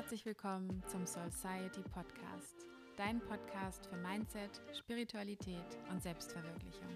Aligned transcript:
Herzlich 0.00 0.24
willkommen 0.24 0.82
zum 0.86 1.04
Soulciety 1.04 1.82
Podcast, 1.82 2.64
dein 2.96 3.20
Podcast 3.20 3.86
für 3.86 3.98
Mindset, 3.98 4.50
Spiritualität 4.74 5.76
und 5.90 6.02
Selbstverwirklichung. 6.02 6.88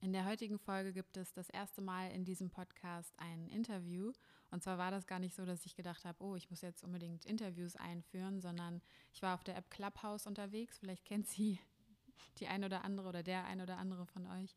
In 0.00 0.12
der 0.12 0.24
heutigen 0.24 0.60
Folge 0.60 0.92
gibt 0.92 1.16
es 1.16 1.32
das 1.32 1.50
erste 1.50 1.82
Mal 1.82 2.12
in 2.12 2.24
diesem 2.24 2.48
Podcast 2.48 3.12
ein 3.18 3.48
Interview. 3.48 4.12
Und 4.52 4.62
zwar 4.62 4.78
war 4.78 4.92
das 4.92 5.08
gar 5.08 5.18
nicht 5.18 5.34
so, 5.34 5.44
dass 5.44 5.66
ich 5.66 5.74
gedacht 5.74 6.04
habe, 6.04 6.22
oh, 6.22 6.36
ich 6.36 6.48
muss 6.48 6.60
jetzt 6.60 6.84
unbedingt 6.84 7.24
Interviews 7.24 7.74
einführen, 7.74 8.40
sondern 8.40 8.82
ich 9.12 9.20
war 9.20 9.34
auf 9.34 9.42
der 9.42 9.56
App 9.56 9.68
Clubhouse 9.68 10.28
unterwegs. 10.28 10.78
Vielleicht 10.78 11.04
kennt 11.04 11.26
sie 11.26 11.58
die 12.38 12.46
ein 12.46 12.62
oder 12.62 12.84
andere 12.84 13.08
oder 13.08 13.24
der 13.24 13.46
ein 13.46 13.60
oder 13.60 13.78
andere 13.78 14.06
von 14.06 14.26
euch. 14.26 14.54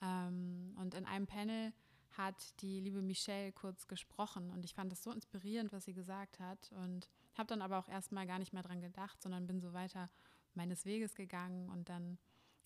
Ähm, 0.00 0.74
und 0.80 0.94
in 0.94 1.04
einem 1.04 1.26
Panel 1.26 1.74
hat 2.16 2.60
die 2.60 2.80
liebe 2.80 3.02
Michelle 3.02 3.52
kurz 3.52 3.86
gesprochen 3.86 4.50
und 4.50 4.64
ich 4.64 4.74
fand 4.74 4.92
es 4.92 5.02
so 5.02 5.10
inspirierend, 5.10 5.72
was 5.72 5.84
sie 5.84 5.94
gesagt 5.94 6.40
hat 6.40 6.72
und 6.72 7.08
habe 7.34 7.46
dann 7.48 7.62
aber 7.62 7.78
auch 7.78 7.88
erstmal 7.88 8.26
gar 8.26 8.38
nicht 8.38 8.52
mehr 8.52 8.62
dran 8.62 8.80
gedacht, 8.80 9.22
sondern 9.22 9.46
bin 9.46 9.60
so 9.60 9.72
weiter 9.72 10.10
meines 10.54 10.84
Weges 10.84 11.14
gegangen 11.14 11.68
und 11.70 11.88
dann 11.88 12.18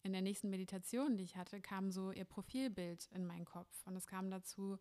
in 0.02 0.12
der 0.12 0.22
nächsten 0.22 0.50
Meditation, 0.50 1.16
die 1.16 1.24
ich 1.24 1.36
hatte, 1.36 1.60
kam 1.60 1.90
so 1.90 2.12
ihr 2.12 2.24
Profilbild 2.24 3.08
in 3.12 3.26
meinen 3.26 3.44
Kopf 3.44 3.86
und 3.86 3.96
es 3.96 4.06
kam 4.06 4.30
dazu, 4.30 4.78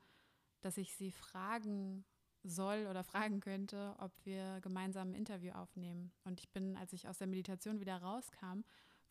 dass 0.62 0.78
ich 0.78 0.96
sie 0.96 1.12
fragen 1.12 2.06
soll 2.44 2.88
oder 2.88 3.04
fragen 3.14 3.40
könnte, 3.40 3.96
ob 4.00 4.12
wir 4.24 4.60
gemeinsam 4.62 5.10
ein 5.10 5.16
Interview 5.16 5.52
aufnehmen. 5.54 6.12
Und 6.24 6.40
ich 6.40 6.50
bin, 6.50 6.78
als 6.78 6.94
ich 6.94 7.08
aus 7.08 7.18
der 7.18 7.28
Meditation 7.28 7.80
wieder 7.80 7.98
rauskam, 7.98 8.62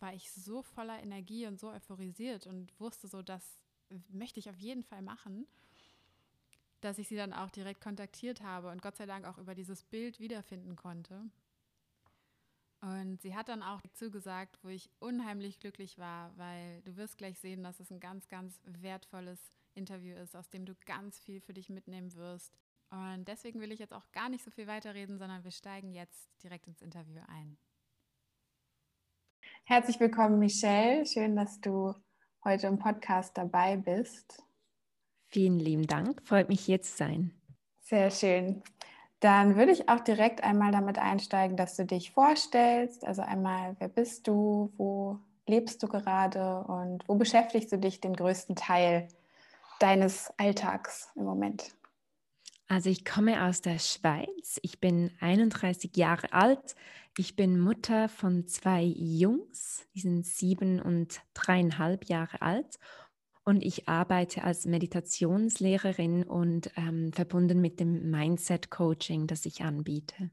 war 0.01 0.15
ich 0.15 0.31
so 0.33 0.63
voller 0.63 1.03
Energie 1.03 1.47
und 1.47 1.59
so 1.59 1.71
euphorisiert 1.71 2.47
und 2.47 2.79
wusste 2.79 3.09
so, 3.09 3.23
dass 3.23 3.64
möchte 4.11 4.41
ich 4.41 4.49
auf 4.51 4.59
jeden 4.59 4.83
Fall 4.83 5.03
machen, 5.03 5.47
dass 6.81 6.99
ich 6.99 7.09
sie 7.09 7.17
dann 7.17 7.33
auch 7.33 7.51
direkt 7.51 7.81
kontaktiert 7.81 8.43
habe 8.43 8.71
und 8.71 8.83
Gott 8.83 8.97
sei 8.97 9.07
Dank 9.07 9.27
auch 9.27 9.39
über 9.39 9.55
dieses 9.55 9.83
Bild 9.85 10.21
wiederfinden 10.21 10.77
konnte. 10.77 11.23
Und 12.81 13.23
sie 13.23 13.35
hat 13.35 13.49
dann 13.49 13.63
auch 13.63 13.81
zugesagt, 13.95 14.59
wo 14.63 14.69
ich 14.69 14.91
unheimlich 14.99 15.59
glücklich 15.59 15.97
war, 15.99 16.37
weil 16.37 16.83
du 16.83 16.97
wirst 16.97 17.17
gleich 17.17 17.39
sehen, 17.39 17.63
dass 17.63 17.81
es 17.81 17.91
ein 17.91 18.01
ganz, 18.01 18.29
ganz 18.29 18.61
wertvolles 18.65 19.41
Interview 19.75 20.15
ist, 20.17 20.37
aus 20.37 20.51
dem 20.51 20.67
du 20.67 20.75
ganz 20.85 21.19
viel 21.19 21.41
für 21.41 21.55
dich 21.55 21.71
mitnehmen 21.71 22.15
wirst. 22.15 22.53
Und 22.91 23.27
deswegen 23.27 23.61
will 23.61 23.73
ich 23.73 23.79
jetzt 23.79 23.95
auch 23.95 24.13
gar 24.13 24.29
nicht 24.29 24.45
so 24.45 24.51
viel 24.51 24.67
weiterreden, 24.67 25.19
sondern 25.19 25.43
wir 25.45 25.51
steigen 25.51 25.93
jetzt 25.93 26.29
direkt 26.43 26.67
ins 26.67 26.83
Interview 26.83 27.23
ein. 27.27 27.57
Herzlich 29.65 29.99
willkommen, 29.99 30.39
Michelle. 30.39 31.07
Schön, 31.07 31.37
dass 31.37 31.59
du 31.61 31.95
heute 32.45 32.67
im 32.67 32.79
Podcast 32.79 33.37
dabei 33.37 33.77
bist. 33.77 34.43
Vielen 35.29 35.59
lieben 35.59 35.87
Dank. 35.87 36.21
Freut 36.25 36.49
mich, 36.49 36.61
hier 36.61 36.81
zu 36.81 36.97
sein. 36.97 37.33
Sehr 37.81 38.11
schön. 38.11 38.63
Dann 39.21 39.57
würde 39.57 39.73
ich 39.73 39.89
auch 39.89 40.01
direkt 40.01 40.45
einmal 40.45 40.71
damit 40.71 40.99
einsteigen, 40.99 41.57
dass 41.57 41.77
du 41.77 41.87
dich 41.87 42.11
vorstellst. 42.11 43.07
Also 43.07 43.23
einmal, 43.23 43.75
wer 43.79 43.89
bist 43.89 44.29
du, 44.29 44.73
wo 44.77 45.19
lebst 45.47 45.83
du 45.83 45.89
gerade 45.89 46.65
und 46.65 47.09
wo 47.09 47.15
beschäftigst 47.15 47.73
du 47.73 47.79
dich 47.79 48.01
den 48.01 48.15
größten 48.15 48.57
Teil 48.57 49.09
deines 49.81 50.33
Alltags 50.39 51.11
im 51.17 51.25
Moment? 51.25 51.75
Also 52.69 52.91
ich 52.91 53.05
komme 53.05 53.45
aus 53.45 53.61
der 53.61 53.79
Schweiz. 53.79 54.59
Ich 54.63 54.81
bin 54.81 55.11
31 55.21 55.97
Jahre 55.97 56.33
alt. 56.33 56.75
Ich 57.17 57.37
bin 57.37 57.61
Mutter 57.61 58.09
von 58.09 58.49
zwei 58.49 58.83
Jungs. 58.83 59.87
Die 59.95 60.01
sind 60.01 60.27
sieben 60.27 60.83
und 60.83 61.21
dreieinhalb 61.35 62.07
Jahre 62.07 62.43
alt. 62.43 62.81
Und 63.45 63.63
ich 63.63 63.89
arbeite 63.89 64.43
als 64.43 64.67
Meditationslehrerin 64.67 66.25
und 66.25 66.73
ähm, 66.77 67.13
verbunden 67.13 67.61
mit 67.61 67.79
dem 67.79 68.11
Mindset-Coaching, 68.11 69.29
das 69.29 69.47
ich 69.47 69.63
anbiete. 69.63 70.31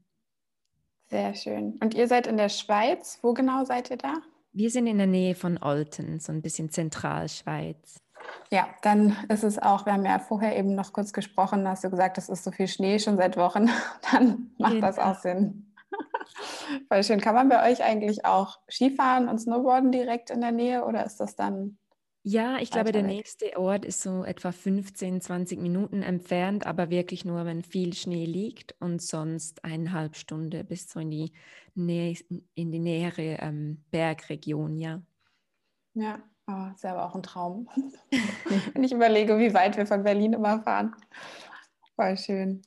Sehr 1.08 1.34
schön. 1.34 1.78
Und 1.80 1.94
ihr 1.94 2.08
seid 2.08 2.26
in 2.26 2.36
der 2.36 2.48
Schweiz. 2.48 3.20
Wo 3.22 3.32
genau 3.32 3.64
seid 3.64 3.90
ihr 3.90 3.98
da? 3.98 4.14
Wir 4.52 4.70
sind 4.70 4.88
in 4.88 4.98
der 4.98 5.06
Nähe 5.06 5.36
von 5.36 5.62
Olten, 5.62 6.18
so 6.18 6.32
ein 6.32 6.42
bisschen 6.42 6.70
Zentralschweiz. 6.70 8.00
Ja, 8.50 8.66
dann 8.82 9.16
ist 9.28 9.44
es 9.44 9.60
auch, 9.60 9.86
wir 9.86 9.92
haben 9.92 10.04
ja 10.04 10.18
vorher 10.18 10.58
eben 10.58 10.74
noch 10.74 10.92
kurz 10.92 11.12
gesprochen, 11.12 11.66
hast 11.68 11.84
du 11.84 11.90
gesagt, 11.90 12.18
es 12.18 12.28
ist 12.28 12.42
so 12.42 12.50
viel 12.50 12.68
Schnee 12.68 12.98
schon 12.98 13.16
seit 13.16 13.36
Wochen, 13.36 13.70
dann 14.12 14.50
macht 14.58 14.74
genau. 14.74 14.86
das 14.86 14.98
auch 14.98 15.18
Sinn. 15.20 15.71
Voll 16.88 17.04
schön. 17.04 17.20
Kann 17.20 17.34
man 17.34 17.48
bei 17.48 17.70
euch 17.70 17.82
eigentlich 17.82 18.24
auch 18.24 18.58
Skifahren 18.70 19.28
und 19.28 19.38
Snowboarden 19.38 19.92
direkt 19.92 20.30
in 20.30 20.40
der 20.40 20.52
Nähe 20.52 20.84
oder 20.84 21.04
ist 21.04 21.18
das 21.18 21.36
dann? 21.36 21.78
Ja, 22.24 22.58
ich 22.58 22.70
glaube, 22.70 22.92
der 22.92 23.02
weg? 23.02 23.16
nächste 23.16 23.58
Ort 23.58 23.84
ist 23.84 24.00
so 24.00 24.24
etwa 24.24 24.52
15, 24.52 25.20
20 25.20 25.60
Minuten 25.60 26.02
entfernt, 26.02 26.66
aber 26.66 26.88
wirklich 26.88 27.24
nur, 27.24 27.44
wenn 27.46 27.64
viel 27.64 27.94
Schnee 27.94 28.26
liegt 28.26 28.76
und 28.80 29.02
sonst 29.02 29.64
eineinhalb 29.64 30.14
Stunden 30.14 30.64
bis 30.66 30.88
so 30.88 31.00
in 31.00 31.10
die, 31.10 31.32
Nähe, 31.74 32.16
in 32.54 32.70
die 32.70 32.78
nähere 32.78 33.38
ähm, 33.40 33.84
Bergregion, 33.90 34.78
ja. 34.78 35.02
Ja, 35.94 36.22
Oh, 36.48 36.66
ist 36.74 36.82
ja 36.82 36.90
aber 36.92 37.04
auch 37.06 37.14
ein 37.14 37.22
Traum. 37.22 37.68
Wenn 38.74 38.82
ich 38.82 38.92
überlege, 38.92 39.38
wie 39.38 39.54
weit 39.54 39.76
wir 39.76 39.86
von 39.86 40.02
Berlin 40.02 40.32
immer 40.32 40.60
fahren. 40.62 40.94
Voll 41.94 42.16
schön. 42.18 42.62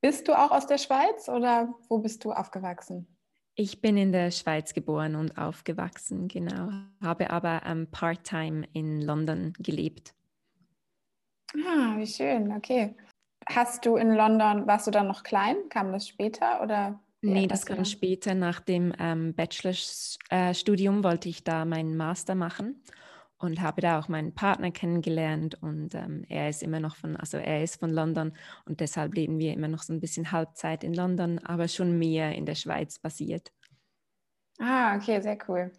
Bist 0.00 0.28
du 0.28 0.32
auch 0.32 0.50
aus 0.50 0.66
der 0.66 0.78
Schweiz 0.78 1.28
oder 1.28 1.74
wo 1.88 1.98
bist 1.98 2.24
du 2.24 2.32
aufgewachsen? 2.32 3.06
Ich 3.54 3.82
bin 3.82 3.96
in 3.96 4.12
der 4.12 4.30
Schweiz 4.30 4.72
geboren 4.72 5.14
und 5.16 5.36
aufgewachsen, 5.36 6.28
genau. 6.28 6.70
Habe 7.02 7.30
aber 7.30 7.62
ähm, 7.66 7.88
part-time 7.90 8.66
in 8.72 9.02
London 9.02 9.52
gelebt. 9.58 10.14
Ah, 11.54 11.96
wie 11.98 12.06
schön, 12.06 12.52
okay. 12.52 12.94
Hast 13.46 13.84
du 13.84 13.96
in 13.96 14.14
London, 14.14 14.66
warst 14.66 14.86
du 14.86 14.90
dann 14.90 15.08
noch 15.08 15.22
klein? 15.22 15.56
Kam 15.68 15.92
das 15.92 16.08
später 16.08 16.62
oder 16.62 17.00
Nee, 17.22 17.46
das 17.46 17.66
kam 17.66 17.84
später. 17.84 18.34
Nach 18.34 18.60
dem 18.60 18.94
ähm, 18.98 19.34
Bachelorstudium 19.34 21.00
äh, 21.00 21.04
wollte 21.04 21.28
ich 21.28 21.44
da 21.44 21.66
meinen 21.66 21.94
Master 21.94 22.34
machen 22.34 22.82
und 23.40 23.60
habe 23.60 23.80
da 23.80 23.98
auch 23.98 24.08
meinen 24.08 24.34
Partner 24.34 24.70
kennengelernt 24.70 25.60
und 25.62 25.94
ähm, 25.94 26.24
er 26.28 26.48
ist 26.48 26.62
immer 26.62 26.78
noch 26.78 26.96
von, 26.96 27.16
also 27.16 27.38
er 27.38 27.62
ist 27.62 27.80
von 27.80 27.90
London 27.90 28.32
und 28.66 28.80
deshalb 28.80 29.14
leben 29.14 29.38
wir 29.38 29.52
immer 29.52 29.68
noch 29.68 29.82
so 29.82 29.92
ein 29.92 30.00
bisschen 30.00 30.30
Halbzeit 30.30 30.84
in 30.84 30.94
London, 30.94 31.38
aber 31.40 31.66
schon 31.66 31.98
mehr 31.98 32.34
in 32.34 32.46
der 32.46 32.54
Schweiz 32.54 32.98
basiert. 32.98 33.50
Ah, 34.58 34.94
okay, 34.96 35.20
sehr 35.20 35.38
cool. 35.48 35.72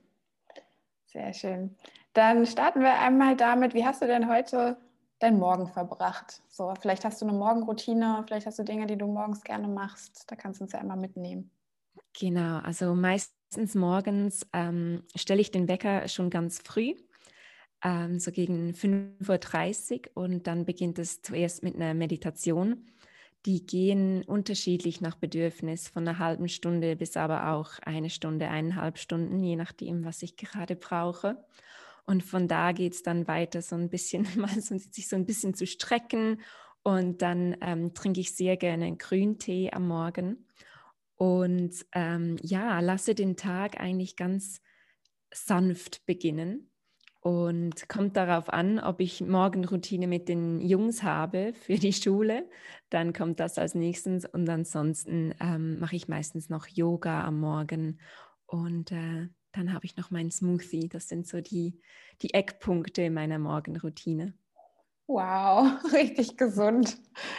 Sehr 1.05 1.33
schön. 1.33 1.75
Dann 2.13 2.45
starten 2.45 2.81
wir 2.81 2.99
einmal 2.99 3.35
damit, 3.35 3.73
wie 3.73 3.85
hast 3.85 4.01
du 4.01 4.07
denn 4.07 4.27
heute 4.27 4.77
deinen 5.19 5.39
Morgen 5.39 5.67
verbracht? 5.67 6.41
So, 6.49 6.73
vielleicht 6.79 7.05
hast 7.05 7.21
du 7.21 7.27
eine 7.27 7.37
Morgenroutine, 7.37 8.23
vielleicht 8.25 8.47
hast 8.47 8.59
du 8.59 8.63
Dinge, 8.63 8.87
die 8.87 8.97
du 8.97 9.05
morgens 9.05 9.43
gerne 9.43 9.67
machst. 9.67 10.23
Da 10.27 10.35
kannst 10.35 10.59
du 10.59 10.63
uns 10.63 10.73
ja 10.73 10.79
einmal 10.79 10.97
mitnehmen. 10.97 11.51
Genau, 12.19 12.57
also 12.59 12.95
meistens 12.95 13.75
morgens 13.75 14.47
ähm, 14.53 15.03
stelle 15.15 15.41
ich 15.41 15.51
den 15.51 15.67
Wecker 15.67 16.07
schon 16.07 16.29
ganz 16.29 16.59
früh, 16.59 16.95
ähm, 17.83 18.19
so 18.19 18.31
gegen 18.31 18.71
5.30 18.71 20.09
Uhr 20.15 20.23
und 20.23 20.47
dann 20.47 20.65
beginnt 20.65 20.99
es 20.99 21.21
zuerst 21.21 21.63
mit 21.63 21.75
einer 21.75 21.93
Meditation. 21.93 22.85
Die 23.45 23.65
gehen 23.65 24.23
unterschiedlich 24.23 25.01
nach 25.01 25.15
Bedürfnis, 25.15 25.87
von 25.87 26.07
einer 26.07 26.19
halben 26.19 26.47
Stunde 26.47 26.95
bis 26.95 27.17
aber 27.17 27.51
auch 27.51 27.79
eine 27.79 28.09
Stunde, 28.09 28.47
eineinhalb 28.49 28.99
Stunden, 28.99 29.41
je 29.43 29.55
nachdem, 29.55 30.05
was 30.05 30.21
ich 30.21 30.37
gerade 30.37 30.75
brauche. 30.75 31.43
Und 32.05 32.23
von 32.23 32.47
da 32.47 32.71
geht 32.71 32.93
es 32.93 33.03
dann 33.03 33.27
weiter, 33.27 33.61
so 33.61 33.75
ein 33.75 33.89
bisschen, 33.89 34.27
mal 34.35 34.61
so, 34.61 34.77
sich 34.77 35.07
so 35.07 35.15
ein 35.15 35.25
bisschen 35.25 35.53
zu 35.53 35.65
strecken. 35.65 36.41
Und 36.83 37.21
dann 37.21 37.55
ähm, 37.61 37.93
trinke 37.93 38.21
ich 38.21 38.35
sehr 38.35 38.57
gerne 38.57 38.95
Grüntee 38.97 39.71
am 39.71 39.87
Morgen. 39.87 40.47
Und 41.15 41.85
ähm, 41.93 42.37
ja, 42.41 42.79
lasse 42.79 43.13
den 43.13 43.37
Tag 43.37 43.79
eigentlich 43.79 44.15
ganz 44.15 44.61
sanft 45.31 46.05
beginnen. 46.05 46.70
Und 47.21 47.87
kommt 47.87 48.17
darauf 48.17 48.49
an, 48.49 48.79
ob 48.79 48.99
ich 48.99 49.21
Morgenroutine 49.21 50.07
mit 50.07 50.27
den 50.27 50.59
Jungs 50.59 51.03
habe 51.03 51.53
für 51.53 51.75
die 51.75 51.93
Schule, 51.93 52.49
dann 52.89 53.13
kommt 53.13 53.39
das 53.39 53.59
als 53.59 53.75
nächstes. 53.75 54.25
Und 54.25 54.49
ansonsten 54.49 55.35
ähm, 55.39 55.79
mache 55.79 55.95
ich 55.95 56.07
meistens 56.07 56.49
noch 56.49 56.67
Yoga 56.67 57.23
am 57.23 57.39
Morgen 57.39 57.99
und 58.47 58.91
äh, 58.91 59.29
dann 59.51 59.73
habe 59.73 59.85
ich 59.85 59.97
noch 59.97 60.11
meinen 60.11 60.31
Smoothie. 60.31 60.89
Das 60.89 61.07
sind 61.07 61.27
so 61.27 61.41
die, 61.41 61.79
die 62.21 62.33
Eckpunkte 62.33 63.09
meiner 63.09 63.39
Morgenroutine. 63.39 64.33
Wow, 65.07 65.83
richtig 65.93 66.37
gesund. 66.37 66.97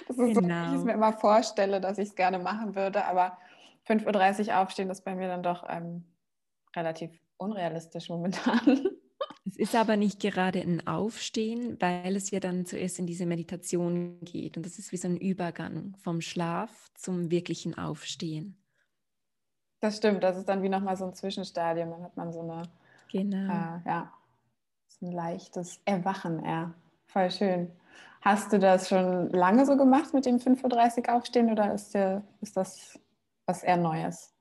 Das 0.08 0.18
ist 0.18 0.34
genau. 0.34 0.40
so, 0.40 0.42
wie 0.42 0.44
ich 0.44 0.54
es 0.54 0.72
genau. 0.72 0.84
mir 0.84 0.92
immer 0.92 1.12
vorstelle, 1.12 1.80
dass 1.80 1.98
ich 1.98 2.10
es 2.10 2.14
gerne 2.14 2.38
machen 2.38 2.74
würde. 2.74 3.04
Aber 3.06 3.38
5.30 3.88 4.48
Uhr 4.48 4.58
aufstehen 4.58 4.90
ist 4.90 5.04
bei 5.04 5.14
mir 5.14 5.28
dann 5.28 5.42
doch 5.42 5.64
ähm, 5.68 6.04
relativ 6.76 7.10
unrealistisch 7.36 8.08
momentan. 8.08 8.91
Es 9.44 9.56
ist 9.56 9.74
aber 9.74 9.96
nicht 9.96 10.20
gerade 10.20 10.60
ein 10.60 10.86
Aufstehen, 10.86 11.76
weil 11.80 12.14
es 12.14 12.30
ja 12.30 12.38
dann 12.38 12.64
zuerst 12.64 12.98
in 12.98 13.06
diese 13.06 13.26
Meditation 13.26 14.18
geht. 14.20 14.56
Und 14.56 14.64
das 14.64 14.78
ist 14.78 14.92
wie 14.92 14.96
so 14.96 15.08
ein 15.08 15.16
Übergang 15.16 15.94
vom 16.02 16.20
Schlaf 16.20 16.90
zum 16.94 17.30
wirklichen 17.30 17.76
Aufstehen. 17.76 18.56
Das 19.80 19.96
stimmt, 19.96 20.22
das 20.22 20.36
ist 20.36 20.48
dann 20.48 20.62
wie 20.62 20.68
nochmal 20.68 20.96
so 20.96 21.06
ein 21.06 21.14
Zwischenstadium. 21.14 21.90
Dann 21.90 22.02
hat 22.04 22.16
man 22.16 22.32
so 22.32 22.40
eine, 22.40 22.62
genau. 23.10 23.52
Äh, 23.52 23.80
ja, 23.84 24.12
so 24.86 25.06
ein 25.06 25.12
leichtes 25.12 25.80
Erwachen, 25.84 26.44
ja. 26.44 26.72
Voll 27.06 27.30
schön. 27.30 27.72
Hast 28.20 28.52
du 28.52 28.60
das 28.60 28.88
schon 28.88 29.30
lange 29.30 29.66
so 29.66 29.76
gemacht 29.76 30.14
mit 30.14 30.24
dem 30.24 30.36
5.30 30.36 31.08
Uhr 31.08 31.14
aufstehen 31.16 31.50
oder 31.50 31.74
ist, 31.74 31.92
dir, 31.94 32.22
ist 32.40 32.56
das, 32.56 32.96
was 33.46 33.64
eher 33.64 33.76
Neues? 33.76 34.31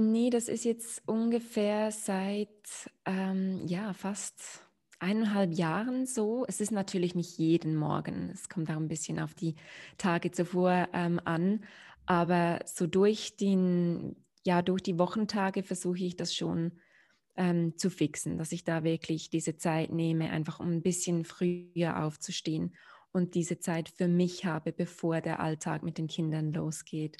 Nee, 0.00 0.30
das 0.30 0.46
ist 0.46 0.64
jetzt 0.64 1.02
ungefähr 1.06 1.90
seit 1.90 2.88
ähm, 3.04 3.66
ja, 3.66 3.92
fast 3.94 4.62
eineinhalb 5.00 5.52
Jahren 5.52 6.06
so. 6.06 6.44
Es 6.46 6.60
ist 6.60 6.70
natürlich 6.70 7.16
nicht 7.16 7.36
jeden 7.36 7.74
Morgen. 7.74 8.30
Es 8.32 8.48
kommt 8.48 8.70
auch 8.70 8.76
ein 8.76 8.86
bisschen 8.86 9.18
auf 9.18 9.34
die 9.34 9.56
Tage 9.96 10.30
zuvor 10.30 10.88
ähm, 10.92 11.20
an. 11.24 11.64
Aber 12.06 12.60
so 12.64 12.86
durch 12.86 13.36
den, 13.36 14.14
ja, 14.46 14.62
durch 14.62 14.82
die 14.84 15.00
Wochentage 15.00 15.64
versuche 15.64 16.04
ich 16.04 16.14
das 16.14 16.32
schon 16.32 16.78
ähm, 17.36 17.76
zu 17.76 17.90
fixen, 17.90 18.38
dass 18.38 18.52
ich 18.52 18.62
da 18.62 18.84
wirklich 18.84 19.30
diese 19.30 19.56
Zeit 19.56 19.90
nehme, 19.90 20.30
einfach 20.30 20.60
um 20.60 20.70
ein 20.70 20.82
bisschen 20.82 21.24
früher 21.24 22.04
aufzustehen 22.04 22.76
und 23.10 23.34
diese 23.34 23.58
Zeit 23.58 23.88
für 23.88 24.06
mich 24.06 24.44
habe, 24.44 24.72
bevor 24.72 25.20
der 25.20 25.40
Alltag 25.40 25.82
mit 25.82 25.98
den 25.98 26.06
Kindern 26.06 26.52
losgeht. 26.52 27.16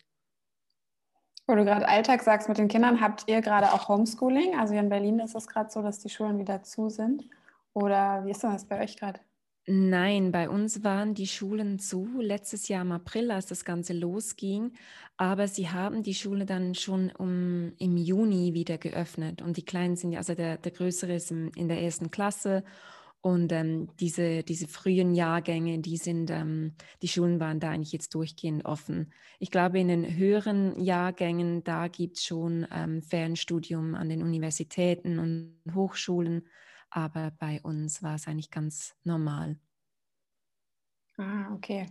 Wo 1.49 1.55
du 1.55 1.65
gerade 1.65 1.89
Alltag 1.89 2.23
sagst 2.23 2.47
mit 2.51 2.59
den 2.59 2.69
Kindern, 2.69 3.01
habt 3.01 3.25
ihr 3.27 3.41
gerade 3.41 3.73
auch 3.73 3.89
Homeschooling? 3.89 4.59
Also 4.59 4.75
hier 4.75 4.83
in 4.83 4.91
Berlin 4.91 5.19
ist 5.19 5.35
es 5.35 5.49
gerade 5.49 5.71
so, 5.71 5.81
dass 5.81 5.99
die 5.99 6.11
Schulen 6.11 6.39
wieder 6.39 6.63
zu 6.63 6.91
sind. 6.91 7.25
Oder 7.73 8.27
wie 8.27 8.33
ist 8.33 8.45
das 8.45 8.67
bei 8.67 8.83
euch 8.83 8.99
gerade? 8.99 9.19
Nein, 9.67 10.31
bei 10.31 10.51
uns 10.51 10.85
waren 10.85 11.15
die 11.15 11.27
Schulen 11.27 11.79
zu, 11.79 12.07
letztes 12.21 12.69
Jahr 12.69 12.83
im 12.83 12.93
April, 12.93 13.31
als 13.31 13.47
das 13.47 13.65
Ganze 13.65 13.95
losging. 13.95 14.73
Aber 15.17 15.49
sie 15.49 15.71
haben 15.71 16.03
die 16.03 16.15
Schule 16.15 16.45
dann 16.45 16.75
schon 16.75 17.11
um, 17.13 17.73
im 17.79 17.97
Juni 17.97 18.53
wieder 18.53 18.77
geöffnet. 18.77 19.41
Und 19.41 19.57
die 19.57 19.65
Kleinen 19.65 19.97
sind 19.97 20.13
ja, 20.13 20.19
also 20.19 20.35
der, 20.35 20.59
der 20.59 20.73
Größere 20.73 21.15
ist 21.15 21.31
in 21.31 21.69
der 21.69 21.81
ersten 21.81 22.11
Klasse. 22.11 22.63
Und 23.21 23.53
ähm, 23.53 23.89
diese, 23.99 24.43
diese 24.45 24.69
frühen 24.69 25.15
Jahrgänge, 25.15 25.81
die 25.81 25.97
sind, 25.97 26.31
ähm, 26.31 26.75
die 27.03 27.09
Schulen 27.09 27.41
waren 27.41 27.61
da 27.61 27.71
eigentlich 27.71 27.93
jetzt 27.93 28.15
durchgehend 28.15 28.65
offen. 28.65 29.13
Ich 29.39 29.51
glaube, 29.51 29.81
in 29.81 29.89
den 29.89 30.17
höheren 30.17 30.79
Jahrgängen, 30.81 31.65
da 31.65 31.89
gibt 31.89 32.19
es 32.19 32.25
schon 32.25 32.67
ähm, 32.73 33.03
Fernstudium 33.03 33.95
an 33.95 34.09
den 34.09 34.23
Universitäten 34.23 35.19
und 35.19 35.75
Hochschulen 35.75 36.45
aber 36.91 37.33
bei 37.39 37.61
uns 37.63 38.03
war 38.03 38.15
es 38.15 38.27
eigentlich 38.27 38.51
ganz 38.51 38.95
normal. 39.05 39.59
Ah, 41.17 41.53
okay. 41.53 41.87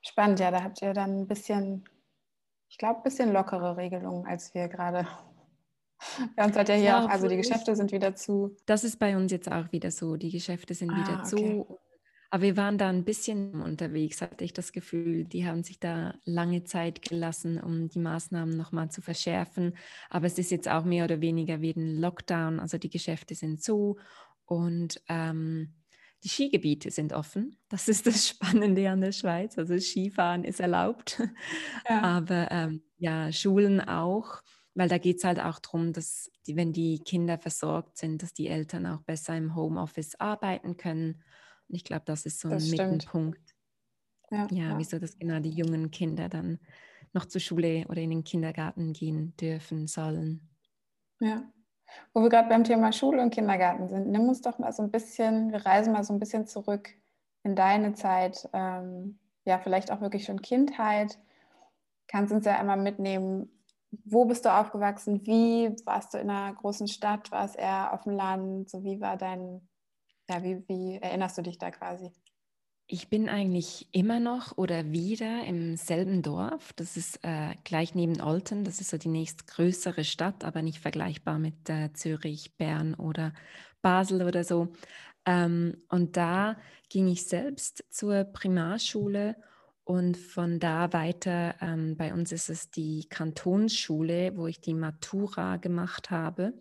Spannend, 0.00 0.40
ja, 0.40 0.50
da 0.50 0.62
habt 0.62 0.82
ihr 0.82 0.92
dann 0.92 1.20
ein 1.20 1.26
bisschen, 1.26 1.84
ich 2.68 2.78
glaube, 2.78 3.00
ein 3.00 3.02
bisschen 3.02 3.32
lockere 3.32 3.76
Regelungen 3.76 4.26
als 4.26 4.54
wir 4.54 4.68
gerade. 4.68 5.06
Bei 6.36 6.44
uns 6.44 6.56
hat 6.56 6.68
ja 6.68 6.74
hier 6.74 6.84
ja, 6.84 7.04
auch, 7.04 7.08
also 7.08 7.28
die 7.28 7.36
Geschäfte 7.36 7.74
sind 7.76 7.92
wieder 7.92 8.14
zu. 8.14 8.56
Das 8.66 8.84
ist 8.84 8.98
bei 8.98 9.16
uns 9.16 9.32
jetzt 9.32 9.50
auch 9.50 9.72
wieder 9.72 9.90
so. 9.90 10.16
Die 10.16 10.30
Geschäfte 10.30 10.74
sind 10.74 10.90
ah, 10.90 10.96
wieder 10.96 11.20
okay. 11.20 11.24
zu 11.24 11.78
aber 12.34 12.42
wir 12.42 12.56
waren 12.56 12.78
da 12.78 12.88
ein 12.88 13.04
bisschen 13.04 13.62
unterwegs, 13.62 14.20
hatte 14.20 14.42
ich 14.42 14.52
das 14.52 14.72
Gefühl. 14.72 15.24
Die 15.24 15.46
haben 15.46 15.62
sich 15.62 15.78
da 15.78 16.16
lange 16.24 16.64
Zeit 16.64 17.00
gelassen, 17.00 17.60
um 17.60 17.88
die 17.88 18.00
Maßnahmen 18.00 18.56
nochmal 18.56 18.90
zu 18.90 19.02
verschärfen. 19.02 19.76
Aber 20.10 20.26
es 20.26 20.36
ist 20.36 20.50
jetzt 20.50 20.68
auch 20.68 20.84
mehr 20.84 21.04
oder 21.04 21.20
weniger 21.20 21.60
wie 21.60 21.70
ein 21.70 22.00
Lockdown. 22.00 22.58
Also 22.58 22.76
die 22.76 22.90
Geschäfte 22.90 23.36
sind 23.36 23.62
zu 23.62 24.00
und 24.46 25.00
ähm, 25.08 25.74
die 26.24 26.28
Skigebiete 26.28 26.90
sind 26.90 27.12
offen. 27.12 27.56
Das 27.68 27.86
ist 27.86 28.04
das 28.08 28.26
Spannende 28.26 28.90
an 28.90 29.00
der 29.00 29.12
Schweiz. 29.12 29.56
Also 29.56 29.78
Skifahren 29.78 30.42
ist 30.42 30.58
erlaubt. 30.58 31.22
Ja. 31.88 32.00
Aber 32.02 32.48
ähm, 32.50 32.82
ja, 32.96 33.30
Schulen 33.30 33.80
auch 33.80 34.42
weil 34.74 34.88
da 34.88 34.98
geht 34.98 35.18
es 35.18 35.24
halt 35.24 35.40
auch 35.40 35.58
darum, 35.58 35.92
dass 35.92 36.30
die, 36.46 36.56
wenn 36.56 36.72
die 36.72 36.98
Kinder 36.98 37.38
versorgt 37.38 37.98
sind, 37.98 38.22
dass 38.22 38.32
die 38.32 38.48
Eltern 38.48 38.86
auch 38.86 39.02
besser 39.02 39.36
im 39.36 39.54
Homeoffice 39.54 40.18
arbeiten 40.18 40.76
können 40.76 41.22
und 41.68 41.76
ich 41.76 41.84
glaube, 41.84 42.04
das 42.06 42.26
ist 42.26 42.40
so 42.40 42.48
ein 42.48 42.70
Mittelpunkt. 42.70 43.54
Ja, 44.30 44.46
ja, 44.50 44.70
ja, 44.70 44.78
wieso 44.78 44.98
das 44.98 45.18
genau 45.18 45.40
die 45.40 45.50
jungen 45.50 45.90
Kinder 45.90 46.28
dann 46.28 46.58
noch 47.12 47.26
zur 47.26 47.40
Schule 47.40 47.86
oder 47.88 48.00
in 48.00 48.10
den 48.10 48.24
Kindergarten 48.24 48.92
gehen 48.92 49.36
dürfen 49.36 49.86
sollen. 49.86 50.48
Ja. 51.20 51.44
Wo 52.12 52.22
wir 52.22 52.28
gerade 52.28 52.48
beim 52.48 52.64
Thema 52.64 52.92
Schule 52.92 53.22
und 53.22 53.30
Kindergarten 53.30 53.88
sind, 53.88 54.08
nimm 54.08 54.28
uns 54.28 54.40
doch 54.40 54.58
mal 54.58 54.72
so 54.72 54.82
ein 54.82 54.90
bisschen, 54.90 55.52
wir 55.52 55.64
reisen 55.64 55.92
mal 55.92 56.02
so 56.02 56.12
ein 56.12 56.18
bisschen 56.18 56.46
zurück 56.46 56.90
in 57.44 57.54
deine 57.54 57.92
Zeit, 57.92 58.48
ähm, 58.52 59.18
ja, 59.44 59.58
vielleicht 59.58 59.92
auch 59.92 60.00
wirklich 60.00 60.24
schon 60.24 60.40
Kindheit. 60.40 61.18
Kannst 62.08 62.32
uns 62.32 62.46
ja 62.46 62.58
einmal 62.58 62.78
mitnehmen, 62.78 63.53
wo 64.04 64.24
bist 64.24 64.44
du 64.44 64.52
aufgewachsen? 64.52 65.26
Wie 65.26 65.74
warst 65.84 66.14
du 66.14 66.18
in 66.18 66.30
einer 66.30 66.54
großen 66.54 66.88
Stadt? 66.88 67.30
War 67.30 67.44
es 67.44 67.54
eher 67.54 67.92
auf 67.92 68.04
dem 68.04 68.12
Land? 68.12 68.70
So 68.70 68.84
wie 68.84 69.00
war 69.00 69.16
dein 69.16 69.68
ja, 70.28 70.42
wie, 70.42 70.62
wie 70.68 70.98
erinnerst 71.00 71.38
du 71.38 71.42
dich 71.42 71.58
da 71.58 71.70
quasi? 71.70 72.10
Ich 72.86 73.08
bin 73.08 73.28
eigentlich 73.28 73.88
immer 73.92 74.20
noch 74.20 74.58
oder 74.58 74.92
wieder 74.92 75.44
im 75.44 75.76
selben 75.76 76.22
Dorf. 76.22 76.72
Das 76.74 76.96
ist 76.98 77.18
äh, 77.22 77.54
gleich 77.64 77.94
neben 77.94 78.20
Olten. 78.20 78.64
Das 78.64 78.80
ist 78.80 78.90
so 78.90 78.98
die 78.98 79.08
nächstgrößere 79.08 80.04
Stadt, 80.04 80.44
aber 80.44 80.60
nicht 80.60 80.78
vergleichbar 80.78 81.38
mit 81.38 81.68
äh, 81.70 81.92
Zürich, 81.94 82.56
Bern 82.56 82.94
oder 82.94 83.32
Basel 83.80 84.22
oder 84.22 84.44
so. 84.44 84.68
Ähm, 85.24 85.78
und 85.88 86.18
da 86.18 86.58
ging 86.90 87.08
ich 87.08 87.26
selbst 87.26 87.84
zur 87.90 88.24
Primarschule 88.24 89.36
und 89.84 90.16
von 90.16 90.58
da 90.58 90.92
weiter, 90.94 91.56
ähm, 91.60 91.96
bei 91.96 92.14
uns 92.14 92.32
ist 92.32 92.48
es 92.48 92.70
die 92.70 93.06
Kantonsschule, 93.08 94.36
wo 94.36 94.46
ich 94.46 94.60
die 94.60 94.72
Matura 94.72 95.58
gemacht 95.58 96.10
habe 96.10 96.54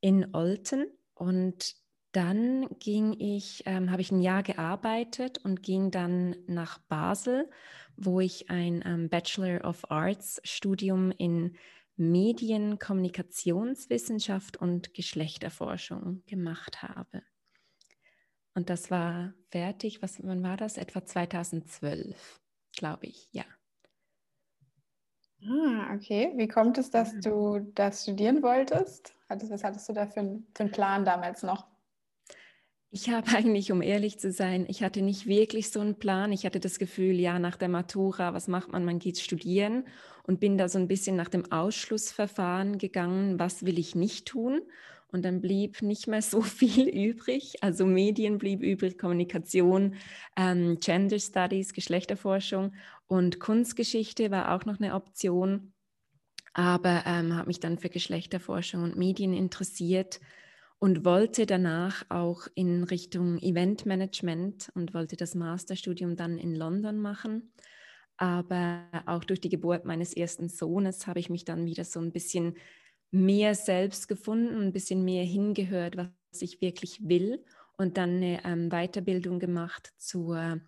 in 0.00 0.34
Olten. 0.34 0.86
Und 1.14 1.74
dann 2.12 2.66
ging 2.78 3.14
ich, 3.18 3.62
ähm, 3.66 3.90
habe 3.90 4.00
ich 4.00 4.10
ein 4.10 4.20
Jahr 4.20 4.42
gearbeitet 4.42 5.38
und 5.44 5.62
ging 5.62 5.90
dann 5.90 6.34
nach 6.46 6.78
Basel, 6.78 7.50
wo 7.94 8.20
ich 8.20 8.48
ein 8.48 8.82
ähm, 8.86 9.10
Bachelor 9.10 9.62
of 9.62 9.90
Arts 9.90 10.40
Studium 10.42 11.10
in 11.10 11.56
Medien, 11.96 12.78
Kommunikationswissenschaft 12.78 14.56
und 14.56 14.94
Geschlechterforschung 14.94 16.22
gemacht 16.26 16.82
habe. 16.82 17.22
Und 18.54 18.70
das 18.70 18.90
war 18.90 19.34
fertig, 19.50 20.00
was, 20.00 20.22
wann 20.22 20.42
war 20.42 20.56
das? 20.56 20.78
Etwa 20.78 21.04
2012, 21.04 22.40
glaube 22.76 23.06
ich, 23.06 23.28
ja. 23.32 23.44
Ah, 25.42 25.94
okay. 25.94 26.32
Wie 26.36 26.48
kommt 26.48 26.78
es, 26.78 26.90
dass 26.90 27.18
du 27.20 27.60
das 27.74 28.02
studieren 28.02 28.42
wolltest? 28.42 29.14
Was 29.28 29.64
hattest 29.64 29.88
du 29.88 29.92
da 29.92 30.06
für, 30.06 30.40
für 30.54 30.62
einen 30.62 30.72
Plan 30.72 31.04
damals 31.04 31.42
noch? 31.42 31.66
Ich 32.90 33.10
habe 33.10 33.26
eigentlich, 33.36 33.72
um 33.72 33.82
ehrlich 33.82 34.18
zu 34.18 34.32
sein, 34.32 34.66
ich 34.68 34.82
hatte 34.82 35.02
nicht 35.02 35.26
wirklich 35.26 35.70
so 35.70 35.80
einen 35.80 35.98
Plan. 35.98 36.32
Ich 36.32 36.46
hatte 36.46 36.60
das 36.60 36.78
Gefühl, 36.78 37.18
ja, 37.20 37.38
nach 37.38 37.56
der 37.56 37.68
Matura, 37.68 38.32
was 38.34 38.48
macht 38.48 38.72
man? 38.72 38.84
Man 38.84 38.98
geht 38.98 39.18
studieren 39.18 39.84
und 40.24 40.40
bin 40.40 40.58
da 40.58 40.68
so 40.68 40.78
ein 40.78 40.88
bisschen 40.88 41.16
nach 41.16 41.28
dem 41.28 41.52
Ausschlussverfahren 41.52 42.78
gegangen, 42.78 43.38
was 43.38 43.64
will 43.64 43.78
ich 43.78 43.94
nicht 43.94 44.26
tun? 44.26 44.62
Und 45.12 45.24
dann 45.24 45.40
blieb 45.40 45.82
nicht 45.82 46.08
mehr 46.08 46.22
so 46.22 46.40
viel 46.42 46.88
übrig. 46.88 47.54
Also 47.62 47.86
Medien 47.86 48.38
blieb 48.38 48.62
übrig, 48.62 48.98
Kommunikation, 48.98 49.94
ähm, 50.36 50.78
Gender 50.80 51.18
Studies, 51.18 51.72
Geschlechterforschung 51.72 52.74
und 53.06 53.40
Kunstgeschichte 53.40 54.30
war 54.30 54.54
auch 54.54 54.64
noch 54.64 54.80
eine 54.80 54.94
Option. 54.94 55.72
Aber 56.54 57.02
ähm, 57.06 57.34
habe 57.36 57.48
mich 57.48 57.60
dann 57.60 57.78
für 57.78 57.90
Geschlechterforschung 57.90 58.82
und 58.82 58.96
Medien 58.96 59.34
interessiert 59.34 60.20
und 60.78 61.04
wollte 61.04 61.46
danach 61.46 62.04
auch 62.08 62.48
in 62.54 62.82
Richtung 62.84 63.38
Eventmanagement 63.38 64.70
und 64.74 64.94
wollte 64.94 65.16
das 65.16 65.34
Masterstudium 65.34 66.16
dann 66.16 66.38
in 66.38 66.54
London 66.54 66.98
machen. 66.98 67.52
Aber 68.18 68.84
auch 69.04 69.24
durch 69.24 69.40
die 69.40 69.48
Geburt 69.48 69.84
meines 69.84 70.14
ersten 70.14 70.48
Sohnes 70.48 71.06
habe 71.06 71.20
ich 71.20 71.28
mich 71.28 71.44
dann 71.44 71.66
wieder 71.66 71.84
so 71.84 72.00
ein 72.00 72.12
bisschen 72.12 72.56
mehr 73.10 73.54
selbst 73.54 74.08
gefunden, 74.08 74.60
ein 74.60 74.72
bisschen 74.72 75.04
mehr 75.04 75.24
hingehört, 75.24 75.96
was 75.96 76.42
ich 76.42 76.60
wirklich 76.60 77.08
will 77.08 77.44
und 77.76 77.96
dann 77.96 78.16
eine 78.16 78.44
ähm, 78.44 78.70
Weiterbildung 78.70 79.38
gemacht 79.38 79.92
zur 79.96 80.60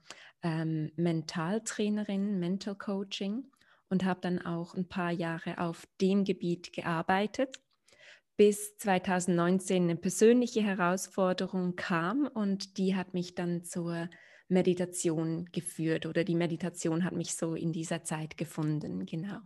ähm, 0.42 0.92
Mentaltrainerin, 0.96 2.38
Mental 2.38 2.74
Coaching 2.74 3.50
und 3.88 4.04
habe 4.04 4.20
dann 4.20 4.38
auch 4.38 4.74
ein 4.74 4.88
paar 4.88 5.10
Jahre 5.10 5.58
auf 5.58 5.86
dem 6.00 6.24
Gebiet 6.24 6.72
gearbeitet 6.72 7.58
bis 8.38 8.76
2019 8.76 9.82
eine 9.82 9.96
persönliche 9.96 10.62
Herausforderung 10.62 11.74
kam 11.74 12.28
und 12.28 12.78
die 12.78 12.94
hat 12.94 13.12
mich 13.12 13.34
dann 13.34 13.64
zur 13.64 14.08
Meditation 14.46 15.46
geführt 15.50 16.06
oder 16.06 16.22
die 16.22 16.36
Meditation 16.36 17.04
hat 17.04 17.14
mich 17.14 17.34
so 17.34 17.56
in 17.56 17.72
dieser 17.72 18.04
Zeit 18.04 18.36
gefunden, 18.36 19.04
genau. 19.06 19.40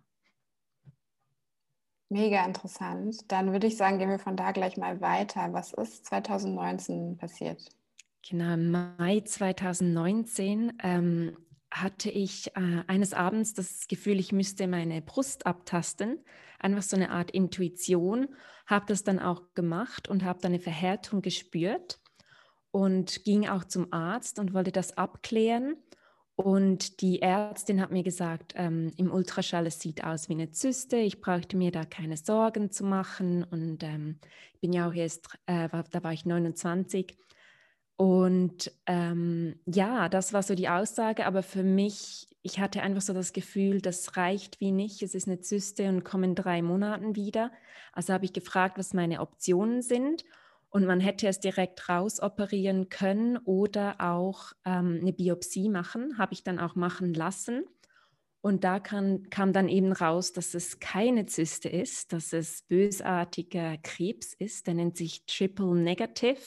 Mega 2.12 2.44
interessant. 2.44 3.32
Dann 3.32 3.52
würde 3.52 3.66
ich 3.66 3.78
sagen, 3.78 3.98
gehen 3.98 4.10
wir 4.10 4.18
von 4.18 4.36
da 4.36 4.52
gleich 4.52 4.76
mal 4.76 5.00
weiter. 5.00 5.54
Was 5.54 5.72
ist 5.72 6.04
2019 6.04 7.16
passiert? 7.16 7.70
Genau, 8.28 8.52
im 8.52 8.70
Mai 8.70 9.22
2019 9.24 10.74
ähm, 10.82 11.38
hatte 11.70 12.10
ich 12.10 12.54
äh, 12.54 12.82
eines 12.86 13.14
Abends 13.14 13.54
das 13.54 13.88
Gefühl, 13.88 14.20
ich 14.20 14.30
müsste 14.30 14.66
meine 14.66 15.00
Brust 15.00 15.46
abtasten. 15.46 16.22
Einfach 16.58 16.82
so 16.82 16.96
eine 16.96 17.12
Art 17.12 17.30
Intuition. 17.30 18.28
Habe 18.66 18.84
das 18.88 19.04
dann 19.04 19.18
auch 19.18 19.54
gemacht 19.54 20.06
und 20.06 20.22
habe 20.22 20.38
dann 20.42 20.52
eine 20.52 20.60
Verhärtung 20.60 21.22
gespürt 21.22 21.98
und 22.72 23.24
ging 23.24 23.48
auch 23.48 23.64
zum 23.64 23.90
Arzt 23.90 24.38
und 24.38 24.52
wollte 24.52 24.70
das 24.70 24.98
abklären. 24.98 25.78
Und 26.34 27.02
die 27.02 27.20
Ärztin 27.20 27.80
hat 27.80 27.90
mir 27.90 28.02
gesagt, 28.02 28.54
ähm, 28.56 28.90
im 28.96 29.12
Ultraschall, 29.12 29.66
es 29.66 29.80
sieht 29.80 30.02
aus 30.02 30.28
wie 30.28 30.32
eine 30.32 30.50
Zyste. 30.50 30.96
Ich 30.96 31.20
brauchte 31.20 31.56
mir 31.56 31.70
da 31.70 31.84
keine 31.84 32.16
Sorgen 32.16 32.70
zu 32.70 32.84
machen. 32.84 33.44
Und 33.44 33.82
ähm, 33.82 34.18
ich 34.54 34.60
bin 34.60 34.72
ja 34.72 34.88
auch 34.88 34.94
erst, 34.94 35.28
äh, 35.46 35.68
da 35.68 36.02
war 36.02 36.12
ich 36.12 36.24
29. 36.24 37.16
Und 37.96 38.72
ähm, 38.86 39.60
ja, 39.66 40.08
das 40.08 40.32
war 40.32 40.42
so 40.42 40.54
die 40.54 40.70
Aussage. 40.70 41.26
Aber 41.26 41.42
für 41.42 41.62
mich, 41.62 42.26
ich 42.42 42.58
hatte 42.58 42.82
einfach 42.82 43.02
so 43.02 43.12
das 43.12 43.34
Gefühl, 43.34 43.82
das 43.82 44.16
reicht 44.16 44.58
wie 44.58 44.72
nicht. 44.72 45.02
Es 45.02 45.14
ist 45.14 45.28
eine 45.28 45.40
Zyste 45.40 45.88
und 45.88 46.02
kommen 46.02 46.34
drei 46.34 46.62
Monaten 46.62 47.14
wieder. 47.14 47.52
Also 47.92 48.14
habe 48.14 48.24
ich 48.24 48.32
gefragt, 48.32 48.78
was 48.78 48.94
meine 48.94 49.20
Optionen 49.20 49.82
sind. 49.82 50.24
Und 50.72 50.86
man 50.86 51.00
hätte 51.00 51.28
es 51.28 51.38
direkt 51.38 51.90
rausoperieren 51.90 52.88
können 52.88 53.36
oder 53.36 54.00
auch 54.00 54.52
ähm, 54.64 55.00
eine 55.02 55.12
Biopsie 55.12 55.68
machen, 55.68 56.16
habe 56.16 56.32
ich 56.32 56.44
dann 56.44 56.58
auch 56.58 56.76
machen 56.76 57.12
lassen. 57.12 57.64
Und 58.40 58.64
da 58.64 58.80
kann, 58.80 59.28
kam 59.28 59.52
dann 59.52 59.68
eben 59.68 59.92
raus, 59.92 60.32
dass 60.32 60.54
es 60.54 60.80
keine 60.80 61.26
Zyste 61.26 61.68
ist, 61.68 62.14
dass 62.14 62.32
es 62.32 62.62
bösartiger 62.62 63.76
Krebs 63.82 64.32
ist. 64.32 64.66
Der 64.66 64.72
nennt 64.72 64.96
sich 64.96 65.26
Triple 65.26 65.76
Negative, 65.76 66.40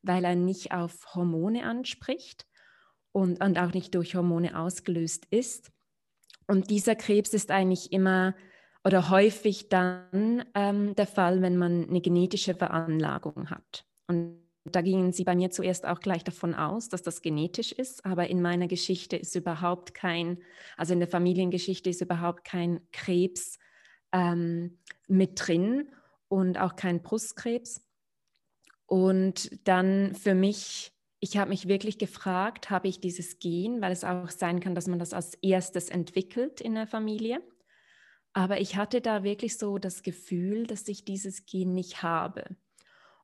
weil 0.00 0.24
er 0.24 0.36
nicht 0.36 0.72
auf 0.72 1.14
Hormone 1.14 1.66
anspricht 1.66 2.46
und, 3.12 3.44
und 3.44 3.58
auch 3.58 3.74
nicht 3.74 3.94
durch 3.94 4.14
Hormone 4.14 4.58
ausgelöst 4.58 5.26
ist. 5.28 5.70
Und 6.46 6.70
dieser 6.70 6.96
Krebs 6.96 7.34
ist 7.34 7.50
eigentlich 7.50 7.92
immer 7.92 8.34
oder 8.86 9.10
häufig 9.10 9.68
dann 9.68 10.44
ähm, 10.54 10.94
der 10.94 11.08
Fall, 11.08 11.42
wenn 11.42 11.56
man 11.56 11.88
eine 11.88 12.00
genetische 12.00 12.54
Veranlagung 12.54 13.50
hat. 13.50 13.84
Und 14.06 14.38
da 14.64 14.80
gingen 14.80 15.12
sie 15.12 15.24
bei 15.24 15.34
mir 15.34 15.50
zuerst 15.50 15.84
auch 15.84 15.98
gleich 15.98 16.22
davon 16.22 16.54
aus, 16.54 16.88
dass 16.88 17.02
das 17.02 17.20
genetisch 17.20 17.72
ist, 17.72 18.04
aber 18.04 18.28
in 18.28 18.40
meiner 18.40 18.68
Geschichte 18.68 19.16
ist 19.16 19.34
überhaupt 19.34 19.92
kein, 19.92 20.38
also 20.76 20.92
in 20.92 21.00
der 21.00 21.08
Familiengeschichte 21.08 21.90
ist 21.90 22.00
überhaupt 22.00 22.44
kein 22.44 22.80
Krebs 22.92 23.58
ähm, 24.12 24.78
mit 25.08 25.32
drin 25.34 25.88
und 26.28 26.56
auch 26.60 26.76
kein 26.76 27.02
Brustkrebs. 27.02 27.82
Und 28.86 29.66
dann 29.66 30.14
für 30.14 30.36
mich, 30.36 30.92
ich 31.18 31.38
habe 31.38 31.50
mich 31.50 31.66
wirklich 31.66 31.98
gefragt, 31.98 32.70
habe 32.70 32.86
ich 32.86 33.00
dieses 33.00 33.40
Gen, 33.40 33.80
weil 33.80 33.90
es 33.90 34.04
auch 34.04 34.30
sein 34.30 34.60
kann, 34.60 34.76
dass 34.76 34.86
man 34.86 35.00
das 35.00 35.12
als 35.12 35.34
erstes 35.42 35.88
entwickelt 35.88 36.60
in 36.60 36.76
der 36.76 36.86
Familie. 36.86 37.42
Aber 38.36 38.60
ich 38.60 38.76
hatte 38.76 39.00
da 39.00 39.22
wirklich 39.24 39.56
so 39.56 39.78
das 39.78 40.02
Gefühl, 40.02 40.66
dass 40.66 40.86
ich 40.88 41.06
dieses 41.06 41.46
Gen 41.46 41.72
nicht 41.72 42.02
habe. 42.02 42.44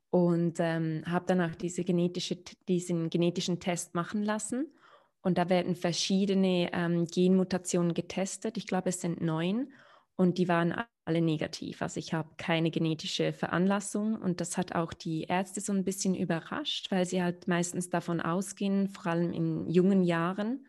Und 0.08 0.54
ähm, 0.58 1.02
habe 1.06 1.26
dann 1.26 1.42
auch 1.42 1.54
diese 1.54 1.84
genetische, 1.84 2.38
diesen 2.66 3.10
genetischen 3.10 3.60
Test 3.60 3.94
machen 3.94 4.22
lassen. 4.22 4.72
Und 5.20 5.36
da 5.36 5.50
werden 5.50 5.76
verschiedene 5.76 6.70
ähm, 6.72 7.04
Genmutationen 7.04 7.92
getestet. 7.92 8.56
Ich 8.56 8.66
glaube, 8.66 8.88
es 8.88 9.02
sind 9.02 9.20
neun. 9.20 9.70
Und 10.16 10.38
die 10.38 10.48
waren 10.48 10.74
alle 11.04 11.20
negativ. 11.20 11.82
Also 11.82 12.00
ich 12.00 12.14
habe 12.14 12.30
keine 12.38 12.70
genetische 12.70 13.34
Veranlassung. 13.34 14.16
Und 14.16 14.40
das 14.40 14.56
hat 14.56 14.74
auch 14.74 14.94
die 14.94 15.24
Ärzte 15.24 15.60
so 15.60 15.74
ein 15.74 15.84
bisschen 15.84 16.14
überrascht, 16.14 16.90
weil 16.90 17.04
sie 17.04 17.22
halt 17.22 17.48
meistens 17.48 17.90
davon 17.90 18.22
ausgehen, 18.22 18.88
vor 18.88 19.12
allem 19.12 19.34
in 19.34 19.68
jungen 19.68 20.04
Jahren, 20.04 20.64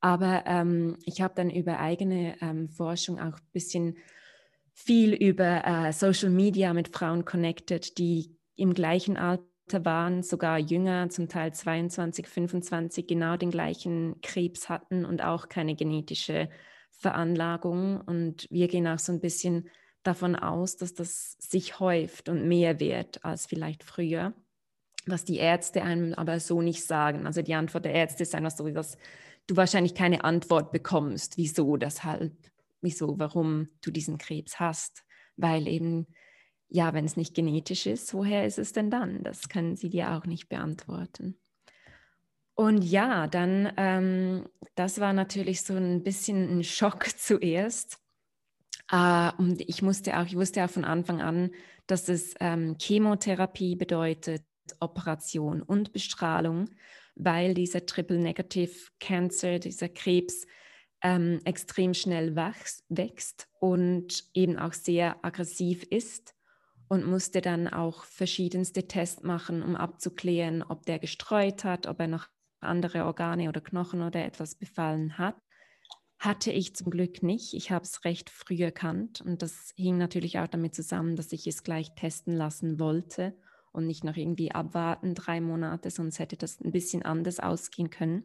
aber 0.00 0.44
ähm, 0.46 0.96
ich 1.04 1.20
habe 1.20 1.34
dann 1.34 1.50
über 1.50 1.78
eigene 1.78 2.36
ähm, 2.40 2.68
Forschung 2.68 3.18
auch 3.18 3.38
ein 3.38 3.50
bisschen 3.52 3.96
viel 4.72 5.14
über 5.14 5.66
äh, 5.66 5.92
Social 5.92 6.30
Media 6.30 6.74
mit 6.74 6.94
Frauen 6.94 7.24
connected, 7.24 7.96
die 7.98 8.36
im 8.56 8.74
gleichen 8.74 9.16
Alter 9.16 9.84
waren, 9.84 10.22
sogar 10.22 10.58
jünger, 10.58 11.08
zum 11.08 11.28
Teil 11.28 11.52
22, 11.52 12.28
25, 12.28 13.06
genau 13.06 13.36
den 13.36 13.50
gleichen 13.50 14.20
Krebs 14.20 14.68
hatten 14.68 15.04
und 15.04 15.24
auch 15.24 15.48
keine 15.48 15.74
genetische 15.74 16.50
Veranlagung. 16.90 18.00
Und 18.00 18.46
wir 18.50 18.68
gehen 18.68 18.86
auch 18.86 18.98
so 18.98 19.12
ein 19.12 19.20
bisschen 19.20 19.68
davon 20.02 20.36
aus, 20.36 20.76
dass 20.76 20.94
das 20.94 21.36
sich 21.38 21.80
häuft 21.80 22.28
und 22.28 22.46
mehr 22.46 22.78
wird 22.78 23.24
als 23.24 23.46
vielleicht 23.46 23.82
früher, 23.82 24.34
was 25.06 25.24
die 25.24 25.38
Ärzte 25.38 25.82
einem 25.82 26.14
aber 26.14 26.38
so 26.38 26.62
nicht 26.62 26.84
sagen. 26.84 27.26
Also 27.26 27.42
die 27.42 27.54
Antwort 27.54 27.86
der 27.86 27.94
Ärzte 27.94 28.22
ist 28.22 28.34
einfach 28.34 28.50
so, 28.50 28.68
dass 28.68 28.98
du 29.46 29.56
wahrscheinlich 29.56 29.94
keine 29.94 30.24
Antwort 30.24 30.72
bekommst, 30.72 31.36
wieso, 31.36 31.76
deshalb, 31.76 32.34
wieso, 32.80 33.18
warum 33.18 33.68
du 33.80 33.90
diesen 33.90 34.18
Krebs 34.18 34.58
hast. 34.58 35.04
Weil 35.36 35.68
eben, 35.68 36.06
ja, 36.68 36.94
wenn 36.94 37.04
es 37.04 37.16
nicht 37.16 37.34
genetisch 37.34 37.86
ist, 37.86 38.14
woher 38.14 38.46
ist 38.46 38.58
es 38.58 38.72
denn 38.72 38.90
dann? 38.90 39.22
Das 39.22 39.48
können 39.48 39.76
sie 39.76 39.90
dir 39.90 40.12
auch 40.12 40.26
nicht 40.26 40.48
beantworten. 40.48 41.38
Und 42.54 42.82
ja, 42.82 43.26
dann, 43.26 43.70
ähm, 43.76 44.48
das 44.74 44.98
war 44.98 45.12
natürlich 45.12 45.62
so 45.62 45.74
ein 45.74 46.02
bisschen 46.02 46.58
ein 46.58 46.64
Schock 46.64 47.06
zuerst. 47.18 47.98
Äh, 48.90 49.30
und 49.36 49.60
ich 49.60 49.82
musste 49.82 50.18
auch, 50.18 50.26
ich 50.26 50.36
wusste 50.36 50.64
auch 50.64 50.70
von 50.70 50.84
Anfang 50.84 51.20
an, 51.20 51.50
dass 51.86 52.08
es 52.08 52.34
ähm, 52.40 52.76
Chemotherapie 52.80 53.76
bedeutet, 53.76 54.42
Operation 54.80 55.62
und 55.62 55.92
Bestrahlung 55.92 56.68
weil 57.16 57.54
dieser 57.54 57.86
Triple 57.86 58.18
Negative 58.18 58.90
Cancer, 59.00 59.58
dieser 59.58 59.88
Krebs, 59.88 60.46
ähm, 61.02 61.40
extrem 61.44 61.94
schnell 61.94 62.36
wächst, 62.36 62.84
wächst 62.88 63.48
und 63.60 64.24
eben 64.34 64.58
auch 64.58 64.72
sehr 64.72 65.24
aggressiv 65.24 65.82
ist 65.84 66.34
und 66.88 67.04
musste 67.04 67.40
dann 67.40 67.68
auch 67.68 68.04
verschiedenste 68.04 68.86
Tests 68.86 69.22
machen, 69.22 69.62
um 69.62 69.76
abzuklären, 69.76 70.62
ob 70.62 70.86
der 70.86 70.98
gestreut 70.98 71.64
hat, 71.64 71.86
ob 71.86 72.00
er 72.00 72.08
noch 72.08 72.28
andere 72.60 73.04
Organe 73.04 73.48
oder 73.48 73.60
Knochen 73.60 74.02
oder 74.02 74.24
etwas 74.24 74.54
befallen 74.54 75.18
hat. 75.18 75.36
Hatte 76.18 76.50
ich 76.50 76.74
zum 76.74 76.90
Glück 76.90 77.22
nicht. 77.22 77.52
Ich 77.52 77.70
habe 77.70 77.84
es 77.84 78.04
recht 78.04 78.30
früh 78.30 78.62
erkannt 78.62 79.20
und 79.20 79.42
das 79.42 79.74
hing 79.76 79.98
natürlich 79.98 80.38
auch 80.38 80.48
damit 80.48 80.74
zusammen, 80.74 81.14
dass 81.16 81.32
ich 81.32 81.46
es 81.46 81.62
gleich 81.62 81.94
testen 81.94 82.34
lassen 82.34 82.78
wollte 82.78 83.36
und 83.76 83.86
nicht 83.86 84.04
noch 84.04 84.16
irgendwie 84.16 84.52
abwarten, 84.52 85.14
drei 85.14 85.40
Monate, 85.40 85.90
sonst 85.90 86.18
hätte 86.18 86.36
das 86.36 86.60
ein 86.60 86.72
bisschen 86.72 87.02
anders 87.02 87.38
ausgehen 87.38 87.90
können. 87.90 88.24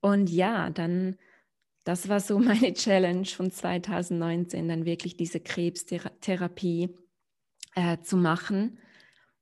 Und 0.00 0.30
ja, 0.30 0.70
dann, 0.70 1.18
das 1.84 2.08
war 2.08 2.20
so 2.20 2.38
meine 2.38 2.72
Challenge 2.72 3.26
von 3.26 3.50
2019, 3.50 4.68
dann 4.68 4.84
wirklich 4.84 5.16
diese 5.16 5.40
Krebstherapie 5.40 6.96
äh, 7.74 7.98
zu 8.00 8.16
machen. 8.16 8.78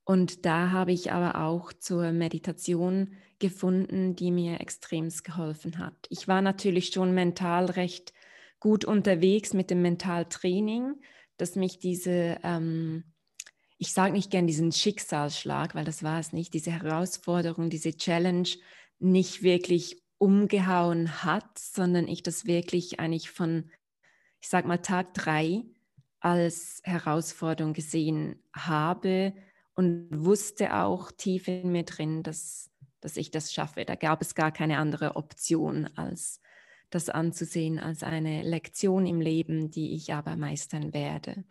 Und 0.05 0.47
da 0.47 0.71
habe 0.71 0.93
ich 0.93 1.13
aber 1.13 1.43
auch 1.43 1.73
zur 1.73 2.11
Meditation 2.13 3.17
gefunden, 3.39 4.17
die 4.17 4.31
mir 4.31 4.61
extremst 4.61 5.25
geholfen 5.25 5.79
hat. 5.79 6.07
Ich 6.09 6.27
war 6.27 6.43
natürlich 6.43 6.89
schon 6.89 7.15
mental 7.15 7.67
recht 7.67 8.13
gut 8.61 8.85
unterwegs 8.85 9.53
mit 9.53 9.71
dem 9.71 9.83
Mentaltraining, 9.83 11.01
dass 11.37 11.57
mich 11.57 11.79
diese 11.79 12.39
ähm, 12.43 13.05
ich 13.81 13.95
sage 13.95 14.13
nicht 14.13 14.31
gern 14.31 14.47
diesen 14.47 14.73
Schicksalsschlag, 14.73 15.75
weil 15.75 15.87
das 15.87 16.03
war 16.03 16.21
es 16.21 16.35
nicht, 16.35 16.53
diese 16.53 16.71
Herausforderung, 16.71 17.71
diese 17.71 17.97
Challenge 17.97 18.49
nicht 18.99 19.43
wirklich 19.43 20.03
umgehauen 20.19 21.25
hat, 21.25 21.59
sondern 21.59 22.07
ich 22.07 22.23
das 22.23 22.45
wirklich 22.45 23.01
eigentlich 23.01 23.31
von, 23.31 23.71
ich 24.43 24.51
sage 24.51 24.69
mal, 24.69 24.77
Tag 24.77 25.15
drei 25.15 25.65
als 26.21 26.83
Herausforderung 26.85 27.73
gesehen 27.73 28.43
habe 28.53 29.33
und 29.73 30.09
wusste 30.13 30.75
auch 30.75 31.11
tief 31.11 31.49
in 31.49 31.73
mir 31.73 31.85
drin, 31.85 32.23
dass, 32.23 32.71
dass 33.01 33.17
ich 33.17 33.31
das 33.31 33.51
schaffe. 33.51 33.87
Da 33.87 33.95
gab 33.95 34.21
es 34.21 34.35
gar 34.35 34.53
keine 34.53 34.77
andere 34.77 35.17
Option, 35.17 35.89
als 35.97 36.43
das 36.91 37.09
anzusehen 37.09 37.79
als 37.79 38.03
eine 38.03 38.43
Lektion 38.43 39.07
im 39.07 39.23
Leben, 39.23 39.71
die 39.71 39.95
ich 39.95 40.13
aber 40.13 40.37
meistern 40.37 40.93
werde. 40.93 41.45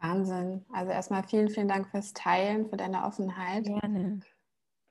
Wahnsinn. 0.00 0.64
Also 0.72 0.90
erstmal 0.92 1.22
vielen, 1.22 1.48
vielen 1.48 1.68
Dank 1.68 1.88
fürs 1.88 2.12
Teilen, 2.12 2.68
für 2.68 2.76
deine 2.76 3.04
Offenheit. 3.04 3.64
Gerne. 3.64 4.20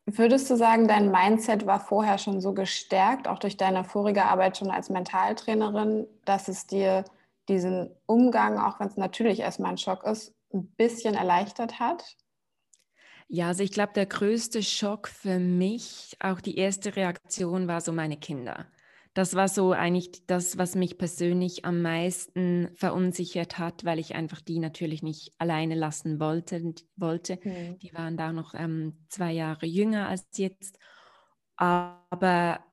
Würdest 0.06 0.50
du 0.50 0.56
sagen, 0.56 0.88
dein 0.88 1.12
Mindset 1.12 1.66
war 1.66 1.80
vorher 1.80 2.18
schon 2.18 2.42
so 2.42 2.54
gestärkt, 2.54 3.28
auch 3.28 3.38
durch 3.38 3.58
deine 3.58 3.84
vorige 3.84 4.26
Arbeit 4.26 4.58
schon 4.58 4.72
als 4.72 4.90
Mentaltrainerin, 4.90 6.08
dass 6.26 6.48
es 6.48 6.66
dir 6.66 7.06
diesen 7.48 7.92
Umgang, 8.06 8.60
auch 8.60 8.80
wenn 8.80 8.88
es 8.88 8.98
natürlich 8.98 9.40
erstmal 9.40 9.72
ein 9.72 9.78
Schock 9.78 10.04
ist, 10.04 10.34
ein 10.54 10.68
bisschen 10.78 11.16
erleichtert 11.16 11.80
hat? 11.80 12.18
Ja, 13.28 13.48
also 13.48 13.62
ich 13.62 13.72
glaube, 13.72 13.94
der 13.94 14.08
größte 14.08 14.64
Schock 14.64 15.08
für 15.08 15.38
mich, 15.38 16.18
auch 16.20 16.42
die 16.42 16.58
erste 16.58 16.96
Reaktion 16.96 17.68
war 17.68 17.82
so 17.82 17.92
meine 17.92 18.18
Kinder 18.18 18.66
das 19.14 19.36
war 19.36 19.48
so 19.48 19.72
eigentlich 19.72 20.26
das, 20.28 20.58
was 20.58 20.76
mich 20.76 20.98
persönlich 20.98 21.66
am 21.66 21.82
meisten 21.82 22.70
verunsichert 22.76 23.58
hat, 23.58 23.84
weil 23.84 24.00
ich 24.00 24.16
einfach 24.16 24.40
die 24.40 24.60
natürlich 24.60 25.02
nicht 25.02 25.34
alleine 25.40 25.76
lassen 25.76 26.20
wollte. 26.20 26.76
wollte. 26.96 27.40
Mhm. 27.44 27.80
Die 27.80 27.94
waren 27.94 28.18
da 28.18 28.32
noch 28.32 28.54
ähm, 28.54 29.06
zwei 29.10 29.32
Jahre 29.32 29.66
jünger 29.66 30.08
als 30.08 30.26
jetzt. 30.36 30.78
Aber 31.56 32.64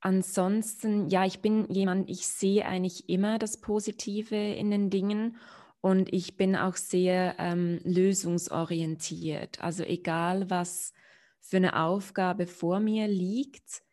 ansonsten, 0.00 1.08
ja, 1.08 1.24
ich 1.24 1.40
bin 1.40 1.66
jemand, 1.70 2.10
ich 2.10 2.26
sehe 2.26 2.66
eigentlich 2.66 3.08
immer 3.08 3.38
das 3.38 3.60
Positive 3.60 4.36
in 4.36 4.70
den 4.70 4.90
Dingen 4.90 5.36
und 5.80 6.12
ich 6.12 6.36
bin 6.36 6.56
auch 6.56 6.76
sehr 6.76 7.36
ähm, 7.38 7.80
lösungsorientiert. 7.84 9.62
Also 9.62 9.84
egal, 9.84 10.50
was 10.50 10.92
für 11.40 11.58
eine 11.58 11.80
Aufgabe 11.80 12.46
vor 12.46 12.80
mir 12.80 13.06
liegt, 13.06 13.85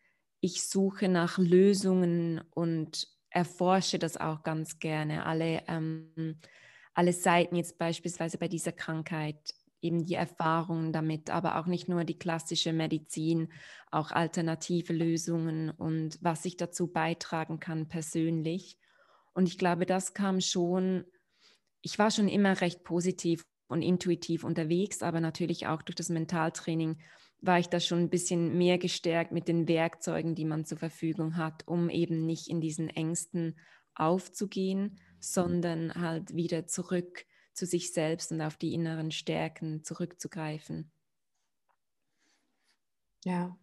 ich 0.44 0.68
suche 0.68 1.08
nach 1.08 1.38
Lösungen 1.38 2.42
und 2.50 3.08
erforsche 3.30 3.98
das 3.98 4.18
auch 4.18 4.42
ganz 4.42 4.78
gerne. 4.78 5.24
Alle, 5.24 5.62
ähm, 5.68 6.38
alle 6.92 7.14
Seiten 7.14 7.56
jetzt 7.56 7.78
beispielsweise 7.78 8.36
bei 8.36 8.46
dieser 8.46 8.72
Krankheit, 8.72 9.38
eben 9.80 10.04
die 10.04 10.16
Erfahrungen 10.16 10.92
damit, 10.92 11.30
aber 11.30 11.58
auch 11.58 11.64
nicht 11.64 11.88
nur 11.88 12.04
die 12.04 12.18
klassische 12.18 12.74
Medizin, 12.74 13.50
auch 13.90 14.10
alternative 14.10 14.92
Lösungen 14.92 15.70
und 15.70 16.18
was 16.20 16.44
ich 16.44 16.58
dazu 16.58 16.92
beitragen 16.92 17.58
kann 17.58 17.88
persönlich. 17.88 18.76
Und 19.32 19.48
ich 19.48 19.56
glaube, 19.56 19.86
das 19.86 20.12
kam 20.12 20.42
schon, 20.42 21.06
ich 21.80 21.98
war 21.98 22.10
schon 22.10 22.28
immer 22.28 22.60
recht 22.60 22.84
positiv 22.84 23.46
und 23.66 23.80
intuitiv 23.80 24.44
unterwegs, 24.44 25.02
aber 25.02 25.20
natürlich 25.20 25.68
auch 25.68 25.80
durch 25.80 25.96
das 25.96 26.10
Mentaltraining 26.10 26.98
war 27.46 27.58
ich 27.58 27.68
da 27.68 27.80
schon 27.80 28.00
ein 28.00 28.10
bisschen 28.10 28.56
mehr 28.56 28.78
gestärkt 28.78 29.32
mit 29.32 29.48
den 29.48 29.68
Werkzeugen, 29.68 30.34
die 30.34 30.44
man 30.44 30.64
zur 30.64 30.78
Verfügung 30.78 31.36
hat, 31.36 31.66
um 31.66 31.90
eben 31.90 32.24
nicht 32.26 32.48
in 32.48 32.60
diesen 32.60 32.88
Ängsten 32.88 33.58
aufzugehen, 33.94 34.98
sondern 35.20 35.94
halt 35.94 36.34
wieder 36.34 36.66
zurück 36.66 37.26
zu 37.52 37.66
sich 37.66 37.92
selbst 37.92 38.32
und 38.32 38.40
auf 38.40 38.56
die 38.56 38.74
inneren 38.74 39.10
Stärken 39.10 39.84
zurückzugreifen. 39.84 40.90
Ja. 43.24 43.56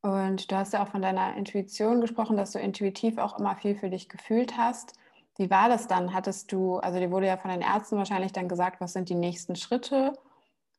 Und 0.00 0.50
du 0.50 0.56
hast 0.56 0.72
ja 0.72 0.82
auch 0.82 0.88
von 0.88 1.02
deiner 1.02 1.36
Intuition 1.36 2.00
gesprochen, 2.00 2.36
dass 2.36 2.52
du 2.52 2.60
intuitiv 2.60 3.18
auch 3.18 3.38
immer 3.38 3.56
viel 3.56 3.74
für 3.74 3.90
dich 3.90 4.08
gefühlt 4.08 4.56
hast. 4.56 4.94
Wie 5.36 5.50
war 5.50 5.68
das 5.68 5.88
dann? 5.88 6.14
Hattest 6.14 6.52
du, 6.52 6.76
also 6.78 6.98
dir 6.98 7.10
wurde 7.10 7.26
ja 7.26 7.36
von 7.36 7.50
den 7.50 7.60
Ärzten 7.60 7.96
wahrscheinlich 7.96 8.32
dann 8.32 8.48
gesagt, 8.48 8.80
was 8.80 8.92
sind 8.92 9.08
die 9.08 9.14
nächsten 9.14 9.56
Schritte? 9.56 10.12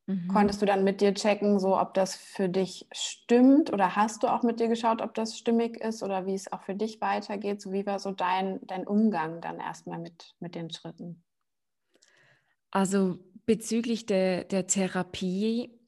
Mhm. 0.09 0.27
Konntest 0.27 0.59
du 0.59 0.65
dann 0.65 0.83
mit 0.83 1.01
dir 1.01 1.13
checken, 1.13 1.59
so 1.59 1.79
ob 1.79 1.93
das 1.93 2.15
für 2.15 2.49
dich 2.49 2.87
stimmt 2.91 3.71
oder 3.71 3.95
hast 3.95 4.23
du 4.23 4.27
auch 4.27 4.41
mit 4.41 4.59
dir 4.59 4.67
geschaut, 4.67 5.03
ob 5.03 5.13
das 5.13 5.37
stimmig 5.37 5.77
ist 5.77 6.01
oder 6.01 6.25
wie 6.25 6.33
es 6.33 6.51
auch 6.51 6.63
für 6.63 6.73
dich 6.73 6.99
weitergeht? 6.99 7.61
So 7.61 7.71
wie 7.71 7.85
war 7.85 7.99
so 7.99 8.09
dein, 8.09 8.59
dein 8.65 8.87
Umgang 8.87 9.39
dann 9.39 9.59
erstmal 9.59 9.99
mit, 9.99 10.33
mit 10.39 10.55
den 10.55 10.71
Schritten? 10.71 11.23
Also 12.71 13.19
bezüglich 13.45 14.07
der, 14.07 14.45
der 14.45 14.65
Therapie, 14.65 15.79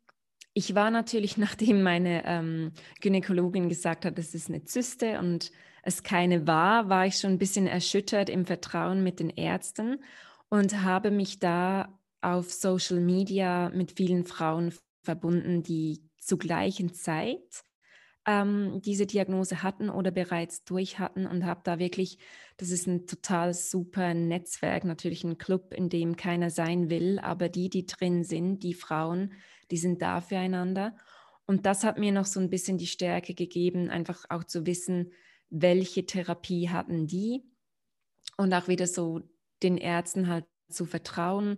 ich 0.54 0.76
war 0.76 0.92
natürlich, 0.92 1.38
nachdem 1.38 1.82
meine 1.82 2.24
ähm, 2.26 2.74
Gynäkologin 3.00 3.70
gesagt 3.70 4.06
hat, 4.06 4.20
es 4.20 4.36
ist 4.36 4.50
eine 4.50 4.66
Zyste 4.66 5.18
und 5.18 5.52
es 5.82 6.04
keine 6.04 6.46
war, 6.46 6.90
war 6.90 7.08
ich 7.08 7.18
schon 7.18 7.32
ein 7.32 7.40
bisschen 7.40 7.66
erschüttert 7.66 8.30
im 8.30 8.46
Vertrauen 8.46 9.02
mit 9.02 9.20
den 9.20 9.32
Ärzten 9.32 10.04
und 10.50 10.84
habe 10.84 11.10
mich 11.10 11.40
da 11.40 11.98
auf 12.22 12.52
Social 12.52 13.00
Media 13.00 13.70
mit 13.70 13.94
vielen 13.94 14.26
Frauen 14.26 14.74
verbunden, 15.04 15.64
die 15.64 16.04
zur 16.20 16.38
gleichen 16.38 16.94
Zeit 16.94 17.64
ähm, 18.28 18.82
diese 18.84 19.08
Diagnose 19.08 19.64
hatten 19.64 19.90
oder 19.90 20.12
bereits 20.12 20.64
durch 20.64 21.00
hatten 21.00 21.26
und 21.26 21.46
habe 21.46 21.62
da 21.64 21.80
wirklich, 21.80 22.20
das 22.58 22.70
ist 22.70 22.88
ein 22.88 23.08
total 23.08 23.54
super 23.54 24.14
Netzwerk, 24.14 24.84
natürlich 24.84 25.24
ein 25.24 25.38
Club, 25.38 25.74
in 25.74 25.90
dem 25.90 26.16
keiner 26.16 26.52
sein 26.52 26.90
will, 26.90 27.20
aber 27.20 27.50
die, 27.50 27.70
die 27.70 27.88
drin 27.88 28.24
sind, 28.24 28.62
die 28.62 28.76
Frauen, 28.76 29.34
die 29.72 29.78
sind 29.78 30.02
da 30.02 30.22
füreinander. 30.22 30.96
Und 31.48 31.66
das 31.66 31.84
hat 31.84 31.98
mir 31.98 32.12
noch 32.12 32.26
so 32.26 32.40
ein 32.40 32.50
bisschen 32.50 32.78
die 32.78 32.88
Stärke 32.88 33.34
gegeben, 33.34 33.90
einfach 33.90 34.26
auch 34.30 34.44
zu 34.44 34.66
wissen, 34.68 35.12
welche 35.50 36.06
Therapie 36.06 36.70
hatten 36.70 37.08
die 37.08 37.44
und 38.38 38.54
auch 38.54 38.68
wieder 38.68 38.88
so 38.88 39.22
den 39.64 39.78
Ärzten 39.78 40.28
halt 40.28 40.46
zu 40.70 40.86
vertrauen, 40.86 41.58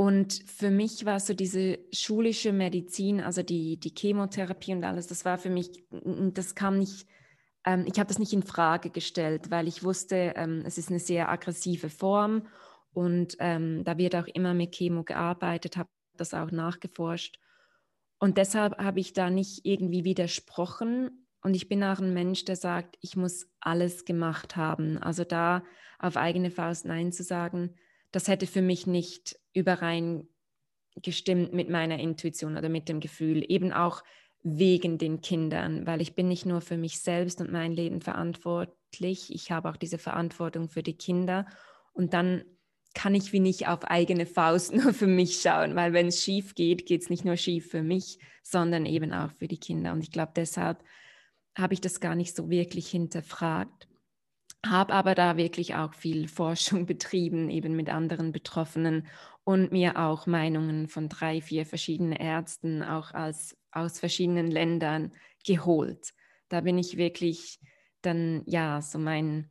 und 0.00 0.32
für 0.46 0.70
mich 0.70 1.04
war 1.04 1.20
so 1.20 1.34
diese 1.34 1.78
schulische 1.92 2.54
Medizin, 2.54 3.20
also 3.20 3.42
die, 3.42 3.78
die 3.78 3.92
Chemotherapie 3.94 4.72
und 4.72 4.82
alles, 4.82 5.08
das 5.08 5.26
war 5.26 5.36
für 5.36 5.50
mich, 5.50 5.84
das 5.90 6.54
kam 6.54 6.78
nicht, 6.78 7.06
ähm, 7.66 7.84
ich 7.86 7.98
habe 7.98 8.08
das 8.08 8.18
nicht 8.18 8.32
in 8.32 8.42
Frage 8.42 8.88
gestellt, 8.88 9.50
weil 9.50 9.68
ich 9.68 9.84
wusste, 9.84 10.32
ähm, 10.36 10.62
es 10.64 10.78
ist 10.78 10.88
eine 10.88 11.00
sehr 11.00 11.28
aggressive 11.28 11.90
Form 11.90 12.46
und 12.94 13.36
ähm, 13.40 13.84
da 13.84 13.98
wird 13.98 14.16
auch 14.16 14.26
immer 14.26 14.54
mit 14.54 14.72
Chemo 14.72 15.04
gearbeitet, 15.04 15.76
habe 15.76 15.90
das 16.16 16.32
auch 16.32 16.50
nachgeforscht. 16.50 17.38
Und 18.18 18.38
deshalb 18.38 18.78
habe 18.78 19.00
ich 19.00 19.12
da 19.12 19.28
nicht 19.28 19.66
irgendwie 19.66 20.04
widersprochen. 20.04 21.26
Und 21.42 21.52
ich 21.52 21.68
bin 21.68 21.84
auch 21.84 21.98
ein 21.98 22.14
Mensch, 22.14 22.46
der 22.46 22.56
sagt, 22.56 22.96
ich 23.02 23.16
muss 23.16 23.50
alles 23.60 24.06
gemacht 24.06 24.56
haben. 24.56 24.96
Also 24.96 25.24
da 25.24 25.62
auf 25.98 26.16
eigene 26.16 26.50
Faust 26.50 26.86
Nein 26.86 27.12
zu 27.12 27.22
sagen, 27.22 27.74
das 28.12 28.28
hätte 28.28 28.46
für 28.46 28.62
mich 28.62 28.86
nicht 28.86 29.38
überein 29.52 30.28
gestimmt 30.96 31.52
mit 31.52 31.68
meiner 31.70 31.98
Intuition 31.98 32.56
oder 32.56 32.68
mit 32.68 32.88
dem 32.88 33.00
Gefühl, 33.00 33.44
eben 33.48 33.72
auch 33.72 34.02
wegen 34.42 34.98
den 34.98 35.20
Kindern, 35.20 35.86
weil 35.86 36.00
ich 36.00 36.14
bin 36.14 36.28
nicht 36.28 36.46
nur 36.46 36.60
für 36.60 36.76
mich 36.76 37.00
selbst 37.00 37.40
und 37.40 37.52
mein 37.52 37.72
Leben 37.72 38.00
verantwortlich, 38.00 39.32
ich 39.34 39.50
habe 39.50 39.68
auch 39.68 39.76
diese 39.76 39.98
Verantwortung 39.98 40.68
für 40.68 40.82
die 40.82 40.96
Kinder 40.96 41.46
und 41.92 42.14
dann 42.14 42.44
kann 42.94 43.14
ich 43.14 43.32
wie 43.32 43.40
nicht 43.40 43.68
auf 43.68 43.84
eigene 43.84 44.26
Faust 44.26 44.74
nur 44.74 44.92
für 44.92 45.06
mich 45.06 45.40
schauen, 45.40 45.76
weil 45.76 45.92
wenn 45.92 46.08
es 46.08 46.22
schief 46.22 46.54
geht, 46.54 46.86
geht 46.86 47.02
es 47.02 47.10
nicht 47.10 47.24
nur 47.24 47.36
schief 47.36 47.70
für 47.70 47.82
mich, 47.82 48.18
sondern 48.42 48.86
eben 48.86 49.12
auch 49.12 49.30
für 49.32 49.46
die 49.46 49.60
Kinder. 49.60 49.92
Und 49.92 50.02
ich 50.02 50.10
glaube, 50.10 50.32
deshalb 50.34 50.82
habe 51.56 51.74
ich 51.74 51.80
das 51.80 52.00
gar 52.00 52.14
nicht 52.14 52.34
so 52.34 52.50
wirklich 52.50 52.88
hinterfragt 52.88 53.89
habe 54.66 54.92
aber 54.92 55.14
da 55.14 55.36
wirklich 55.36 55.74
auch 55.74 55.94
viel 55.94 56.28
Forschung 56.28 56.86
betrieben, 56.86 57.50
eben 57.50 57.74
mit 57.76 57.88
anderen 57.88 58.32
Betroffenen 58.32 59.06
und 59.44 59.72
mir 59.72 59.98
auch 59.98 60.26
Meinungen 60.26 60.88
von 60.88 61.08
drei, 61.08 61.40
vier 61.40 61.66
verschiedenen 61.66 62.12
Ärzten, 62.12 62.82
auch 62.82 63.12
als, 63.12 63.56
aus 63.72 63.98
verschiedenen 63.98 64.50
Ländern 64.50 65.12
geholt. 65.44 66.12
Da 66.48 66.60
bin 66.60 66.78
ich 66.78 66.96
wirklich 66.96 67.58
dann, 68.02 68.42
ja, 68.46 68.82
so 68.82 68.98
mein 68.98 69.48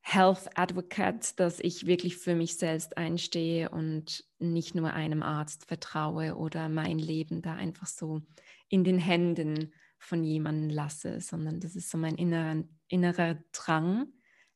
Health 0.00 0.50
Advocate, 0.54 1.38
dass 1.40 1.60
ich 1.60 1.86
wirklich 1.86 2.18
für 2.18 2.34
mich 2.34 2.58
selbst 2.58 2.98
einstehe 2.98 3.70
und 3.70 4.24
nicht 4.38 4.74
nur 4.74 4.92
einem 4.92 5.22
Arzt 5.22 5.64
vertraue 5.64 6.36
oder 6.36 6.68
mein 6.68 6.98
Leben 6.98 7.40
da 7.40 7.54
einfach 7.54 7.86
so 7.86 8.20
in 8.68 8.84
den 8.84 8.98
Händen 8.98 9.72
von 9.96 10.22
jemandem 10.22 10.68
lasse, 10.68 11.20
sondern 11.20 11.60
das 11.60 11.74
ist 11.74 11.90
so 11.90 11.96
mein 11.96 12.16
innerer, 12.16 12.64
innerer 12.88 13.38
Drang, 13.52 14.08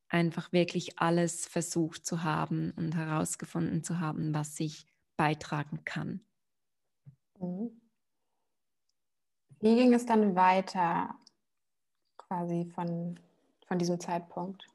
einfach 0.08 0.52
wirklich 0.52 0.98
alles 0.98 1.46
versucht 1.46 2.06
zu 2.06 2.22
haben 2.22 2.72
und 2.76 2.94
herausgefunden 2.94 3.82
zu 3.82 4.00
haben, 4.00 4.34
was 4.34 4.58
ich 4.60 4.86
beitragen 5.16 5.84
kann. 5.84 6.20
Mhm. 7.38 7.80
Wie 9.60 9.74
ging 9.74 9.92
es 9.92 10.06
dann 10.06 10.36
weiter 10.36 11.14
quasi 12.16 12.70
von, 12.74 13.18
von 13.66 13.78
diesem 13.78 13.98
Zeitpunkt? 13.98 14.66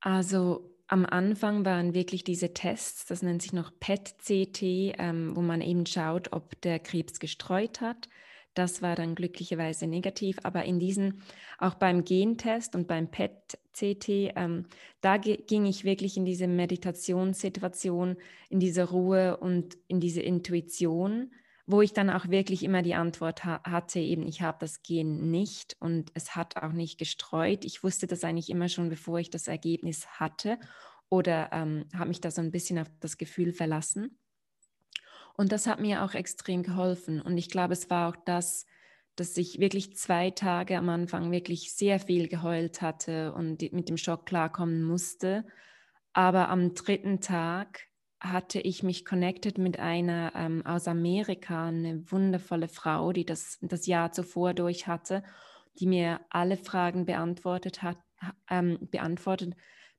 Also 0.00 0.70
am 0.86 1.06
Anfang 1.06 1.64
waren 1.64 1.94
wirklich 1.94 2.24
diese 2.24 2.54
Tests, 2.54 3.06
das 3.06 3.22
nennt 3.22 3.42
sich 3.42 3.52
noch 3.52 3.72
PET-CT, 3.80 4.62
ähm, 4.98 5.34
wo 5.34 5.40
man 5.40 5.60
eben 5.60 5.86
schaut, 5.86 6.32
ob 6.32 6.60
der 6.62 6.78
Krebs 6.78 7.20
gestreut 7.20 7.80
hat. 7.80 8.08
Das 8.54 8.82
war 8.82 8.94
dann 8.94 9.16
glücklicherweise 9.16 9.86
negativ, 9.88 10.38
aber 10.44 10.64
in 10.64 10.78
diesen, 10.78 11.22
auch 11.58 11.74
beim 11.74 12.04
Gentest 12.04 12.76
und 12.76 12.86
beim 12.86 13.10
PET-CT, 13.10 14.08
ähm, 14.36 14.66
da 15.00 15.16
ging 15.16 15.66
ich 15.66 15.84
wirklich 15.84 16.16
in 16.16 16.24
diese 16.24 16.46
Meditationssituation, 16.46 18.16
in 18.48 18.60
diese 18.60 18.90
Ruhe 18.90 19.36
und 19.38 19.76
in 19.88 19.98
diese 19.98 20.22
Intuition, 20.22 21.32
wo 21.66 21.82
ich 21.82 21.92
dann 21.92 22.10
auch 22.10 22.28
wirklich 22.28 22.62
immer 22.62 22.82
die 22.82 22.94
Antwort 22.94 23.44
ha 23.44 23.60
hatte, 23.64 23.98
eben 23.98 24.26
ich 24.26 24.42
habe 24.42 24.58
das 24.60 24.82
Gen 24.82 25.30
nicht 25.30 25.76
und 25.80 26.10
es 26.14 26.36
hat 26.36 26.56
auch 26.56 26.72
nicht 26.72 26.98
gestreut. 26.98 27.64
Ich 27.64 27.82
wusste 27.82 28.06
das 28.06 28.22
eigentlich 28.22 28.50
immer 28.50 28.68
schon, 28.68 28.88
bevor 28.88 29.18
ich 29.18 29.30
das 29.30 29.48
Ergebnis 29.48 30.06
hatte 30.06 30.58
oder 31.08 31.50
ähm, 31.52 31.86
habe 31.94 32.08
mich 32.08 32.20
da 32.20 32.30
so 32.30 32.40
ein 32.40 32.50
bisschen 32.50 32.78
auf 32.78 32.88
das 33.00 33.16
Gefühl 33.16 33.52
verlassen. 33.52 34.18
Und 35.36 35.52
das 35.52 35.66
hat 35.66 35.80
mir 35.80 36.04
auch 36.04 36.14
extrem 36.14 36.62
geholfen. 36.62 37.20
Und 37.20 37.36
ich 37.38 37.50
glaube, 37.50 37.72
es 37.72 37.90
war 37.90 38.08
auch 38.08 38.16
das, 38.24 38.66
dass 39.16 39.36
ich 39.36 39.60
wirklich 39.60 39.96
zwei 39.96 40.30
Tage 40.30 40.76
am 40.76 40.88
Anfang 40.88 41.30
wirklich 41.30 41.74
sehr 41.74 42.00
viel 42.00 42.28
geheult 42.28 42.82
hatte 42.82 43.32
und 43.32 43.60
mit 43.72 43.88
dem 43.88 43.96
Schock 43.96 44.26
klarkommen 44.26 44.82
musste. 44.82 45.44
Aber 46.12 46.48
am 46.48 46.74
dritten 46.74 47.20
Tag 47.20 47.82
hatte 48.20 48.60
ich 48.60 48.82
mich 48.82 49.04
connected 49.04 49.58
mit 49.58 49.78
einer 49.78 50.32
ähm, 50.34 50.64
aus 50.64 50.88
Amerika, 50.88 51.66
eine 51.66 52.10
wundervolle 52.10 52.68
Frau, 52.68 53.12
die 53.12 53.26
das 53.26 53.58
das 53.60 53.86
Jahr 53.86 54.12
zuvor 54.12 54.54
durch 54.54 54.86
hatte, 54.86 55.22
die 55.78 55.86
mir 55.86 56.20
alle 56.30 56.56
Fragen 56.56 57.04
beantwortet 57.04 57.82
hat, 57.82 57.98
ähm, 58.48 58.78
beantwortet 58.90 59.54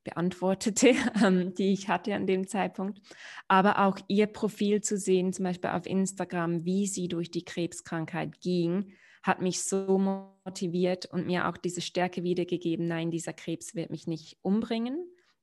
beantwortete, 0.06 0.94
ähm, 1.24 1.54
die 1.56 1.74
ich 1.74 1.90
hatte 1.90 2.16
an 2.16 2.26
dem 2.26 2.48
Zeitpunkt, 2.48 3.02
aber 3.50 3.86
auch 3.86 4.00
ihr 4.08 4.28
Profil 4.28 4.82
zu 4.82 4.98
sehen, 4.98 5.34
zum 5.34 5.44
Beispiel 5.44 5.72
auf 5.72 5.86
Instagram, 5.86 6.64
wie 6.64 6.88
sie 6.88 7.10
durch 7.10 7.30
die 7.30 7.44
Krebskrankheit 7.44 8.40
ging, 8.40 8.94
hat 9.22 9.42
mich 9.42 9.64
so 9.64 9.98
motiviert 9.98 11.08
und 11.08 11.28
mir 11.28 11.50
auch 11.50 11.58
diese 11.58 11.82
Stärke 11.82 12.24
wiedergegeben, 12.24 12.88
nein, 12.88 13.12
dieser 13.12 13.34
Krebs 13.34 13.76
wird 13.76 13.90
mich 13.90 14.08
nicht 14.08 14.38
umbringen. 14.42 14.98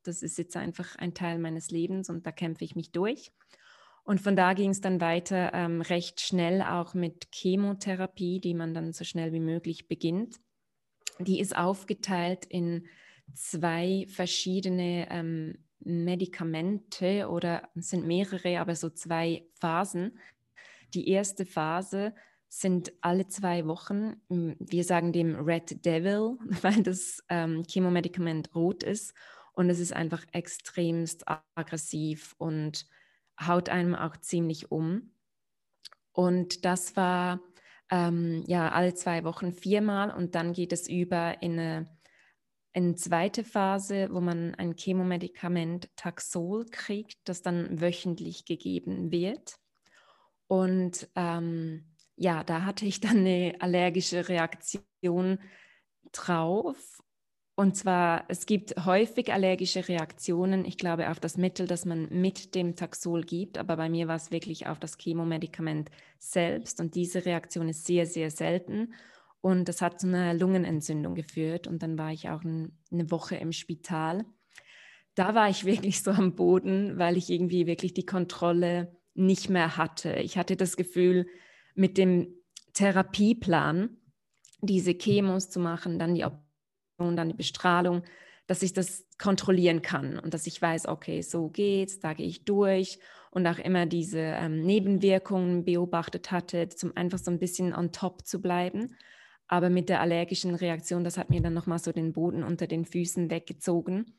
Das 0.04 0.22
ist 0.22 0.38
jetzt 0.38 0.56
einfach 0.56 0.96
ein 0.96 1.14
Teil 1.14 1.38
meines 1.38 1.70
Lebens 1.70 2.08
und 2.08 2.26
da 2.26 2.32
kämpfe 2.32 2.64
ich 2.64 2.76
mich 2.76 2.92
durch. 2.92 3.32
Und 4.04 4.20
von 4.20 4.34
da 4.34 4.54
ging 4.54 4.70
es 4.70 4.80
dann 4.80 5.00
weiter 5.00 5.52
ähm, 5.52 5.80
recht 5.80 6.20
schnell 6.20 6.62
auch 6.62 6.94
mit 6.94 7.28
Chemotherapie, 7.32 8.40
die 8.40 8.54
man 8.54 8.74
dann 8.74 8.92
so 8.92 9.04
schnell 9.04 9.32
wie 9.32 9.40
möglich 9.40 9.86
beginnt 9.86 10.40
die 11.18 11.40
ist 11.40 11.56
aufgeteilt 11.56 12.44
in 12.44 12.86
zwei 13.34 14.06
verschiedene 14.08 15.08
ähm, 15.10 15.58
Medikamente 15.80 17.28
oder 17.28 17.68
es 17.74 17.90
sind 17.90 18.06
mehrere, 18.06 18.60
aber 18.60 18.76
so 18.76 18.90
zwei 18.90 19.44
Phasen. 19.60 20.18
Die 20.94 21.08
erste 21.08 21.46
Phase 21.46 22.14
sind 22.48 22.92
alle 23.00 23.26
zwei 23.28 23.66
Wochen, 23.66 24.16
wir 24.28 24.84
sagen 24.84 25.12
dem 25.12 25.34
Red 25.36 25.84
Devil, 25.84 26.36
weil 26.62 26.82
das 26.82 27.24
ähm, 27.28 27.64
Chemomedikament 27.66 28.54
rot 28.54 28.82
ist 28.82 29.14
und 29.54 29.70
es 29.70 29.80
ist 29.80 29.92
einfach 29.92 30.24
extremst 30.32 31.24
aggressiv 31.54 32.34
und 32.38 32.86
haut 33.40 33.68
einem 33.68 33.94
auch 33.94 34.16
ziemlich 34.18 34.70
um. 34.70 35.12
Und 36.12 36.64
das 36.64 36.96
war 36.96 37.40
ähm, 37.90 38.44
ja 38.46 38.70
alle 38.70 38.94
zwei 38.94 39.24
Wochen 39.24 39.52
viermal 39.52 40.10
und 40.10 40.34
dann 40.34 40.52
geht 40.52 40.72
es 40.72 40.88
über 40.88 41.42
in 41.42 41.58
eine, 41.58 41.88
eine 42.74 42.94
zweite 42.94 43.44
Phase, 43.44 44.08
wo 44.10 44.20
man 44.20 44.54
ein 44.54 44.76
Chemomedikament 44.76 45.88
Taxol 45.96 46.66
kriegt, 46.66 47.18
das 47.24 47.42
dann 47.42 47.80
wöchentlich 47.80 48.44
gegeben 48.44 49.10
wird. 49.10 49.56
Und 50.46 51.08
ähm, 51.14 51.94
ja, 52.16 52.44
da 52.44 52.64
hatte 52.64 52.86
ich 52.86 53.00
dann 53.00 53.18
eine 53.18 53.54
allergische 53.60 54.28
Reaktion 54.28 55.38
drauf 56.12 57.02
und 57.54 57.76
zwar, 57.76 58.24
es 58.28 58.46
gibt 58.46 58.74
häufig 58.86 59.32
allergische 59.32 59.86
Reaktionen, 59.86 60.64
ich 60.64 60.78
glaube, 60.78 61.10
auf 61.10 61.20
das 61.20 61.36
Mittel, 61.36 61.66
das 61.66 61.84
man 61.84 62.08
mit 62.08 62.54
dem 62.54 62.76
Taxol 62.76 63.22
gibt, 63.22 63.58
aber 63.58 63.76
bei 63.76 63.90
mir 63.90 64.08
war 64.08 64.16
es 64.16 64.30
wirklich 64.30 64.66
auf 64.66 64.80
das 64.80 64.96
Chemomedikament 64.96 65.90
selbst. 66.18 66.80
Und 66.80 66.94
diese 66.94 67.26
Reaktion 67.26 67.68
ist 67.68 67.84
sehr, 67.84 68.06
sehr 68.06 68.30
selten. 68.30 68.94
Und 69.42 69.68
das 69.68 69.82
hat 69.82 70.00
zu 70.00 70.06
einer 70.06 70.32
Lungenentzündung 70.32 71.14
geführt. 71.14 71.66
Und 71.66 71.82
dann 71.82 71.98
war 71.98 72.12
ich 72.12 72.30
auch 72.30 72.42
ein, 72.42 72.78
eine 72.90 73.10
Woche 73.10 73.36
im 73.36 73.52
Spital. 73.52 74.24
Da 75.14 75.34
war 75.34 75.50
ich 75.50 75.64
wirklich 75.66 76.02
so 76.02 76.12
am 76.12 76.34
Boden, 76.34 76.96
weil 76.96 77.18
ich 77.18 77.28
irgendwie 77.28 77.66
wirklich 77.66 77.92
die 77.92 78.06
Kontrolle 78.06 78.96
nicht 79.14 79.50
mehr 79.50 79.76
hatte. 79.76 80.14
Ich 80.14 80.38
hatte 80.38 80.56
das 80.56 80.76
Gefühl, 80.76 81.26
mit 81.74 81.98
dem 81.98 82.28
Therapieplan 82.72 83.98
diese 84.60 84.96
Chemos 84.96 85.50
zu 85.50 85.60
machen, 85.60 85.98
dann 85.98 86.14
die 86.14 86.24
und 86.96 87.16
dann 87.16 87.28
die 87.28 87.34
Bestrahlung, 87.34 88.02
dass 88.46 88.62
ich 88.62 88.72
das 88.72 89.06
kontrollieren 89.18 89.82
kann 89.82 90.18
und 90.18 90.34
dass 90.34 90.46
ich 90.46 90.60
weiß, 90.60 90.86
okay, 90.86 91.22
so 91.22 91.48
geht's, 91.48 92.00
da 92.00 92.12
gehe 92.12 92.26
ich 92.26 92.44
durch 92.44 92.98
und 93.30 93.46
auch 93.46 93.58
immer 93.58 93.86
diese 93.86 94.20
ähm, 94.20 94.62
Nebenwirkungen 94.62 95.64
beobachtet 95.64 96.30
hatte, 96.30 96.68
um 96.82 96.96
einfach 96.96 97.18
so 97.18 97.30
ein 97.30 97.38
bisschen 97.38 97.74
on 97.74 97.92
top 97.92 98.26
zu 98.26 98.40
bleiben. 98.40 98.94
Aber 99.48 99.70
mit 99.70 99.88
der 99.88 100.00
allergischen 100.00 100.54
Reaktion, 100.54 101.04
das 101.04 101.18
hat 101.18 101.30
mir 101.30 101.40
dann 101.40 101.54
nochmal 101.54 101.78
so 101.78 101.92
den 101.92 102.12
Boden 102.12 102.42
unter 102.42 102.66
den 102.66 102.84
Füßen 102.84 103.30
weggezogen. 103.30 104.14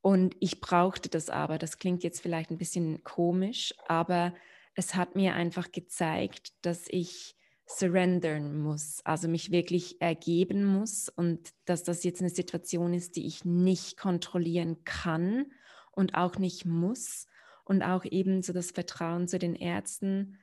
Und 0.00 0.36
ich 0.40 0.60
brauchte 0.60 1.08
das 1.08 1.30
aber. 1.30 1.58
Das 1.58 1.78
klingt 1.78 2.02
jetzt 2.02 2.20
vielleicht 2.20 2.50
ein 2.50 2.58
bisschen 2.58 3.04
komisch, 3.04 3.74
aber 3.86 4.34
es 4.74 4.94
hat 4.94 5.16
mir 5.16 5.34
einfach 5.34 5.72
gezeigt, 5.72 6.52
dass 6.62 6.86
ich 6.88 7.36
surrendern 7.66 8.58
muss, 8.58 9.02
also 9.04 9.28
mich 9.28 9.50
wirklich 9.50 10.00
ergeben 10.00 10.64
muss 10.64 11.08
und 11.10 11.50
dass 11.66 11.84
das 11.84 12.02
jetzt 12.02 12.20
eine 12.20 12.30
Situation 12.30 12.94
ist, 12.94 13.16
die 13.16 13.26
ich 13.26 13.44
nicht 13.44 13.98
kontrollieren 13.98 14.84
kann 14.84 15.52
und 15.92 16.14
auch 16.14 16.38
nicht 16.38 16.64
muss 16.64 17.26
und 17.64 17.82
auch 17.82 18.04
eben 18.06 18.42
so 18.42 18.54
das 18.54 18.70
Vertrauen 18.70 19.28
zu 19.28 19.38
den 19.38 19.54
Ärzten 19.54 20.38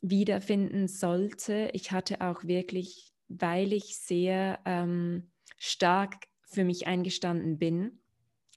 wiederfinden 0.00 0.88
sollte. 0.88 1.70
Ich 1.72 1.92
hatte 1.92 2.20
auch 2.20 2.42
wirklich, 2.44 3.13
weil 3.28 3.72
ich 3.72 3.98
sehr 3.98 4.60
ähm, 4.64 5.30
stark 5.58 6.14
für 6.42 6.64
mich 6.64 6.86
eingestanden 6.86 7.58
bin, 7.58 7.98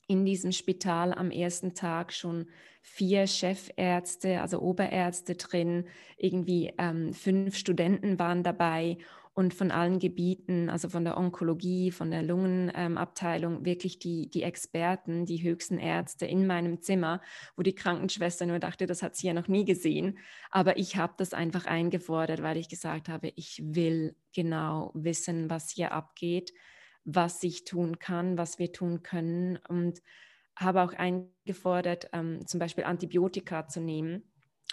in 0.07 0.25
diesem 0.25 0.51
Spital 0.51 1.13
am 1.13 1.31
ersten 1.31 1.73
Tag 1.73 2.13
schon 2.13 2.47
vier 2.81 3.27
Chefärzte, 3.27 4.41
also 4.41 4.59
Oberärzte 4.59 5.35
drin, 5.35 5.87
irgendwie 6.17 6.73
ähm, 6.77 7.13
fünf 7.13 7.57
Studenten 7.57 8.17
waren 8.17 8.43
dabei 8.43 8.97
und 9.37 9.53
von 9.53 9.69
allen 9.69 9.99
Gebieten, 9.99 10.69
also 10.69 10.89
von 10.89 11.03
der 11.03 11.15
Onkologie, 11.15 11.91
von 11.91 12.09
der 12.09 12.23
Lungenabteilung, 12.23 13.57
ähm, 13.57 13.65
wirklich 13.65 13.99
die, 13.99 14.29
die 14.29 14.41
Experten, 14.41 15.25
die 15.25 15.43
höchsten 15.43 15.77
Ärzte 15.77 16.25
in 16.25 16.47
meinem 16.47 16.81
Zimmer, 16.81 17.21
wo 17.55 17.61
die 17.61 17.75
Krankenschwester 17.75 18.47
nur 18.47 18.57
dachte, 18.57 18.87
das 18.87 19.03
hat 19.03 19.15
sie 19.15 19.27
ja 19.27 19.33
noch 19.33 19.47
nie 19.47 19.63
gesehen. 19.63 20.17
Aber 20.49 20.77
ich 20.77 20.97
habe 20.97 21.13
das 21.17 21.33
einfach 21.33 21.65
eingefordert, 21.65 22.41
weil 22.41 22.57
ich 22.57 22.67
gesagt 22.67 23.09
habe, 23.09 23.31
ich 23.35 23.61
will 23.63 24.15
genau 24.33 24.91
wissen, 24.95 25.49
was 25.49 25.69
hier 25.69 25.91
abgeht 25.91 26.51
was 27.09 27.41
ich 27.41 27.63
tun 27.63 27.99
kann, 27.99 28.37
was 28.37 28.59
wir 28.59 28.73
tun 28.73 29.01
können 29.01 29.57
und 29.69 30.01
habe 30.57 30.81
auch 30.81 30.93
eingefordert, 30.93 32.09
ähm, 32.11 32.45
zum 32.45 32.59
Beispiel 32.59 32.83
Antibiotika 32.83 33.67
zu 33.69 33.79
nehmen, 33.79 34.29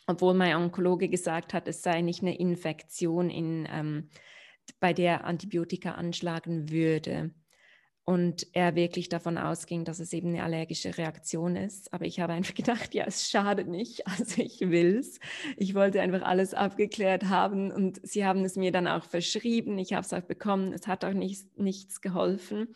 obwohl 0.09 0.35
mein 0.35 0.57
Onkologe 0.57 1.09
gesagt 1.09 1.55
hat, 1.55 1.68
es 1.68 1.83
sei 1.83 2.00
nicht 2.00 2.22
eine 2.22 2.37
Infektion, 2.37 3.31
in, 3.31 3.68
ähm, 3.70 4.11
bei 4.81 4.92
der 4.92 5.24
Antibiotika 5.24 5.92
anschlagen 5.92 6.70
würde 6.70 7.31
und 8.05 8.46
er 8.53 8.74
wirklich 8.74 9.09
davon 9.09 9.38
ausging, 9.38 9.85
dass 9.85 9.98
es 9.98 10.12
eben 10.12 10.29
eine 10.29 10.42
allergische 10.42 10.98
Reaktion 10.98 11.57
ist. 11.57 11.92
Aber 11.92 12.05
ich 12.05 12.20
habe 12.20 12.35
einfach 12.35 12.55
gedacht, 12.55 12.94
ja, 12.94 13.05
es 13.07 13.29
schadet 13.31 13.66
nicht, 13.66 14.07
also 14.18 14.42
ich 14.42 14.61
will 14.61 14.98
es. 14.98 15.18
Ich 15.57 15.74
wollte 15.74 16.00
einfach 16.00 16.22
alles 16.22 16.55
abgeklärt 16.55 17.24
haben 17.24 17.70
und 17.70 18.07
sie 18.07 18.24
haben 18.27 18.44
es 18.44 18.57
mir 18.57 18.72
dann 18.72 18.87
auch 18.87 19.05
verschrieben. 19.05 19.79
Ich 19.79 19.94
habe 19.94 20.03
es 20.03 20.12
auch 20.12 20.22
bekommen. 20.22 20.72
Es 20.72 20.87
hat 20.87 21.05
auch 21.05 21.14
nicht, 21.14 21.59
nichts 21.59 22.00
geholfen. 22.03 22.74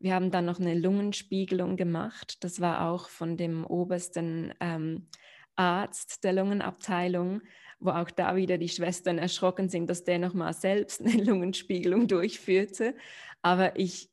Wir 0.00 0.14
haben 0.14 0.30
dann 0.30 0.44
noch 0.44 0.60
eine 0.60 0.78
Lungenspiegelung 0.78 1.76
gemacht. 1.76 2.44
Das 2.44 2.60
war 2.60 2.88
auch 2.88 3.08
von 3.08 3.36
dem 3.36 3.66
obersten 3.66 4.54
ähm, 4.60 5.08
Arzt 5.58 6.24
der 6.24 6.32
Lungenabteilung, 6.32 7.42
wo 7.80 7.90
auch 7.90 8.10
da 8.10 8.36
wieder 8.36 8.58
die 8.58 8.68
Schwestern 8.68 9.18
erschrocken 9.18 9.68
sind, 9.68 9.88
dass 9.88 10.04
der 10.04 10.18
nochmal 10.18 10.54
selbst 10.54 11.00
eine 11.00 11.12
Lungenspiegelung 11.24 12.08
durchführte. 12.08 12.94
Aber 13.42 13.78
ich 13.78 14.10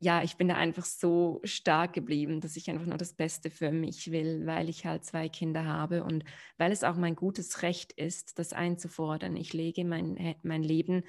ja, 0.00 0.22
ich 0.22 0.36
bin 0.36 0.48
da 0.48 0.54
einfach 0.54 0.84
so 0.84 1.40
stark 1.42 1.92
geblieben, 1.92 2.40
dass 2.40 2.56
ich 2.56 2.70
einfach 2.70 2.86
nur 2.86 2.98
das 2.98 3.14
Beste 3.14 3.50
für 3.50 3.72
mich 3.72 4.12
will, 4.12 4.46
weil 4.46 4.68
ich 4.68 4.86
halt 4.86 5.04
zwei 5.04 5.28
Kinder 5.28 5.64
habe 5.64 6.04
und 6.04 6.24
weil 6.56 6.70
es 6.70 6.84
auch 6.84 6.94
mein 6.96 7.16
gutes 7.16 7.62
Recht 7.62 7.92
ist, 7.92 8.38
das 8.38 8.52
einzufordern. 8.52 9.36
Ich 9.36 9.52
lege 9.52 9.84
mein, 9.84 10.36
mein 10.44 10.62
Leben 10.62 11.02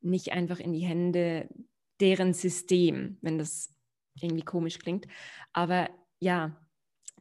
nicht 0.00 0.32
einfach 0.32 0.58
in 0.58 0.72
die 0.72 0.86
Hände 0.86 1.50
deren 2.00 2.32
System, 2.32 3.18
wenn 3.20 3.36
das 3.36 3.74
irgendwie 4.18 4.44
komisch 4.44 4.78
klingt. 4.78 5.06
Aber 5.52 5.90
ja, 6.18 6.56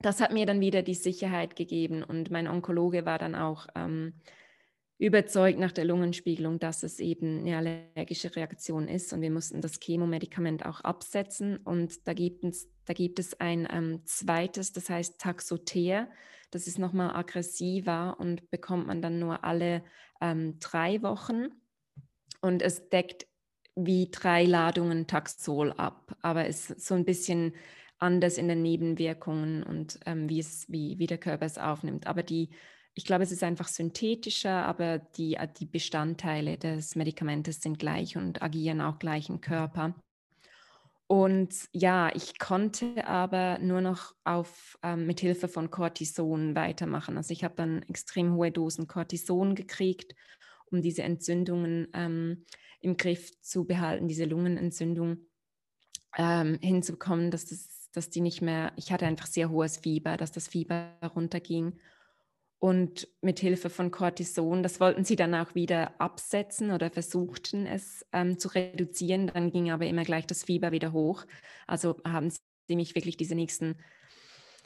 das 0.01 0.21
hat 0.21 0.31
mir 0.31 0.45
dann 0.45 0.61
wieder 0.61 0.81
die 0.81 0.95
Sicherheit 0.95 1.55
gegeben 1.55 2.03
und 2.03 2.31
mein 2.31 2.47
Onkologe 2.47 3.05
war 3.05 3.17
dann 3.17 3.35
auch 3.35 3.67
ähm, 3.75 4.13
überzeugt 4.97 5.57
nach 5.59 5.71
der 5.71 5.85
Lungenspiegelung, 5.85 6.59
dass 6.59 6.83
es 6.83 6.99
eben 6.99 7.39
eine 7.39 7.57
allergische 7.57 8.35
Reaktion 8.35 8.87
ist 8.87 9.13
und 9.13 9.21
wir 9.21 9.31
mussten 9.31 9.61
das 9.61 9.79
Chemomedikament 9.79 10.65
auch 10.65 10.81
absetzen 10.81 11.57
und 11.57 12.07
da 12.07 12.13
gibt 12.13 12.43
es, 12.43 12.69
da 12.85 12.93
gibt 12.93 13.17
es 13.19 13.39
ein 13.39 13.67
ähm, 13.71 14.01
zweites, 14.05 14.73
das 14.73 14.89
heißt 14.89 15.19
Taxoter, 15.19 16.09
das 16.51 16.67
ist 16.67 16.79
nochmal 16.79 17.15
aggressiver 17.15 18.17
und 18.19 18.49
bekommt 18.51 18.87
man 18.87 19.01
dann 19.01 19.19
nur 19.19 19.43
alle 19.43 19.83
ähm, 20.19 20.59
drei 20.59 21.01
Wochen 21.01 21.47
und 22.41 22.61
es 22.61 22.89
deckt 22.89 23.25
wie 23.75 24.09
drei 24.11 24.43
Ladungen 24.43 25.07
Taxol 25.07 25.71
ab, 25.71 26.17
aber 26.21 26.47
ist 26.47 26.81
so 26.81 26.95
ein 26.95 27.05
bisschen 27.05 27.53
anders 27.99 28.37
in 28.37 28.47
den 28.47 28.61
Nebenwirkungen 28.61 29.63
und 29.63 29.99
ähm, 30.05 30.29
wie, 30.29 30.39
es, 30.39 30.65
wie, 30.71 30.97
wie 30.99 31.07
der 31.07 31.17
Körper 31.17 31.45
es 31.45 31.57
aufnimmt. 31.57 32.07
Aber 32.07 32.23
die 32.23 32.49
ich 32.99 33.05
glaube, 33.05 33.23
es 33.23 33.31
ist 33.31 33.43
einfach 33.43 33.69
synthetischer, 33.69 34.65
aber 34.65 34.99
die, 34.99 35.35
äh, 35.35 35.47
die 35.57 35.65
Bestandteile 35.65 36.57
des 36.57 36.95
Medikamentes 36.95 37.61
sind 37.61 37.79
gleich 37.79 38.17
und 38.17 38.41
agieren 38.41 38.81
auch 38.81 38.99
gleich 38.99 39.29
im 39.29 39.39
Körper. 39.39 39.95
Und 41.07 41.55
ja, 41.71 42.13
ich 42.13 42.37
konnte 42.37 43.07
aber 43.07 43.57
nur 43.59 43.79
noch 43.79 44.15
auf, 44.25 44.77
ähm, 44.83 45.07
mit 45.07 45.21
Hilfe 45.21 45.47
von 45.47 45.71
Cortison 45.71 46.55
weitermachen. 46.55 47.15
Also 47.15 47.31
ich 47.31 47.43
habe 47.45 47.55
dann 47.55 47.83
extrem 47.83 48.33
hohe 48.33 48.51
Dosen 48.51 48.87
Cortison 48.87 49.55
gekriegt, 49.55 50.13
um 50.69 50.81
diese 50.81 51.03
Entzündungen 51.03 51.87
ähm, 51.93 52.45
im 52.81 52.97
Griff 52.97 53.31
zu 53.41 53.65
behalten, 53.65 54.09
diese 54.09 54.25
Lungenentzündung 54.25 55.25
ähm, 56.17 56.59
hinzubekommen, 56.61 57.31
dass, 57.31 57.45
das, 57.45 57.78
dass 57.93 58.09
die 58.09 58.21
nicht 58.21 58.41
mehr, 58.41 58.71
ich 58.75 58.91
hatte 58.91 59.05
einfach 59.05 59.27
sehr 59.27 59.49
hohes 59.49 59.77
Fieber, 59.77 60.17
dass 60.17 60.31
das 60.31 60.47
Fieber 60.47 60.93
runterging 61.15 61.79
und 62.59 63.07
mit 63.21 63.39
Hilfe 63.39 63.69
von 63.69 63.89
Cortison, 63.89 64.63
das 64.63 64.81
wollten 64.81 65.05
sie 65.05 65.15
dann 65.15 65.33
auch 65.33 65.55
wieder 65.55 65.99
absetzen 65.99 66.71
oder 66.71 66.91
versuchten 66.91 67.65
es 67.65 68.05
ähm, 68.11 68.37
zu 68.37 68.49
reduzieren. 68.49 69.27
Dann 69.27 69.49
ging 69.49 69.71
aber 69.71 69.87
immer 69.87 70.03
gleich 70.03 70.27
das 70.27 70.43
Fieber 70.43 70.73
wieder 70.73 70.91
hoch. 70.91 71.25
Also 71.67 72.01
haben 72.05 72.29
sie 72.67 72.75
mich 72.75 72.95
wirklich 72.95 73.15
diese 73.15 73.33
nächsten 73.33 73.77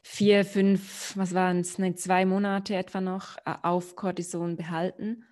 vier, 0.01 0.43
fünf, 0.43 1.15
was 1.15 1.35
waren 1.35 1.59
es, 1.59 1.77
zwei 1.95 2.25
Monate 2.25 2.75
etwa 2.75 2.99
noch 2.99 3.37
äh, 3.45 3.53
auf 3.61 3.95
Cortison 3.95 4.55
behalten, 4.55 5.25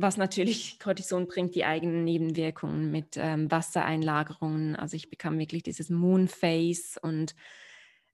was 0.00 0.16
natürlich 0.16 0.78
Cortison 0.80 1.26
bringt, 1.26 1.54
die 1.54 1.64
eigenen 1.64 2.04
Nebenwirkungen 2.04 2.90
mit 2.90 3.16
ähm, 3.16 3.50
Wassereinlagerungen. 3.50 4.76
Also 4.76 4.96
ich 4.96 5.10
bekam 5.10 5.38
wirklich 5.38 5.62
dieses 5.62 5.90
Moonface 5.90 6.98
und 7.00 7.34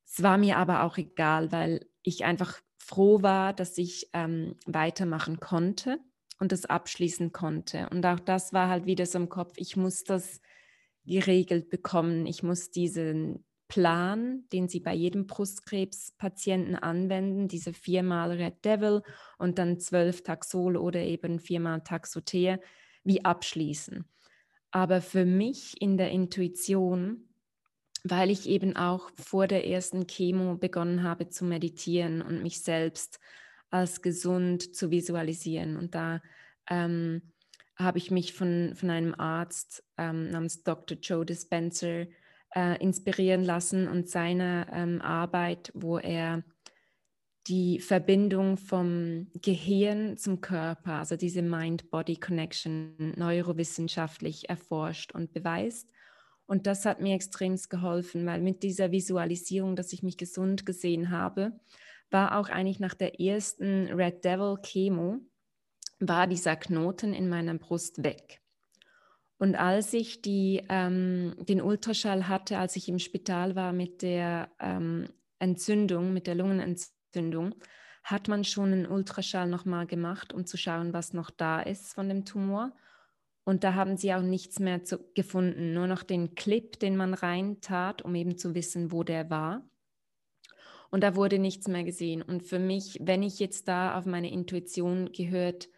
es 0.05 0.23
war 0.23 0.39
mir 0.39 0.57
aber 0.57 0.85
auch 0.85 0.99
egal, 0.99 1.53
weil 1.53 1.87
ich 2.03 2.25
einfach 2.25 2.61
froh 2.79 3.23
war, 3.23 3.53
dass 3.53 3.77
ich 3.79 4.09
ähm, 4.13 4.57
weitermachen 4.67 5.41
konnte 5.41 5.99
und 6.39 6.53
das 6.53 6.67
abschließen 6.67 7.33
konnte. 7.33 7.89
Und 7.91 8.07
auch 8.07 8.21
das 8.21 8.53
war 8.53 8.69
halt 8.69 8.87
wieder 8.87 9.07
so 9.07 9.19
im 9.19 9.29
Kopf, 9.29 9.55
ich 9.57 9.77
muss 9.77 10.05
das 10.05 10.41
geregelt 11.05 11.71
bekommen. 11.71 12.27
Ich 12.27 12.43
muss 12.43 12.71
diesen 12.71 13.45
Plan, 13.69 14.45
den 14.53 14.69
Sie 14.69 14.81
bei 14.81 14.95
jedem 14.95 15.27
Brustkrebspatienten 15.27 16.77
anwenden, 16.77 17.49
diese 17.49 17.73
viermal 17.73 18.33
Red 18.33 18.65
Devil 18.65 19.03
und 19.39 19.59
dann 19.59 19.81
zwölf 19.81 20.23
Taxol 20.23 20.77
oder 20.77 21.01
eben 21.01 21.41
viermal 21.41 21.83
Taxoter, 21.83 22.61
wie 23.03 23.25
abschließen. 23.25 24.05
Aber 24.71 25.01
für 25.01 25.25
mich 25.25 25.81
in 25.81 25.97
der 25.97 26.11
Intuition, 26.11 27.29
weil 28.05 28.31
ich 28.31 28.49
eben 28.49 28.77
auch 28.77 29.11
vor 29.17 29.47
der 29.47 29.67
ersten 29.67 30.07
Chemo 30.07 30.57
begonnen 30.57 31.03
habe 31.03 31.29
zu 31.29 31.45
meditieren 31.45 32.23
und 32.23 32.43
mich 32.43 32.63
selbst 32.63 33.19
als 33.71 34.03
gesund 34.03 34.77
zu 34.77 34.91
visualisieren. 34.91 35.77
Und 35.77 35.95
da 35.95 36.21
ähm, 36.69 37.33
habe 37.77 37.99
ich 37.99 38.11
mich 38.11 38.33
von, 38.33 38.75
von 38.75 38.91
einem 38.91 39.15
Arzt 39.15 39.85
ähm, 39.97 40.31
namens 40.31 40.63
Dr. 40.63 40.99
Joe 40.99 41.27
Dispenser 41.27 42.07
äh, 42.57 42.83
inspirieren 42.83 43.45
lassen 43.45 43.87
und 43.87 44.09
seine 44.09 44.67
ähm, 44.73 45.01
Arbeit, 45.03 45.71
wo 45.75 45.99
er 45.99 46.43
die 47.47 47.79
Verbindung 47.79 48.57
vom 48.57 49.29
Gehirn 49.41 50.17
zum 50.17 50.41
Körper, 50.41 50.95
also 50.95 51.17
diese 51.17 51.43
Mind-Body-Connection, 51.43 53.13
neurowissenschaftlich 53.17 54.49
erforscht 54.49 55.13
und 55.13 55.33
beweist. 55.33 55.89
Und 56.47 56.67
das 56.67 56.85
hat 56.85 57.01
mir 57.01 57.15
extrem 57.15 57.57
geholfen, 57.69 58.27
weil 58.27 58.41
mit 58.41 58.63
dieser 58.63 58.91
Visualisierung, 58.91 59.77
dass 59.77 59.93
ich 59.93 60.03
mich 60.03 60.17
gesund 60.17 60.65
gesehen 60.67 61.11
habe, 61.11 61.53
war 62.11 62.39
auch 62.39 62.49
eigentlich 62.49 62.81
nach 62.81 62.95
der 62.95 63.21
ersten 63.21 63.89
Red 63.93 64.25
Devil 64.25 64.57
Chemo, 64.63 65.19
war 65.99 66.27
dieser 66.27 66.57
Knoten 66.57 67.13
in 67.13 67.29
meiner 67.29 67.55
Brust 67.55 68.03
weg. 68.03 68.41
Und 69.39 69.55
als 69.55 69.93
ich 69.93 70.23
die, 70.23 70.63
ähm, 70.69 71.35
den 71.39 71.61
Ultraschall 71.61 72.29
hatte, 72.29 72.59
als 72.59 72.77
ich 72.77 72.89
im 72.89 72.99
Spital 72.99 73.55
war 73.55 73.73
mit 73.73 74.03
der 74.03 74.49
ähm, 74.59 75.09
Entzündung, 75.39 76.13
mit 76.13 76.27
der 76.27 76.35
Lungenentzündung, 76.35 77.55
hat 78.03 78.29
man 78.29 78.45
schon 78.45 78.73
einen 78.73 78.87
Ultraschall 78.87 79.49
nochmal 79.49 79.87
gemacht, 79.87 80.33
um 80.33 80.47
zu 80.47 80.57
schauen, 80.57 80.93
was 80.93 81.13
noch 81.13 81.31
da 81.31 81.61
ist 81.61 81.93
von 81.95 82.09
dem 82.09 82.25
Tumor. 82.25 82.73
Und 83.45 83.63
da 83.63 83.75
haben 83.75 83.97
sie 83.97 84.15
auch 84.15 84.23
nichts 84.23 84.59
mehr 84.59 84.85
zu, 84.85 84.99
gefunden, 85.15 85.75
nur 85.75 85.87
noch 85.87 86.03
den 86.03 86.35
Clip, 86.35 86.79
den 86.79 86.97
man 86.97 87.15
reintat, 87.15 88.03
um 88.03 88.15
eben 88.15 88.39
zu 88.39 88.55
wissen, 88.55 88.91
wo 88.91 89.03
der 89.03 89.29
war. 89.29 89.69
Und 90.91 91.03
da 91.03 91.15
wurde 91.15 91.39
nichts 91.39 91.69
mehr 91.69 91.85
gesehen. 91.85 92.23
Und 92.23 92.43
für 92.43 92.59
mich, 92.59 92.99
wenn 93.01 93.23
ich 93.23 93.39
jetzt 93.39 93.69
da 93.69 93.99
auf 93.99 94.07
meine 94.07 94.31
Intuition 94.33 95.13
gehört 95.13 95.69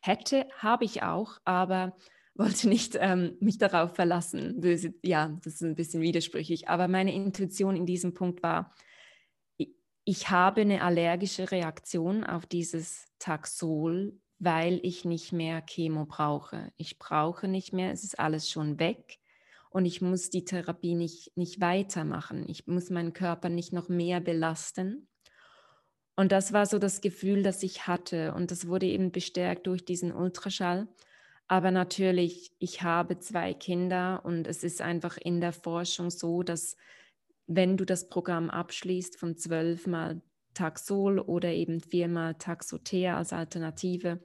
hätte, 0.00 0.46
habe 0.58 0.84
ich 0.84 1.02
auch, 1.02 1.38
aber 1.44 1.96
wollte 2.34 2.68
nicht 2.68 2.96
ähm, 3.00 3.36
mich 3.40 3.58
darauf 3.58 3.94
verlassen. 3.94 4.60
Böse, 4.60 4.94
ja, 5.02 5.38
das 5.42 5.54
ist 5.54 5.62
ein 5.62 5.74
bisschen 5.74 6.02
widersprüchlich, 6.02 6.68
aber 6.68 6.88
meine 6.88 7.14
Intuition 7.14 7.76
in 7.76 7.86
diesem 7.86 8.14
Punkt 8.14 8.42
war, 8.42 8.74
ich 10.06 10.30
habe 10.30 10.60
eine 10.62 10.82
allergische 10.82 11.50
Reaktion 11.50 12.24
auf 12.24 12.44
dieses 12.44 13.06
Taxol, 13.18 14.18
weil 14.38 14.80
ich 14.82 15.06
nicht 15.06 15.32
mehr 15.32 15.62
Chemo 15.62 16.04
brauche. 16.04 16.72
Ich 16.76 16.98
brauche 16.98 17.48
nicht 17.48 17.72
mehr, 17.72 17.92
es 17.92 18.04
ist 18.04 18.18
alles 18.18 18.50
schon 18.50 18.78
weg 18.78 19.18
und 19.70 19.86
ich 19.86 20.02
muss 20.02 20.28
die 20.28 20.44
Therapie 20.44 20.94
nicht, 20.94 21.34
nicht 21.36 21.60
weitermachen. 21.60 22.44
Ich 22.48 22.66
muss 22.66 22.90
meinen 22.90 23.14
Körper 23.14 23.48
nicht 23.48 23.72
noch 23.72 23.88
mehr 23.88 24.20
belasten. 24.20 25.08
Und 26.16 26.30
das 26.30 26.52
war 26.52 26.66
so 26.66 26.78
das 26.78 27.00
Gefühl, 27.00 27.42
das 27.42 27.62
ich 27.62 27.86
hatte 27.86 28.34
und 28.34 28.50
das 28.50 28.68
wurde 28.68 28.86
eben 28.86 29.10
bestärkt 29.10 29.66
durch 29.66 29.84
diesen 29.84 30.12
Ultraschall. 30.12 30.86
Aber 31.46 31.70
natürlich, 31.70 32.52
ich 32.58 32.82
habe 32.82 33.18
zwei 33.18 33.52
Kinder 33.52 34.22
und 34.24 34.46
es 34.46 34.64
ist 34.64 34.80
einfach 34.80 35.16
in 35.18 35.40
der 35.40 35.52
Forschung 35.52 36.10
so, 36.10 36.42
dass 36.42 36.76
wenn 37.46 37.76
du 37.76 37.84
das 37.84 38.08
Programm 38.08 38.48
abschließt 38.48 39.18
von 39.18 39.36
zwölfmal 39.36 40.22
Taxol 40.54 41.18
oder 41.18 41.50
eben 41.50 41.80
viermal 41.80 42.34
Taxoter 42.34 43.16
als 43.16 43.32
Alternative, 43.32 44.20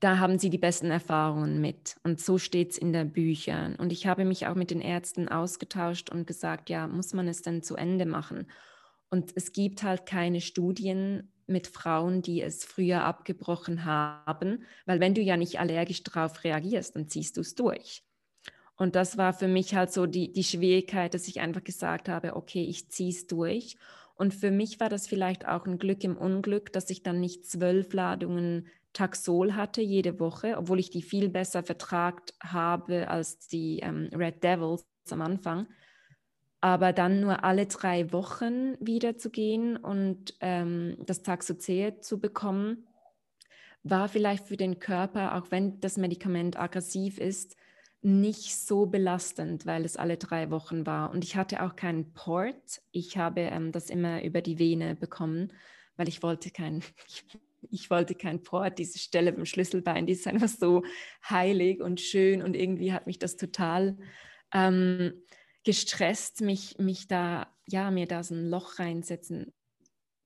da 0.00 0.18
haben 0.18 0.38
sie 0.38 0.50
die 0.50 0.58
besten 0.58 0.90
Erfahrungen 0.90 1.60
mit. 1.60 1.96
Und 2.02 2.20
so 2.20 2.38
steht 2.38 2.72
es 2.72 2.78
in 2.78 2.92
den 2.92 3.12
Büchern. 3.12 3.76
Und 3.76 3.92
ich 3.92 4.06
habe 4.06 4.24
mich 4.24 4.46
auch 4.46 4.54
mit 4.54 4.70
den 4.70 4.80
Ärzten 4.80 5.28
ausgetauscht 5.28 6.10
und 6.10 6.26
gesagt, 6.26 6.68
ja, 6.68 6.86
muss 6.86 7.14
man 7.14 7.28
es 7.28 7.42
denn 7.42 7.62
zu 7.62 7.76
Ende 7.76 8.04
machen? 8.04 8.50
Und 9.08 9.32
es 9.36 9.52
gibt 9.52 9.82
halt 9.82 10.04
keine 10.04 10.40
Studien 10.40 11.32
mit 11.46 11.66
Frauen, 11.66 12.22
die 12.22 12.42
es 12.42 12.64
früher 12.64 13.04
abgebrochen 13.04 13.84
haben, 13.84 14.64
weil 14.84 15.00
wenn 15.00 15.14
du 15.14 15.20
ja 15.20 15.36
nicht 15.36 15.60
allergisch 15.60 16.02
darauf 16.02 16.44
reagierst, 16.44 16.96
dann 16.96 17.08
ziehst 17.08 17.36
du 17.36 17.40
es 17.40 17.54
durch. 17.54 18.02
Und 18.76 18.94
das 18.94 19.16
war 19.16 19.32
für 19.32 19.48
mich 19.48 19.74
halt 19.74 19.92
so 19.92 20.06
die, 20.06 20.32
die 20.32 20.44
Schwierigkeit, 20.44 21.14
dass 21.14 21.28
ich 21.28 21.40
einfach 21.40 21.64
gesagt 21.64 22.08
habe, 22.08 22.36
okay, 22.36 22.64
ich 22.64 22.90
ziehe 22.90 23.10
es 23.10 23.26
durch. 23.26 23.76
Und 24.16 24.34
für 24.34 24.50
mich 24.50 24.80
war 24.80 24.88
das 24.88 25.06
vielleicht 25.06 25.46
auch 25.46 25.66
ein 25.66 25.78
Glück 25.78 26.04
im 26.04 26.16
Unglück, 26.16 26.72
dass 26.72 26.90
ich 26.90 27.02
dann 27.02 27.20
nicht 27.20 27.46
zwölf 27.46 27.92
Ladungen 27.92 28.66
Taxol 28.92 29.54
hatte 29.54 29.82
jede 29.82 30.18
Woche, 30.20 30.56
obwohl 30.56 30.78
ich 30.78 30.88
die 30.88 31.02
viel 31.02 31.28
besser 31.28 31.62
vertragt 31.62 32.32
habe 32.40 33.08
als 33.08 33.46
die 33.46 33.80
ähm, 33.80 34.08
Red 34.12 34.42
Devils 34.42 34.86
am 35.10 35.20
Anfang 35.20 35.66
aber 36.60 36.92
dann 36.92 37.20
nur 37.20 37.44
alle 37.44 37.66
drei 37.66 38.12
Wochen 38.12 38.74
wieder 38.80 39.16
zu 39.16 39.30
gehen 39.30 39.76
und 39.76 40.34
ähm, 40.40 40.96
das 41.06 41.22
Taxocer 41.22 42.00
zu 42.00 42.18
bekommen, 42.18 42.86
war 43.82 44.08
vielleicht 44.08 44.48
für 44.48 44.56
den 44.56 44.80
Körper, 44.80 45.36
auch 45.36 45.50
wenn 45.50 45.80
das 45.80 45.96
Medikament 45.96 46.58
aggressiv 46.58 47.18
ist, 47.18 47.56
nicht 48.02 48.56
so 48.56 48.86
belastend, 48.86 49.66
weil 49.66 49.84
es 49.84 49.96
alle 49.96 50.16
drei 50.16 50.50
Wochen 50.50 50.86
war. 50.86 51.10
Und 51.10 51.24
ich 51.24 51.36
hatte 51.36 51.62
auch 51.62 51.76
keinen 51.76 52.12
Port. 52.12 52.80
Ich 52.92 53.16
habe 53.16 53.40
ähm, 53.40 53.72
das 53.72 53.90
immer 53.90 54.22
über 54.22 54.42
die 54.42 54.58
Vene 54.58 54.94
bekommen, 54.94 55.52
weil 55.96 56.08
ich 56.08 56.22
wollte 56.22 56.50
keinen, 56.50 56.82
ich 57.70 57.90
wollte 57.90 58.14
keinen 58.14 58.42
Port. 58.42 58.78
Diese 58.78 58.98
Stelle 58.98 59.32
beim 59.32 59.46
Schlüsselbein, 59.46 60.06
die 60.06 60.12
ist 60.12 60.26
einfach 60.26 60.48
so 60.48 60.84
heilig 61.28 61.80
und 61.80 62.00
schön 62.00 62.42
und 62.42 62.54
irgendwie 62.54 62.92
hat 62.92 63.06
mich 63.06 63.18
das 63.18 63.36
total 63.36 63.96
ähm, 64.52 65.12
gestresst, 65.66 66.40
mich, 66.42 66.78
mich 66.78 67.08
da, 67.08 67.48
ja, 67.66 67.90
mir 67.90 68.06
da 68.06 68.22
so 68.22 68.34
ein 68.34 68.48
Loch 68.48 68.78
reinsetzen, 68.78 69.52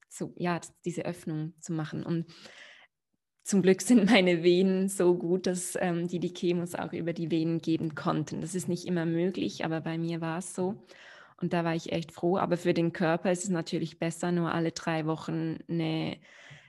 so, 0.09 0.35
ja, 0.37 0.61
diese 0.85 1.07
Öffnung 1.07 1.55
zu 1.61 1.73
machen. 1.73 2.05
Und 2.05 2.27
zum 3.43 3.63
Glück 3.63 3.81
sind 3.81 4.11
meine 4.11 4.43
Venen 4.43 4.89
so 4.89 5.17
gut, 5.17 5.47
dass 5.47 5.77
ähm, 5.81 6.09
die 6.09 6.21
die 6.21 6.35
Chemos 6.35 6.75
auch 6.75 6.93
über 6.93 7.15
die 7.15 7.31
Venen 7.31 7.61
geben 7.61 7.95
konnten. 7.95 8.43
Das 8.43 8.55
ist 8.55 8.69
nicht 8.69 8.87
immer 8.87 9.07
möglich, 9.07 9.65
aber 9.65 9.81
bei 9.81 9.97
mir 9.97 10.21
war 10.21 10.39
es 10.39 10.55
so. 10.55 10.85
Und 11.41 11.55
da 11.55 11.65
war 11.65 11.75
ich 11.75 11.91
echt 11.91 12.13
froh. 12.13 12.37
Aber 12.37 12.59
für 12.59 12.75
den 12.75 12.93
Körper 12.93 13.33
ist 13.33 13.45
es 13.45 13.51
natürlich 13.51 13.99
besser, 13.99 14.33
nur 14.33 14.53
alle 14.53 14.73
drei 14.73 15.07
Wochen 15.07 15.59
eine, 15.69 16.19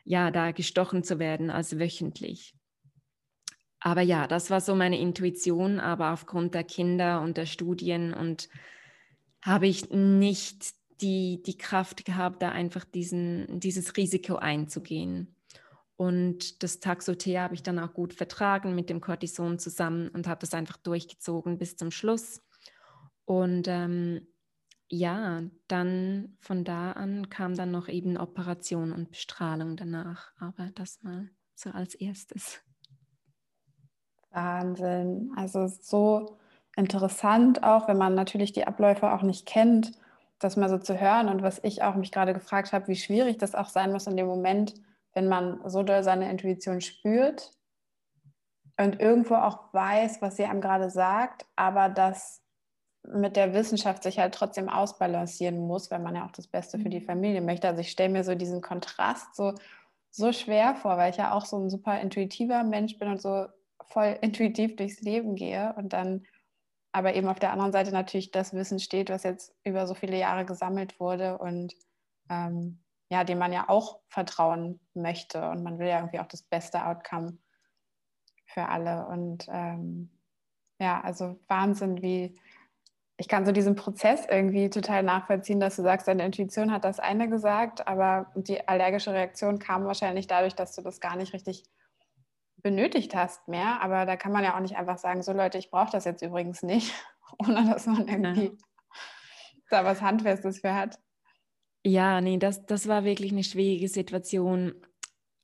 ja, 0.06 0.32
da 0.32 0.52
gestochen 0.52 1.04
zu 1.04 1.20
werden 1.20 1.50
als 1.50 1.78
wöchentlich. 1.78 2.56
Aber 3.82 4.02
ja, 4.02 4.28
das 4.28 4.52
war 4.52 4.62
so 4.62 4.76
meine 4.76 5.00
Intuition, 5.00 5.80
aber 5.80 6.14
aufgrund 6.14 6.54
der 6.54 6.64
Kinder 6.64 7.22
und 7.22 7.36
der 7.36 7.48
Studien 7.48 8.14
und 8.14 8.48
habe 9.42 9.68
ich 9.68 9.90
nicht 9.90 10.76
die, 11.02 11.42
die 11.42 11.58
Kraft 11.58 12.06
gehabt, 12.06 12.44
da 12.44 12.50
einfach 12.50 12.86
diesen, 12.86 13.60
dieses 13.60 13.98
Risiko 13.98 14.36
einzugehen. 14.36 15.36
Und 15.98 16.62
das 16.62 16.80
Taxoter 16.80 17.42
habe 17.42 17.56
ich 17.56 17.64
dann 17.64 17.80
auch 17.80 17.94
gut 17.94 18.14
vertragen 18.14 18.76
mit 18.76 18.90
dem 18.90 19.02
Cortison 19.02 19.58
zusammen 19.58 20.10
und 20.10 20.28
habe 20.28 20.42
das 20.42 20.54
einfach 20.54 20.78
durchgezogen 20.78 21.58
bis 21.58 21.76
zum 21.76 21.90
Schluss. 21.90 22.42
Und 23.26 23.68
ähm, 23.68 24.28
ja, 24.90 25.44
dann 25.68 26.38
von 26.40 26.64
da 26.64 26.92
an 26.92 27.30
kam 27.30 27.56
dann 27.56 27.72
noch 27.72 27.88
eben 27.88 28.18
Operation 28.18 28.92
und 28.92 29.10
Bestrahlung 29.10 29.76
danach. 29.76 30.34
Aber 30.38 30.70
das 30.76 31.02
mal 31.02 31.30
so 31.56 31.72
als 31.72 31.96
erstes. 31.96 32.62
Wahnsinn. 34.32 35.32
Also 35.36 35.68
so 35.68 36.38
interessant 36.76 37.64
auch, 37.64 37.88
wenn 37.88 37.98
man 37.98 38.16
natürlich 38.16 38.54
die 38.54 38.66
Abläufe 38.66 39.12
auch 39.12 39.22
nicht 39.22 39.46
kennt, 39.46 39.92
das 40.40 40.58
mal 40.58 40.70
so 40.70 40.78
zu 40.78 41.00
hören. 41.00 41.30
Und 41.30 41.44
was 41.44 41.60
ich 41.64 41.84
auch 41.84 41.96
mich 41.96 42.12
gerade 42.12 42.34
gefragt 42.34 42.74
habe, 42.74 42.88
wie 42.88 42.96
schwierig 42.96 43.38
das 43.38 43.56
auch 43.56 43.70
sein 43.70 43.92
muss 43.92 44.08
in 44.08 44.18
dem 44.18 44.28
Moment, 44.28 44.74
wenn 45.14 45.28
man 45.28 45.60
so 45.70 45.84
doll 45.84 46.04
seine 46.04 46.30
Intuition 46.30 46.82
spürt 46.82 47.52
und 48.78 49.00
irgendwo 49.00 49.36
auch 49.36 49.74
weiß, 49.74 50.22
was 50.22 50.38
sie 50.38 50.46
einem 50.46 50.62
gerade 50.62 50.90
sagt, 50.90 51.46
aber 51.56 51.90
das 51.90 52.42
mit 53.04 53.36
der 53.36 53.54
Wissenschaft 53.54 54.04
sich 54.04 54.20
halt 54.20 54.34
trotzdem 54.34 54.70
ausbalancieren 54.70 55.60
muss, 55.60 55.90
weil 55.90 56.00
man 56.00 56.16
ja 56.16 56.26
auch 56.26 56.32
das 56.32 56.48
Beste 56.48 56.80
für 56.80 56.90
die 56.90 57.00
mhm. 57.00 57.06
Familie 57.06 57.42
möchte. 57.42 57.68
Also 57.68 57.82
ich 57.82 57.92
stelle 57.92 58.10
mir 58.10 58.24
so 58.24 58.36
diesen 58.36 58.62
Kontrast 58.62 59.36
so 59.36 59.54
so 60.12 60.34
schwer 60.34 60.76
vor, 60.76 60.98
weil 60.98 61.10
ich 61.12 61.18
ja 61.18 61.32
auch 61.34 61.46
so 61.46 61.58
ein 61.58 61.70
super 61.70 62.00
intuitiver 62.02 62.64
Mensch 62.64 63.00
bin 63.00 63.08
und 63.08 63.22
so 63.22 63.48
voll 63.92 64.18
intuitiv 64.22 64.76
durchs 64.76 65.02
Leben 65.02 65.36
gehe 65.36 65.74
und 65.78 65.94
dann 65.94 66.26
aber 66.94 67.16
eben 67.16 67.28
auf 67.28 67.40
der 67.40 67.54
anderen 67.54 67.72
Seite 67.72 67.92
natürlich 67.92 68.32
das 68.32 68.54
Wissen 68.54 68.80
steht, 68.80 69.10
was 69.10 69.24
jetzt 69.24 69.56
über 69.64 69.88
so 69.88 69.94
viele 69.94 70.18
Jahre 70.18 70.46
gesammelt 70.46 71.00
wurde 71.00 71.38
und 71.38 71.74
ähm, 72.30 72.80
ja, 73.10 73.24
dem 73.24 73.38
man 73.40 73.54
ja 73.54 73.70
auch 73.70 74.00
vertrauen 74.08 74.80
möchte 74.94 75.50
und 75.50 75.64
man 75.64 75.80
will 75.80 75.88
ja 75.88 76.00
irgendwie 76.00 76.20
auch 76.20 76.28
das 76.28 76.44
beste 76.44 76.86
Outcome 76.86 77.38
für 78.46 78.68
alle 78.68 79.08
und 79.08 79.48
ähm, 79.50 80.10
ja, 80.80 81.00
also 81.02 81.40
Wahnsinn, 81.48 82.02
wie 82.02 82.38
ich 83.18 83.28
kann 83.28 83.46
so 83.46 83.52
diesen 83.52 83.76
Prozess 83.76 84.26
irgendwie 84.28 84.70
total 84.72 85.04
nachvollziehen, 85.04 85.60
dass 85.60 85.76
du 85.76 85.84
sagst, 85.84 86.08
deine 86.08 86.26
Intuition 86.26 86.72
hat 86.72 86.84
das 86.84 87.00
eine 87.00 87.30
gesagt, 87.30 87.88
aber 87.88 88.32
die 88.36 88.68
allergische 88.68 89.14
Reaktion 89.14 89.60
kam 89.60 89.86
wahrscheinlich 89.86 90.26
dadurch, 90.26 90.56
dass 90.56 90.74
du 90.74 90.82
das 90.82 91.00
gar 91.00 91.16
nicht 91.16 91.32
richtig 91.34 91.64
benötigt 92.62 93.16
hast 93.16 93.48
mehr. 93.48 93.82
Aber 93.82 94.06
da 94.06 94.16
kann 94.16 94.32
man 94.32 94.44
ja 94.44 94.56
auch 94.56 94.62
nicht 94.62 94.76
einfach 94.76 94.98
sagen, 94.98 95.22
so 95.22 95.34
Leute, 95.34 95.58
ich 95.58 95.70
brauche 95.70 95.92
das 95.92 96.06
jetzt 96.06 96.22
übrigens 96.22 96.64
nicht, 96.64 96.94
ohne 97.40 97.70
dass 97.70 97.86
man 97.86 98.08
irgendwie 98.08 98.46
ja. 98.46 98.52
da 99.70 99.86
was 99.86 100.02
Handfestes 100.02 100.60
für 100.60 100.74
hat. 100.74 101.00
Ja, 101.84 102.22
nee, 102.22 102.38
das, 102.38 102.66
das 102.66 102.88
war 102.88 103.04
wirklich 103.04 103.32
eine 103.32 103.44
schwierige 103.44 103.88
Situation. 103.88 104.76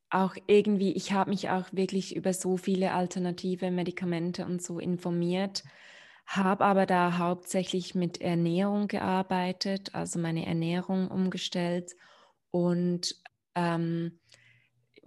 Auch 0.09 0.35
irgendwie, 0.45 0.93
ich 0.93 1.11
habe 1.11 1.31
mich 1.31 1.49
auch 1.49 1.65
wirklich 1.71 2.15
über 2.15 2.31
so 2.33 2.57
viele 2.57 2.93
alternative 2.93 3.71
Medikamente 3.71 4.45
und 4.45 4.61
so 4.61 4.79
informiert, 4.79 5.63
habe 6.25 6.63
aber 6.63 6.85
da 6.85 7.17
hauptsächlich 7.17 7.95
mit 7.95 8.21
Ernährung 8.21 8.87
gearbeitet, 8.87 9.95
also 9.95 10.19
meine 10.19 10.45
Ernährung 10.45 11.09
umgestellt 11.09 11.93
und 12.51 13.15
ähm, 13.55 14.19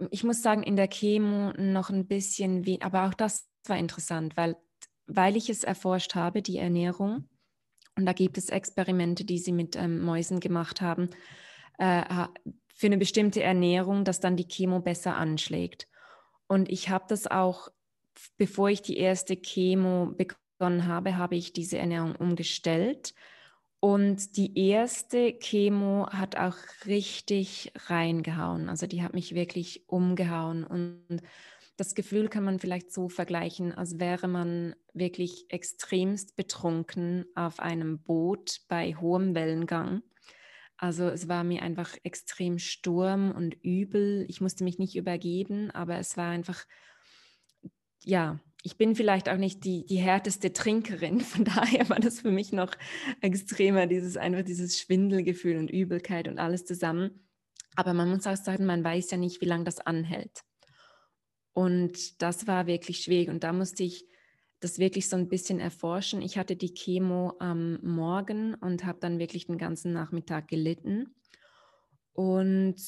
ich 0.09 0.23
muss 0.23 0.41
sagen, 0.41 0.63
in 0.63 0.75
der 0.75 0.87
Chemo 0.87 1.53
noch 1.57 1.89
ein 1.89 2.07
bisschen, 2.07 2.65
wie, 2.65 2.81
aber 2.81 3.07
auch 3.07 3.13
das 3.13 3.47
war 3.67 3.77
interessant, 3.77 4.35
weil, 4.35 4.55
weil 5.05 5.35
ich 5.35 5.49
es 5.49 5.63
erforscht 5.63 6.15
habe, 6.15 6.41
die 6.41 6.57
Ernährung. 6.57 7.27
Und 7.95 8.05
da 8.05 8.13
gibt 8.13 8.37
es 8.37 8.49
Experimente, 8.49 9.25
die 9.25 9.37
sie 9.37 9.51
mit 9.51 9.75
ähm, 9.75 10.01
Mäusen 10.01 10.39
gemacht 10.39 10.81
haben, 10.81 11.09
äh, 11.77 12.27
für 12.73 12.87
eine 12.87 12.97
bestimmte 12.97 13.43
Ernährung, 13.43 14.05
dass 14.05 14.19
dann 14.19 14.37
die 14.37 14.47
Chemo 14.47 14.79
besser 14.79 15.15
anschlägt. 15.15 15.87
Und 16.47 16.69
ich 16.69 16.89
habe 16.89 17.05
das 17.07 17.27
auch, 17.27 17.69
bevor 18.37 18.69
ich 18.69 18.81
die 18.81 18.97
erste 18.97 19.35
Chemo 19.35 20.15
begonnen 20.17 20.87
habe, 20.87 21.17
habe 21.17 21.35
ich 21.35 21.53
diese 21.53 21.77
Ernährung 21.77 22.15
umgestellt 22.15 23.13
und 23.81 24.37
die 24.37 24.69
erste 24.69 25.33
Chemo 25.39 26.07
hat 26.11 26.37
auch 26.37 26.55
richtig 26.85 27.73
reingehauen. 27.87 28.69
Also 28.69 28.85
die 28.85 29.01
hat 29.01 29.15
mich 29.15 29.33
wirklich 29.33 29.89
umgehauen. 29.89 30.63
Und 30.63 31.23
das 31.77 31.95
Gefühl 31.95 32.29
kann 32.29 32.43
man 32.43 32.59
vielleicht 32.59 32.93
so 32.93 33.09
vergleichen, 33.09 33.73
als 33.73 33.99
wäre 33.99 34.27
man 34.27 34.75
wirklich 34.93 35.47
extremst 35.49 36.35
betrunken 36.35 37.25
auf 37.33 37.59
einem 37.59 38.03
Boot 38.03 38.61
bei 38.67 38.93
hohem 38.93 39.33
Wellengang. 39.33 40.03
Also 40.77 41.05
es 41.05 41.27
war 41.27 41.43
mir 41.43 41.63
einfach 41.63 41.97
extrem 42.03 42.59
Sturm 42.59 43.31
und 43.31 43.55
übel. 43.63 44.25
Ich 44.29 44.41
musste 44.41 44.63
mich 44.63 44.77
nicht 44.77 44.95
übergeben, 44.95 45.71
aber 45.71 45.97
es 45.97 46.17
war 46.17 46.29
einfach, 46.29 46.65
ja, 48.03 48.39
ich 48.63 48.77
bin 48.77 48.95
vielleicht 48.95 49.29
auch 49.29 49.37
nicht 49.37 49.63
die, 49.65 49.85
die 49.85 49.97
härteste 49.97 50.53
Trinkerin, 50.53 51.19
von 51.21 51.45
daher 51.45 51.89
war 51.89 51.99
das 51.99 52.21
für 52.21 52.31
mich 52.31 52.51
noch 52.51 52.73
extremer, 53.21 53.87
dieses 53.87 54.17
einfach 54.17 54.43
dieses 54.43 54.79
Schwindelgefühl 54.79 55.57
und 55.57 55.71
Übelkeit 55.71 56.27
und 56.27 56.39
alles 56.39 56.65
zusammen. 56.65 57.27
Aber 57.75 57.93
man 57.93 58.09
muss 58.09 58.27
auch 58.27 58.35
sagen, 58.35 58.65
man 58.65 58.83
weiß 58.83 59.11
ja 59.11 59.17
nicht, 59.17 59.41
wie 59.41 59.45
lange 59.45 59.63
das 59.63 59.79
anhält. 59.79 60.41
Und 61.53 62.21
das 62.21 62.47
war 62.47 62.67
wirklich 62.67 62.99
schwierig 62.99 63.29
und 63.29 63.43
da 63.43 63.53
musste 63.53 63.83
ich 63.83 64.05
das 64.59 64.77
wirklich 64.77 65.09
so 65.09 65.15
ein 65.15 65.27
bisschen 65.27 65.59
erforschen. 65.59 66.21
Ich 66.21 66.37
hatte 66.37 66.55
die 66.55 66.73
Chemo 66.73 67.33
am 67.39 67.79
Morgen 67.81 68.53
und 68.55 68.85
habe 68.85 68.99
dann 68.99 69.19
wirklich 69.19 69.47
den 69.47 69.57
ganzen 69.57 69.91
Nachmittag 69.91 70.47
gelitten. 70.47 71.15
Und 72.13 72.79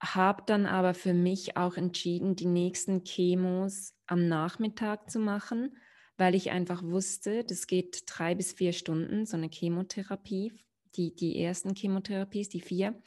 habe 0.00 0.42
dann 0.46 0.66
aber 0.66 0.94
für 0.94 1.14
mich 1.14 1.56
auch 1.56 1.76
entschieden, 1.76 2.36
die 2.36 2.46
nächsten 2.46 3.04
Chemos 3.04 3.94
am 4.06 4.28
Nachmittag 4.28 5.10
zu 5.10 5.18
machen, 5.18 5.76
weil 6.16 6.34
ich 6.34 6.50
einfach 6.50 6.82
wusste, 6.82 7.44
das 7.44 7.66
geht 7.66 8.04
drei 8.06 8.34
bis 8.34 8.52
vier 8.52 8.72
Stunden, 8.72 9.26
so 9.26 9.36
eine 9.36 9.48
Chemotherapie, 9.48 10.52
die, 10.96 11.14
die 11.14 11.40
ersten 11.40 11.74
Chemotherapies, 11.74 12.48
die 12.48 12.60
vier. 12.60 13.00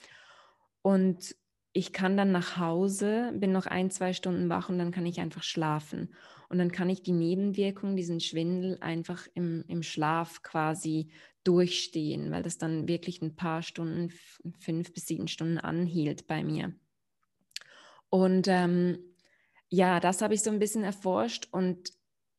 Und 0.81 1.35
ich 1.73 1.93
kann 1.93 2.17
dann 2.17 2.31
nach 2.31 2.57
Hause, 2.57 3.31
bin 3.35 3.51
noch 3.51 3.67
ein, 3.67 3.91
zwei 3.91 4.13
Stunden 4.13 4.49
wach 4.49 4.69
und 4.69 4.79
dann 4.79 4.91
kann 4.91 5.05
ich 5.05 5.19
einfach 5.19 5.43
schlafen. 5.43 6.15
Und 6.49 6.57
dann 6.57 6.71
kann 6.71 6.89
ich 6.89 7.03
die 7.03 7.11
Nebenwirkung, 7.11 7.95
diesen 7.95 8.19
Schwindel 8.19 8.77
einfach 8.81 9.27
im, 9.35 9.63
im 9.67 9.83
Schlaf 9.83 10.41
quasi 10.41 11.11
durchstehen, 11.43 12.31
weil 12.31 12.43
das 12.43 12.57
dann 12.57 12.87
wirklich 12.87 13.21
ein 13.21 13.35
paar 13.35 13.61
Stunden, 13.61 14.11
fünf 14.59 14.93
bis 14.93 15.05
sieben 15.07 15.27
Stunden 15.27 15.57
anhielt 15.57 16.27
bei 16.27 16.43
mir. 16.43 16.73
Und 18.09 18.47
ähm, 18.47 18.97
ja, 19.69 19.99
das 19.99 20.21
habe 20.21 20.33
ich 20.33 20.41
so 20.41 20.49
ein 20.49 20.59
bisschen 20.59 20.83
erforscht 20.83 21.47
und 21.51 21.91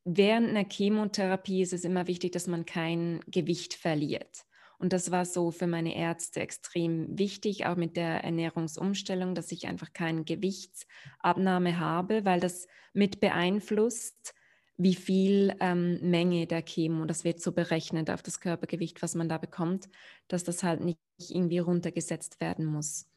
während 0.03 0.49
einer 0.49 0.67
Chemotherapie 0.69 1.61
ist 1.61 1.73
es 1.73 1.85
immer 1.85 2.07
wichtig, 2.07 2.31
dass 2.31 2.47
man 2.47 2.65
kein 2.65 3.21
Gewicht 3.27 3.73
verliert. 3.73 4.45
Und 4.79 4.93
das 4.93 5.11
war 5.11 5.25
so 5.25 5.51
für 5.51 5.67
meine 5.67 5.95
Ärzte 5.95 6.39
extrem 6.39 7.17
wichtig, 7.17 7.67
auch 7.67 7.75
mit 7.75 7.95
der 7.95 8.23
Ernährungsumstellung, 8.23 9.35
dass 9.35 9.51
ich 9.51 9.67
einfach 9.67 9.93
keine 9.93 10.23
Gewichtsabnahme 10.23 11.79
habe, 11.79 12.25
weil 12.25 12.39
das 12.39 12.67
mit 12.91 13.19
beeinflusst, 13.19 14.33
wie 14.81 14.95
viel 14.95 15.55
ähm, 15.59 15.99
Menge 16.01 16.47
der 16.47 16.63
Chemo, 16.63 17.05
das 17.05 17.23
wird 17.23 17.39
so 17.39 17.51
berechnet 17.51 18.09
auf 18.09 18.23
das 18.23 18.39
Körpergewicht, 18.39 19.03
was 19.03 19.13
man 19.13 19.29
da 19.29 19.37
bekommt, 19.37 19.89
dass 20.27 20.43
das 20.43 20.63
halt 20.63 20.81
nicht 20.81 20.97
irgendwie 21.29 21.59
runtergesetzt 21.59 22.41
werden 22.41 22.65
muss. 22.65 23.07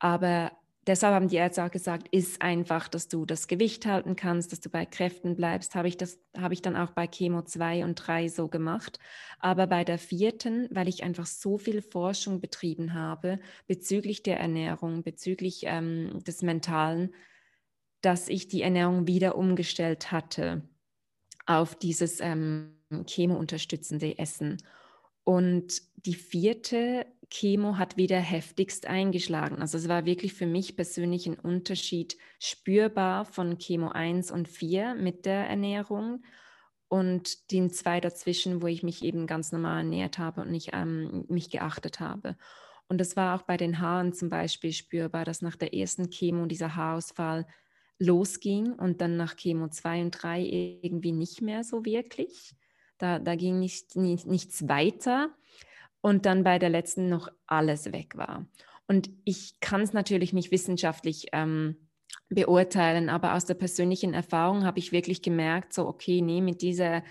Aber 0.00 0.50
deshalb 0.88 1.14
haben 1.14 1.28
die 1.28 1.36
Ärzte 1.36 1.64
auch 1.64 1.70
gesagt, 1.70 2.08
ist 2.10 2.42
einfach, 2.42 2.88
dass 2.88 3.06
du 3.06 3.26
das 3.26 3.46
Gewicht 3.46 3.86
halten 3.86 4.16
kannst, 4.16 4.50
dass 4.50 4.58
du 4.58 4.70
bei 4.70 4.86
Kräften 4.86 5.36
bleibst. 5.36 5.76
Habe 5.76 5.86
ich 5.86 5.96
das, 5.96 6.18
habe 6.36 6.54
ich 6.54 6.62
dann 6.62 6.74
auch 6.74 6.90
bei 6.90 7.06
Chemo 7.06 7.42
2 7.42 7.84
und 7.84 7.94
3 7.94 8.26
so 8.28 8.48
gemacht. 8.48 8.98
Aber 9.38 9.68
bei 9.68 9.84
der 9.84 9.98
vierten, 9.98 10.66
weil 10.72 10.88
ich 10.88 11.04
einfach 11.04 11.26
so 11.26 11.58
viel 11.58 11.80
Forschung 11.80 12.40
betrieben 12.40 12.94
habe 12.94 13.38
bezüglich 13.68 14.24
der 14.24 14.40
Ernährung, 14.40 15.04
bezüglich 15.04 15.62
ähm, 15.64 16.18
des 16.24 16.42
Mentalen, 16.42 17.14
dass 18.00 18.28
ich 18.28 18.48
die 18.48 18.62
Ernährung 18.62 19.06
wieder 19.06 19.36
umgestellt 19.36 20.10
hatte 20.10 20.62
auf 21.48 21.74
dieses 21.74 22.20
ähm, 22.20 22.76
Chemo-unterstützende 23.06 24.18
Essen. 24.18 24.58
Und 25.24 25.82
die 25.96 26.14
vierte 26.14 27.06
Chemo 27.30 27.78
hat 27.78 27.96
wieder 27.96 28.18
heftigst 28.18 28.86
eingeschlagen. 28.86 29.60
Also 29.60 29.78
es 29.78 29.88
war 29.88 30.04
wirklich 30.04 30.34
für 30.34 30.46
mich 30.46 30.76
persönlich 30.76 31.26
ein 31.26 31.38
Unterschied 31.38 32.16
spürbar 32.38 33.24
von 33.24 33.58
Chemo 33.58 33.88
1 33.88 34.30
und 34.30 34.46
4 34.46 34.94
mit 34.94 35.26
der 35.26 35.48
Ernährung 35.48 36.22
und 36.88 37.50
den 37.50 37.70
zwei 37.70 38.00
dazwischen, 38.00 38.62
wo 38.62 38.66
ich 38.66 38.82
mich 38.82 39.02
eben 39.02 39.26
ganz 39.26 39.50
normal 39.50 39.78
ernährt 39.78 40.18
habe 40.18 40.42
und 40.42 40.50
nicht 40.50 40.70
ähm, 40.72 41.24
mich 41.28 41.50
geachtet 41.50 42.00
habe. 42.00 42.36
Und 42.88 42.98
das 42.98 43.16
war 43.16 43.36
auch 43.36 43.42
bei 43.42 43.56
den 43.56 43.80
Haaren 43.80 44.12
zum 44.12 44.28
Beispiel 44.28 44.72
spürbar, 44.72 45.24
dass 45.24 45.42
nach 45.42 45.56
der 45.56 45.74
ersten 45.74 46.10
Chemo 46.10 46.46
dieser 46.46 46.76
Haarausfall 46.76 47.46
losging 47.98 48.72
und 48.72 49.00
dann 49.00 49.16
nach 49.16 49.36
Chemo 49.36 49.68
2 49.68 50.02
und 50.02 50.10
3 50.12 50.42
irgendwie 50.82 51.12
nicht 51.12 51.42
mehr 51.42 51.64
so 51.64 51.84
wirklich. 51.84 52.54
Da, 52.98 53.18
da 53.18 53.34
ging 53.34 53.58
nicht, 53.58 53.96
nicht, 53.96 54.26
nichts 54.26 54.68
weiter 54.68 55.30
und 56.00 56.26
dann 56.26 56.44
bei 56.44 56.58
der 56.58 56.70
letzten 56.70 57.08
noch 57.08 57.28
alles 57.46 57.92
weg 57.92 58.16
war. 58.16 58.46
Und 58.86 59.10
ich 59.24 59.60
kann 59.60 59.82
es 59.82 59.92
natürlich 59.92 60.32
nicht 60.32 60.50
wissenschaftlich 60.50 61.26
ähm, 61.32 61.76
beurteilen, 62.28 63.08
aber 63.08 63.34
aus 63.34 63.44
der 63.44 63.54
persönlichen 63.54 64.14
Erfahrung 64.14 64.64
habe 64.64 64.78
ich 64.78 64.92
wirklich 64.92 65.22
gemerkt, 65.22 65.72
so, 65.72 65.86
okay, 65.86 66.22
nee, 66.22 66.40
mit 66.40 66.62
dieser 66.62 67.02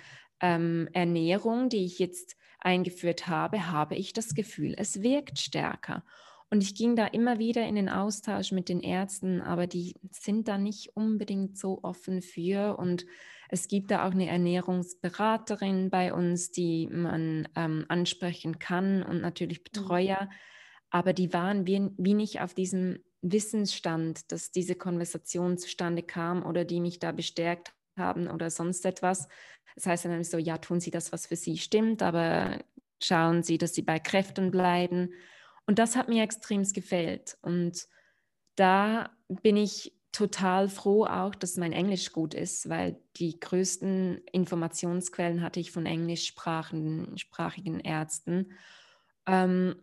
ähm, 0.41 0.89
Ernährung, 0.93 1.69
die 1.69 1.85
ich 1.85 1.99
jetzt 1.99 2.35
eingeführt 2.59 3.27
habe, 3.27 3.71
habe 3.71 3.95
ich 3.95 4.13
das 4.13 4.33
Gefühl, 4.33 4.73
es 4.77 5.01
wirkt 5.01 5.39
stärker. 5.39 6.03
Und 6.49 6.63
ich 6.63 6.75
ging 6.75 6.95
da 6.95 7.05
immer 7.07 7.39
wieder 7.39 7.67
in 7.67 7.75
den 7.75 7.89
Austausch 7.89 8.51
mit 8.51 8.69
den 8.69 8.79
Ärzten, 8.79 9.41
aber 9.41 9.67
die 9.67 9.95
sind 10.11 10.47
da 10.47 10.57
nicht 10.57 10.95
unbedingt 10.95 11.57
so 11.57 11.83
offen 11.83 12.21
für 12.21 12.77
und 12.77 13.05
es 13.49 13.67
gibt 13.67 13.91
da 13.91 14.05
auch 14.07 14.11
eine 14.11 14.27
Ernährungsberaterin 14.27 15.89
bei 15.89 16.13
uns, 16.13 16.51
die 16.51 16.87
man 16.87 17.47
ähm, 17.55 17.85
ansprechen 17.87 18.59
kann 18.59 19.03
und 19.03 19.21
natürlich 19.21 19.59
mhm. 19.59 19.63
Betreuer. 19.63 20.29
Aber 20.89 21.13
die 21.13 21.33
waren 21.33 21.67
wie, 21.67 21.89
wie 21.97 22.13
nicht 22.13 22.41
auf 22.41 22.53
diesem 22.53 22.99
Wissensstand, 23.21 24.31
dass 24.31 24.51
diese 24.51 24.75
Konversation 24.75 25.57
zustande 25.57 26.03
kam 26.03 26.45
oder 26.45 26.65
die 26.65 26.79
mich 26.79 26.99
da 26.99 27.11
bestärkt 27.11 27.73
haben 27.97 28.27
oder 28.29 28.49
sonst 28.49 28.85
etwas. 28.85 29.27
Das 29.75 29.85
heißt 29.85 30.05
dann 30.05 30.23
so, 30.23 30.37
ja, 30.37 30.57
tun 30.57 30.79
Sie 30.79 30.91
das, 30.91 31.11
was 31.11 31.25
für 31.25 31.35
Sie 31.35 31.57
stimmt, 31.57 32.01
aber 32.01 32.59
schauen 33.01 33.43
Sie, 33.43 33.57
dass 33.57 33.73
Sie 33.73 33.81
bei 33.81 33.99
Kräften 33.99 34.51
bleiben. 34.51 35.13
Und 35.67 35.79
das 35.79 35.95
hat 35.95 36.09
mir 36.09 36.23
extrem 36.23 36.63
gefällt. 36.63 37.37
Und 37.41 37.85
da 38.55 39.11
bin 39.43 39.57
ich 39.57 39.93
total 40.11 40.67
froh 40.69 41.05
auch, 41.05 41.35
dass 41.35 41.57
mein 41.57 41.73
Englisch 41.73 42.11
gut 42.11 42.33
ist, 42.33 42.69
weil 42.69 42.99
die 43.17 43.39
größten 43.39 44.21
Informationsquellen 44.31 45.43
hatte 45.43 45.59
ich 45.59 45.71
von 45.71 45.85
englischsprachigen 45.85 47.79
Ärzten, 47.81 48.53
ähm, 49.27 49.75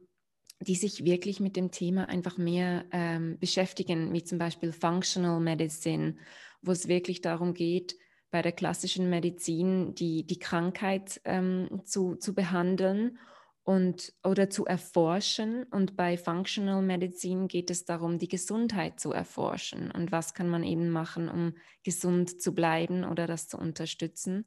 die 0.61 0.75
sich 0.75 1.05
wirklich 1.05 1.39
mit 1.39 1.55
dem 1.55 1.71
Thema 1.71 2.09
einfach 2.09 2.39
mehr 2.39 2.87
ähm, 2.91 3.39
beschäftigen, 3.39 4.13
wie 4.13 4.25
zum 4.25 4.39
Beispiel 4.39 4.73
Functional 4.73 5.39
Medicine, 5.39 6.17
wo 6.63 6.73
es 6.73 6.89
wirklich 6.89 7.21
darum 7.21 7.55
geht, 7.55 7.97
bei 8.31 8.43
der 8.43 8.53
klassischen 8.53 9.11
Medizin 9.11 9.95
die, 9.95 10.27
die 10.27 10.39
Krankheit 10.41 11.21
ähm, 11.25 11.83
zu, 11.85 12.17
zu 12.17 12.35
behandeln 12.35 13.19
und, 13.65 14.13
oder 14.23 14.51
zu 14.51 14.67
erforschen. 14.67 15.65
Und 15.65 15.97
bei 15.97 16.17
Functional 16.19 16.83
Medicine 16.83 17.49
geht 17.49 17.71
es 17.71 17.85
darum, 17.85 18.19
die 18.19 18.29
Gesundheit 18.29 19.01
zu 19.01 19.13
erforschen. 19.13 19.91
Und 19.91 20.13
was 20.13 20.35
kann 20.35 20.49
man 20.49 20.63
eben 20.63 20.91
machen, 20.91 21.29
um 21.29 21.55
gesund 21.83 22.41
zu 22.41 22.55
bleiben 22.55 23.05
oder 23.05 23.27
das 23.27 23.49
zu 23.49 23.57
unterstützen. 23.57 24.45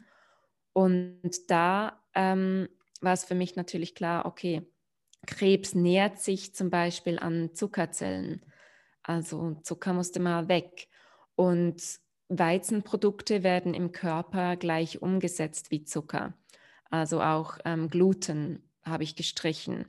Und 0.71 1.49
da 1.49 1.99
ähm, 2.13 2.69
war 3.01 3.13
es 3.13 3.25
für 3.25 3.35
mich 3.35 3.55
natürlich 3.55 3.95
klar, 3.95 4.25
okay, 4.25 4.71
Krebs 5.25 5.73
nähert 5.73 6.19
sich 6.19 6.53
zum 6.53 6.69
Beispiel 6.69 7.17
an 7.17 7.55
Zuckerzellen. 7.55 8.45
Also 9.01 9.55
Zucker 9.63 9.93
musste 9.93 10.19
mal 10.19 10.47
weg. 10.47 10.87
Und 11.35 11.81
Weizenprodukte 12.29 13.41
werden 13.41 13.73
im 13.73 13.91
Körper 13.91 14.57
gleich 14.57 15.01
umgesetzt 15.01 15.71
wie 15.71 15.83
Zucker. 15.85 16.33
Also 16.89 17.21
auch 17.21 17.57
ähm, 17.65 17.89
Gluten 17.89 18.66
habe 18.87 19.03
ich 19.03 19.15
gestrichen. 19.15 19.85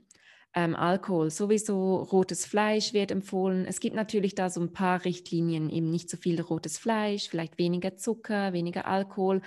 Ähm, 0.55 0.75
Alkohol, 0.75 1.29
sowieso 1.29 1.97
rotes 1.97 2.45
Fleisch 2.45 2.93
wird 2.93 3.11
empfohlen. 3.11 3.65
Es 3.65 3.79
gibt 3.79 3.95
natürlich 3.95 4.33
da 4.33 4.49
so 4.49 4.61
ein 4.61 4.73
paar 4.73 5.05
Richtlinien, 5.05 5.69
eben 5.69 5.91
nicht 5.91 6.09
so 6.09 6.17
viel 6.17 6.41
rotes 6.41 6.77
Fleisch, 6.79 7.29
vielleicht 7.29 7.59
weniger 7.59 7.97
Zucker, 7.97 8.51
weniger 8.53 8.87
Alkohol. 8.87 9.41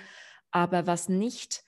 Aber 0.51 0.87
was 0.87 1.09
nicht 1.09 1.63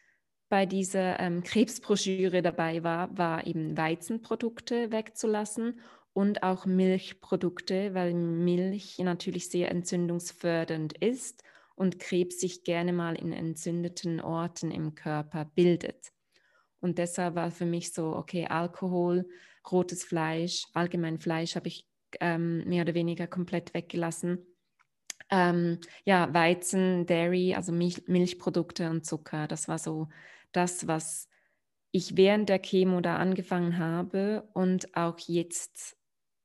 bei 0.47 0.65
dieser 0.65 1.19
ähm, 1.19 1.43
Krebsbroschüre 1.43 2.41
dabei 2.41 2.83
war, 2.83 3.17
war 3.17 3.45
eben 3.45 3.75
Weizenprodukte 3.75 4.91
wegzulassen 4.91 5.81
und 6.13 6.43
auch 6.43 6.65
Milchprodukte, 6.65 7.93
weil 7.93 8.13
Milch 8.13 8.99
natürlich 8.99 9.49
sehr 9.49 9.69
entzündungsfördernd 9.69 10.97
ist 10.97 11.43
und 11.75 11.99
Krebs 11.99 12.39
sich 12.39 12.63
gerne 12.63 12.93
mal 12.93 13.15
in 13.15 13.33
entzündeten 13.33 14.21
Orten 14.21 14.71
im 14.71 14.95
Körper 14.95 15.43
bildet. 15.43 16.14
Und 16.79 16.97
deshalb 16.97 17.35
war 17.35 17.51
für 17.51 17.65
mich 17.65 17.93
so, 17.93 18.15
okay, 18.15 18.47
Alkohol, 18.47 19.27
rotes 19.71 20.03
Fleisch, 20.03 20.65
allgemein 20.73 21.19
Fleisch 21.19 21.55
habe 21.55 21.67
ich 21.67 21.87
ähm, 22.19 22.63
mehr 22.67 22.83
oder 22.83 22.93
weniger 22.93 23.27
komplett 23.27 23.73
weggelassen. 23.73 24.45
Ähm, 25.29 25.79
ja, 26.03 26.31
Weizen, 26.33 27.05
Dairy, 27.05 27.55
also 27.55 27.71
Milch, 27.71 28.03
Milchprodukte 28.07 28.89
und 28.89 29.05
Zucker, 29.05 29.47
das 29.47 29.67
war 29.67 29.79
so 29.79 30.07
das, 30.51 30.87
was 30.87 31.27
ich 31.91 32.15
während 32.17 32.49
der 32.49 32.59
Chemo 32.59 33.01
da 33.01 33.17
angefangen 33.17 33.79
habe 33.79 34.47
und 34.53 34.95
auch 34.95 35.17
jetzt 35.19 35.97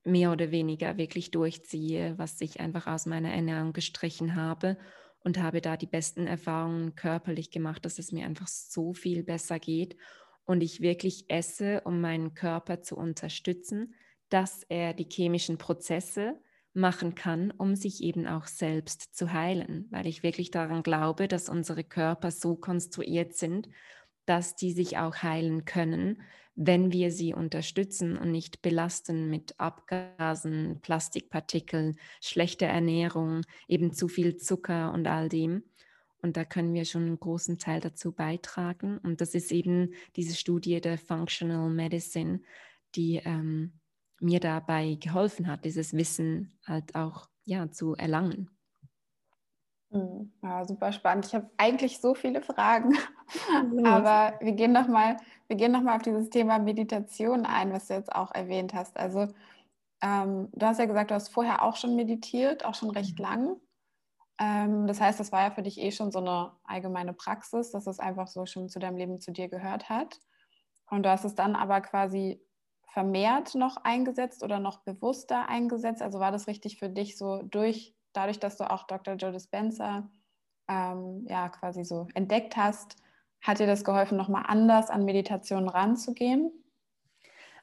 mehr 0.05 0.33
oder 0.33 0.51
weniger 0.51 0.97
wirklich 0.97 1.31
durchziehe, 1.31 2.15
was 2.17 2.41
ich 2.41 2.61
einfach 2.61 2.87
aus 2.87 3.05
meiner 3.05 3.33
Ernährung 3.33 3.73
gestrichen 3.73 4.35
habe 4.35 4.79
und 5.23 5.39
habe 5.39 5.61
da 5.61 5.77
die 5.77 5.87
besten 5.87 6.27
Erfahrungen 6.27 6.95
körperlich 6.95 7.51
gemacht, 7.51 7.85
dass 7.85 7.99
es 7.99 8.13
mir 8.13 8.27
einfach 8.27 8.49
so 8.49 8.95
viel 8.95 9.23
besser 9.23 9.59
geht 9.59 9.97
und 10.45 10.63
ich 10.63 10.81
wirklich 10.81 11.27
esse, 11.29 11.83
um 11.83 12.01
meinen 12.01 12.35
Körper 12.35 12.83
zu 12.83 12.97
unterstützen, 12.97 13.95
dass 14.29 14.65
er 14.69 14.95
die 14.95 15.09
chemischen 15.11 15.59
Prozesse 15.59 16.41
machen 16.73 17.15
kann, 17.15 17.51
um 17.51 17.75
sich 17.75 18.03
eben 18.03 18.27
auch 18.27 18.47
selbst 18.47 19.15
zu 19.15 19.33
heilen, 19.33 19.89
weil 19.91 20.07
ich 20.07 20.23
wirklich 20.23 20.51
daran 20.51 20.83
glaube, 20.83 21.29
dass 21.29 21.49
unsere 21.49 21.85
Körper 21.85 22.31
so 22.31 22.57
konstruiert 22.57 23.35
sind, 23.35 23.69
dass 24.25 24.55
die 24.55 24.73
sich 24.73 24.99
auch 24.99 25.17
heilen 25.23 25.65
können, 25.65 26.23
wenn 26.63 26.93
wir 26.93 27.11
sie 27.11 27.33
unterstützen 27.33 28.19
und 28.19 28.31
nicht 28.33 28.61
belasten 28.61 29.31
mit 29.31 29.59
Abgasen, 29.59 30.79
Plastikpartikeln, 30.83 31.97
schlechter 32.21 32.67
Ernährung, 32.67 33.41
eben 33.67 33.95
zu 33.95 34.09
viel 34.09 34.37
Zucker 34.37 34.93
und 34.93 35.07
all 35.07 35.31
dem. 35.31 35.63
Und 36.21 36.37
da 36.37 36.45
können 36.45 36.75
wir 36.75 36.85
schon 36.85 37.07
einen 37.07 37.19
großen 37.19 37.57
Teil 37.57 37.81
dazu 37.81 38.13
beitragen. 38.13 38.99
Und 38.99 39.23
das 39.23 39.35
ist 39.35 39.51
eben 39.53 39.95
diese 40.17 40.37
Studie 40.37 40.83
der 40.83 40.99
Functional 40.99 41.71
Medicine, 41.71 42.43
die 42.95 43.23
ähm, 43.25 43.73
mir 44.21 44.39
dabei 44.39 44.99
geholfen 45.01 45.47
hat, 45.47 45.65
dieses 45.65 45.95
Wissen 45.95 46.53
halt 46.67 46.95
auch 46.95 47.31
ja, 47.47 47.71
zu 47.71 47.95
erlangen. 47.95 48.51
Hm, 49.93 50.31
ja, 50.43 50.67
super 50.67 50.93
spannend. 50.93 51.25
Ich 51.25 51.35
habe 51.35 51.49
eigentlich 51.57 52.01
so 52.01 52.15
viele 52.15 52.43
Fragen, 52.43 52.99
aber 53.85 54.39
wir 54.41 54.53
gehen 54.53 54.73
nochmal 54.73 55.17
noch 55.49 55.95
auf 55.95 56.03
dieses 56.03 56.31
Thema 56.31 56.59
Meditation 56.59 57.45
ein, 57.45 57.73
was 57.73 57.89
du 57.89 57.95
jetzt 57.95 58.15
auch 58.15 58.33
erwähnt 58.33 58.75
hast. 58.75 58.97
Also 58.97 59.29
ähm, 60.03 60.49
du 60.53 60.67
hast 60.67 60.79
ja 60.79 60.87
gesagt, 60.87 61.11
du 61.11 61.15
hast 61.15 61.29
vorher 61.29 61.63
auch 61.63 61.77
schon 61.77 61.97
meditiert, 61.97 62.65
auch 62.65 62.75
schon 62.75 62.91
recht 62.91 63.19
mhm. 63.19 63.25
lang. 63.25 63.57
Ähm, 64.39 64.87
das 64.87 65.01
heißt, 65.01 65.21
das 65.21 65.33
war 65.33 65.43
ja 65.43 65.51
für 65.51 65.63
dich 65.63 65.79
eh 65.81 65.93
schon 65.93 66.11
so 66.11 66.21
eine 66.21 66.53
allgemeine 66.65 67.13
Praxis, 67.13 67.71
dass 67.71 67.87
es 67.87 67.99
einfach 67.99 68.27
so 68.27 68.47
schon 68.47 68.69
zu 68.69 68.79
deinem 68.79 68.97
Leben 68.97 69.21
zu 69.21 69.33
dir 69.33 69.49
gehört 69.49 69.89
hat. 69.89 70.19
Und 70.89 71.05
du 71.05 71.11
hast 71.11 71.25
es 71.25 71.35
dann 71.35 71.55
aber 71.55 71.81
quasi 71.81 72.41
vermehrt 72.93 73.55
noch 73.55 73.77
eingesetzt 73.77 74.43
oder 74.43 74.59
noch 74.59 74.81
bewusster 74.81 75.49
eingesetzt. 75.49 76.03
Also 76.03 76.19
war 76.19 76.33
das 76.33 76.49
richtig 76.49 76.79
für 76.79 76.89
dich 76.89 77.17
so 77.17 77.43
durch, 77.43 77.95
dadurch, 78.13 78.41
dass 78.41 78.57
du 78.57 78.69
auch 78.69 78.87
Dr. 78.87 79.15
Joe 79.15 79.31
Dispenza 79.31 80.09
ähm, 80.69 81.25
ja 81.29 81.49
quasi 81.51 81.85
so 81.85 82.09
entdeckt 82.15 82.57
hast, 82.57 82.97
hat 83.41 83.59
dir 83.59 83.67
das 83.67 83.85
geholfen, 83.85 84.17
nochmal 84.17 84.45
anders 84.47 84.91
an 84.91 85.05
Meditation 85.05 85.69
ranzugehen? 85.69 86.51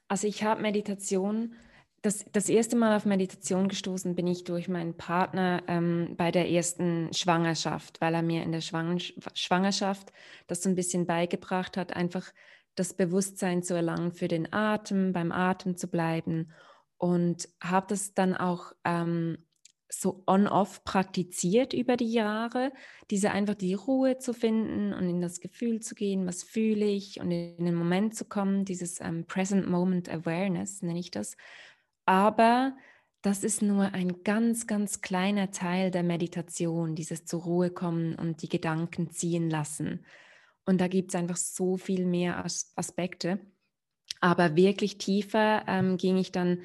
Also 0.08 0.28
ich 0.28 0.44
habe 0.44 0.62
Meditation 0.62 1.56
das, 2.02 2.26
das 2.32 2.48
erste 2.48 2.76
Mal 2.76 2.96
auf 2.96 3.06
Meditation 3.06 3.68
gestoßen 3.68 4.16
bin 4.16 4.28
ich 4.28 4.44
durch 4.44 4.70
meinen 4.70 4.96
Partner 4.96 5.64
ähm, 5.68 6.14
bei 6.16 6.32
der 6.32 6.50
ersten 6.50 7.12
Schwangerschaft, 7.14 8.00
weil 8.02 8.14
er 8.14 8.22
mir 8.22 8.44
in 8.44 8.52
der 8.52 8.62
Schwang 8.62 9.00
Schwangerschaft 9.34 10.12
das 10.48 10.62
so 10.62 10.70
ein 10.70 10.76
bisschen 10.76 11.06
beigebracht 11.06 11.76
hat, 11.76 11.96
einfach 11.96 12.32
das 12.76 12.94
Bewusstsein 12.94 13.64
zu 13.64 13.74
erlangen 13.74 14.12
für 14.12 14.28
den 14.28 14.54
Atem, 14.54 15.12
beim 15.12 15.32
Atem 15.32 15.76
zu 15.76 15.88
bleiben 15.88 16.52
und 16.98 17.50
habe 17.62 17.88
das 17.90 18.14
dann 18.14 18.36
auch 18.36 18.74
ähm, 18.84 19.40
so 19.90 20.24
on-off 20.28 20.84
praktiziert 20.84 21.74
über 21.74 21.96
die 21.96 22.12
Jahre, 22.12 22.74
diese 23.10 23.32
einfach 23.32 23.56
die 23.56 23.74
Ruhe 23.74 24.18
zu 24.18 24.34
finden 24.34 24.94
und 24.94 25.10
in 25.10 25.22
das 25.22 25.40
Gefühl 25.40 25.80
zu 25.82 25.96
gehen, 25.96 26.26
was 26.28 26.44
fühle 26.44 26.86
ich 26.86 27.20
und 27.22 27.32
in 27.32 27.64
den 27.64 27.76
Moment 27.76 28.16
zu 28.16 28.26
kommen, 28.26 28.66
dieses 28.66 29.00
ähm, 29.00 29.26
Present 29.26 29.70
Moment 29.70 30.10
Awareness 30.10 30.82
nenne 30.82 31.00
ich 31.00 31.12
das 31.12 31.38
aber 32.08 32.76
das 33.22 33.44
ist 33.44 33.62
nur 33.62 33.94
ein 33.94 34.24
ganz, 34.24 34.66
ganz 34.66 35.02
kleiner 35.02 35.52
Teil 35.52 35.92
der 35.92 36.04
Meditation, 36.04 36.96
dieses 36.96 37.26
zur 37.26 37.44
Ruhe 37.44 37.70
kommen 37.70 38.16
und 38.16 38.42
die 38.42 38.50
Gedanken 38.50 39.12
ziehen 39.12 39.50
lassen. 39.50 40.06
Und 40.66 40.80
da 40.80 40.88
gibt 40.88 41.12
es 41.12 41.16
einfach 41.16 41.36
so 41.36 41.78
viel 41.78 42.06
mehr 42.06 42.44
As 42.44 42.72
Aspekte. 42.76 43.40
Aber 44.22 44.56
wirklich 44.56 44.98
tiefer 44.98 45.64
ähm, 45.68 45.98
ging 45.98 46.18
ich 46.18 46.32
dann 46.32 46.60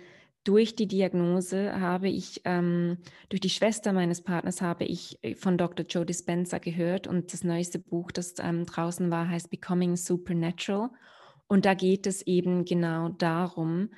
durch 0.45 0.75
die 0.75 0.89
Diagnose, 0.89 1.81
habe 1.81 2.09
ich, 2.09 2.41
ähm, 2.45 2.99
durch 3.29 3.41
die 3.41 3.51
Schwester 3.51 3.93
meines 3.93 4.23
Partners 4.23 4.61
habe 4.61 4.85
ich 4.85 5.19
äh, 5.23 5.35
von 5.35 5.57
Dr. 5.57 5.87
Joe 5.87 6.05
Dispenza 6.05 6.59
gehört 6.59 7.07
und 7.07 7.33
das 7.33 7.45
neueste 7.45 7.79
Buch, 7.79 8.11
das 8.11 8.35
ähm, 8.41 8.67
draußen 8.67 9.11
war, 9.11 9.29
heißt 9.29 9.51
Becoming 9.51 9.97
Supernatural. 9.97 10.91
Und 11.47 11.65
da 11.65 11.75
geht 11.75 12.07
es 12.07 12.23
eben 12.23 12.65
genau 12.65 13.11
darum, 13.11 13.91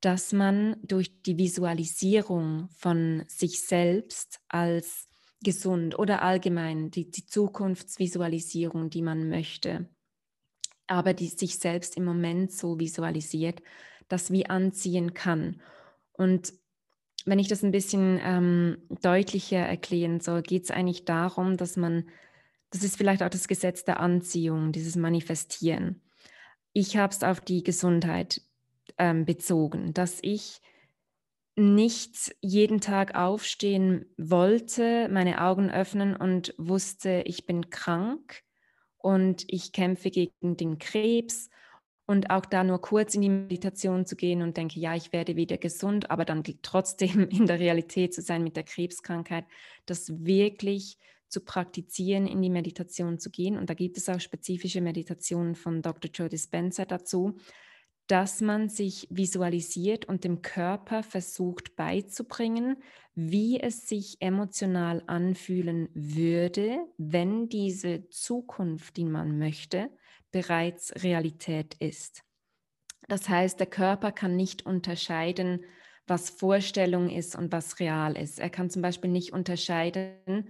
dass 0.00 0.32
man 0.32 0.76
durch 0.82 1.22
die 1.22 1.38
Visualisierung 1.38 2.68
von 2.70 3.24
sich 3.26 3.60
selbst 3.60 4.40
als 4.48 5.08
gesund 5.42 5.98
oder 5.98 6.22
allgemein 6.22 6.90
die, 6.90 7.10
die 7.10 7.26
Zukunftsvisualisierung, 7.26 8.90
die 8.90 9.02
man 9.02 9.28
möchte, 9.28 9.88
aber 10.86 11.14
die 11.14 11.28
sich 11.28 11.58
selbst 11.58 11.96
im 11.96 12.04
Moment 12.04 12.52
so 12.52 12.78
visualisiert, 12.78 13.62
das 14.08 14.30
wie 14.30 14.46
anziehen 14.46 15.14
kann. 15.14 15.60
Und 16.20 16.52
wenn 17.24 17.38
ich 17.38 17.48
das 17.48 17.62
ein 17.62 17.70
bisschen 17.70 18.20
ähm, 18.22 18.76
deutlicher 19.00 19.60
erklären 19.60 20.20
soll, 20.20 20.42
geht 20.42 20.64
es 20.64 20.70
eigentlich 20.70 21.06
darum, 21.06 21.56
dass 21.56 21.78
man, 21.78 22.10
das 22.68 22.84
ist 22.84 22.98
vielleicht 22.98 23.22
auch 23.22 23.30
das 23.30 23.48
Gesetz 23.48 23.84
der 23.84 24.00
Anziehung, 24.00 24.70
dieses 24.70 24.96
Manifestieren. 24.96 26.02
Ich 26.74 26.98
habe 26.98 27.14
es 27.14 27.22
auf 27.22 27.40
die 27.40 27.62
Gesundheit 27.62 28.42
ähm, 28.98 29.24
bezogen, 29.24 29.94
dass 29.94 30.18
ich 30.20 30.60
nicht 31.56 32.36
jeden 32.42 32.82
Tag 32.82 33.14
aufstehen 33.14 34.04
wollte, 34.18 35.08
meine 35.08 35.40
Augen 35.40 35.70
öffnen 35.70 36.14
und 36.14 36.54
wusste, 36.58 37.22
ich 37.24 37.46
bin 37.46 37.70
krank 37.70 38.42
und 38.98 39.44
ich 39.48 39.72
kämpfe 39.72 40.10
gegen 40.10 40.58
den 40.58 40.78
Krebs 40.78 41.48
und 42.10 42.28
auch 42.28 42.44
da 42.44 42.64
nur 42.64 42.80
kurz 42.80 43.14
in 43.14 43.22
die 43.22 43.28
Meditation 43.28 44.04
zu 44.04 44.16
gehen 44.16 44.42
und 44.42 44.56
denke, 44.56 44.80
ja, 44.80 44.96
ich 44.96 45.12
werde 45.12 45.36
wieder 45.36 45.58
gesund, 45.58 46.10
aber 46.10 46.24
dann 46.24 46.42
trotzdem 46.62 47.28
in 47.28 47.46
der 47.46 47.60
Realität 47.60 48.12
zu 48.12 48.20
sein 48.20 48.42
mit 48.42 48.56
der 48.56 48.64
Krebskrankheit, 48.64 49.44
das 49.86 50.24
wirklich 50.24 50.98
zu 51.28 51.40
praktizieren, 51.40 52.26
in 52.26 52.42
die 52.42 52.50
Meditation 52.50 53.20
zu 53.20 53.30
gehen. 53.30 53.56
Und 53.56 53.70
da 53.70 53.74
gibt 53.74 53.96
es 53.96 54.08
auch 54.08 54.18
spezifische 54.18 54.80
Meditationen 54.80 55.54
von 55.54 55.82
Dr. 55.82 56.10
Joe 56.12 56.28
Dispenza 56.28 56.84
dazu, 56.84 57.36
dass 58.08 58.40
man 58.40 58.68
sich 58.68 59.06
visualisiert 59.08 60.06
und 60.06 60.24
dem 60.24 60.42
Körper 60.42 61.04
versucht 61.04 61.76
beizubringen, 61.76 62.82
wie 63.14 63.60
es 63.60 63.86
sich 63.88 64.16
emotional 64.18 65.04
anfühlen 65.06 65.88
würde, 65.94 66.78
wenn 66.98 67.48
diese 67.48 68.08
Zukunft, 68.08 68.96
die 68.96 69.04
man 69.04 69.38
möchte, 69.38 69.90
bereits 70.30 70.92
Realität 71.02 71.74
ist. 71.74 72.22
Das 73.08 73.28
heißt, 73.28 73.58
der 73.58 73.66
Körper 73.66 74.12
kann 74.12 74.36
nicht 74.36 74.66
unterscheiden, 74.66 75.64
was 76.06 76.30
Vorstellung 76.30 77.08
ist 77.08 77.36
und 77.36 77.52
was 77.52 77.80
real 77.80 78.16
ist. 78.16 78.38
Er 78.38 78.50
kann 78.50 78.70
zum 78.70 78.82
Beispiel 78.82 79.10
nicht 79.10 79.32
unterscheiden, 79.32 80.48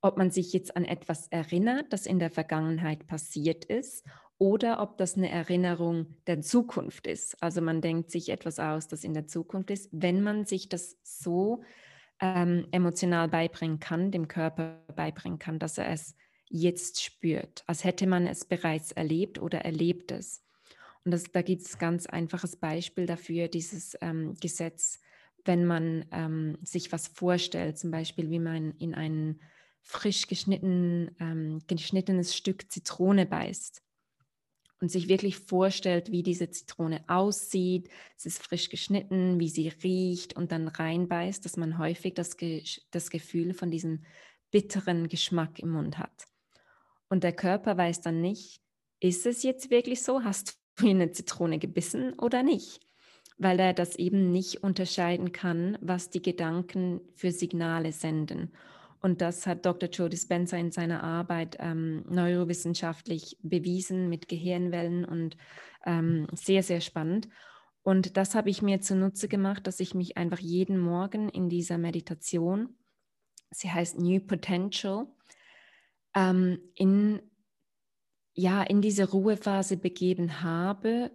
ob 0.00 0.18
man 0.18 0.30
sich 0.30 0.52
jetzt 0.52 0.76
an 0.76 0.84
etwas 0.84 1.28
erinnert, 1.28 1.92
das 1.92 2.06
in 2.06 2.18
der 2.18 2.30
Vergangenheit 2.30 3.06
passiert 3.06 3.64
ist, 3.64 4.04
oder 4.38 4.82
ob 4.82 4.98
das 4.98 5.16
eine 5.16 5.30
Erinnerung 5.30 6.14
der 6.26 6.42
Zukunft 6.42 7.06
ist. 7.06 7.42
Also 7.42 7.62
man 7.62 7.80
denkt 7.80 8.10
sich 8.10 8.28
etwas 8.28 8.58
aus, 8.58 8.86
das 8.86 9.02
in 9.02 9.14
der 9.14 9.26
Zukunft 9.26 9.70
ist. 9.70 9.88
Wenn 9.92 10.22
man 10.22 10.44
sich 10.44 10.68
das 10.68 10.98
so 11.02 11.62
ähm, 12.20 12.66
emotional 12.70 13.28
beibringen 13.28 13.80
kann, 13.80 14.10
dem 14.10 14.28
Körper 14.28 14.82
beibringen 14.94 15.38
kann, 15.38 15.58
dass 15.58 15.78
er 15.78 15.88
es 15.88 16.14
jetzt 16.48 17.02
spürt, 17.02 17.64
als 17.66 17.84
hätte 17.84 18.06
man 18.06 18.26
es 18.26 18.44
bereits 18.44 18.92
erlebt 18.92 19.40
oder 19.40 19.60
erlebt 19.60 20.12
es. 20.12 20.42
Und 21.04 21.12
das, 21.12 21.24
da 21.24 21.42
gibt 21.42 21.62
es 21.62 21.78
ganz 21.78 22.06
einfaches 22.06 22.56
Beispiel 22.56 23.06
dafür, 23.06 23.48
dieses 23.48 23.96
ähm, 24.00 24.34
Gesetz, 24.40 25.00
wenn 25.44 25.64
man 25.64 26.04
ähm, 26.10 26.58
sich 26.62 26.90
was 26.92 27.06
vorstellt, 27.08 27.78
zum 27.78 27.90
Beispiel 27.90 28.30
wie 28.30 28.40
man 28.40 28.72
in 28.78 28.94
ein 28.94 29.40
frisch 29.82 30.26
geschnitten, 30.26 31.14
ähm, 31.20 31.60
geschnittenes 31.68 32.36
Stück 32.36 32.70
Zitrone 32.72 33.24
beißt 33.24 33.82
und 34.80 34.90
sich 34.90 35.08
wirklich 35.08 35.38
vorstellt, 35.38 36.10
wie 36.10 36.24
diese 36.24 36.50
Zitrone 36.50 37.04
aussieht, 37.06 37.88
es 38.16 38.26
ist 38.26 38.42
frisch 38.42 38.68
geschnitten, 38.68 39.38
wie 39.38 39.48
sie 39.48 39.68
riecht 39.68 40.34
und 40.34 40.50
dann 40.50 40.66
reinbeißt, 40.66 41.44
dass 41.44 41.56
man 41.56 41.78
häufig 41.78 42.14
das, 42.14 42.36
Ge 42.36 42.64
das 42.90 43.10
Gefühl 43.10 43.54
von 43.54 43.70
diesem 43.70 44.04
bitteren 44.50 45.08
Geschmack 45.08 45.60
im 45.60 45.70
Mund 45.70 45.98
hat. 45.98 46.26
Und 47.08 47.24
der 47.24 47.32
Körper 47.32 47.76
weiß 47.76 48.00
dann 48.00 48.20
nicht, 48.20 48.60
ist 49.00 49.26
es 49.26 49.42
jetzt 49.42 49.70
wirklich 49.70 50.02
so? 50.02 50.24
Hast 50.24 50.58
du 50.76 50.88
eine 50.88 51.12
Zitrone 51.12 51.58
gebissen 51.58 52.14
oder 52.18 52.42
nicht? 52.42 52.80
Weil 53.38 53.60
er 53.60 53.74
das 53.74 53.96
eben 53.96 54.32
nicht 54.32 54.62
unterscheiden 54.62 55.32
kann, 55.32 55.76
was 55.80 56.10
die 56.10 56.22
Gedanken 56.22 57.00
für 57.14 57.30
Signale 57.30 57.92
senden. 57.92 58.52
Und 59.02 59.20
das 59.20 59.46
hat 59.46 59.66
Dr. 59.66 59.88
Joe 59.90 60.08
Dispenza 60.08 60.56
in 60.56 60.72
seiner 60.72 61.04
Arbeit 61.04 61.56
ähm, 61.60 62.04
neurowissenschaftlich 62.08 63.36
bewiesen 63.42 64.08
mit 64.08 64.26
Gehirnwellen 64.26 65.04
und 65.04 65.36
ähm, 65.84 66.26
sehr, 66.32 66.62
sehr 66.62 66.80
spannend. 66.80 67.28
Und 67.82 68.16
das 68.16 68.34
habe 68.34 68.50
ich 68.50 68.62
mir 68.62 68.80
zunutze 68.80 69.28
gemacht, 69.28 69.66
dass 69.66 69.78
ich 69.78 69.94
mich 69.94 70.16
einfach 70.16 70.40
jeden 70.40 70.78
Morgen 70.78 71.28
in 71.28 71.48
dieser 71.48 71.78
Meditation, 71.78 72.74
sie 73.50 73.70
heißt 73.70 74.00
New 74.00 74.18
Potential, 74.18 75.06
ähm, 76.16 76.58
in, 76.74 77.20
ja, 78.34 78.62
in 78.62 78.80
diese 78.80 79.08
Ruhephase 79.08 79.76
begeben 79.76 80.42
habe, 80.42 81.12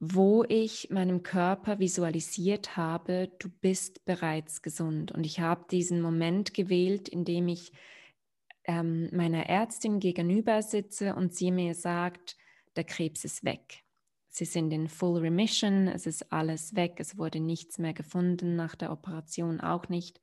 wo 0.00 0.44
ich 0.48 0.90
meinem 0.90 1.22
Körper 1.22 1.78
visualisiert 1.78 2.76
habe, 2.76 3.30
du 3.38 3.48
bist 3.48 4.04
bereits 4.04 4.62
gesund. 4.62 5.12
Und 5.12 5.24
ich 5.24 5.40
habe 5.40 5.66
diesen 5.70 6.02
Moment 6.02 6.54
gewählt, 6.54 7.08
in 7.08 7.24
dem 7.24 7.48
ich 7.48 7.72
ähm, 8.64 9.08
meiner 9.12 9.46
Ärztin 9.46 10.00
gegenüber 10.00 10.62
sitze 10.62 11.14
und 11.14 11.34
sie 11.34 11.52
mir 11.52 11.74
sagt, 11.74 12.36
der 12.76 12.84
Krebs 12.84 13.24
ist 13.24 13.44
weg. 13.44 13.84
Sie 14.28 14.44
sind 14.44 14.72
in 14.72 14.88
Full 14.88 15.18
Remission, 15.18 15.88
es 15.88 16.06
ist 16.06 16.32
alles 16.32 16.74
weg, 16.74 16.94
es 16.98 17.18
wurde 17.18 17.40
nichts 17.40 17.78
mehr 17.78 17.92
gefunden, 17.92 18.56
nach 18.56 18.76
der 18.76 18.92
Operation 18.92 19.60
auch 19.60 19.88
nicht. 19.88 20.20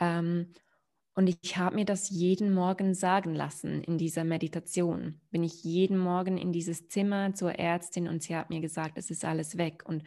Ähm, 0.00 0.54
und 1.18 1.26
ich 1.26 1.56
habe 1.56 1.74
mir 1.74 1.84
das 1.84 2.10
jeden 2.10 2.54
Morgen 2.54 2.94
sagen 2.94 3.34
lassen 3.34 3.82
in 3.82 3.98
dieser 3.98 4.22
Meditation. 4.22 5.20
Bin 5.32 5.42
ich 5.42 5.64
jeden 5.64 5.98
Morgen 5.98 6.38
in 6.38 6.52
dieses 6.52 6.86
Zimmer 6.86 7.34
zur 7.34 7.58
Ärztin 7.58 8.06
und 8.06 8.22
sie 8.22 8.36
hat 8.36 8.50
mir 8.50 8.60
gesagt, 8.60 8.96
es 8.98 9.10
ist 9.10 9.24
alles 9.24 9.58
weg. 9.58 9.82
Und 9.84 10.04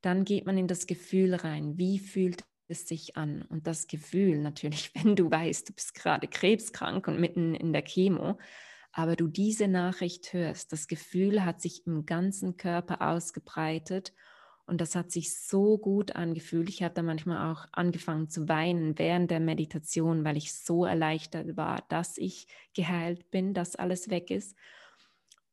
dann 0.00 0.24
geht 0.24 0.46
man 0.46 0.56
in 0.56 0.66
das 0.66 0.86
Gefühl 0.86 1.34
rein. 1.34 1.76
Wie 1.76 1.98
fühlt 1.98 2.42
es 2.68 2.88
sich 2.88 3.18
an? 3.18 3.42
Und 3.42 3.66
das 3.66 3.86
Gefühl 3.86 4.38
natürlich, 4.42 4.92
wenn 4.94 5.14
du 5.14 5.30
weißt, 5.30 5.68
du 5.68 5.74
bist 5.74 5.92
gerade 5.92 6.26
krebskrank 6.26 7.06
und 7.06 7.20
mitten 7.20 7.54
in 7.54 7.74
der 7.74 7.82
Chemo, 7.82 8.38
aber 8.92 9.14
du 9.14 9.28
diese 9.28 9.68
Nachricht 9.68 10.32
hörst, 10.32 10.72
das 10.72 10.88
Gefühl 10.88 11.44
hat 11.44 11.60
sich 11.60 11.86
im 11.86 12.06
ganzen 12.06 12.56
Körper 12.56 13.06
ausgebreitet 13.06 14.14
und 14.66 14.80
das 14.80 14.96
hat 14.96 15.12
sich 15.12 15.36
so 15.36 15.78
gut 15.78 16.16
angefühlt. 16.16 16.68
Ich 16.68 16.78
da 16.78 17.02
manchmal 17.02 17.52
auch 17.52 17.66
angefangen 17.70 18.28
zu 18.28 18.48
weinen 18.48 18.98
während 18.98 19.30
der 19.30 19.38
Meditation, 19.38 20.24
weil 20.24 20.36
ich 20.36 20.52
so 20.52 20.84
erleichtert 20.84 21.56
war, 21.56 21.84
dass 21.88 22.18
ich 22.18 22.48
geheilt 22.74 23.30
bin, 23.30 23.54
dass 23.54 23.76
alles 23.76 24.10
weg 24.10 24.30
ist. 24.30 24.56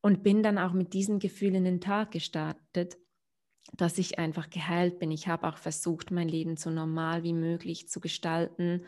Und 0.01 0.24
bin 0.24 0.41
dann 0.41 0.57
auch 0.57 0.74
mit 0.74 0.93
diesem 0.93 1.20
Gefühl 1.20 1.55
in 1.55 1.64
den 1.64 1.80
Tag 1.80 2.11
gestartet, 2.11 2.97
dass 3.78 3.99
ich 3.99 4.20
einfach 4.20 4.49
geheilt 4.49 4.99
bin. 4.99 5.11
Ich 5.11 5.28
habe 5.28 5.47
auch 5.47 5.57
versucht, 5.57 6.11
mein 6.11 6.28
Leben 6.28 6.57
so 6.57 6.72
normal 6.72 7.24
wie 7.24 7.34
möglich 7.34 7.88
zu 7.88 7.99
gestalten 7.99 8.86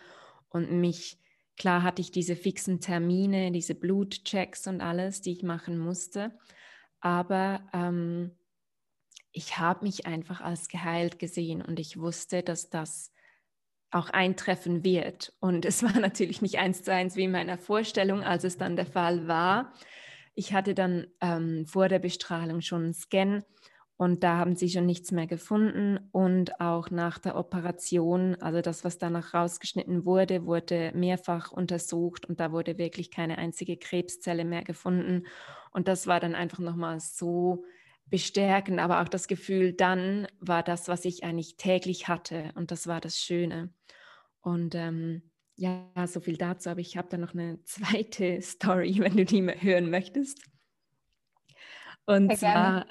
und 0.49 0.71
mich, 0.71 1.19
klar 1.55 1.83
hatte 1.83 2.01
ich 2.01 2.11
diese 2.11 2.35
fixen 2.35 2.81
Termine, 2.81 3.51
diese 3.51 3.75
Blutchecks 3.75 4.67
und 4.67 4.81
alles, 4.81 5.21
die 5.21 5.31
ich 5.31 5.43
machen 5.43 5.77
musste. 5.77 6.37
Aber 6.99 7.61
ähm, 7.73 8.31
ich 9.35 9.57
habe 9.59 9.85
mich 9.85 10.05
einfach 10.05 10.39
als 10.39 10.69
geheilt 10.69 11.19
gesehen 11.19 11.61
und 11.61 11.77
ich 11.79 11.99
wusste, 11.99 12.41
dass 12.41 12.69
das 12.69 13.11
auch 13.91 14.09
eintreffen 14.09 14.83
wird. 14.83 15.33
Und 15.39 15.65
es 15.65 15.83
war 15.83 15.93
natürlich 15.99 16.41
nicht 16.41 16.57
eins 16.57 16.83
zu 16.83 16.93
eins 16.93 17.15
wie 17.17 17.25
in 17.25 17.31
meiner 17.31 17.57
Vorstellung, 17.57 18.23
als 18.23 18.45
es 18.45 18.57
dann 18.57 18.77
der 18.77 18.85
Fall 18.85 19.27
war. 19.27 19.73
Ich 20.35 20.53
hatte 20.53 20.73
dann 20.73 21.07
ähm, 21.21 21.65
vor 21.65 21.89
der 21.89 21.99
Bestrahlung 21.99 22.61
schon 22.61 22.83
einen 22.85 22.93
Scan 22.93 23.43
und 23.97 24.23
da 24.23 24.37
haben 24.37 24.55
sie 24.55 24.69
schon 24.69 24.85
nichts 24.85 25.11
mehr 25.11 25.27
gefunden. 25.27 25.99
Und 26.11 26.61
auch 26.61 26.89
nach 26.89 27.17
der 27.17 27.35
Operation, 27.35 28.35
also 28.35 28.61
das, 28.61 28.85
was 28.85 28.97
danach 28.97 29.33
rausgeschnitten 29.33 30.05
wurde, 30.05 30.45
wurde 30.45 30.93
mehrfach 30.95 31.51
untersucht 31.51 32.25
und 32.25 32.39
da 32.39 32.53
wurde 32.53 32.77
wirklich 32.77 33.11
keine 33.11 33.37
einzige 33.37 33.75
Krebszelle 33.75 34.45
mehr 34.45 34.63
gefunden. 34.63 35.25
Und 35.71 35.89
das 35.89 36.07
war 36.07 36.21
dann 36.21 36.35
einfach 36.35 36.59
nochmal 36.59 37.01
so 37.01 37.65
bestärken, 38.09 38.79
aber 38.79 39.01
auch 39.01 39.09
das 39.09 39.27
Gefühl, 39.27 39.73
dann 39.73 40.27
war 40.39 40.63
das, 40.63 40.87
was 40.87 41.05
ich 41.05 41.23
eigentlich 41.23 41.57
täglich 41.57 42.07
hatte 42.07 42.51
und 42.55 42.71
das 42.71 42.87
war 42.87 43.01
das 43.01 43.17
Schöne. 43.17 43.73
Und 44.41 44.75
ähm, 44.75 45.23
ja, 45.55 45.89
so 46.05 46.19
viel 46.19 46.37
dazu, 46.37 46.69
aber 46.69 46.81
ich 46.81 46.97
habe 46.97 47.07
da 47.09 47.17
noch 47.17 47.33
eine 47.33 47.61
zweite 47.63 48.41
Story, 48.41 48.97
wenn 48.99 49.17
du 49.17 49.25
die 49.25 49.41
hören 49.41 49.89
möchtest. 49.89 50.41
Und 52.05 52.29
Sehr 52.29 52.37
zwar, 52.37 52.85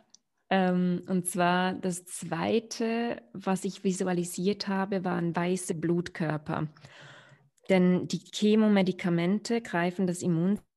ähm, 0.50 1.02
und 1.08 1.26
zwar 1.28 1.74
das 1.74 2.04
zweite, 2.04 3.22
was 3.32 3.64
ich 3.64 3.84
visualisiert 3.84 4.66
habe, 4.66 5.04
waren 5.04 5.36
weiße 5.36 5.74
Blutkörper. 5.74 6.68
Denn 7.70 8.08
die 8.08 8.18
Chemomedikamente 8.18 9.62
greifen 9.62 10.06
das 10.06 10.20
Immunsystem 10.20 10.73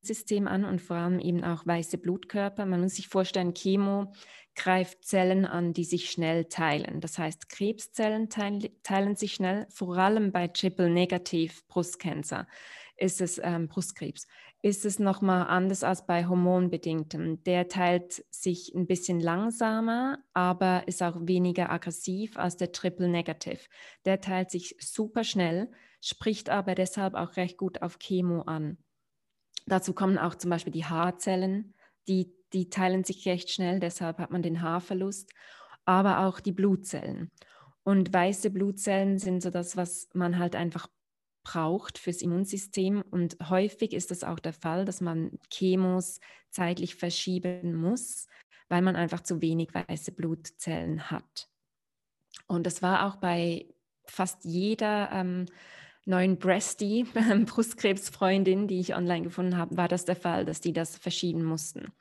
an 0.48 0.66
und 0.66 0.82
vor 0.82 0.98
allem 0.98 1.20
eben 1.20 1.44
auch 1.44 1.66
weiße 1.66 1.98
Blutkörper. 1.98 2.66
Man 2.66 2.82
muss 2.82 2.96
sich 2.96 3.08
vorstellen, 3.08 3.54
Chemo 3.54 4.14
greift 4.56 5.04
Zellen 5.06 5.46
an, 5.46 5.74
die 5.74 5.84
sich 5.84 6.10
schnell 6.10 6.46
teilen. 6.46 7.00
Das 7.00 7.18
heißt, 7.18 7.50
Krebszellen 7.50 8.30
teilen, 8.30 8.68
teilen 8.84 9.16
sich 9.16 9.34
schnell, 9.34 9.68
vor 9.70 9.98
allem 9.98 10.32
bei 10.32 10.48
Triple-Negativ 10.48 11.68
Brustcancer 11.68 12.48
ist 13.00 13.22
es 13.22 13.40
ähm, 13.44 13.68
Brustkrebs. 13.68 14.28
Ist 14.64 14.84
es 14.84 14.98
nochmal 14.98 15.46
anders 15.48 15.84
als 15.84 16.08
bei 16.08 16.26
hormonbedingtem. 16.26 17.44
Der 17.44 17.68
teilt 17.68 18.26
sich 18.32 18.74
ein 18.74 18.88
bisschen 18.88 19.20
langsamer, 19.20 20.18
aber 20.34 20.88
ist 20.88 21.04
auch 21.04 21.16
weniger 21.22 21.72
aggressiv 21.72 22.38
als 22.38 22.58
der 22.58 22.72
Triple-Negative. 22.72 23.60
Der 24.06 24.20
teilt 24.20 24.50
sich 24.50 24.76
super 24.80 25.24
schnell 25.24 25.70
spricht 26.02 26.50
aber 26.50 26.76
deshalb 26.76 27.16
auch 27.16 27.36
recht 27.38 27.58
gut 27.58 27.82
auf 27.82 28.00
Chemo 28.00 28.42
an. 28.42 28.78
Dazu 29.68 29.94
kommen 29.94 30.18
auch 30.18 30.36
zum 30.36 30.50
Beispiel 30.50 30.74
die 30.74 30.86
Haarzellen, 30.86 31.74
die, 32.08 32.34
die 32.54 32.70
teilen 32.70 33.04
sich 33.04 33.28
recht 33.28 33.50
schnell, 33.52 33.80
deshalb 33.80 34.18
hat 34.18 34.32
man 34.32 34.42
den 34.42 34.62
Haarverlust, 34.62 35.32
aber 35.86 36.26
auch 36.26 36.40
die 36.40 36.54
Blutzellen. 36.54 37.32
Und 37.84 38.14
weiße 38.14 38.50
Blutzellen 38.50 39.20
sind 39.20 39.42
so 39.42 39.50
das, 39.50 39.78
was 39.78 40.10
man 40.14 40.40
halt 40.40 40.56
einfach 40.56 40.88
braucht 41.44 41.98
fürs 41.98 42.22
Immunsystem. 42.22 43.02
Und 43.10 43.38
häufig 43.50 43.94
ist 43.94 44.12
es 44.12 44.24
auch 44.24 44.40
der 44.40 44.54
Fall, 44.54 44.84
dass 44.84 45.00
man 45.00 45.40
Chemos 45.50 46.20
zeitlich 46.50 46.96
verschieben 46.96 47.76
muss, 47.76 48.28
weil 48.68 48.82
man 48.82 48.96
einfach 48.96 49.22
zu 49.22 49.42
wenig 49.42 49.70
weiße 49.74 50.12
Blutzellen 50.12 51.10
hat. 51.10 51.50
Und 52.48 52.66
das 52.66 52.82
war 52.82 53.08
auch 53.08 53.18
bei 53.18 53.66
fast 54.06 54.44
jeder 54.44 55.10
ähm, 55.12 55.46
neuen 56.08 56.38
Breasty, 56.38 57.06
Brustkrebsfreundin, 57.46 58.68
die 58.68 58.80
ich 58.80 58.96
online 58.96 59.24
gefunden 59.24 59.58
habe, 59.58 59.78
war 59.78 59.88
das 59.88 60.06
der 60.06 60.16
Fall, 60.16 60.46
dass 60.46 60.62
die 60.62 60.74
das 60.74 60.98
verschieben 60.98 61.44
mussten. 61.44 61.92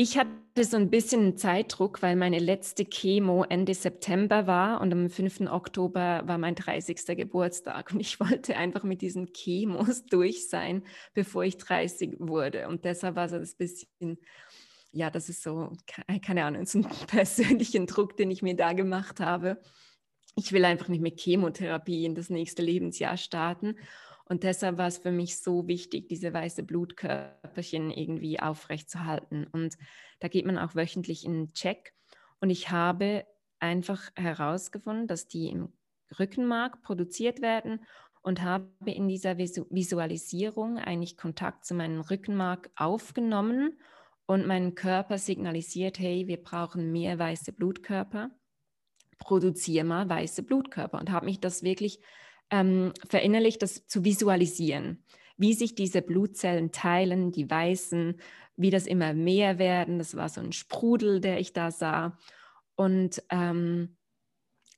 Ich 0.00 0.16
hatte 0.16 0.62
so 0.62 0.76
ein 0.76 0.90
bisschen 0.90 1.36
Zeitdruck, 1.36 2.02
weil 2.02 2.14
meine 2.14 2.38
letzte 2.38 2.84
Chemo 2.84 3.42
Ende 3.42 3.74
September 3.74 4.46
war 4.46 4.80
und 4.80 4.92
am 4.92 5.10
5. 5.10 5.50
Oktober 5.50 6.22
war 6.24 6.38
mein 6.38 6.54
30. 6.54 7.16
Geburtstag 7.16 7.92
und 7.92 7.98
ich 7.98 8.20
wollte 8.20 8.56
einfach 8.56 8.84
mit 8.84 9.00
diesen 9.02 9.32
Chemos 9.32 10.06
durch 10.10 10.48
sein, 10.48 10.84
bevor 11.14 11.42
ich 11.42 11.56
30 11.56 12.16
wurde. 12.20 12.68
Und 12.68 12.84
deshalb 12.84 13.16
war 13.16 13.28
so 13.28 13.38
das 13.38 13.56
bisschen, 13.56 14.18
ja, 14.92 15.10
das 15.10 15.28
ist 15.28 15.42
so, 15.42 15.72
keine 16.22 16.44
Ahnung, 16.44 16.64
so 16.64 16.78
ein 16.78 16.86
persönlichen 17.08 17.86
Druck, 17.86 18.16
den 18.16 18.30
ich 18.30 18.40
mir 18.40 18.54
da 18.54 18.74
gemacht 18.74 19.18
habe. 19.18 19.60
Ich 20.34 20.52
will 20.52 20.64
einfach 20.64 20.88
nicht 20.88 21.00
mit 21.00 21.20
Chemotherapie 21.20 22.04
in 22.04 22.14
das 22.14 22.30
nächste 22.30 22.62
Lebensjahr 22.62 23.16
starten. 23.16 23.76
Und 24.24 24.42
deshalb 24.42 24.76
war 24.76 24.88
es 24.88 24.98
für 24.98 25.10
mich 25.10 25.40
so 25.40 25.66
wichtig, 25.66 26.08
diese 26.08 26.32
weiße 26.32 26.62
Blutkörperchen 26.62 27.90
irgendwie 27.90 28.38
aufrechtzuerhalten. 28.38 29.46
Und 29.46 29.76
da 30.20 30.28
geht 30.28 30.44
man 30.44 30.58
auch 30.58 30.74
wöchentlich 30.74 31.24
in 31.24 31.32
einen 31.32 31.54
Check. 31.54 31.94
Und 32.40 32.50
ich 32.50 32.70
habe 32.70 33.26
einfach 33.58 34.10
herausgefunden, 34.14 35.06
dass 35.06 35.26
die 35.26 35.48
im 35.48 35.72
Rückenmark 36.18 36.82
produziert 36.82 37.40
werden 37.40 37.80
und 38.22 38.42
habe 38.42 38.68
in 38.84 39.08
dieser 39.08 39.38
Visualisierung 39.38 40.78
eigentlich 40.78 41.16
Kontakt 41.16 41.64
zu 41.64 41.74
meinem 41.74 42.00
Rückenmark 42.00 42.70
aufgenommen 42.76 43.78
und 44.26 44.46
mein 44.46 44.74
Körper 44.74 45.16
signalisiert, 45.18 45.98
hey, 45.98 46.26
wir 46.26 46.42
brauchen 46.42 46.92
mehr 46.92 47.18
weiße 47.18 47.52
Blutkörper, 47.52 48.30
produziere 49.18 49.84
mal 49.84 50.08
weiße 50.08 50.42
Blutkörper 50.42 50.98
und 50.98 51.10
habe 51.10 51.26
mich 51.26 51.40
das 51.40 51.62
wirklich 51.62 52.00
ähm, 52.50 52.92
verinnerlicht, 53.08 53.62
das 53.62 53.86
zu 53.86 54.04
visualisieren, 54.04 55.04
wie 55.36 55.54
sich 55.54 55.74
diese 55.74 56.02
Blutzellen 56.02 56.72
teilen, 56.72 57.32
die 57.32 57.50
weißen, 57.50 58.20
wie 58.56 58.70
das 58.70 58.86
immer 58.86 59.14
mehr 59.14 59.58
werden. 59.58 59.98
Das 59.98 60.16
war 60.16 60.28
so 60.28 60.40
ein 60.40 60.52
Sprudel, 60.52 61.20
der 61.20 61.40
ich 61.40 61.52
da 61.52 61.70
sah. 61.70 62.18
Und 62.74 63.22
ähm, 63.30 63.96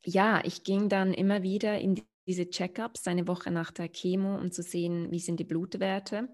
ja, 0.05 0.43
ich 0.45 0.65
ging 0.65 0.89
dann 0.89 1.15
immer 1.15 1.43
wieder 1.43 1.79
in 1.79 2.03
diese 2.27 2.49
Check-ups 2.49 3.07
eine 3.07 3.27
Woche 3.27 3.51
nach 3.51 3.71
der 3.71 3.89
Chemo, 3.89 4.37
um 4.37 4.53
zu 4.53 4.63
sehen, 4.63 5.11
wie 5.11 5.19
sind 5.19 5.41
die 5.41 5.45
Blutwerte. 5.45 6.29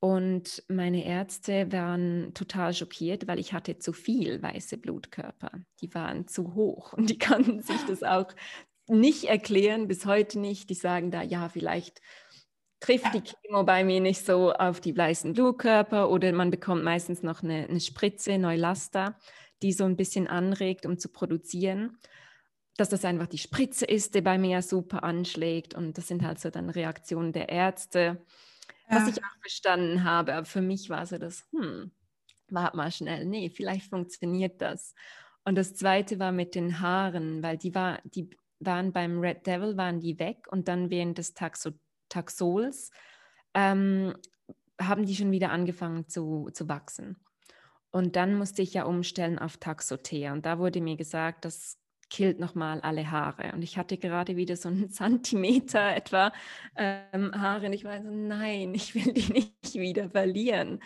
Und 0.00 0.62
meine 0.68 1.04
Ärzte 1.04 1.70
waren 1.72 2.32
total 2.32 2.72
schockiert, 2.72 3.28
weil 3.28 3.38
ich 3.38 3.52
hatte 3.52 3.78
zu 3.78 3.92
viel 3.92 4.42
weiße 4.42 4.78
Blutkörper. 4.78 5.50
Die 5.82 5.94
waren 5.94 6.26
zu 6.26 6.54
hoch 6.54 6.94
und 6.94 7.10
die 7.10 7.18
konnten 7.18 7.62
sich 7.62 7.84
das 7.86 8.02
auch 8.02 8.32
nicht 8.88 9.24
erklären, 9.24 9.88
bis 9.88 10.06
heute 10.06 10.38
nicht. 10.40 10.70
Die 10.70 10.74
sagen 10.74 11.10
da, 11.10 11.22
ja, 11.22 11.50
vielleicht 11.50 12.00
trifft 12.80 13.12
die 13.12 13.20
Chemo 13.20 13.62
bei 13.64 13.84
mir 13.84 14.00
nicht 14.00 14.24
so 14.24 14.52
auf 14.52 14.80
die 14.80 14.96
weißen 14.96 15.34
Blutkörper 15.34 16.10
oder 16.10 16.32
man 16.32 16.50
bekommt 16.50 16.82
meistens 16.82 17.22
noch 17.22 17.42
eine, 17.42 17.68
eine 17.68 17.80
Spritze, 17.80 18.38
Neulasta, 18.38 19.18
die 19.62 19.74
so 19.74 19.84
ein 19.84 19.96
bisschen 19.96 20.26
anregt, 20.26 20.86
um 20.86 20.98
zu 20.98 21.10
produzieren. 21.10 21.98
Dass 22.78 22.88
das 22.88 23.04
einfach 23.04 23.26
die 23.26 23.36
Spritze 23.36 23.84
ist, 23.84 24.14
die 24.14 24.22
bei 24.22 24.38
mir 24.38 24.62
super 24.62 25.04
anschlägt 25.04 25.74
und 25.74 25.98
das 25.98 26.08
sind 26.08 26.22
halt 26.22 26.40
so 26.40 26.48
dann 26.48 26.70
Reaktionen 26.70 27.34
der 27.34 27.50
Ärzte. 27.50 28.24
Was 28.90 29.08
ich 29.08 29.24
auch 29.24 29.36
verstanden 29.40 30.04
habe. 30.04 30.34
Aber 30.34 30.46
für 30.46 30.62
mich 30.62 30.90
war 30.90 31.06
so 31.06 31.18
das, 31.18 31.46
hm, 31.52 31.92
warte 32.48 32.76
mal 32.76 32.90
schnell, 32.90 33.24
nee, 33.24 33.50
vielleicht 33.50 33.88
funktioniert 33.88 34.60
das. 34.60 34.94
Und 35.44 35.56
das 35.56 35.74
zweite 35.74 36.18
war 36.18 36.32
mit 36.32 36.54
den 36.54 36.80
Haaren, 36.80 37.42
weil 37.42 37.56
die 37.56 37.74
war, 37.74 38.00
die 38.04 38.30
waren 38.58 38.92
beim 38.92 39.20
Red 39.20 39.46
Devil, 39.46 39.76
waren 39.76 40.00
die 40.00 40.18
weg 40.18 40.46
und 40.50 40.68
dann 40.68 40.90
während 40.90 41.18
des 41.18 41.34
Taxo 41.34 41.70
Taxols 42.08 42.90
ähm, 43.54 44.14
haben 44.80 45.06
die 45.06 45.14
schon 45.14 45.30
wieder 45.30 45.50
angefangen 45.50 46.08
zu, 46.08 46.50
zu 46.52 46.68
wachsen. 46.68 47.24
Und 47.90 48.16
dann 48.16 48.34
musste 48.34 48.62
ich 48.62 48.74
ja 48.74 48.84
umstellen 48.84 49.38
auf 49.38 49.56
Taxotea 49.56 50.32
und 50.32 50.46
da 50.46 50.58
wurde 50.58 50.80
mir 50.80 50.96
gesagt, 50.96 51.44
das 51.44 51.79
killt 52.10 52.38
nochmal 52.38 52.80
alle 52.80 53.10
Haare. 53.10 53.52
Und 53.54 53.62
ich 53.62 53.78
hatte 53.78 53.96
gerade 53.96 54.36
wieder 54.36 54.56
so 54.56 54.68
einen 54.68 54.90
Zentimeter 54.90 55.94
etwa 55.94 56.32
ähm, 56.76 57.32
Haare 57.34 57.66
und 57.66 57.72
ich 57.72 57.84
war 57.84 58.02
so, 58.02 58.10
nein, 58.10 58.74
ich 58.74 58.94
will 58.94 59.12
die 59.12 59.32
nicht 59.32 59.74
wieder 59.74 60.10
verlieren 60.10 60.80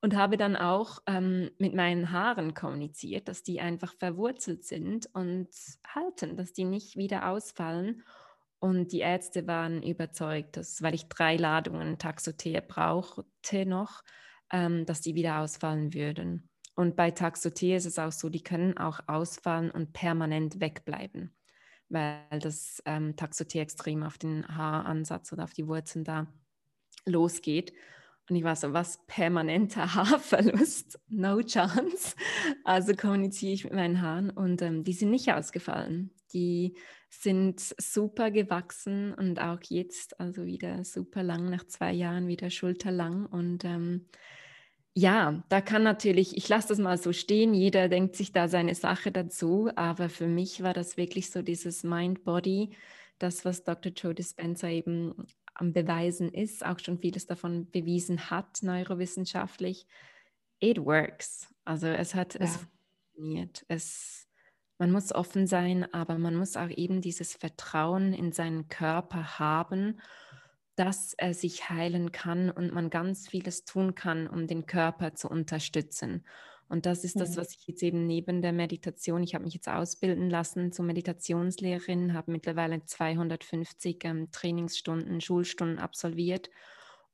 und 0.00 0.16
habe 0.16 0.36
dann 0.36 0.56
auch 0.56 1.00
ähm, 1.06 1.50
mit 1.58 1.74
meinen 1.74 2.12
Haaren 2.12 2.54
kommuniziert, 2.54 3.28
dass 3.28 3.42
die 3.42 3.60
einfach 3.60 3.94
verwurzelt 3.94 4.64
sind 4.64 5.08
und 5.12 5.48
halten, 5.86 6.36
dass 6.36 6.52
die 6.52 6.64
nicht 6.64 6.96
wieder 6.96 7.28
ausfallen. 7.28 8.04
Und 8.60 8.92
die 8.92 9.00
Ärzte 9.00 9.46
waren 9.46 9.82
überzeugt, 9.82 10.56
dass, 10.56 10.82
weil 10.82 10.94
ich 10.94 11.08
drei 11.08 11.36
Ladungen 11.36 11.98
Taxotea 11.98 12.60
brauchte 12.66 13.66
noch, 13.66 14.02
ähm, 14.52 14.86
dass 14.86 15.00
die 15.00 15.14
wieder 15.14 15.40
ausfallen 15.40 15.94
würden. 15.94 16.48
Und 16.78 16.94
bei 16.94 17.10
Taxotea 17.10 17.76
ist 17.76 17.86
es 17.86 17.98
auch 17.98 18.12
so, 18.12 18.28
die 18.28 18.44
können 18.44 18.78
auch 18.78 19.00
ausfallen 19.08 19.72
und 19.72 19.92
permanent 19.92 20.60
wegbleiben, 20.60 21.34
weil 21.88 22.38
das 22.40 22.80
ähm, 22.86 23.16
Taxotea 23.16 23.62
extrem 23.62 24.04
auf 24.04 24.16
den 24.16 24.46
Haaransatz 24.46 25.32
oder 25.32 25.42
auf 25.42 25.52
die 25.52 25.66
Wurzeln 25.66 26.04
da 26.04 26.28
losgeht. 27.04 27.72
Und 28.30 28.36
ich 28.36 28.44
war 28.44 28.54
so, 28.54 28.72
was 28.74 29.04
permanenter 29.08 29.92
Haarverlust? 29.96 31.00
No 31.08 31.42
chance. 31.42 32.14
Also 32.62 32.94
kommuniziere 32.94 33.54
ich 33.54 33.64
mit 33.64 33.72
meinen 33.72 34.00
Haaren 34.00 34.30
und 34.30 34.62
ähm, 34.62 34.84
die 34.84 34.92
sind 34.92 35.10
nicht 35.10 35.32
ausgefallen. 35.32 36.12
Die 36.32 36.76
sind 37.10 37.58
super 37.58 38.30
gewachsen 38.30 39.14
und 39.14 39.40
auch 39.40 39.58
jetzt, 39.64 40.20
also 40.20 40.46
wieder 40.46 40.84
super 40.84 41.24
lang, 41.24 41.50
nach 41.50 41.66
zwei 41.66 41.90
Jahren 41.90 42.28
wieder 42.28 42.50
schulterlang. 42.50 43.26
Und 43.26 43.64
ähm, 43.64 44.06
ja, 44.94 45.42
da 45.48 45.60
kann 45.60 45.82
natürlich, 45.82 46.36
ich 46.36 46.48
lasse 46.48 46.68
das 46.68 46.78
mal 46.78 46.98
so 46.98 47.12
stehen, 47.12 47.54
jeder 47.54 47.88
denkt 47.88 48.16
sich 48.16 48.32
da 48.32 48.48
seine 48.48 48.74
Sache 48.74 49.12
dazu, 49.12 49.70
aber 49.76 50.08
für 50.08 50.26
mich 50.26 50.62
war 50.62 50.74
das 50.74 50.96
wirklich 50.96 51.30
so 51.30 51.42
dieses 51.42 51.84
Mind-Body, 51.84 52.70
das, 53.18 53.44
was 53.44 53.64
Dr. 53.64 53.92
Joe 53.92 54.14
Dispenza 54.14 54.68
eben 54.68 55.14
am 55.54 55.72
Beweisen 55.72 56.32
ist, 56.32 56.64
auch 56.64 56.78
schon 56.78 56.98
vieles 56.98 57.26
davon 57.26 57.70
bewiesen 57.70 58.30
hat, 58.30 58.62
neurowissenschaftlich. 58.62 59.86
It 60.60 60.78
works. 60.78 61.52
Also 61.64 61.88
es 61.88 62.14
hat, 62.14 62.34
ja. 62.34 62.40
es 62.40 62.56
funktioniert. 62.56 63.64
Es, 63.68 64.28
man 64.78 64.92
muss 64.92 65.12
offen 65.12 65.46
sein, 65.46 65.92
aber 65.92 66.18
man 66.18 66.36
muss 66.36 66.56
auch 66.56 66.70
eben 66.70 67.00
dieses 67.00 67.34
Vertrauen 67.34 68.12
in 68.12 68.32
seinen 68.32 68.68
Körper 68.68 69.38
haben, 69.38 70.00
dass 70.78 71.12
er 71.14 71.34
sich 71.34 71.68
heilen 71.70 72.12
kann 72.12 72.50
und 72.50 72.72
man 72.72 72.88
ganz 72.88 73.28
vieles 73.28 73.64
tun 73.64 73.96
kann, 73.96 74.28
um 74.28 74.46
den 74.46 74.64
Körper 74.66 75.14
zu 75.14 75.28
unterstützen. 75.28 76.24
Und 76.68 76.86
das 76.86 77.02
ist 77.02 77.18
das, 77.18 77.32
mhm. 77.32 77.40
was 77.40 77.54
ich 77.54 77.66
jetzt 77.66 77.82
eben 77.82 78.06
neben 78.06 78.42
der 78.42 78.52
Meditation, 78.52 79.22
ich 79.24 79.34
habe 79.34 79.44
mich 79.44 79.54
jetzt 79.54 79.68
ausbilden 79.68 80.30
lassen 80.30 80.70
zur 80.70 80.84
Meditationslehrerin, 80.84 82.14
habe 82.14 82.30
mittlerweile 82.30 82.84
250 82.84 84.04
ähm, 84.04 84.30
Trainingsstunden, 84.30 85.20
Schulstunden 85.20 85.80
absolviert 85.80 86.48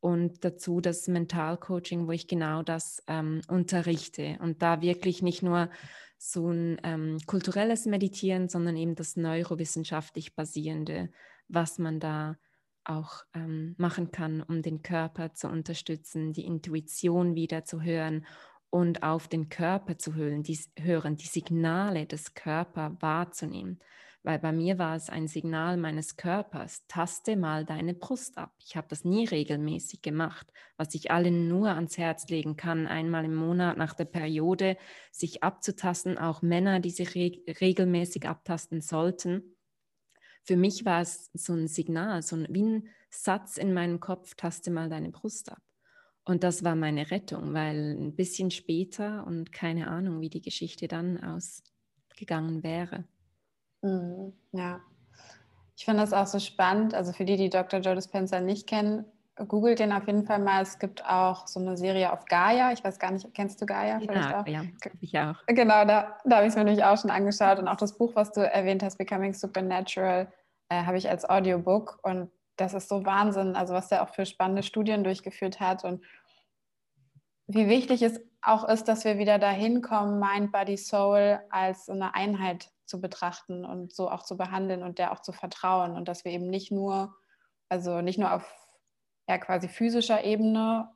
und 0.01 0.45
dazu 0.45 0.83
das 0.83 1.09
Mentalcoaching, 1.09 2.07
wo 2.07 2.11
ich 2.11 2.27
genau 2.27 2.62
das 2.62 3.03
ähm, 3.07 3.41
unterrichte 3.49 4.37
und 4.43 4.61
da 4.61 4.83
wirklich 4.83 5.23
nicht 5.23 5.43
nur 5.43 5.71
so 6.19 6.51
ein 6.51 6.79
ähm, 6.83 7.19
kulturelles 7.27 7.87
Meditieren, 7.87 8.51
sondern 8.51 8.77
eben 8.77 8.95
das 8.95 9.17
neurowissenschaftlich 9.17 10.35
basierende, 10.35 11.11
was 11.49 11.79
man 11.79 12.01
da 12.01 12.37
auch 12.85 13.24
ähm, 13.35 13.74
machen 13.78 14.11
kann, 14.11 14.43
um 14.43 14.62
den 14.62 14.82
Körper 14.82 15.35
zu 15.35 15.49
unterstützen, 15.49 16.32
die 16.32 16.45
Intuition 16.45 17.35
wieder 17.35 17.64
zu 17.64 17.82
hören 17.82 18.26
und 18.70 19.03
auf 19.03 19.28
den 19.28 19.49
Körper 19.49 19.99
zu 19.99 20.14
hören, 20.14 20.43
die, 20.43 20.59
hören, 20.78 21.16
die 21.16 21.26
Signale 21.26 22.07
des 22.07 22.35
Körpers 22.35 22.93
wahrzunehmen. 23.01 23.80
Weil 24.24 24.39
bei 24.39 24.53
mir 24.53 24.78
war 24.78 24.97
es 24.97 25.11
ein 25.11 25.28
Signal 25.28 25.76
meines 25.76 26.16
Körpers, 26.16 26.87
taste 26.89 27.37
mal 27.37 27.66
deine 27.66 27.93
Brust 27.93 28.39
ab. 28.39 28.55
Ich 28.59 28.74
habe 28.74 28.87
das 28.89 29.05
nie 29.05 29.26
regelmäßig 29.26 30.01
gemacht, 30.01 30.51
was 30.78 30.95
ich 30.95 31.11
allen 31.11 31.47
nur 31.47 31.68
ans 31.68 31.99
Herz 31.99 32.26
legen 32.28 32.57
kann, 32.57 32.87
einmal 32.87 33.26
im 33.26 33.35
Monat 33.35 33.76
nach 33.76 33.93
der 33.93 34.07
Periode 34.07 34.78
sich 35.12 35.43
abzutasten, 35.43 36.16
auch 36.16 36.41
Männer, 36.41 36.80
die 36.80 36.91
sich 36.91 37.14
re 37.14 37.32
regelmäßig 37.61 38.26
abtasten 38.26 38.80
sollten. 38.80 39.54
Für 40.45 40.57
mich 40.57 40.84
war 40.84 41.01
es 41.01 41.30
so 41.32 41.55
ein 41.55 41.68
Signal, 41.68 42.22
so 42.22 42.36
ein, 42.36 42.47
wie 42.51 42.62
ein 42.62 42.88
Satz 43.11 43.57
in 43.57 43.72
meinem 43.72 43.99
Kopf, 44.01 44.34
taste 44.34 44.70
mal 44.70 44.88
deine 44.88 45.11
Brust 45.11 45.51
ab. 45.51 45.62
Und 46.24 46.42
das 46.42 46.64
war 46.64 46.74
meine 46.74 47.11
Rettung, 47.11 47.53
weil 47.53 47.97
ein 47.99 48.14
bisschen 48.14 48.51
später 48.51 49.26
und 49.26 49.53
keine 49.53 49.88
Ahnung, 49.88 50.20
wie 50.20 50.30
die 50.30 50.40
Geschichte 50.40 50.88
dann 50.88 51.22
ausgegangen 51.22 52.62
wäre. 52.62 53.05
Mhm, 53.82 54.32
ja, 54.53 54.80
ich 55.76 55.84
finde 55.84 56.01
das 56.01 56.12
auch 56.12 56.26
so 56.26 56.38
spannend. 56.38 56.95
Also 56.95 57.12
für 57.12 57.24
die, 57.24 57.36
die 57.36 57.51
Dr. 57.51 57.80
Joe 57.80 57.95
Dispenza 57.95 58.40
nicht 58.40 58.66
kennen, 58.66 59.05
googelt 59.37 59.78
den 59.78 59.93
auf 59.93 60.07
jeden 60.07 60.24
Fall 60.24 60.39
mal. 60.39 60.62
Es 60.62 60.78
gibt 60.78 61.05
auch 61.05 61.47
so 61.47 61.61
eine 61.61 61.76
Serie 61.76 62.12
auf 62.12 62.24
Gaia. 62.26 62.72
Ich 62.72 62.85
weiß 62.85 62.99
gar 62.99 63.11
nicht, 63.11 63.32
kennst 63.35 63.61
du 63.61 63.66
Gaia? 63.66 63.99
Ja, 63.99 64.41
auch? 64.41 64.47
ja 64.47 64.62
ich 65.01 65.18
auch. 65.18 65.37
Genau, 65.47 65.85
da, 65.85 66.18
da 66.24 66.37
habe 66.37 66.47
ich 66.47 66.51
es 66.51 66.57
mir 66.57 66.64
nämlich 66.64 66.85
auch 66.85 66.99
schon 66.99 67.11
angeschaut. 67.11 67.59
Und 67.59 67.68
auch 67.68 67.76
das 67.76 67.97
Buch, 67.99 68.12
was 68.14 68.32
du 68.32 68.41
erwähnt 68.41 68.82
hast, 68.82 68.97
Becoming 68.97 69.35
Supernatural, 69.35 70.32
äh, 70.68 70.82
habe 70.85 70.99
ich 70.99 71.09
als 71.09 71.28
Audiobook. 71.28 71.99
Und 72.03 72.30
das 72.57 72.74
ist 72.74 72.89
so 72.89 73.05
Wahnsinn, 73.05 73.57
also 73.57 73.74
was 73.74 73.89
der 73.89 74.03
auch 74.03 74.11
für 74.11 74.26
spannende 74.26 74.62
Studien 74.62 75.03
durchgeführt 75.03 75.61
hat 75.61 75.85
und 75.85 76.05
wie 77.47 77.68
wichtig 77.68 78.03
es 78.03 78.20
auch 78.41 78.66
ist, 78.68 78.85
dass 78.85 79.05
wir 79.05 79.18
wieder 79.18 79.39
dahin 79.39 79.82
kommen, 79.82 80.18
Mind, 80.18 80.53
Body, 80.53 80.76
Soul 80.76 81.41
als 81.51 81.89
eine 81.89 82.14
Einheit 82.14 82.70
zu 82.87 83.01
betrachten 83.01 83.64
und 83.64 83.93
so 83.93 84.11
auch 84.11 84.22
zu 84.22 84.37
behandeln 84.37 84.82
und 84.82 84.99
der 84.99 85.12
auch 85.12 85.20
zu 85.20 85.32
vertrauen 85.32 85.97
und 85.97 86.09
dass 86.09 86.24
wir 86.24 86.32
eben 86.32 86.49
nicht 86.49 86.70
nur, 86.70 87.14
also 87.68 88.01
nicht 88.01 88.18
nur 88.18 88.32
auf 88.32 88.64
ja, 89.29 89.39
quasi 89.39 89.68
physischer 89.68 90.25
Ebene 90.25 90.91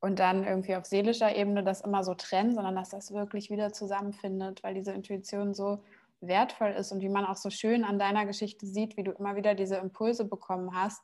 und 0.00 0.18
dann 0.18 0.44
irgendwie 0.44 0.74
auf 0.74 0.84
seelischer 0.84 1.34
Ebene 1.34 1.62
das 1.62 1.80
immer 1.80 2.02
so 2.02 2.14
trennen, 2.14 2.54
sondern 2.54 2.74
dass 2.74 2.90
das 2.90 3.12
wirklich 3.12 3.50
wieder 3.50 3.72
zusammenfindet, 3.72 4.62
weil 4.62 4.74
diese 4.74 4.92
Intuition 4.92 5.54
so 5.54 5.82
wertvoll 6.20 6.70
ist 6.70 6.92
und 6.92 7.00
wie 7.00 7.08
man 7.08 7.24
auch 7.24 7.36
so 7.36 7.50
schön 7.50 7.84
an 7.84 7.98
deiner 7.98 8.26
Geschichte 8.26 8.66
sieht, 8.66 8.96
wie 8.96 9.04
du 9.04 9.12
immer 9.12 9.36
wieder 9.36 9.54
diese 9.54 9.76
Impulse 9.76 10.24
bekommen 10.24 10.74
hast. 10.74 11.02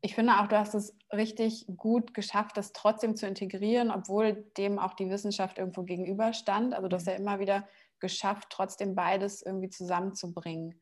Ich 0.00 0.14
finde 0.14 0.38
auch, 0.38 0.48
du 0.48 0.58
hast 0.58 0.74
es 0.74 0.94
richtig 1.12 1.66
gut 1.76 2.12
geschafft, 2.12 2.56
das 2.56 2.72
trotzdem 2.72 3.16
zu 3.16 3.26
integrieren, 3.26 3.90
obwohl 3.90 4.44
dem 4.56 4.78
auch 4.78 4.94
die 4.94 5.08
Wissenschaft 5.08 5.58
irgendwo 5.58 5.82
gegenüberstand. 5.82 6.74
Also 6.74 6.88
du 6.88 6.96
hast 6.96 7.06
ja 7.06 7.14
immer 7.14 7.38
wieder 7.38 7.66
geschafft, 8.00 8.48
trotzdem 8.50 8.94
beides 8.94 9.42
irgendwie 9.42 9.70
zusammenzubringen. 9.70 10.80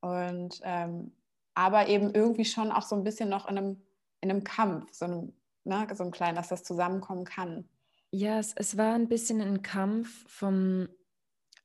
Und 0.00 0.60
ähm, 0.64 1.12
aber 1.56 1.88
eben 1.88 2.14
irgendwie 2.14 2.44
schon 2.44 2.70
auch 2.70 2.82
so 2.82 2.94
ein 2.94 3.02
bisschen 3.02 3.30
noch 3.30 3.48
in 3.48 3.56
einem, 3.58 3.82
in 4.20 4.30
einem 4.30 4.44
Kampf, 4.44 4.92
so 4.92 5.06
einem, 5.06 5.32
ne, 5.64 5.86
so 5.94 6.04
einem 6.04 6.12
kleinen, 6.12 6.36
dass 6.36 6.48
das 6.48 6.62
zusammenkommen 6.62 7.24
kann. 7.24 7.68
Ja, 8.10 8.38
es, 8.38 8.52
es 8.54 8.76
war 8.76 8.94
ein 8.94 9.08
bisschen 9.08 9.40
ein 9.40 9.62
Kampf 9.62 10.30
vom, 10.30 10.86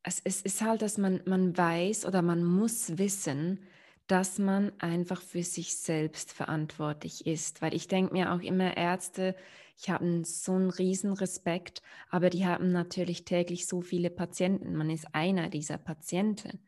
es, 0.02 0.22
es 0.24 0.42
ist 0.42 0.62
halt, 0.62 0.82
dass 0.82 0.98
man, 0.98 1.22
man 1.26 1.56
weiß 1.58 2.06
oder 2.06 2.22
man 2.22 2.44
muss 2.44 2.98
wissen, 2.98 3.60
dass 4.08 4.40
man 4.40 4.72
einfach 4.80 5.22
für 5.22 5.44
sich 5.44 5.76
selbst 5.76 6.32
verantwortlich 6.32 7.28
ist. 7.28 7.62
Weil 7.62 7.74
ich 7.74 7.90
denke 7.90 8.14
mir 8.14 8.32
auch 8.32 8.42
immer, 8.42 8.76
Ärzte, 8.78 9.36
ich 9.78 9.90
habe 9.90 10.24
so 10.24 10.54
einen 10.54 10.70
riesen 10.70 11.12
Respekt, 11.14 11.82
aber 12.10 12.30
die 12.30 12.46
haben 12.46 12.72
natürlich 12.72 13.26
täglich 13.26 13.68
so 13.68 13.82
viele 13.82 14.10
Patienten. 14.10 14.76
Man 14.76 14.90
ist 14.90 15.14
einer 15.14 15.50
dieser 15.50 15.78
Patienten. 15.78 16.64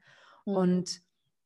Mhm. 0.46 0.56
Und 0.56 1.02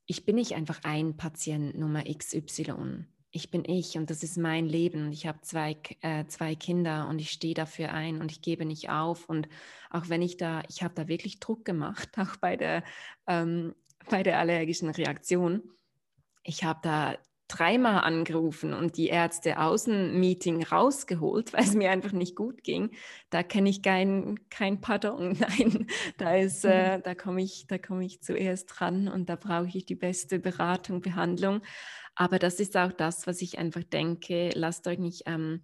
ich 0.08 0.26
bin 0.26 0.36
nicht 0.36 0.56
einfach 0.56 0.80
ein 0.84 1.16
Patient 1.16 1.78
Nummer 1.78 2.04
XY 2.04 3.06
ich 3.32 3.52
bin 3.52 3.64
ich 3.66 3.98
und 3.98 4.10
das 4.10 4.24
ist 4.24 4.38
mein 4.38 4.66
Leben. 4.66 5.12
Ich 5.12 5.28
habe 5.28 5.42
zwei, 5.42 5.78
äh, 6.02 6.26
zwei 6.26 6.56
Kinder 6.56 7.08
und 7.08 7.20
ich 7.20 7.32
stehe 7.32 7.54
dafür 7.54 7.94
ein 7.94 8.22
und 8.22 8.32
ich 8.32 8.42
gebe 8.42 8.66
nicht 8.66 8.90
auf. 8.90 9.30
Und 9.30 9.48
auch 9.90 10.10
wenn 10.10 10.22
ich 10.22 10.38
da, 10.38 10.64
ich 10.70 10.82
habe 10.82 10.94
da 10.96 11.08
wirklich 11.08 11.40
Druck 11.40 11.66
gemacht, 11.66 12.10
auch 12.18 12.38
bei 12.38 12.56
der, 12.56 12.84
ähm, 13.28 13.76
bei 14.10 14.24
der 14.24 14.40
allergischen 14.40 14.90
Reaktion. 14.90 15.62
Ich 16.44 16.64
habe 16.64 16.80
da 16.82 17.18
dreimal 17.48 18.02
angerufen 18.04 18.74
und 18.74 18.98
die 18.98 19.08
Ärzte 19.08 19.60
Außenmeeting 19.60 20.64
rausgeholt, 20.64 21.54
weil 21.54 21.64
es 21.64 21.74
mir 21.74 21.92
einfach 21.92 22.12
nicht 22.12 22.36
gut 22.36 22.64
ging. 22.64 22.92
Da 23.30 23.44
kenne 23.44 23.70
ich 23.70 23.82
kein, 23.82 24.40
kein 24.50 24.82
Pardon. 24.82 25.38
Nein, 25.40 25.88
da 26.18 26.36
ist, 26.36 26.66
äh, 26.66 27.00
da 27.02 27.16
komme 27.16 27.42
ich, 27.42 27.68
da 27.68 27.78
komme 27.78 28.06
ich 28.06 28.22
zuerst 28.22 28.68
dran 28.68 29.08
und 29.08 29.30
da 29.30 29.36
brauche 29.36 29.78
ich 29.78 29.86
die 29.86 29.96
beste 29.96 30.40
Beratung, 30.40 31.02
Behandlung. 31.02 31.62
Aber 32.16 32.40
das 32.40 32.60
ist 32.60 32.76
auch 32.76 32.92
das, 32.92 33.28
was 33.28 33.42
ich 33.42 33.60
einfach 33.60 33.84
denke. 33.84 34.50
Lasst 34.54 34.88
euch 34.88 35.00
nicht 35.00 35.24
ähm, 35.28 35.62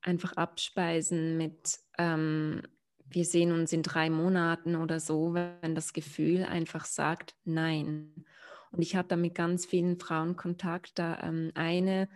einfach 0.00 0.32
abspeisen 0.34 1.36
mit, 1.36 1.78
ähm, 1.98 2.62
wir 3.10 3.24
sehen 3.24 3.52
uns 3.52 3.72
in 3.72 3.82
drei 3.82 4.10
Monaten 4.10 4.76
oder 4.76 5.00
so, 5.00 5.34
wenn 5.34 5.74
das 5.74 5.92
Gefühl 5.92 6.44
einfach 6.44 6.84
sagt, 6.84 7.34
nein. 7.44 8.24
Und 8.70 8.82
ich 8.82 8.96
habe 8.96 9.08
da 9.08 9.16
mit 9.16 9.34
ganz 9.34 9.66
vielen 9.66 9.98
Frauen 9.98 10.36
Kontakt. 10.36 10.98
Da 10.98 11.18
ähm, 11.22 11.50
eine, 11.54 12.08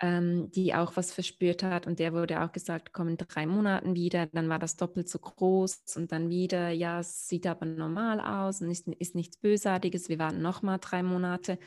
ähm, 0.00 0.50
die 0.52 0.74
auch 0.74 0.96
was 0.96 1.12
verspürt 1.12 1.62
hat 1.62 1.86
und 1.86 1.98
der 1.98 2.12
wurde 2.12 2.42
auch 2.42 2.52
gesagt, 2.52 2.92
komm 2.92 3.08
in 3.08 3.16
drei 3.16 3.46
Monaten 3.46 3.94
wieder. 3.94 4.26
Dann 4.26 4.48
war 4.48 4.58
das 4.58 4.76
doppelt 4.76 5.08
so 5.08 5.18
groß 5.18 5.96
und 5.96 6.12
dann 6.12 6.28
wieder, 6.28 6.70
ja, 6.70 7.00
es 7.00 7.28
sieht 7.28 7.46
aber 7.46 7.66
normal 7.66 8.20
aus 8.20 8.60
und 8.60 8.70
ist, 8.70 8.86
ist 8.86 9.14
nichts 9.14 9.36
Bösartiges. 9.38 10.08
Wir 10.08 10.18
warten 10.18 10.42
nochmal 10.42 10.78
drei 10.80 11.02
Monate 11.02 11.58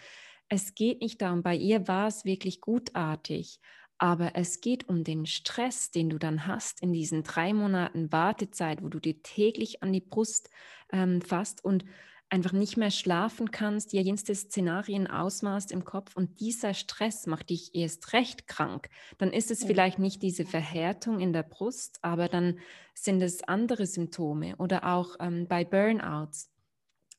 es 0.54 0.76
geht 0.76 1.00
nicht 1.00 1.22
darum, 1.22 1.44
bei 1.44 1.56
ihr 1.56 1.88
war 1.88 2.08
es 2.08 2.26
wirklich 2.26 2.60
gutartig, 2.60 3.62
aber 3.98 4.36
es 4.36 4.60
geht 4.60 4.90
um 4.90 5.06
den 5.06 5.26
Stress, 5.26 5.92
den 5.92 6.10
du 6.10 6.18
dann 6.18 6.46
hast 6.46 6.82
in 6.82 6.92
diesen 6.92 7.24
drei 7.24 7.54
Monaten 7.54 8.12
Wartezeit, 8.12 8.84
wo 8.84 8.90
du 8.90 9.00
dir 9.00 9.24
täglich 9.24 9.82
an 9.82 9.94
die 9.94 10.02
Brust 10.02 10.50
ähm, 10.92 11.22
fasst 11.22 11.64
und 11.64 11.86
einfach 12.32 12.54
nicht 12.54 12.78
mehr 12.78 12.92
schlafen 12.92 13.52
kannst, 13.52 13.92
dir 13.92 14.02
jenste 14.02 14.34
Szenarien 14.34 15.08
ausmaßt 15.08 15.72
im 15.72 15.84
Kopf 15.84 16.16
und 16.16 16.40
dieser 16.40 16.74
Stress 16.74 17.28
macht 17.28 17.50
dich 17.50 17.76
erst 17.76 18.14
recht 18.14 18.48
krank, 18.48 18.90
dann 19.18 19.34
ist 19.34 19.52
es 19.52 19.64
vielleicht 19.64 20.00
nicht 20.00 20.24
diese 20.24 20.46
Verhärtung 20.46 21.20
in 21.20 21.34
der 21.34 21.44
Brust, 21.44 22.00
aber 22.02 22.30
dann 22.30 22.60
sind 22.94 23.22
es 23.22 23.44
andere 23.44 23.86
Symptome 23.86 24.56
oder 24.58 24.86
auch 24.86 25.18
ähm, 25.20 25.48
bei 25.48 25.66
Burnouts 25.66 26.50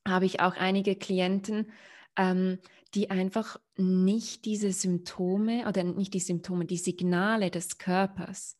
habe 0.07 0.25
ich 0.25 0.39
auch 0.39 0.55
einige 0.55 0.95
Klienten, 0.95 1.71
ähm, 2.17 2.59
die 2.93 3.09
einfach 3.09 3.59
nicht 3.75 4.45
diese 4.45 4.71
Symptome 4.71 5.67
oder 5.67 5.83
nicht 5.83 6.13
die 6.13 6.19
Symptome, 6.19 6.65
die 6.65 6.77
Signale 6.77 7.51
des 7.51 7.77
Körpers 7.77 8.57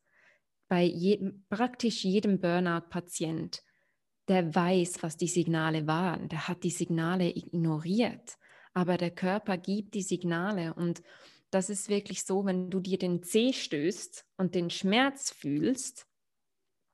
bei 0.67 0.83
jedem, 0.83 1.45
praktisch 1.49 2.03
jedem 2.03 2.39
Burnout-Patient, 2.39 3.63
der 4.27 4.55
weiß, 4.55 5.03
was 5.03 5.17
die 5.17 5.27
Signale 5.27 5.87
waren, 5.87 6.29
der 6.29 6.47
hat 6.47 6.63
die 6.63 6.69
Signale 6.69 7.29
ignoriert, 7.29 8.37
aber 8.73 8.97
der 8.97 9.11
Körper 9.11 9.57
gibt 9.57 9.93
die 9.93 10.01
Signale 10.01 10.73
und 10.73 11.01
das 11.51 11.69
ist 11.69 11.87
wirklich 11.87 12.23
so, 12.23 12.45
wenn 12.45 12.71
du 12.71 12.79
dir 12.79 12.97
den 12.97 13.21
Zeh 13.21 13.53
stößt 13.53 14.25
und 14.37 14.55
den 14.55 14.71
Schmerz 14.71 15.29
fühlst, 15.29 16.07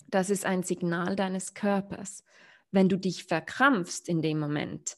das 0.07 0.29
ist 0.29 0.45
ein 0.45 0.63
Signal 0.63 1.15
deines 1.15 1.53
Körpers. 1.53 2.23
Wenn 2.71 2.89
du 2.89 2.97
dich 2.97 3.23
verkrampfst 3.23 4.09
in 4.09 4.21
dem 4.21 4.39
Moment, 4.39 4.97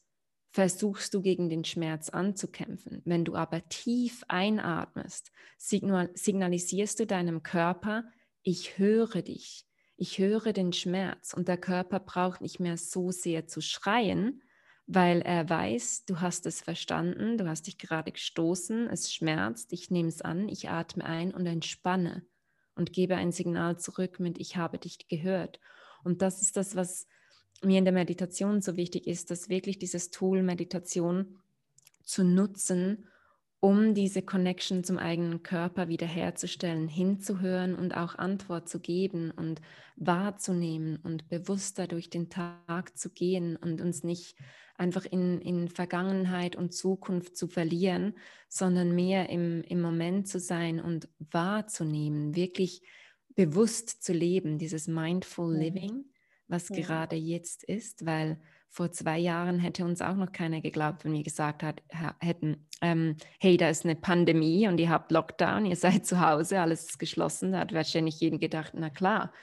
versuchst 0.52 1.14
du 1.14 1.22
gegen 1.22 1.50
den 1.50 1.64
Schmerz 1.64 2.10
anzukämpfen. 2.10 3.02
Wenn 3.06 3.24
du 3.24 3.36
aber 3.36 3.68
tief 3.70 4.24
einatmest, 4.28 5.32
signal 5.58 6.10
signalisierst 6.14 7.00
du 7.00 7.06
deinem 7.06 7.44
Körper, 7.44 8.04
ich 8.44 8.78
höre 8.78 9.22
dich, 9.22 9.66
ich 9.98 10.18
höre 10.18 10.54
den 10.54 10.74
Schmerz 10.74 11.34
und 11.34 11.48
der 11.48 11.58
Körper 11.58 12.00
braucht 12.00 12.42
nicht 12.42 12.60
mehr 12.60 12.78
so 12.78 13.12
sehr 13.12 13.48
zu 13.48 13.62
schreien, 13.62 14.42
weil 14.88 15.22
er 15.22 15.50
weiß, 15.50 16.06
du 16.06 16.20
hast 16.20 16.46
es 16.46 16.62
verstanden, 16.62 17.38
du 17.38 17.48
hast 17.48 17.68
dich 17.68 17.78
gerade 17.78 18.12
gestoßen, 18.12 18.88
es 18.88 19.14
schmerzt, 19.14 19.72
ich 19.74 19.90
nehme 19.90 20.10
es 20.10 20.22
an, 20.22 20.50
ich 20.50 20.70
atme 20.70 21.06
ein 21.06 21.34
und 21.34 21.46
entspanne 21.46 22.26
und 22.76 22.94
gebe 22.94 23.16
ein 23.16 23.32
Signal 23.32 23.78
zurück 23.80 24.20
mit, 24.20 24.40
ich 24.40 24.58
habe 24.58 24.80
dich 24.80 25.08
gehört. 25.08 25.60
Und 26.04 26.22
das 26.22 26.42
ist 26.42 26.58
das, 26.58 26.76
was 26.76 27.08
mir 27.62 27.78
in 27.78 27.86
der 27.86 27.94
Meditation 27.94 28.62
so 28.62 28.76
wichtig 28.76 29.08
ist, 29.08 29.30
dass 29.30 29.50
wirklich 29.50 29.78
dieses 29.78 30.10
Tool 30.10 30.42
Meditation 30.42 31.40
zu 32.04 32.24
nutzen, 32.24 33.08
um 33.62 33.94
diese 33.94 34.22
Connection 34.22 34.84
zum 34.84 34.98
eigenen 34.98 35.44
Körper 35.44 35.88
wiederherzustellen, 35.88 36.90
hinzuhören 36.90 37.76
und 37.76 37.96
auch 37.96 38.16
Antwort 38.16 38.68
zu 38.68 38.82
geben 38.82 39.32
und 39.32 39.62
wahrzunehmen 39.96 40.98
und 40.98 41.30
bewusster 41.30 41.88
durch 41.88 42.10
den 42.10 42.30
Tag 42.30 42.98
zu 42.98 43.10
gehen 43.10 43.56
und 43.56 43.80
uns 43.80 44.04
nicht 44.04 44.36
einfach 44.78 45.06
in, 45.06 45.40
in 45.40 45.70
Vergangenheit 45.70 46.58
und 46.58 46.74
Zukunft 46.74 47.38
zu 47.38 47.48
verlieren, 47.48 48.16
sondern 48.50 48.94
mehr 48.94 49.30
im, 49.30 49.62
im 49.62 49.80
Moment 49.80 50.28
zu 50.28 50.40
sein 50.40 50.82
und 50.82 51.08
wahrzunehmen, 51.20 52.36
wirklich 52.36 52.82
bewusst 53.36 54.04
zu 54.04 54.12
leben, 54.12 54.58
dieses 54.58 54.88
Mindful 54.88 55.56
Living 55.56 56.12
was 56.52 56.70
ja. 56.70 56.76
gerade 56.76 57.16
jetzt 57.16 57.64
ist, 57.64 58.06
weil 58.06 58.40
vor 58.72 58.90
zwei 58.92 59.20
Jahren 59.20 59.60
hätte 59.60 59.84
uns 59.84 60.02
auch 60.02 60.16
noch 60.16 60.32
keiner 60.32 60.62
geglaubt, 60.62 61.04
wenn 61.04 61.12
wir 61.12 61.24
gesagt 61.24 61.62
hat, 61.62 61.84
hätten, 62.20 62.66
ähm, 62.82 63.18
hey, 63.38 63.58
da 63.58 63.70
ist 63.70 63.84
eine 63.84 63.98
Pandemie 63.98 64.66
und 64.70 64.80
ihr 64.80 64.90
habt 64.90 65.12
Lockdown, 65.12 65.66
ihr 65.66 65.76
seid 65.76 66.06
zu 66.06 66.22
Hause, 66.22 66.62
alles 66.62 66.86
ist 66.86 66.98
geschlossen. 66.98 67.52
Da 67.52 67.60
hat 67.60 67.74
wahrscheinlich 67.74 68.22
jeden 68.22 68.40
gedacht, 68.40 68.72
na 68.74 68.90
klar. 68.90 69.34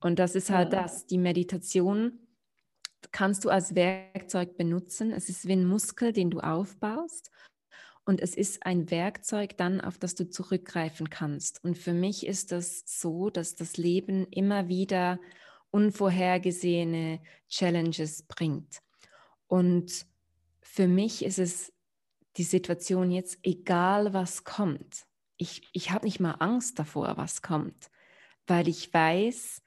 Und 0.00 0.18
das 0.18 0.34
ist 0.34 0.50
halt 0.50 0.72
ja. 0.72 0.82
das, 0.82 1.06
die 1.06 1.16
Meditation 1.16 2.18
kannst 3.12 3.44
du 3.44 3.50
als 3.50 3.76
Werkzeug 3.76 4.56
benutzen. 4.56 5.12
Es 5.12 5.28
ist 5.28 5.46
wie 5.46 5.52
ein 5.52 5.66
Muskel, 5.66 6.12
den 6.12 6.30
du 6.30 6.40
aufbaust. 6.40 7.30
Und 8.04 8.20
es 8.20 8.36
ist 8.36 8.66
ein 8.66 8.90
Werkzeug 8.90 9.56
dann, 9.56 9.80
auf 9.80 9.96
das 9.96 10.16
du 10.16 10.28
zurückgreifen 10.28 11.08
kannst. 11.08 11.62
Und 11.62 11.78
für 11.78 11.92
mich 11.92 12.26
ist 12.26 12.50
das 12.50 12.82
so, 12.84 13.30
dass 13.30 13.54
das 13.54 13.76
Leben 13.76 14.26
immer 14.30 14.66
wieder 14.66 15.20
unvorhergesehene 15.76 17.20
Challenges 17.50 18.22
bringt. 18.22 18.80
Und 19.46 20.06
für 20.62 20.88
mich 20.88 21.22
ist 21.22 21.38
es 21.38 21.70
die 22.38 22.44
Situation 22.44 23.10
jetzt, 23.10 23.38
egal 23.42 24.14
was 24.14 24.44
kommt, 24.44 25.04
ich, 25.36 25.68
ich 25.74 25.90
habe 25.90 26.06
nicht 26.06 26.18
mal 26.18 26.36
Angst 26.38 26.78
davor, 26.78 27.18
was 27.18 27.42
kommt, 27.42 27.90
weil 28.46 28.68
ich 28.68 28.92
weiß, 28.92 29.60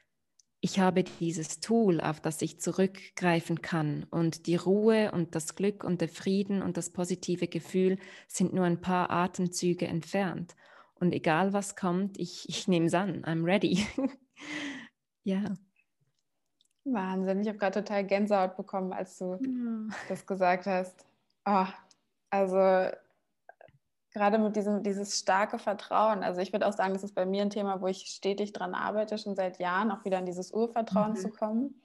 ich 0.61 0.79
habe 0.79 1.03
dieses 1.03 1.59
Tool, 1.59 2.01
auf 2.01 2.19
das 2.19 2.41
ich 2.41 2.59
zurückgreifen 2.59 3.61
kann. 3.61 4.05
Und 4.09 4.47
die 4.47 4.55
Ruhe 4.55 5.11
und 5.11 5.35
das 5.35 5.55
Glück 5.55 5.83
und 5.83 6.01
der 6.01 6.09
Frieden 6.09 6.63
und 6.63 6.75
das 6.75 6.89
positive 6.89 7.47
Gefühl 7.47 7.99
sind 8.27 8.53
nur 8.53 8.65
ein 8.65 8.81
paar 8.81 9.11
Atemzüge 9.11 9.85
entfernt. 9.85 10.55
Und 10.95 11.13
egal 11.13 11.53
was 11.53 11.75
kommt, 11.75 12.19
ich, 12.19 12.49
ich 12.49 12.67
nehme 12.67 12.87
es 12.87 12.95
an. 12.95 13.23
I'm 13.25 13.45
ready. 13.45 13.85
ja. 15.23 15.53
Wahnsinn. 16.85 17.41
Ich 17.41 17.47
habe 17.47 17.57
gerade 17.57 17.83
total 17.83 18.05
Gänsehaut 18.05 18.55
bekommen, 18.55 18.93
als 18.93 19.17
du 19.17 19.39
ja. 19.41 19.95
das 20.07 20.25
gesagt 20.25 20.65
hast. 20.65 21.05
Oh, 21.45 21.65
also 22.29 22.89
gerade 24.13 24.37
mit 24.39 24.55
diesem 24.55 24.83
dieses 24.83 25.19
starke 25.19 25.59
Vertrauen. 25.59 26.23
Also 26.23 26.41
ich 26.41 26.51
würde 26.51 26.67
auch 26.67 26.73
sagen, 26.73 26.93
das 26.93 27.03
ist 27.03 27.15
bei 27.15 27.25
mir 27.25 27.43
ein 27.43 27.49
Thema, 27.49 27.81
wo 27.81 27.87
ich 27.87 28.07
stetig 28.07 28.53
dran 28.53 28.73
arbeite, 28.73 29.17
schon 29.17 29.35
seit 29.35 29.59
Jahren, 29.59 29.91
auch 29.91 30.03
wieder 30.05 30.19
in 30.19 30.25
dieses 30.25 30.51
Urvertrauen 30.51 31.11
mhm. 31.11 31.15
zu 31.17 31.29
kommen. 31.29 31.81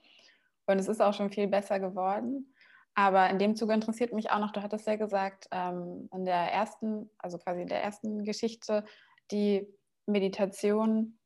Und 0.65 0.79
es 0.79 0.87
ist 0.87 1.01
auch 1.01 1.13
schon 1.13 1.29
viel 1.29 1.47
besser 1.47 1.79
geworden. 1.79 2.53
Aber 2.95 3.29
in 3.29 3.39
dem 3.39 3.55
Zuge 3.55 3.73
interessiert 3.73 4.13
mich 4.13 4.31
auch 4.31 4.39
noch, 4.39 4.51
du 4.51 4.63
hattest 4.63 4.87
ja 4.87 4.95
gesagt, 4.95 5.47
ähm, 5.51 6.09
in 6.13 6.25
der 6.25 6.51
ersten, 6.53 7.09
also 7.17 7.37
quasi 7.37 7.61
in 7.61 7.67
der 7.67 7.83
ersten 7.83 8.23
Geschichte, 8.23 8.85
die 9.31 9.67
Meditation, 10.05 11.17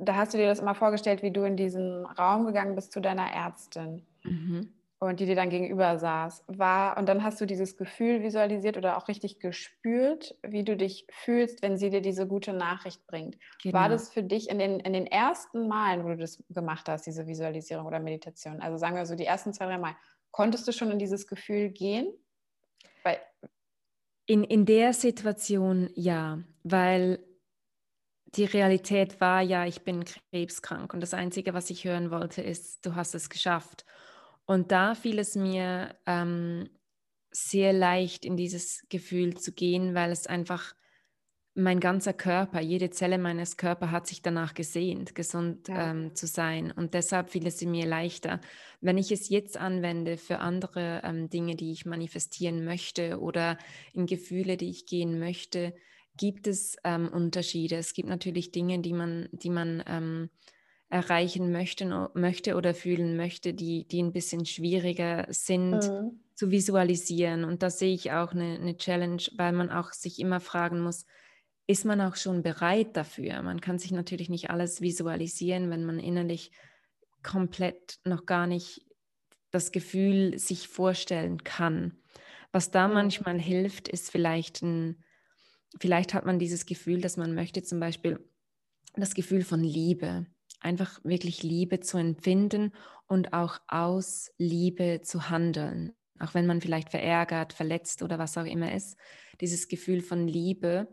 da 0.00 0.16
hast 0.16 0.34
du 0.34 0.38
dir 0.38 0.46
das 0.46 0.60
immer 0.60 0.74
vorgestellt, 0.74 1.22
wie 1.22 1.30
du 1.30 1.44
in 1.44 1.56
diesen 1.56 2.04
Raum 2.06 2.46
gegangen 2.46 2.74
bist 2.74 2.92
zu 2.92 3.00
deiner 3.00 3.30
Ärztin. 3.32 4.06
Mhm 4.24 4.72
und 5.02 5.18
die 5.18 5.24
dir 5.24 5.34
dann 5.34 5.48
gegenüber 5.48 5.98
saß, 5.98 6.44
war, 6.46 6.98
und 6.98 7.08
dann 7.08 7.24
hast 7.24 7.40
du 7.40 7.46
dieses 7.46 7.78
Gefühl 7.78 8.22
visualisiert 8.22 8.76
oder 8.76 8.98
auch 8.98 9.08
richtig 9.08 9.40
gespürt, 9.40 10.36
wie 10.42 10.62
du 10.62 10.76
dich 10.76 11.06
fühlst, 11.10 11.62
wenn 11.62 11.78
sie 11.78 11.88
dir 11.88 12.02
diese 12.02 12.26
gute 12.26 12.52
Nachricht 12.52 13.06
bringt. 13.06 13.38
Genau. 13.62 13.78
War 13.78 13.88
das 13.88 14.12
für 14.12 14.22
dich 14.22 14.50
in 14.50 14.58
den, 14.58 14.78
in 14.78 14.92
den 14.92 15.06
ersten 15.06 15.68
Malen, 15.68 16.04
wo 16.04 16.08
du 16.08 16.18
das 16.18 16.44
gemacht 16.50 16.86
hast, 16.86 17.06
diese 17.06 17.26
Visualisierung 17.26 17.86
oder 17.86 17.98
Meditation, 17.98 18.60
also 18.60 18.76
sagen 18.76 18.94
wir 18.94 19.06
so 19.06 19.14
die 19.14 19.24
ersten 19.24 19.54
zwei, 19.54 19.64
drei 19.64 19.78
Mal, 19.78 19.96
konntest 20.32 20.68
du 20.68 20.72
schon 20.72 20.90
in 20.90 20.98
dieses 20.98 21.26
Gefühl 21.26 21.70
gehen? 21.70 22.12
Weil 23.02 23.20
in, 24.26 24.44
in 24.44 24.66
der 24.66 24.92
Situation 24.92 25.88
ja, 25.94 26.40
weil 26.62 27.20
die 28.36 28.44
Realität 28.44 29.20
war 29.20 29.42
ja, 29.42 29.66
ich 29.66 29.82
bin 29.82 30.04
krebskrank 30.04 30.94
und 30.94 31.00
das 31.00 31.14
Einzige, 31.14 31.54
was 31.54 31.70
ich 31.70 31.84
hören 31.84 32.10
wollte, 32.10 32.42
ist, 32.42 32.86
du 32.86 32.94
hast 32.94 33.14
es 33.14 33.28
geschafft. 33.28 33.84
Und 34.46 34.72
da 34.72 34.94
fiel 34.94 35.18
es 35.18 35.36
mir 35.36 35.94
ähm, 36.06 36.68
sehr 37.30 37.72
leicht, 37.72 38.24
in 38.24 38.36
dieses 38.36 38.84
Gefühl 38.88 39.36
zu 39.36 39.52
gehen, 39.52 39.94
weil 39.94 40.10
es 40.10 40.26
einfach 40.26 40.74
mein 41.54 41.80
ganzer 41.80 42.12
Körper, 42.12 42.60
jede 42.60 42.90
Zelle 42.90 43.18
meines 43.18 43.56
Körpers 43.56 43.90
hat 43.90 44.06
sich 44.06 44.22
danach 44.22 44.54
gesehnt, 44.54 45.14
gesund 45.14 45.68
ja. 45.68 45.90
ähm, 45.90 46.14
zu 46.14 46.26
sein. 46.26 46.70
Und 46.70 46.94
deshalb 46.94 47.30
fiel 47.30 47.46
es 47.46 47.60
mir 47.62 47.86
leichter. 47.86 48.40
Wenn 48.80 48.98
ich 48.98 49.10
es 49.10 49.28
jetzt 49.28 49.56
anwende 49.56 50.16
für 50.16 50.38
andere 50.38 51.02
ähm, 51.04 51.28
Dinge, 51.28 51.56
die 51.56 51.72
ich 51.72 51.86
manifestieren 51.86 52.64
möchte 52.64 53.20
oder 53.20 53.58
in 53.92 54.06
Gefühle, 54.06 54.56
die 54.56 54.70
ich 54.70 54.86
gehen 54.86 55.18
möchte, 55.18 55.74
gibt 56.20 56.46
es 56.46 56.76
ähm, 56.84 57.08
Unterschiede. 57.08 57.76
Es 57.76 57.94
gibt 57.94 58.10
natürlich 58.10 58.52
Dinge, 58.52 58.80
die 58.80 58.92
man, 58.92 59.30
die 59.32 59.48
man 59.48 59.82
ähm, 59.86 60.28
erreichen 60.90 61.50
möchte, 61.50 62.10
möchte 62.12 62.56
oder 62.56 62.74
fühlen 62.74 63.16
möchte, 63.16 63.54
die, 63.54 63.88
die 63.88 64.02
ein 64.02 64.12
bisschen 64.12 64.44
schwieriger 64.44 65.26
sind 65.30 65.76
mhm. 65.76 66.20
zu 66.34 66.50
visualisieren. 66.50 67.44
Und 67.44 67.62
da 67.62 67.70
sehe 67.70 67.94
ich 67.94 68.12
auch 68.12 68.32
eine, 68.32 68.56
eine 68.56 68.76
Challenge, 68.76 69.22
weil 69.38 69.52
man 69.52 69.70
auch 69.70 69.92
sich 69.92 70.18
immer 70.18 70.40
fragen 70.40 70.80
muss, 70.82 71.06
ist 71.66 71.86
man 71.86 72.02
auch 72.02 72.16
schon 72.16 72.42
bereit 72.42 72.98
dafür? 72.98 73.40
Man 73.40 73.62
kann 73.62 73.78
sich 73.78 73.90
natürlich 73.90 74.28
nicht 74.28 74.50
alles 74.50 74.82
visualisieren, 74.82 75.70
wenn 75.70 75.86
man 75.86 75.98
innerlich 75.98 76.50
komplett 77.22 77.98
noch 78.04 78.26
gar 78.26 78.46
nicht 78.46 78.84
das 79.52 79.72
Gefühl 79.72 80.38
sich 80.38 80.68
vorstellen 80.68 81.44
kann. 81.44 81.96
Was 82.52 82.70
da 82.70 82.88
mhm. 82.88 82.94
manchmal 82.94 83.40
hilft, 83.40 83.88
ist 83.88 84.10
vielleicht 84.10 84.60
ein, 84.60 85.02
vielleicht 85.78 86.14
hat 86.14 86.26
man 86.26 86.38
dieses 86.38 86.66
Gefühl, 86.66 87.00
dass 87.00 87.16
man 87.16 87.34
möchte 87.34 87.62
zum 87.62 87.80
Beispiel 87.80 88.18
das 88.94 89.14
Gefühl 89.14 89.42
von 89.44 89.62
Liebe 89.62 90.26
einfach 90.60 91.00
wirklich 91.04 91.42
Liebe 91.42 91.80
zu 91.80 91.98
empfinden 91.98 92.72
und 93.06 93.32
auch 93.32 93.60
aus 93.68 94.30
Liebe 94.38 95.00
zu 95.02 95.30
handeln. 95.30 95.92
Auch 96.18 96.34
wenn 96.34 96.46
man 96.46 96.60
vielleicht 96.60 96.90
verärgert, 96.90 97.52
verletzt 97.52 98.02
oder 98.02 98.18
was 98.18 98.36
auch 98.36 98.44
immer 98.44 98.74
ist, 98.74 98.96
dieses 99.40 99.68
Gefühl 99.68 100.02
von 100.02 100.28
Liebe 100.28 100.88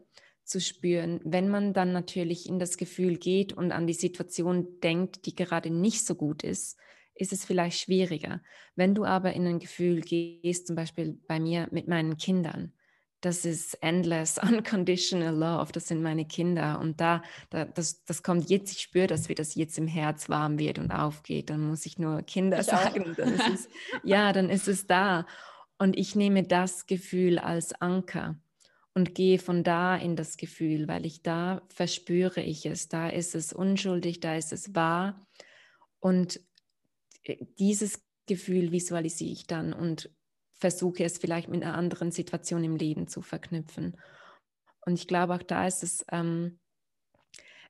zu 0.46 0.62
spüren. 0.62 1.20
Wenn 1.26 1.50
man 1.50 1.74
dann 1.74 1.92
natürlich 1.92 2.48
in 2.48 2.60
das 2.60 2.78
Gefühl 2.78 3.18
geht 3.18 3.52
und 3.52 3.74
an 3.74 3.88
die 3.88 3.94
Situation 3.94 4.80
denkt, 4.82 5.26
die 5.26 5.36
gerade 5.36 5.70
nicht 5.70 6.06
so 6.06 6.16
gut 6.16 6.44
ist, 6.44 6.78
ist 7.16 7.34
es 7.34 7.44
vielleicht 7.44 7.80
schwieriger. 7.80 8.42
Wenn 8.76 8.96
du 8.96 9.04
aber 9.04 9.34
in 9.34 9.46
ein 9.46 9.60
Gefühl 9.60 10.02
gehst, 10.02 10.68
zum 10.68 10.76
Beispiel 10.76 11.20
bei 11.28 11.40
mir 11.40 11.68
mit 11.72 11.88
meinen 11.88 12.18
Kindern, 12.18 12.74
das 13.22 13.46
ist 13.46 13.76
endless, 13.82 14.38
unconditional 14.42 15.36
love, 15.36 15.72
das 15.72 15.88
sind 15.88 16.02
meine 16.02 16.26
Kinder. 16.26 16.80
Und 16.80 17.02
da, 17.02 17.24
da 17.50 17.66
das, 17.66 18.04
das 18.06 18.24
kommt 18.24 18.50
jetzt, 18.50 18.72
ich 18.72 18.82
spüre 18.82 19.08
dass 19.08 19.30
wie 19.30 19.36
das 19.36 19.56
jetzt 19.56 19.78
im 19.78 19.88
Herz 19.88 20.30
warm 20.30 20.60
wird 20.60 20.80
und 20.80 20.92
aufgeht. 20.92 21.50
Dann 21.50 21.68
muss 21.68 21.86
ich 21.86 21.98
nur 21.98 22.22
Kinder 22.24 22.60
ich 22.60 22.66
sagen. 22.66 23.14
Dann 23.18 23.34
ist 23.34 23.50
es, 23.50 23.70
ja, 24.04 24.34
dann 24.34 24.50
ist 24.50 24.68
es 24.68 24.88
da. 24.88 25.26
Und 25.78 25.98
ich 25.98 26.16
nehme 26.16 26.44
das 26.44 26.86
Gefühl 26.88 27.40
als 27.40 27.74
Anker 27.82 28.36
und 28.94 29.14
gehe 29.14 29.38
von 29.38 29.64
da 29.64 29.96
in 29.96 30.16
das 30.16 30.38
Gefühl, 30.38 30.88
weil 30.88 31.06
ich 31.06 31.22
da 31.22 31.62
verspüre 31.70 32.42
ich 32.42 32.66
es. 32.66 32.88
Da 32.88 33.10
ist 33.10 33.36
es 33.36 33.54
unschuldig, 33.54 34.20
da 34.20 34.36
ist 34.36 34.52
es 34.52 34.74
wahr. 34.74 35.28
Und 36.00 36.40
äh, 37.24 37.38
dieses 37.60 38.04
Gefühl 38.26 38.72
visualisiere 38.72 39.32
ich 39.32 39.48
dann 39.48 39.72
und 39.74 40.10
versuche 40.58 41.04
es 41.04 41.18
vielleicht 41.18 41.50
mit 41.50 41.64
einer 41.64 41.76
anderen 41.76 42.12
Situation 42.12 42.64
im 42.64 42.76
Leben 42.76 43.08
zu 43.08 43.22
verknüpfen. 43.22 43.96
Und 44.86 44.96
ich 44.96 45.08
glaube, 45.08 45.36
auch 45.36 45.44
da 45.44 45.68
ist 45.68 45.84
es, 45.84 46.06
ähm, 46.12 46.60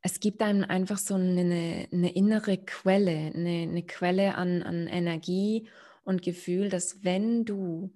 es 0.02 0.20
gibt 0.20 0.42
einem 0.42 0.64
einfach 0.64 0.98
so 0.98 1.16
eine, 1.16 1.88
eine 1.92 2.16
innere 2.16 2.58
Quelle, 2.58 3.32
eine, 3.34 3.64
eine 3.64 3.84
Quelle 3.86 4.36
an, 4.36 4.64
an 4.64 4.88
Energie 4.88 5.68
und 6.04 6.22
Gefühl, 6.22 6.70
dass 6.70 7.04
wenn 7.04 7.44
du 7.44 7.94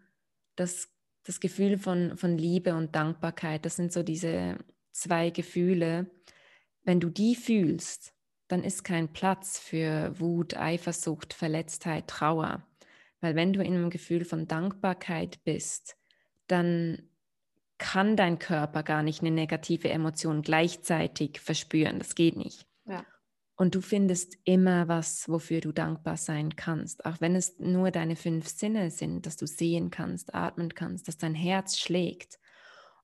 das, 0.56 0.90
das 1.24 1.40
Gefühl 1.40 1.78
von, 1.78 2.18
von 2.18 2.38
Liebe 2.38 2.76
und 2.76 2.96
Dankbarkeit, 2.96 3.66
das 3.66 3.76
sind 3.76 3.94
so 3.94 4.04
diese 4.04 4.58
zwei 4.92 5.30
Gefühle, 5.30 6.10
wenn 6.84 7.00
du 7.00 7.10
die 7.10 7.36
fühlst, 7.36 8.14
dann 8.48 8.64
ist 8.64 8.84
kein 8.84 9.14
Platz 9.14 9.60
für 9.60 10.20
Wut, 10.20 10.58
Eifersucht, 10.58 11.34
Verletztheit, 11.34 12.08
Trauer. 12.08 12.68
Weil 13.22 13.36
wenn 13.36 13.54
du 13.54 13.64
in 13.64 13.74
einem 13.74 13.90
Gefühl 13.90 14.26
von 14.26 14.48
Dankbarkeit 14.48 15.44
bist, 15.44 15.96
dann 16.48 17.10
kann 17.78 18.16
dein 18.16 18.38
Körper 18.38 18.84
gar 18.84 19.02
nicht 19.02 19.22
eine 19.22 19.32
negative 19.32 19.90
Emotion 19.90 20.42
gleichzeitig 20.42 21.40
verspüren. 21.40 22.00
Das 22.00 22.16
geht 22.16 22.36
nicht. 22.36 22.68
Ja. 22.86 23.06
Und 23.56 23.76
du 23.76 23.82
findest 23.82 24.38
immer 24.44 24.88
was, 24.88 25.30
wofür 25.30 25.62
du 25.62 25.72
dankbar 25.72 26.18
sein 26.18 26.56
kannst. 26.56 27.06
Auch 27.06 27.22
wenn 27.22 27.36
es 27.36 27.60
nur 27.60 27.92
deine 27.92 28.16
fünf 28.16 28.48
Sinne 28.48 28.92
sind, 28.92 29.26
dass 29.26 29.38
du 29.38 29.46
sehen 29.46 29.92
kannst, 29.92 30.34
atmen 30.34 30.74
kannst, 30.74 31.08
dass 31.08 31.18
dein 31.18 31.36
Herz 31.36 31.78
schlägt. 31.78 32.40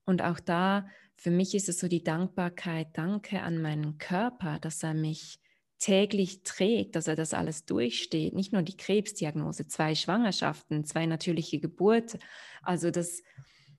Und 0.04 0.22
auch 0.22 0.40
da, 0.40 0.88
für 1.16 1.30
mich 1.30 1.54
ist 1.54 1.68
es 1.68 1.78
so 1.78 1.88
die 1.88 2.02
Dankbarkeit, 2.02 2.88
danke 2.94 3.42
an 3.42 3.60
meinen 3.60 3.98
Körper, 3.98 4.58
dass 4.60 4.82
er 4.82 4.94
mich 4.94 5.40
täglich 5.78 6.42
trägt, 6.42 6.96
dass 6.96 7.06
er 7.06 7.16
das 7.16 7.34
alles 7.34 7.64
durchsteht. 7.64 8.34
Nicht 8.34 8.52
nur 8.52 8.62
die 8.62 8.76
Krebsdiagnose, 8.76 9.66
zwei 9.68 9.94
Schwangerschaften, 9.94 10.84
zwei 10.84 11.06
natürliche 11.06 11.60
Geburten. 11.60 12.20
Also 12.62 12.90
das, 12.90 13.22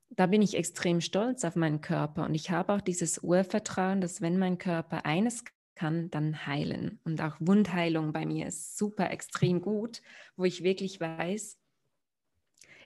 da 0.09 0.25
bin 0.25 0.41
ich 0.41 0.55
extrem 0.55 1.01
stolz 1.01 1.43
auf 1.43 1.55
meinen 1.55 1.81
Körper 1.81 2.25
und 2.25 2.35
ich 2.35 2.51
habe 2.51 2.73
auch 2.73 2.81
dieses 2.81 3.19
Urvertrauen, 3.19 4.01
dass 4.01 4.21
wenn 4.21 4.39
mein 4.39 4.57
Körper 4.57 5.05
eines 5.05 5.43
kann, 5.75 6.09
dann 6.09 6.45
heilen. 6.45 6.99
Und 7.05 7.21
auch 7.21 7.37
Wundheilung 7.39 8.11
bei 8.11 8.25
mir 8.25 8.47
ist 8.47 8.77
super 8.77 9.11
extrem 9.11 9.61
gut, 9.61 10.01
wo 10.35 10.43
ich 10.43 10.63
wirklich 10.63 10.99
weiß, 10.99 11.57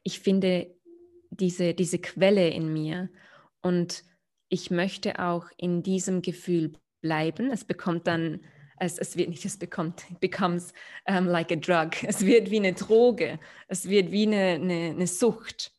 ich 0.03 0.19
finde 0.19 0.75
diese, 1.31 1.73
diese 1.73 1.97
Quelle 1.97 2.49
in 2.49 2.71
mir 2.71 3.09
und 3.61 4.03
ich 4.49 4.69
möchte 4.69 5.19
auch 5.19 5.47
in 5.57 5.81
diesem 5.81 6.21
Gefühl 6.21 6.73
bleiben. 7.01 7.51
Es 7.51 7.63
bekommt 7.63 8.05
dann 8.05 8.41
es, 8.83 8.97
es 8.97 9.15
wird 9.15 9.29
nicht, 9.29 9.45
es 9.45 9.57
bekommt, 9.57 10.03
becomes 10.19 10.73
um, 11.07 11.25
like 11.25 11.51
a 11.51 11.55
drug. 11.55 12.03
Es 12.03 12.25
wird 12.25 12.51
wie 12.51 12.57
eine 12.57 12.73
Droge. 12.73 13.39
Es 13.67 13.87
wird 13.87 14.11
wie 14.11 14.27
eine, 14.27 14.55
eine, 14.55 14.89
eine 14.91 15.07
Sucht, 15.07 15.71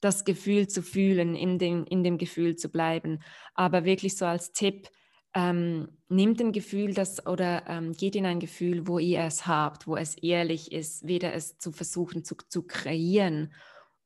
das 0.00 0.24
Gefühl 0.24 0.68
zu 0.68 0.82
fühlen, 0.82 1.34
in 1.34 1.58
dem, 1.58 1.84
in 1.84 2.02
dem 2.02 2.18
Gefühl 2.18 2.56
zu 2.56 2.68
bleiben. 2.68 3.22
Aber 3.54 3.84
wirklich 3.84 4.16
so 4.16 4.26
als 4.26 4.52
Tipp, 4.52 4.88
ähm, 5.34 5.88
nehmt 6.08 6.40
ein 6.40 6.52
Gefühl 6.52 6.92
das, 6.92 7.26
oder 7.26 7.66
ähm, 7.66 7.92
geht 7.92 8.16
in 8.16 8.26
ein 8.26 8.38
Gefühl, 8.38 8.86
wo 8.86 8.98
ihr 8.98 9.20
es 9.20 9.46
habt, 9.46 9.86
wo 9.86 9.96
es 9.96 10.14
ehrlich 10.16 10.72
ist, 10.72 11.06
weder 11.06 11.32
es 11.32 11.58
zu 11.58 11.72
versuchen 11.72 12.22
zu, 12.22 12.36
zu 12.48 12.62
kreieren. 12.64 13.54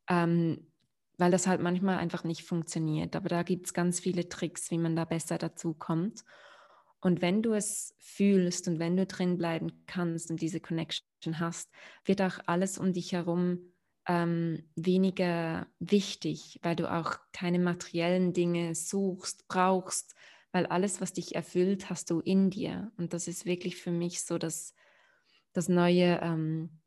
Ähm, 0.08 0.68
weil 1.18 1.30
das 1.30 1.46
halt 1.46 1.62
manchmal 1.62 1.98
einfach 1.98 2.24
nicht 2.24 2.42
funktioniert. 2.42 3.16
Aber 3.16 3.28
da 3.28 3.42
gibt 3.42 3.66
es 3.66 3.74
ganz 3.74 4.00
viele 4.00 4.28
Tricks, 4.28 4.70
wie 4.70 4.78
man 4.78 4.94
da 4.94 5.04
besser 5.04 5.38
dazu 5.38 5.74
kommt. 5.74 6.24
Und 7.06 7.22
wenn 7.22 7.40
du 7.40 7.52
es 7.52 7.94
fühlst 8.00 8.66
und 8.66 8.80
wenn 8.80 8.96
du 8.96 9.06
drin 9.06 9.38
bleiben 9.38 9.84
kannst 9.86 10.28
und 10.28 10.40
diese 10.40 10.58
Connection 10.58 11.38
hast, 11.38 11.70
wird 12.04 12.20
auch 12.20 12.40
alles 12.46 12.78
um 12.78 12.92
dich 12.92 13.12
herum 13.12 13.60
ähm, 14.08 14.68
weniger 14.74 15.68
wichtig, 15.78 16.58
weil 16.62 16.74
du 16.74 16.92
auch 16.92 17.16
keine 17.32 17.60
materiellen 17.60 18.32
Dinge 18.32 18.74
suchst, 18.74 19.46
brauchst, 19.46 20.16
weil 20.50 20.66
alles, 20.66 21.00
was 21.00 21.12
dich 21.12 21.36
erfüllt, 21.36 21.90
hast 21.90 22.10
du 22.10 22.18
in 22.18 22.50
dir. 22.50 22.90
Und 22.96 23.12
das 23.12 23.28
ist 23.28 23.46
wirklich 23.46 23.76
für 23.76 23.92
mich 23.92 24.24
so 24.24 24.36
das, 24.36 24.74
das 25.52 25.68
neue, 25.68 26.18
ähm, 26.20 26.80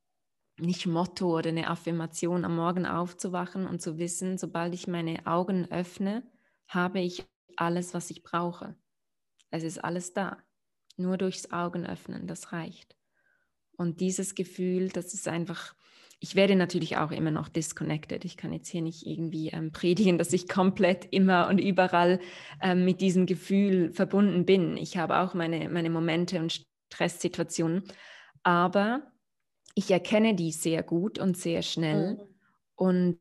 nicht 0.58 0.86
Motto 0.86 1.38
oder 1.38 1.48
eine 1.48 1.70
Affirmation, 1.70 2.44
am 2.44 2.58
Morgen 2.58 2.86
aufzuwachen 2.86 3.66
und 3.66 3.82
zu 3.82 3.98
wissen, 3.98 4.38
sobald 4.38 4.74
ich 4.74 4.86
meine 4.86 5.26
Augen 5.28 5.72
öffne, 5.72 6.30
habe 6.68 7.00
ich 7.00 7.26
alles, 7.56 7.94
was 7.94 8.12
ich 8.12 8.22
brauche. 8.22 8.76
Es 9.52 9.64
ist 9.64 9.84
alles 9.84 10.14
da. 10.14 10.38
Nur 10.98 11.18
durchs 11.18 11.52
Augen 11.52 11.86
öffnen, 11.86 12.28
das 12.28 12.52
reicht. 12.52 12.96
Und 13.78 14.02
dieses 14.02 14.36
Gefühl, 14.36 14.90
das 14.90 15.14
ist 15.14 15.28
einfach, 15.28 15.74
ich 16.20 16.36
werde 16.36 16.56
natürlich 16.56 16.98
auch 16.98 17.12
immer 17.12 17.32
noch 17.32 17.48
disconnected. 17.48 18.26
Ich 18.26 18.36
kann 18.36 18.52
jetzt 18.52 18.68
hier 18.68 18.82
nicht 18.82 19.06
irgendwie 19.06 19.50
ähm, 19.50 19.72
predigen, 19.72 20.18
dass 20.18 20.34
ich 20.34 20.50
komplett 20.50 21.08
immer 21.12 21.48
und 21.48 21.60
überall 21.60 22.20
ähm, 22.62 22.84
mit 22.84 23.00
diesem 23.00 23.26
Gefühl 23.26 23.94
verbunden 23.94 24.46
bin. 24.46 24.76
Ich 24.76 24.98
habe 24.98 25.20
auch 25.20 25.34
meine, 25.34 25.70
meine 25.70 25.90
Momente 25.90 26.40
und 26.40 26.66
Stresssituationen. 26.92 27.84
Aber 28.44 29.04
ich 29.76 29.92
erkenne 29.92 30.36
die 30.36 30.52
sehr 30.52 30.84
gut 30.84 31.20
und 31.20 31.38
sehr 31.38 31.62
schnell 31.62 32.16
mhm. 32.16 32.22
und 32.76 33.20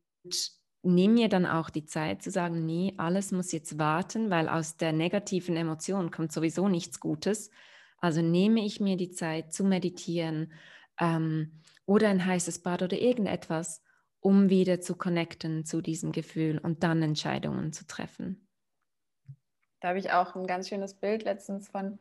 nehme 0.81 1.15
mir 1.15 1.29
dann 1.29 1.45
auch 1.45 1.69
die 1.69 1.85
Zeit 1.85 2.21
zu 2.21 2.31
sagen, 2.31 2.65
nee, 2.65 2.93
alles 2.97 3.31
muss 3.31 3.51
jetzt 3.51 3.77
warten, 3.77 4.29
weil 4.29 4.47
aus 4.47 4.77
der 4.77 4.93
negativen 4.93 5.57
Emotion 5.57 6.11
kommt 6.11 6.31
sowieso 6.31 6.69
nichts 6.69 6.99
Gutes. 6.99 7.49
Also 7.99 8.21
nehme 8.21 8.63
ich 8.63 8.79
mir 8.79 8.95
die 8.95 9.11
Zeit 9.11 9.51
zu 9.53 9.63
meditieren 9.63 10.53
ähm, 10.99 11.61
oder 11.85 12.09
ein 12.09 12.25
heißes 12.25 12.63
Bad 12.63 12.81
oder 12.81 12.97
irgendetwas, 12.97 13.83
um 14.21 14.49
wieder 14.49 14.79
zu 14.79 14.95
connecten 14.95 15.65
zu 15.65 15.81
diesem 15.81 16.11
Gefühl 16.11 16.59
und 16.59 16.83
dann 16.83 17.01
Entscheidungen 17.01 17.73
zu 17.73 17.85
treffen. 17.85 18.47
Da 19.81 19.89
habe 19.89 19.99
ich 19.99 20.11
auch 20.11 20.35
ein 20.35 20.47
ganz 20.47 20.69
schönes 20.69 20.93
Bild 20.93 21.23
letztens 21.23 21.69
von 21.69 21.99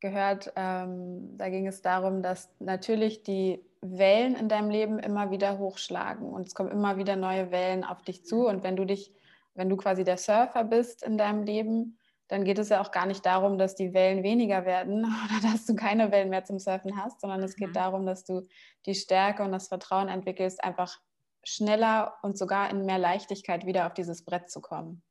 gehört. 0.00 0.52
Ähm, 0.56 1.36
da 1.38 1.48
ging 1.48 1.66
es 1.66 1.80
darum, 1.80 2.22
dass 2.22 2.50
natürlich 2.58 3.22
die 3.22 3.64
Wellen 3.82 4.36
in 4.36 4.48
deinem 4.48 4.70
Leben 4.70 4.98
immer 4.98 5.30
wieder 5.30 5.58
hochschlagen 5.58 6.30
und 6.30 6.46
es 6.46 6.54
kommen 6.54 6.70
immer 6.70 6.96
wieder 6.96 7.16
neue 7.16 7.50
Wellen 7.50 7.84
auf 7.84 8.02
dich 8.02 8.24
zu. 8.24 8.46
Und 8.46 8.62
wenn 8.62 8.76
du 8.76 8.84
dich, 8.84 9.12
wenn 9.54 9.68
du 9.68 9.76
quasi 9.76 10.04
der 10.04 10.16
Surfer 10.16 10.64
bist 10.64 11.02
in 11.02 11.18
deinem 11.18 11.42
Leben, 11.42 11.98
dann 12.28 12.44
geht 12.44 12.58
es 12.58 12.70
ja 12.70 12.80
auch 12.80 12.92
gar 12.92 13.06
nicht 13.06 13.26
darum, 13.26 13.58
dass 13.58 13.74
die 13.74 13.92
Wellen 13.92 14.22
weniger 14.22 14.64
werden 14.64 15.04
oder 15.24 15.50
dass 15.50 15.66
du 15.66 15.74
keine 15.74 16.12
Wellen 16.12 16.30
mehr 16.30 16.44
zum 16.44 16.58
Surfen 16.58 16.96
hast, 16.96 17.20
sondern 17.20 17.42
es 17.42 17.56
geht 17.56 17.70
mhm. 17.70 17.74
darum, 17.74 18.06
dass 18.06 18.24
du 18.24 18.46
die 18.86 18.94
Stärke 18.94 19.42
und 19.42 19.52
das 19.52 19.68
Vertrauen 19.68 20.08
entwickelst, 20.08 20.62
einfach 20.62 20.98
schneller 21.44 22.14
und 22.22 22.38
sogar 22.38 22.70
in 22.70 22.86
mehr 22.86 22.98
Leichtigkeit 22.98 23.66
wieder 23.66 23.86
auf 23.86 23.94
dieses 23.94 24.24
Brett 24.24 24.48
zu 24.48 24.60
kommen. 24.60 25.02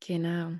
Genau. 0.00 0.52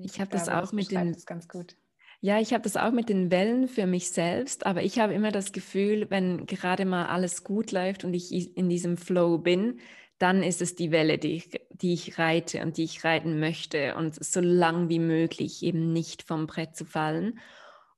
Ich 0.00 0.20
habe 0.20 0.30
das 0.30 0.48
auch 0.48 0.72
mit 0.72 0.90
den. 0.90 1.12
Das 1.12 1.26
ganz 1.26 1.48
gut. 1.48 1.76
Ja, 2.20 2.40
ich 2.40 2.52
habe 2.52 2.62
das 2.62 2.76
auch 2.76 2.92
mit 2.92 3.08
den 3.08 3.30
Wellen 3.30 3.68
für 3.68 3.86
mich 3.86 4.10
selbst, 4.10 4.66
aber 4.66 4.82
ich 4.82 4.98
habe 4.98 5.14
immer 5.14 5.30
das 5.30 5.52
Gefühl, 5.52 6.06
wenn 6.10 6.46
gerade 6.46 6.84
mal 6.84 7.06
alles 7.06 7.44
gut 7.44 7.72
läuft 7.72 8.04
und 8.04 8.14
ich 8.14 8.56
in 8.56 8.68
diesem 8.68 8.96
Flow 8.96 9.38
bin, 9.38 9.80
dann 10.18 10.42
ist 10.42 10.62
es 10.62 10.74
die 10.74 10.90
Welle, 10.90 11.18
die 11.18 11.36
ich, 11.36 11.50
die 11.70 11.92
ich 11.92 12.18
reite 12.18 12.62
und 12.62 12.78
die 12.78 12.84
ich 12.84 13.04
reiten 13.04 13.38
möchte 13.38 13.94
und 13.96 14.22
so 14.24 14.40
lang 14.40 14.88
wie 14.88 14.98
möglich 14.98 15.62
eben 15.62 15.92
nicht 15.92 16.22
vom 16.22 16.46
Brett 16.46 16.74
zu 16.74 16.86
fallen. 16.86 17.38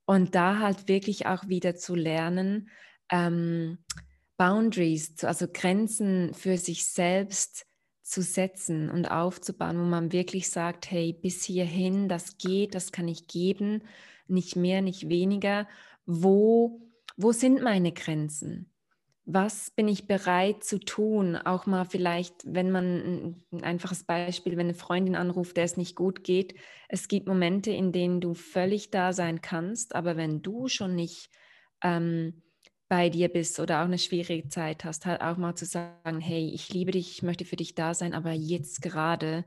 Und 0.05 0.35
da 0.35 0.59
halt 0.59 0.89
wirklich 0.89 1.27
auch 1.27 1.49
wieder 1.49 1.77
zu 1.77 1.95
lernen, 1.95 2.71
ähm, 3.11 3.79
Boundaries, 4.37 5.23
also 5.25 5.47
Grenzen 5.53 6.35
für 6.35 6.57
sich 6.57 6.87
selbst 6.87 7.68
zu 8.09 8.23
setzen 8.23 8.91
und 8.91 9.11
aufzubauen, 9.11 9.79
wo 9.79 9.85
man 9.85 10.13
wirklich 10.13 10.51
sagt, 10.51 10.91
hey, 10.91 11.13
bis 11.13 11.45
hierhin, 11.45 12.09
das 12.09 12.39
geht, 12.39 12.75
das 12.75 12.91
kann 12.91 13.07
ich 13.07 13.27
geben, 13.27 13.83
nicht 14.27 14.57
mehr, 14.57 14.83
nicht 14.83 15.09
weniger. 15.09 15.69
Wo, 16.07 16.81
wo 17.17 17.33
sind 17.33 17.63
meine 17.63 17.93
Grenzen? 17.93 18.73
Was 19.27 19.71
bin 19.71 19.89
ich 19.89 20.07
bereit 20.07 20.65
zu 20.65 20.81
tun? 20.81 21.37
Auch 21.37 21.67
mal 21.67 21.85
vielleicht, 21.85 22.35
wenn 22.47 22.71
man 22.71 23.37
ein 23.53 23.63
einfaches 23.63 24.05
Beispiel, 24.05 24.57
wenn 24.57 24.69
eine 24.69 24.75
Freundin 24.75 25.15
anruft, 25.15 25.59
der 25.59 25.65
es 25.65 25.77
nicht 25.77 25.95
gut 25.95 26.25
geht. 26.25 26.55
Es 26.89 27.09
gibt 27.09 27.29
Momente, 27.29 27.71
in 27.71 27.93
denen 27.93 28.23
du 28.23 28.33
völlig 28.33 28.91
da 28.91 29.13
sein 29.13 29.43
kannst, 29.43 29.95
aber 29.95 30.17
wenn 30.17 30.41
du 30.41 30.69
schon 30.69 30.95
nicht 30.95 31.29
ähm, 31.83 32.43
bei 32.89 33.11
dir 33.11 33.28
bist 33.28 33.61
oder 33.61 33.80
auch 33.80 33.84
eine 33.84 33.99
schwierige 33.99 34.49
Zeit 34.49 34.84
hast, 34.84 35.05
halt 35.05 35.20
auch 35.20 35.36
mal 35.36 35.55
zu 35.55 35.66
sagen, 35.66 36.20
hey, 36.20 36.51
ich 36.53 36.72
liebe 36.72 36.93
dich, 36.93 37.11
ich 37.12 37.22
möchte 37.22 37.45
für 37.45 37.57
dich 37.57 37.74
da 37.74 37.95
sein, 37.95 38.14
aber 38.14 38.32
jetzt 38.32 38.80
gerade, 38.82 39.45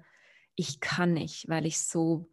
ich 0.55 0.79
kann 0.79 1.13
nicht, 1.13 1.49
weil 1.49 1.65
ich 1.65 1.79
so 1.79 2.29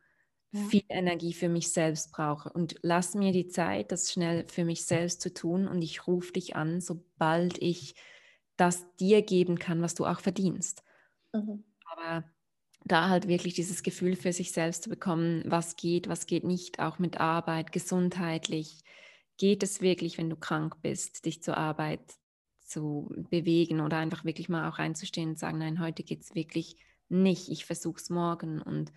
ja. 0.53 0.61
viel 0.69 0.85
Energie 0.89 1.33
für 1.33 1.49
mich 1.49 1.73
selbst 1.73 2.13
brauche. 2.13 2.53
Und 2.53 2.77
lass 2.83 3.15
mir 3.15 3.33
die 3.33 3.49
Zeit, 3.49 3.91
das 3.91 4.13
schnell 4.13 4.47
für 4.49 4.65
mich 4.65 4.85
selbst 4.85 5.23
zu 5.23 5.33
tun 5.33 5.67
und 5.67 5.81
ich 5.81 6.07
rufe 6.07 6.33
dich 6.33 6.57
an, 6.57 6.81
sobald 6.81 7.57
ich 7.59 7.95
das 8.57 8.85
dir 8.97 9.23
geben 9.23 9.59
kann, 9.59 9.81
was 9.81 9.95
du 9.95 10.05
auch 10.05 10.21
verdienst. 10.21 10.83
Mhm. 11.33 11.65
Aber 11.87 12.25
da 12.85 13.09
halt 13.09 13.29
wirklich 13.29 13.55
dieses 13.55 13.83
Gefühl 13.83 14.17
für 14.17 14.33
sich 14.33 14.53
selbst 14.53 14.83
zu 14.83 14.91
bekommen, 14.91 15.43
was 15.47 15.77
geht, 15.77 16.09
was 16.09 16.27
geht 16.27 16.45
nicht, 16.45 16.81
auch 16.81 16.99
mit 16.99 17.19
Arbeit, 17.19 17.73
gesundheitlich, 17.73 18.83
geht 19.39 19.63
es 19.63 19.81
wirklich, 19.81 20.19
wenn 20.19 20.29
du 20.29 20.37
krank 20.37 20.77
bist, 20.83 21.25
dich 21.25 21.43
zur 21.43 21.57
Arbeit 21.57 22.01
zu 22.61 23.11
bewegen 23.31 23.81
oder 23.81 23.97
einfach 23.97 24.25
wirklich 24.25 24.49
mal 24.49 24.69
auch 24.69 24.79
reinzustehen 24.79 25.31
und 25.31 25.39
sagen, 25.39 25.59
nein, 25.59 25.81
heute 25.81 26.03
geht 26.03 26.21
es 26.23 26.35
wirklich 26.35 26.77
nicht, 27.09 27.49
ich 27.49 27.65
versuche 27.65 28.01
es 28.01 28.11
morgen. 28.11 28.61
Und 28.61 28.93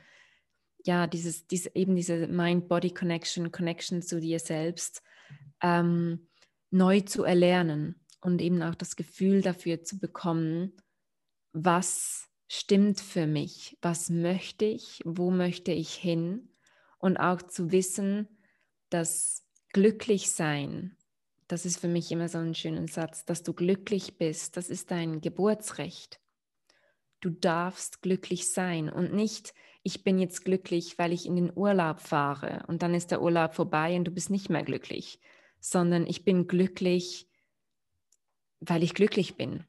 ja, 0.83 1.07
dieses, 1.07 1.47
diese, 1.47 1.73
eben 1.75 1.95
diese 1.95 2.27
Mind-Body-Connection, 2.27 3.51
Connection 3.51 4.01
zu 4.01 4.19
dir 4.19 4.39
selbst 4.39 5.01
ähm, 5.61 6.27
neu 6.71 7.01
zu 7.01 7.23
erlernen 7.23 8.03
und 8.19 8.41
eben 8.41 8.61
auch 8.61 8.75
das 8.75 8.95
Gefühl 8.95 9.41
dafür 9.41 9.83
zu 9.83 9.99
bekommen, 9.99 10.73
was 11.53 12.27
stimmt 12.47 12.99
für 12.99 13.27
mich, 13.27 13.77
was 13.81 14.09
möchte 14.09 14.65
ich, 14.65 15.01
wo 15.05 15.31
möchte 15.31 15.71
ich 15.71 15.93
hin 15.93 16.49
und 16.97 17.17
auch 17.17 17.41
zu 17.41 17.71
wissen, 17.71 18.27
dass 18.89 19.45
glücklich 19.73 20.31
sein, 20.31 20.95
das 21.47 21.65
ist 21.65 21.79
für 21.79 21.87
mich 21.87 22.11
immer 22.11 22.29
so 22.29 22.37
ein 22.37 22.55
schöner 22.55 22.87
Satz, 22.87 23.25
dass 23.25 23.43
du 23.43 23.53
glücklich 23.53 24.17
bist, 24.17 24.55
das 24.57 24.69
ist 24.69 24.91
dein 24.91 25.21
Geburtsrecht. 25.21 26.19
Du 27.19 27.29
darfst 27.29 28.01
glücklich 28.01 28.51
sein 28.51 28.89
und 28.89 29.13
nicht, 29.13 29.53
ich 29.83 30.03
bin 30.03 30.17
jetzt 30.17 30.45
glücklich, 30.45 30.97
weil 30.97 31.11
ich 31.11 31.25
in 31.25 31.35
den 31.35 31.51
Urlaub 31.55 31.99
fahre 31.99 32.63
und 32.67 32.81
dann 32.81 32.93
ist 32.93 33.11
der 33.11 33.21
Urlaub 33.21 33.53
vorbei 33.53 33.95
und 33.95 34.05
du 34.05 34.11
bist 34.11 34.29
nicht 34.29 34.49
mehr 34.49 34.63
glücklich, 34.63 35.19
sondern 35.59 36.07
ich 36.07 36.23
bin 36.23 36.47
glücklich, 36.47 37.27
weil 38.59 38.83
ich 38.83 38.93
glücklich 38.93 39.35
bin 39.35 39.65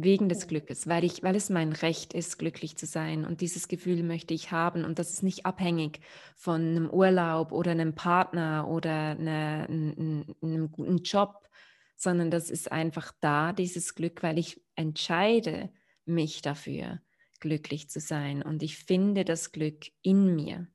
wegen 0.00 0.28
des 0.28 0.46
Glückes, 0.46 0.86
weil, 0.86 1.02
ich, 1.02 1.24
weil 1.24 1.34
es 1.34 1.50
mein 1.50 1.72
Recht 1.72 2.14
ist, 2.14 2.38
glücklich 2.38 2.76
zu 2.76 2.86
sein. 2.86 3.24
Und 3.24 3.40
dieses 3.40 3.66
Gefühl 3.66 4.04
möchte 4.04 4.32
ich 4.32 4.52
haben. 4.52 4.84
Und 4.84 5.00
das 5.00 5.12
ist 5.12 5.24
nicht 5.24 5.44
abhängig 5.44 6.00
von 6.36 6.60
einem 6.60 6.90
Urlaub 6.90 7.50
oder 7.50 7.72
einem 7.72 7.94
Partner 7.94 8.68
oder 8.68 9.10
eine, 9.10 9.66
einem, 9.68 10.36
einem 10.40 10.70
guten 10.70 10.98
Job, 10.98 11.48
sondern 11.96 12.30
das 12.30 12.48
ist 12.48 12.70
einfach 12.70 13.12
da, 13.20 13.52
dieses 13.52 13.96
Glück, 13.96 14.22
weil 14.22 14.38
ich 14.38 14.62
entscheide 14.76 15.70
mich 16.04 16.42
dafür, 16.42 17.00
glücklich 17.40 17.90
zu 17.90 17.98
sein. 17.98 18.42
Und 18.42 18.62
ich 18.62 18.78
finde 18.78 19.24
das 19.24 19.50
Glück 19.50 19.86
in 20.02 20.36
mir. 20.36 20.68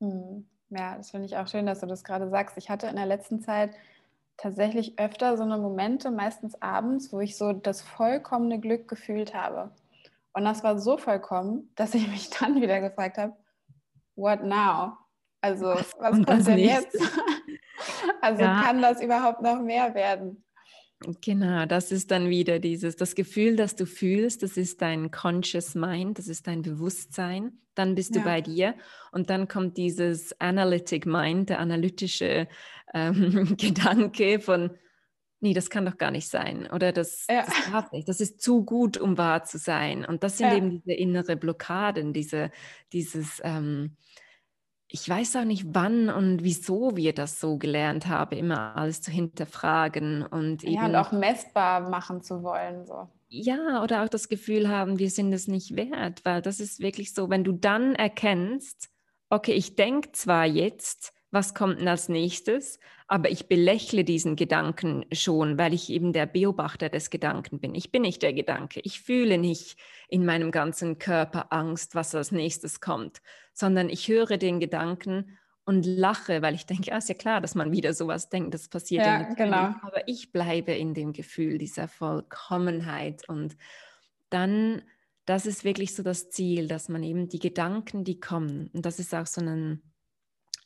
Hm. 0.00 0.46
Ja, 0.68 0.96
das 0.96 1.10
finde 1.10 1.26
ich 1.26 1.36
auch 1.36 1.46
schön, 1.46 1.66
dass 1.66 1.80
du 1.80 1.86
das 1.86 2.04
gerade 2.04 2.28
sagst. 2.28 2.58
Ich 2.58 2.68
hatte 2.68 2.88
in 2.88 2.96
der 2.96 3.06
letzten 3.06 3.40
Zeit 3.40 3.74
tatsächlich 4.36 4.98
öfter 4.98 5.36
so 5.36 5.42
eine 5.42 5.58
Momente, 5.58 6.10
meistens 6.10 6.60
abends, 6.60 7.12
wo 7.12 7.20
ich 7.20 7.36
so 7.36 7.52
das 7.52 7.82
vollkommene 7.82 8.60
Glück 8.60 8.88
gefühlt 8.88 9.34
habe. 9.34 9.70
Und 10.32 10.44
das 10.44 10.62
war 10.64 10.78
so 10.78 10.96
vollkommen, 10.98 11.70
dass 11.76 11.94
ich 11.94 12.08
mich 12.08 12.30
dann 12.30 12.60
wieder 12.60 12.80
gefragt 12.80 13.18
habe, 13.18 13.34
what 14.16 14.42
now? 14.42 14.96
Also 15.40 15.66
was, 15.66 15.92
was 15.98 16.24
kommt 16.24 16.46
denn 16.46 16.58
jetzt? 16.58 16.96
also 18.20 18.42
ja. 18.42 18.62
kann 18.62 18.80
das 18.80 19.02
überhaupt 19.02 19.42
noch 19.42 19.60
mehr 19.60 19.94
werden? 19.94 20.43
Genau, 21.20 21.66
das 21.66 21.92
ist 21.92 22.10
dann 22.10 22.28
wieder 22.28 22.58
dieses, 22.58 22.96
das 22.96 23.14
Gefühl, 23.14 23.56
das 23.56 23.76
du 23.76 23.86
fühlst, 23.86 24.42
das 24.42 24.56
ist 24.56 24.82
dein 24.82 25.10
Conscious 25.10 25.74
Mind, 25.74 26.18
das 26.18 26.28
ist 26.28 26.46
dein 26.46 26.62
Bewusstsein. 26.62 27.58
Dann 27.74 27.94
bist 27.94 28.14
ja. 28.14 28.20
du 28.20 28.24
bei 28.24 28.40
dir 28.40 28.74
und 29.12 29.30
dann 29.30 29.48
kommt 29.48 29.76
dieses 29.76 30.38
Analytic 30.40 31.06
Mind, 31.06 31.50
der 31.50 31.58
analytische 31.58 32.48
ähm, 32.92 33.56
Gedanke 33.56 34.40
von, 34.40 34.70
nee, 35.40 35.54
das 35.54 35.70
kann 35.70 35.84
doch 35.84 35.98
gar 35.98 36.10
nicht 36.10 36.28
sein. 36.28 36.68
Oder 36.70 36.92
das, 36.92 37.26
ja. 37.28 37.44
das 37.44 37.70
darf 37.70 37.92
nicht. 37.92 38.08
Das 38.08 38.20
ist 38.20 38.40
zu 38.40 38.64
gut, 38.64 38.96
um 38.96 39.18
wahr 39.18 39.44
zu 39.44 39.58
sein. 39.58 40.04
Und 40.04 40.22
das 40.22 40.38
sind 40.38 40.48
ja. 40.48 40.56
eben 40.56 40.70
diese 40.70 40.92
innere 40.92 41.36
Blockaden, 41.36 42.12
diese, 42.12 42.50
dieses, 42.92 43.40
ähm, 43.44 43.96
ich 44.94 45.08
weiß 45.08 45.34
auch 45.34 45.44
nicht, 45.44 45.66
wann 45.74 46.08
und 46.08 46.44
wieso 46.44 46.96
wir 46.96 47.12
das 47.14 47.40
so 47.40 47.58
gelernt 47.58 48.06
haben, 48.06 48.36
immer 48.36 48.76
alles 48.76 49.02
zu 49.02 49.10
hinterfragen 49.10 50.22
und 50.22 50.62
ja, 50.62 50.70
eben, 50.70 50.84
und 50.84 50.94
auch 50.94 51.10
messbar 51.10 51.90
machen 51.90 52.22
zu 52.22 52.44
wollen. 52.44 52.86
So. 52.86 53.08
Ja, 53.28 53.82
oder 53.82 54.04
auch 54.04 54.08
das 54.08 54.28
Gefühl 54.28 54.68
haben, 54.68 55.00
wir 55.00 55.10
sind 55.10 55.32
es 55.32 55.48
nicht 55.48 55.74
wert, 55.74 56.24
weil 56.24 56.42
das 56.42 56.60
ist 56.60 56.78
wirklich 56.78 57.12
so, 57.12 57.28
wenn 57.28 57.42
du 57.42 57.50
dann 57.50 57.96
erkennst, 57.96 58.88
okay, 59.30 59.54
ich 59.54 59.74
denke 59.74 60.12
zwar 60.12 60.46
jetzt, 60.46 61.12
was 61.34 61.52
kommt 61.52 61.80
denn 61.80 61.88
als 61.88 62.08
nächstes? 62.08 62.78
Aber 63.06 63.30
ich 63.30 63.48
belächle 63.48 64.04
diesen 64.04 64.36
Gedanken 64.36 65.04
schon, 65.12 65.58
weil 65.58 65.74
ich 65.74 65.90
eben 65.90 66.12
der 66.12 66.26
Beobachter 66.26 66.88
des 66.88 67.10
Gedanken 67.10 67.60
bin. 67.60 67.74
Ich 67.74 67.92
bin 67.92 68.02
nicht 68.02 68.22
der 68.22 68.32
Gedanke. 68.32 68.80
Ich 68.84 69.02
fühle 69.02 69.36
nicht 69.36 69.76
in 70.08 70.24
meinem 70.24 70.50
ganzen 70.50 70.98
Körper 70.98 71.52
Angst, 71.52 71.94
was 71.94 72.14
als 72.14 72.32
nächstes 72.32 72.80
kommt, 72.80 73.20
sondern 73.52 73.90
ich 73.90 74.08
höre 74.08 74.38
den 74.38 74.60
Gedanken 74.60 75.36
und 75.64 75.84
lache, 75.84 76.40
weil 76.40 76.54
ich 76.54 76.66
denke, 76.66 76.90
ja, 76.90 76.98
ist 76.98 77.08
ja 77.08 77.14
klar, 77.14 77.40
dass 77.40 77.54
man 77.54 77.72
wieder 77.72 77.92
sowas 77.94 78.28
denkt, 78.28 78.54
das 78.54 78.68
passiert 78.68 79.04
ja, 79.04 79.22
ja 79.22 79.34
genau. 79.34 79.74
aber 79.82 80.06
ich 80.06 80.30
bleibe 80.30 80.72
in 80.72 80.94
dem 80.94 81.12
Gefühl 81.12 81.58
dieser 81.58 81.88
Vollkommenheit 81.88 83.28
und 83.28 83.56
dann, 84.30 84.82
das 85.24 85.46
ist 85.46 85.64
wirklich 85.64 85.94
so 85.94 86.02
das 86.02 86.30
Ziel, 86.30 86.68
dass 86.68 86.88
man 86.88 87.02
eben 87.02 87.28
die 87.28 87.38
Gedanken, 87.38 88.04
die 88.04 88.20
kommen, 88.20 88.70
und 88.72 88.84
das 88.84 88.98
ist 88.98 89.14
auch 89.14 89.26
so 89.26 89.40
ein 89.40 89.82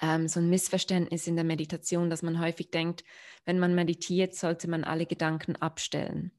ähm, 0.01 0.29
so 0.29 0.41
ein 0.41 0.49
Missverständnis 0.49 1.27
in 1.27 1.37
der 1.37 1.45
Meditation, 1.45 2.11
dass 2.11 2.23
man 2.23 2.41
häufig 2.41 2.71
denkt, 2.71 3.05
wenn 3.45 3.59
man 3.59 3.75
meditiert, 3.75 4.35
sollte 4.35 4.69
man 4.69 4.85
alle 4.85 5.07
Gedanken 5.07 5.57
abstellen. 5.57 6.33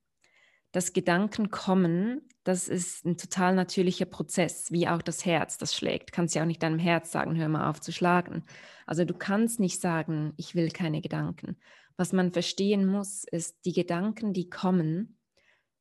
Das 0.72 0.93
Gedanken 0.93 1.49
kommen, 1.49 2.22
das 2.43 2.68
ist 2.68 3.03
ein 3.05 3.18
total 3.18 3.55
natürlicher 3.55 4.05
Prozess, 4.05 4.72
wie 4.72 4.88
auch 4.88 5.01
das 5.01 5.26
Herz, 5.26 5.57
das 5.57 5.76
schlägt. 5.76 6.10
Du 6.10 6.16
kannst 6.16 6.36
ja 6.36 6.43
auch 6.43 6.47
nicht 6.47 6.62
deinem 6.62 6.78
Herz 6.78 7.12
sagen, 7.12 7.36
hör 7.38 7.49
mal 7.49 7.70
auf 7.70 7.82
zu 7.82 7.91
schlagen. 7.91 8.43
Also 8.86 9.03
du 9.03 9.16
kannst 9.16 9.60
nicht 9.60 9.82
sagen, 9.82 10.34
ich 10.38 10.53
will 10.53 10.70
keine 10.70 11.01
Gedanken. 11.01 11.57
Was 11.97 12.14
man 12.14 12.32
verstehen 12.32 12.86
muss, 12.86 13.24
ist, 13.24 13.66
die 13.66 13.74
Gedanken, 13.74 14.32
die 14.32 14.49
kommen, 14.49 15.18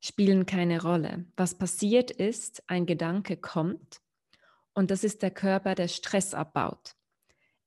spielen 0.01 0.47
keine 0.47 0.81
Rolle. 0.83 1.26
Was 1.37 1.59
passiert 1.59 2.11
ist, 2.11 2.62
ein 2.66 2.87
Gedanke 2.87 3.37
kommt 3.37 4.01
und 4.72 4.91
das 4.91 5.05
ist 5.05 5.22
der 5.22 5.31
Körper, 5.31 5.74
der 5.74 5.89
Stress 5.89 6.33
abbaut 6.33 6.98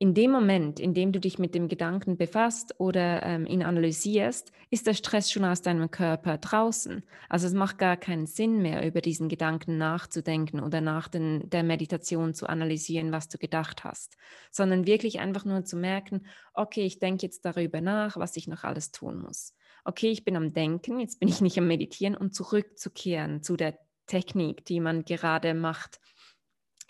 in 0.01 0.15
dem 0.15 0.31
Moment, 0.31 0.79
in 0.79 0.95
dem 0.95 1.11
du 1.11 1.19
dich 1.19 1.37
mit 1.37 1.53
dem 1.53 1.67
Gedanken 1.67 2.17
befasst 2.17 2.73
oder 2.79 3.21
ähm, 3.21 3.45
ihn 3.45 3.61
analysierst, 3.61 4.51
ist 4.71 4.87
der 4.87 4.95
Stress 4.95 5.31
schon 5.31 5.45
aus 5.45 5.61
deinem 5.61 5.91
Körper 5.91 6.39
draußen. 6.39 7.03
Also 7.29 7.45
es 7.45 7.53
macht 7.53 7.77
gar 7.77 7.97
keinen 7.97 8.25
Sinn 8.25 8.63
mehr, 8.63 8.83
über 8.83 9.01
diesen 9.01 9.29
Gedanken 9.29 9.77
nachzudenken 9.77 10.59
oder 10.59 10.81
nach 10.81 11.07
den, 11.07 11.47
der 11.51 11.61
Meditation 11.61 12.33
zu 12.33 12.47
analysieren, 12.47 13.11
was 13.11 13.29
du 13.29 13.37
gedacht 13.37 13.83
hast, 13.83 14.17
sondern 14.49 14.87
wirklich 14.87 15.19
einfach 15.19 15.45
nur 15.45 15.65
zu 15.65 15.77
merken, 15.77 16.25
okay, 16.55 16.81
ich 16.81 16.97
denke 16.97 17.27
jetzt 17.27 17.45
darüber 17.45 17.79
nach, 17.79 18.17
was 18.17 18.35
ich 18.37 18.47
noch 18.47 18.63
alles 18.63 18.91
tun 18.91 19.21
muss. 19.21 19.53
Okay, 19.85 20.09
ich 20.09 20.25
bin 20.25 20.35
am 20.35 20.51
Denken, 20.51 20.99
jetzt 20.99 21.19
bin 21.19 21.29
ich 21.29 21.41
nicht 21.41 21.59
am 21.59 21.67
Meditieren 21.67 22.17
und 22.17 22.33
zurückzukehren 22.33 23.43
zu 23.43 23.55
der 23.55 23.77
Technik, 24.07 24.65
die 24.65 24.79
man 24.79 25.05
gerade 25.05 25.53
macht 25.53 25.99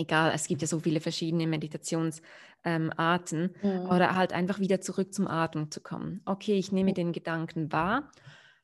egal, 0.02 0.32
es 0.34 0.48
gibt 0.48 0.62
ja 0.62 0.68
so 0.68 0.80
viele 0.80 1.00
verschiedene 1.00 1.48
Meditationsarten, 1.48 2.26
ähm, 2.64 2.92
mhm. 2.96 3.86
oder 3.88 4.16
halt 4.16 4.34
einfach 4.34 4.60
wieder 4.60 4.82
zurück 4.82 5.14
zum 5.14 5.28
Atem 5.28 5.72
zu 5.72 5.82
kommen. 5.82 6.22
Okay, 6.26 6.58
ich 6.58 6.72
nehme 6.72 6.94
den 6.94 7.12
Gedanken 7.12 7.72
wahr, 7.72 8.12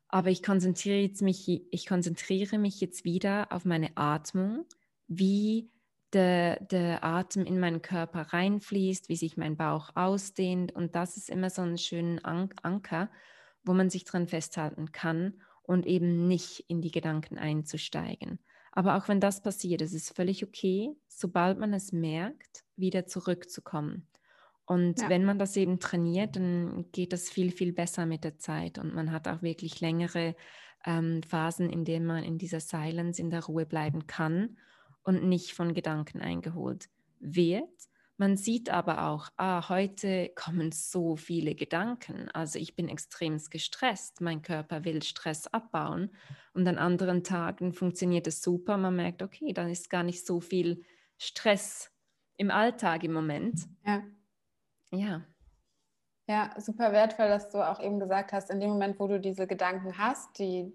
aber 0.08 0.30
ich 0.30 0.44
konzentriere, 0.44 0.98
jetzt 0.98 1.22
mich, 1.22 1.48
ich 1.72 1.86
konzentriere 1.86 2.58
mich 2.58 2.80
jetzt 2.80 3.04
wieder 3.04 3.52
auf 3.52 3.66
meine 3.66 3.96
Atmung, 3.96 4.66
wie 5.08 5.72
der, 6.14 6.62
der 6.62 7.04
Atem 7.04 7.46
in 7.46 7.60
meinen 7.60 7.82
Körper 7.82 8.22
reinfließt, 8.22 9.10
wie 9.10 9.16
sich 9.16 9.38
mein 9.38 9.58
Bauch 9.58 9.92
ausdehnt. 9.96 10.74
Und 10.74 10.96
das 10.96 11.18
ist 11.18 11.30
immer 11.30 11.50
so 11.50 11.62
ein 11.62 11.78
schöner 11.78 12.24
An 12.26 12.50
Anker, 12.62 13.10
wo 13.64 13.74
man 13.74 13.90
sich 13.90 14.06
dran 14.06 14.28
festhalten 14.28 14.92
kann 14.92 15.42
und 15.64 15.86
eben 15.86 16.28
nicht 16.28 16.64
in 16.70 16.82
die 16.82 16.92
Gedanken 16.92 17.38
einzusteigen. 17.38 18.40
Aber 18.78 18.96
auch 18.96 19.08
wenn 19.08 19.20
das 19.20 19.42
passiert, 19.42 19.82
es 19.82 19.92
ist 19.92 20.16
völlig 20.16 20.44
okay, 20.44 20.92
sobald 21.08 21.58
man 21.58 21.74
es 21.74 21.94
merkt, 21.94 22.64
wieder 22.76 23.08
zurückzukommen. 23.08 24.08
Und 24.68 25.02
ja. 25.02 25.10
wenn 25.10 25.26
man 25.26 25.40
das 25.40 25.58
eben 25.58 25.80
trainiert, 25.80 26.36
dann 26.36 26.86
geht 26.92 27.12
das 27.12 27.28
viel, 27.28 27.50
viel 27.50 27.74
besser 27.74 28.06
mit 28.06 28.24
der 28.24 28.38
Zeit. 28.38 28.78
Und 28.78 28.94
man 28.94 29.12
hat 29.12 29.28
auch 29.28 29.42
wirklich 29.42 29.82
längere 29.82 30.36
ähm, 30.86 31.24
Phasen, 31.24 31.72
in 31.72 31.86
denen 31.86 32.06
man 32.06 32.24
in 32.24 32.38
dieser 32.38 32.60
Silence, 32.60 33.20
in 33.20 33.32
der 33.32 33.46
Ruhe 33.46 33.66
bleiben 33.66 34.06
kann 34.06 34.58
und 35.02 35.24
nicht 35.24 35.54
von 35.54 35.74
Gedanken 35.74 36.22
eingeholt 36.22 36.88
wird. 37.20 37.64
Man 38.20 38.36
sieht 38.36 38.72
aber 38.72 39.08
auch, 39.08 39.30
ah, 39.38 39.70
heute 39.70 40.32
kommen 40.36 40.72
so 40.72 41.16
viele 41.16 41.54
Gedanken. 41.54 42.30
Also 42.34 42.58
ich 42.58 42.76
bin 42.76 42.90
extrem 42.90 43.38
gestresst. 43.52 44.22
Mein 44.22 44.42
Körper 44.42 44.84
will 44.86 45.04
Stress 45.04 45.46
abbauen. 45.46 46.10
Und 46.54 46.68
an 46.68 46.80
anderen 46.80 47.24
Tagen 47.24 47.74
funktioniert 47.74 48.26
es 48.26 48.42
super. 48.42 48.78
Man 48.78 48.96
merkt, 48.96 49.22
okay, 49.22 49.54
dann 49.54 49.70
ist 49.70 49.92
gar 49.92 50.02
nicht 50.02 50.26
so 50.26 50.40
viel 50.40 50.84
Stress 51.20 51.92
im 52.38 52.50
Alltag 52.50 53.04
im 53.04 53.14
Moment. 53.14 53.68
Ja. 53.86 54.04
Ja. 54.92 55.24
Ja, 56.28 56.54
super 56.60 56.92
wertvoll, 56.92 57.30
dass 57.30 57.50
du 57.50 57.60
auch 57.60 57.80
eben 57.80 58.00
gesagt 58.00 58.34
hast, 58.34 58.50
in 58.50 58.60
dem 58.60 58.72
Moment, 58.72 59.00
wo 59.00 59.08
du 59.08 59.20
diese 59.20 59.48
Gedanken 59.48 59.98
hast, 59.98 60.40
die, 60.40 60.74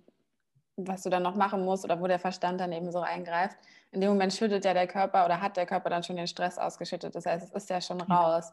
was 0.77 1.03
du 1.03 1.11
dann 1.11 1.23
noch 1.23 1.35
machen 1.35 1.65
musst 1.65 1.85
oder 1.85 2.01
wo 2.01 2.07
der 2.07 2.19
Verstand 2.19 2.61
dann 2.61 2.73
eben 2.73 2.91
so 2.91 3.01
eingreift, 3.01 3.57
in 3.91 4.01
dem 4.01 4.11
Moment 4.11 4.33
schüttet 4.33 4.65
ja 4.65 4.75
der 4.75 4.87
Körper 4.87 5.25
oder 5.25 5.41
hat 5.41 5.57
der 5.57 5.67
Körper 5.67 5.91
dann 5.91 6.03
schon 6.03 6.17
den 6.17 6.27
Stress 6.27 6.59
ausgeschüttet. 6.59 7.15
Das 7.15 7.27
heißt, 7.27 7.45
es 7.45 7.53
ist 7.53 7.71
ja 7.71 7.81
schon 7.81 8.01
raus. 8.01 8.53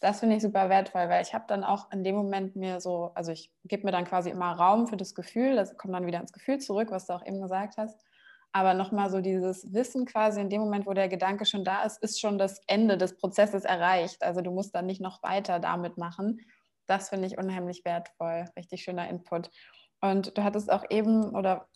Das 0.00 0.20
finde 0.20 0.36
ich 0.36 0.42
super 0.42 0.68
wertvoll, 0.68 1.08
weil 1.08 1.22
ich 1.22 1.32
habe 1.32 1.44
dann 1.48 1.64
auch 1.64 1.90
in 1.90 2.04
dem 2.04 2.14
Moment 2.14 2.56
mir 2.56 2.80
so, 2.80 3.12
also 3.14 3.32
ich 3.32 3.50
gebe 3.64 3.86
mir 3.86 3.92
dann 3.92 4.04
quasi 4.04 4.28
immer 4.28 4.52
Raum 4.52 4.86
für 4.86 4.98
das 4.98 5.14
Gefühl, 5.14 5.56
das 5.56 5.78
kommt 5.78 5.94
dann 5.94 6.06
wieder 6.06 6.20
ins 6.20 6.32
Gefühl 6.32 6.58
zurück, 6.58 6.88
was 6.90 7.06
du 7.06 7.14
auch 7.14 7.24
eben 7.24 7.40
gesagt 7.40 7.78
hast. 7.78 7.98
Aber 8.52 8.74
nochmal 8.74 9.10
so 9.10 9.20
dieses 9.20 9.72
Wissen 9.72 10.04
quasi 10.04 10.40
in 10.40 10.50
dem 10.50 10.60
Moment, 10.60 10.86
wo 10.86 10.92
der 10.92 11.08
Gedanke 11.08 11.46
schon 11.46 11.64
da 11.64 11.82
ist, 11.82 12.00
ist 12.02 12.20
schon 12.20 12.38
das 12.38 12.60
Ende 12.66 12.98
des 12.98 13.16
Prozesses 13.16 13.64
erreicht. 13.64 14.22
Also 14.22 14.42
du 14.42 14.52
musst 14.52 14.74
dann 14.74 14.86
nicht 14.86 15.00
noch 15.00 15.22
weiter 15.22 15.58
damit 15.58 15.96
machen. 15.96 16.40
Das 16.86 17.08
finde 17.08 17.26
ich 17.26 17.38
unheimlich 17.38 17.84
wertvoll. 17.84 18.44
Richtig 18.56 18.82
schöner 18.82 19.08
Input. 19.08 19.50
Und 20.00 20.36
du 20.36 20.44
hattest 20.44 20.70
auch 20.70 20.84
eben 20.90 21.34
oder 21.34 21.68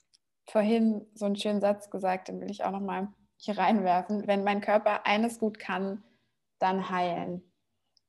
vorhin 0.50 1.06
so 1.14 1.26
einen 1.26 1.36
schönen 1.36 1.60
Satz 1.60 1.90
gesagt, 1.90 2.28
den 2.28 2.40
will 2.40 2.50
ich 2.50 2.64
auch 2.64 2.70
nochmal 2.70 3.08
hier 3.36 3.58
reinwerfen. 3.58 4.26
Wenn 4.26 4.44
mein 4.44 4.60
Körper 4.60 5.06
eines 5.06 5.38
gut 5.38 5.58
kann, 5.58 6.02
dann 6.58 6.90
heilen. 6.90 7.48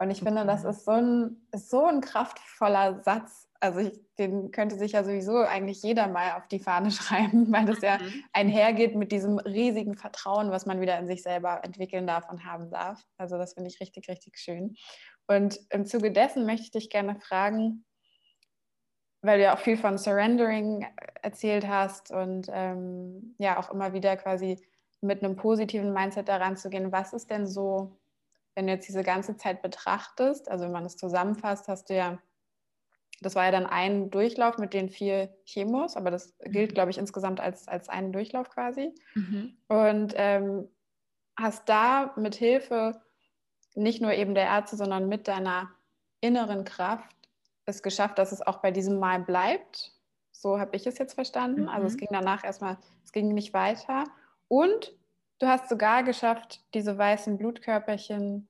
Und 0.02 0.12
ich 0.12 0.22
finde, 0.22 0.46
das 0.46 0.64
ist 0.64 0.86
so 0.86 0.92
ein, 0.92 1.46
ist 1.52 1.70
so 1.70 1.86
ein 1.86 2.00
kraftvoller 2.00 3.04
Satz. 3.04 3.50
Also 3.60 3.80
ich, 3.80 4.00
den 4.18 4.52
könnte 4.52 4.78
sich 4.78 4.94
ja 4.94 5.04
sowieso 5.04 5.40
eigentlich 5.40 5.84
jeder 5.84 6.08
mal 6.08 6.38
auf 6.38 6.48
die 6.48 6.60
Fahne 6.60 6.90
schreiben, 6.92 7.52
weil 7.52 7.66
das 7.66 7.82
ja 7.82 7.98
mhm. 7.98 8.24
einhergeht 8.32 8.96
mit 8.96 9.12
diesem 9.12 9.40
riesigen 9.40 9.96
Vertrauen, 9.98 10.52
was 10.52 10.66
man 10.66 10.80
wieder 10.80 10.98
in 10.98 11.08
sich 11.08 11.22
selber 11.22 11.64
entwickeln 11.66 12.08
darf 12.08 12.30
und 12.30 12.46
haben 12.46 12.72
darf. 12.72 13.04
Also 13.18 13.38
das 13.38 13.54
finde 13.54 13.70
ich 13.70 13.82
richtig, 13.82 14.08
richtig 14.08 14.38
schön. 14.38 14.76
Und 15.28 15.60
im 15.70 15.86
Zuge 15.86 16.14
dessen 16.14 16.46
möchte 16.46 16.64
ich 16.64 16.72
dich 16.72 16.90
gerne 16.90 17.20
fragen, 17.20 17.84
weil 19.22 19.38
du 19.38 19.44
ja 19.44 19.56
auch 19.56 19.60
viel 19.60 19.78
von 19.78 19.98
Surrendering 19.98 20.86
erzählt 21.22 21.68
hast 21.68 22.12
und 22.12 22.48
ähm, 22.52 23.36
ja 23.38 23.60
auch 23.60 23.72
immer 23.72 23.94
wieder 23.94 24.16
quasi 24.18 24.62
mit 25.02 25.24
einem 25.24 25.36
positiven 25.36 25.94
Mindset 25.94 26.28
daran 26.28 26.58
zu 26.58 26.70
gehen. 26.70 26.92
Was 26.92 27.14
ist 27.14 27.30
denn 27.30 27.48
so, 27.48 27.98
wenn 28.56 28.68
du 28.68 28.74
jetzt 28.74 28.88
diese 28.88 29.04
ganze 29.04 29.38
Zeit 29.38 29.62
betrachtest, 29.62 30.50
also 30.50 30.66
wenn 30.66 30.72
man 30.72 30.86
es 30.86 30.98
zusammenfasst, 30.98 31.68
hast 31.68 31.90
du 31.90 31.96
ja, 31.96 32.20
das 33.22 33.36
war 33.36 33.46
ja 33.46 33.52
dann 33.52 33.66
ein 33.66 34.10
Durchlauf 34.10 34.58
mit 34.58 34.74
den 34.74 34.90
vier 34.90 35.30
Chemos, 35.46 35.98
aber 35.98 36.12
das 36.12 36.38
gilt, 36.46 36.72
mhm. 36.72 36.74
glaube 36.76 36.92
ich, 36.92 36.98
insgesamt 36.98 37.40
als, 37.42 37.68
als 37.68 37.90
einen 37.90 38.14
Durchlauf 38.14 38.50
quasi. 38.50 38.94
Mhm. 39.16 39.58
Und 39.68 40.14
ähm, 40.16 40.70
hast 41.38 41.68
da 41.68 42.14
mit 42.16 42.36
Hilfe 42.36 43.02
nicht 43.76 44.02
nur 44.02 44.14
eben 44.14 44.36
der 44.36 44.46
Ärzte, 44.46 44.78
sondern 44.78 45.08
mit 45.08 45.28
deiner 45.28 45.70
inneren 46.22 46.64
Kraft 46.64 47.16
es 47.70 47.84
geschafft, 47.84 48.18
dass 48.18 48.32
es 48.32 48.46
auch 48.46 48.58
bei 48.58 48.72
diesem 48.72 49.00
Mal 49.00 49.20
bleibt. 49.20 49.94
So 50.32 50.60
habe 50.60 50.76
ich 50.76 50.88
es 50.88 50.98
jetzt 50.98 51.14
verstanden. 51.14 51.64
Mhm. 51.64 51.70
Also 51.70 51.88
es 51.88 51.94
mhm. 51.94 51.98
ging 51.98 52.10
danach 52.12 52.44
erstmal, 52.44 52.78
es 53.04 53.12
ging 53.12 53.34
nicht 53.34 53.54
weiter. 53.54 54.06
Und 54.48 54.94
du 55.40 55.48
hast 55.48 55.70
sogar 55.70 56.04
geschafft, 56.04 56.62
diese 56.74 56.98
weißen 56.98 57.38
Blutkörperchen, 57.38 58.48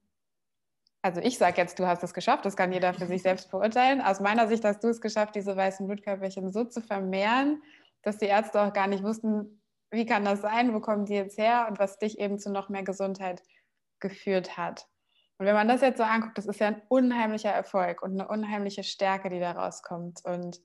also 1.01 1.21
ich 1.21 1.37
sage 1.37 1.57
jetzt, 1.57 1.79
du 1.79 1.87
hast 1.87 2.03
es 2.03 2.13
geschafft, 2.13 2.45
das 2.45 2.57
kann 2.57 2.73
jeder 2.73 2.93
für 2.93 3.05
sich 3.05 3.21
selbst 3.21 3.49
beurteilen. 3.51 4.01
Aus 4.01 4.19
meiner 4.19 4.47
Sicht 4.47 4.65
hast 4.65 4.83
du 4.83 4.89
es 4.89 5.01
geschafft, 5.01 5.35
diese 5.35 5.55
weißen 5.55 5.87
Blutkörperchen 5.87 6.51
so 6.51 6.63
zu 6.65 6.81
vermehren, 6.81 7.61
dass 8.01 8.17
die 8.17 8.25
Ärzte 8.25 8.61
auch 8.61 8.73
gar 8.73 8.87
nicht 8.87 9.03
wussten, 9.03 9.61
wie 9.91 10.05
kann 10.05 10.25
das 10.25 10.41
sein, 10.41 10.73
wo 10.73 10.79
kommen 10.79 11.05
die 11.05 11.15
jetzt 11.15 11.37
her 11.37 11.67
und 11.69 11.79
was 11.79 11.97
dich 11.97 12.19
eben 12.19 12.39
zu 12.39 12.51
noch 12.51 12.69
mehr 12.69 12.83
Gesundheit 12.83 13.41
geführt 13.99 14.57
hat. 14.57 14.87
Und 15.39 15.45
wenn 15.45 15.55
man 15.55 15.69
das 15.69 15.79
jetzt 15.79 15.97
so 15.97 16.03
anguckt, 16.03 16.37
das 16.37 16.47
ist 16.47 16.59
ja 16.59 16.67
ein 16.67 16.81
unheimlicher 16.89 17.49
Erfolg 17.49 18.01
und 18.01 18.11
eine 18.11 18.27
unheimliche 18.27 18.83
Stärke, 18.83 19.29
die 19.29 19.39
da 19.39 19.53
rauskommt. 19.53 20.23
Und 20.25 20.61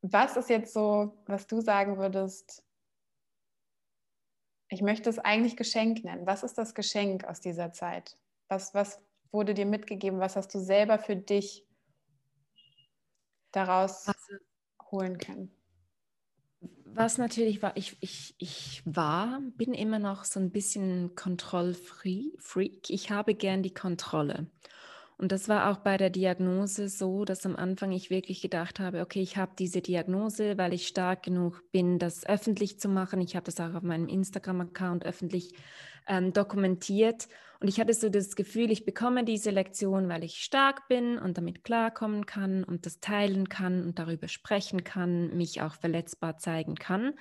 was 0.00 0.38
ist 0.38 0.48
jetzt 0.48 0.72
so, 0.72 1.22
was 1.26 1.46
du 1.46 1.60
sagen 1.60 1.98
würdest, 1.98 2.64
ich 4.68 4.80
möchte 4.80 5.10
es 5.10 5.18
eigentlich 5.18 5.58
Geschenk 5.58 6.04
nennen. 6.04 6.26
Was 6.26 6.42
ist 6.42 6.56
das 6.56 6.74
Geschenk 6.74 7.24
aus 7.24 7.42
dieser 7.42 7.72
Zeit? 7.72 8.16
Was, 8.48 8.72
was 8.72 8.98
wurde 9.30 9.52
dir 9.52 9.66
mitgegeben? 9.66 10.20
Was 10.20 10.36
hast 10.36 10.54
du 10.54 10.58
selber 10.58 10.98
für 10.98 11.14
dich 11.14 11.66
daraus 13.50 14.08
also, 14.08 14.38
holen 14.90 15.18
können? 15.18 15.54
Was 16.94 17.16
natürlich 17.16 17.62
war, 17.62 17.76
ich, 17.76 17.96
ich, 18.00 18.34
ich 18.38 18.82
war, 18.84 19.40
bin 19.56 19.72
immer 19.72 19.98
noch 19.98 20.24
so 20.24 20.38
ein 20.38 20.50
bisschen 20.50 21.14
Kontrollfreak. 21.14 22.90
Ich 22.90 23.10
habe 23.10 23.34
gern 23.34 23.62
die 23.62 23.72
Kontrolle. 23.72 24.46
Und 25.22 25.30
das 25.30 25.48
war 25.48 25.70
auch 25.70 25.78
bei 25.78 25.98
der 25.98 26.10
Diagnose 26.10 26.88
so, 26.88 27.24
dass 27.24 27.46
am 27.46 27.54
Anfang 27.54 27.92
ich 27.92 28.10
wirklich 28.10 28.42
gedacht 28.42 28.80
habe, 28.80 29.02
okay, 29.02 29.20
ich 29.20 29.36
habe 29.36 29.52
diese 29.56 29.80
Diagnose, 29.80 30.58
weil 30.58 30.74
ich 30.74 30.88
stark 30.88 31.22
genug 31.22 31.62
bin, 31.70 32.00
das 32.00 32.26
öffentlich 32.26 32.80
zu 32.80 32.88
machen. 32.88 33.20
Ich 33.20 33.36
habe 33.36 33.44
das 33.44 33.60
auch 33.60 33.72
auf 33.72 33.84
meinem 33.84 34.08
Instagram-Account 34.08 35.06
öffentlich 35.06 35.54
ähm, 36.08 36.32
dokumentiert. 36.32 37.28
Und 37.60 37.68
ich 37.68 37.78
hatte 37.78 37.94
so 37.94 38.08
das 38.08 38.34
Gefühl, 38.34 38.72
ich 38.72 38.84
bekomme 38.84 39.22
diese 39.22 39.50
Lektion, 39.50 40.08
weil 40.08 40.24
ich 40.24 40.42
stark 40.42 40.88
bin 40.88 41.18
und 41.18 41.38
damit 41.38 41.62
klarkommen 41.62 42.26
kann 42.26 42.64
und 42.64 42.84
das 42.84 42.98
teilen 42.98 43.48
kann 43.48 43.84
und 43.84 44.00
darüber 44.00 44.26
sprechen 44.26 44.82
kann, 44.82 45.36
mich 45.36 45.62
auch 45.62 45.74
verletzbar 45.76 46.38
zeigen 46.38 46.74
kann. 46.74 47.14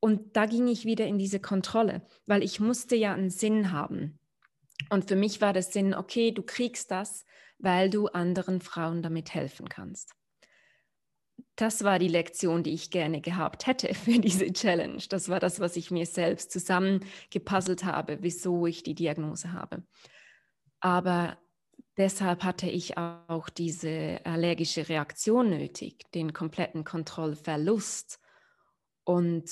Und 0.00 0.38
da 0.38 0.46
ging 0.46 0.68
ich 0.68 0.86
wieder 0.86 1.06
in 1.06 1.18
diese 1.18 1.38
Kontrolle, 1.38 2.00
weil 2.24 2.42
ich 2.42 2.60
musste 2.60 2.96
ja 2.96 3.12
einen 3.12 3.28
Sinn 3.28 3.72
haben. 3.72 4.17
Und 4.90 5.08
für 5.08 5.16
mich 5.16 5.40
war 5.40 5.52
das 5.52 5.72
Sinn, 5.72 5.94
okay, 5.94 6.32
du 6.32 6.42
kriegst 6.42 6.90
das, 6.90 7.24
weil 7.58 7.90
du 7.90 8.06
anderen 8.06 8.60
Frauen 8.60 9.02
damit 9.02 9.34
helfen 9.34 9.68
kannst. 9.68 10.14
Das 11.56 11.82
war 11.82 11.98
die 11.98 12.08
Lektion, 12.08 12.62
die 12.62 12.72
ich 12.72 12.90
gerne 12.90 13.20
gehabt 13.20 13.66
hätte 13.66 13.92
für 13.94 14.18
diese 14.18 14.52
Challenge. 14.52 15.02
Das 15.08 15.28
war 15.28 15.40
das, 15.40 15.60
was 15.60 15.76
ich 15.76 15.90
mir 15.90 16.06
selbst 16.06 16.52
zusammengepuzzelt 16.52 17.84
habe, 17.84 18.18
wieso 18.20 18.66
ich 18.66 18.82
die 18.82 18.94
Diagnose 18.94 19.52
habe. 19.52 19.82
Aber 20.80 21.36
deshalb 21.96 22.44
hatte 22.44 22.68
ich 22.68 22.96
auch 22.96 23.48
diese 23.48 24.20
allergische 24.24 24.88
Reaktion 24.88 25.50
nötig, 25.50 26.04
den 26.12 26.32
kompletten 26.32 26.84
Kontrollverlust. 26.84 28.20
Und 29.02 29.50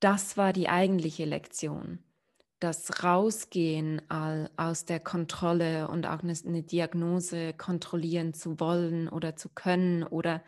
das 0.00 0.36
war 0.36 0.52
die 0.52 0.68
eigentliche 0.68 1.26
Lektion 1.26 2.05
das 2.58 3.02
Rausgehen 3.04 4.00
aus 4.10 4.86
der 4.86 5.00
Kontrolle 5.00 5.88
und 5.88 6.06
auch 6.06 6.22
eine, 6.22 6.62
Diagnose 6.62 7.52
kontrollieren 7.52 8.32
zu 8.32 8.58
wollen 8.60 9.08
oder 9.08 9.36
zu 9.36 9.50
können 9.50 10.02
oder 10.02 10.42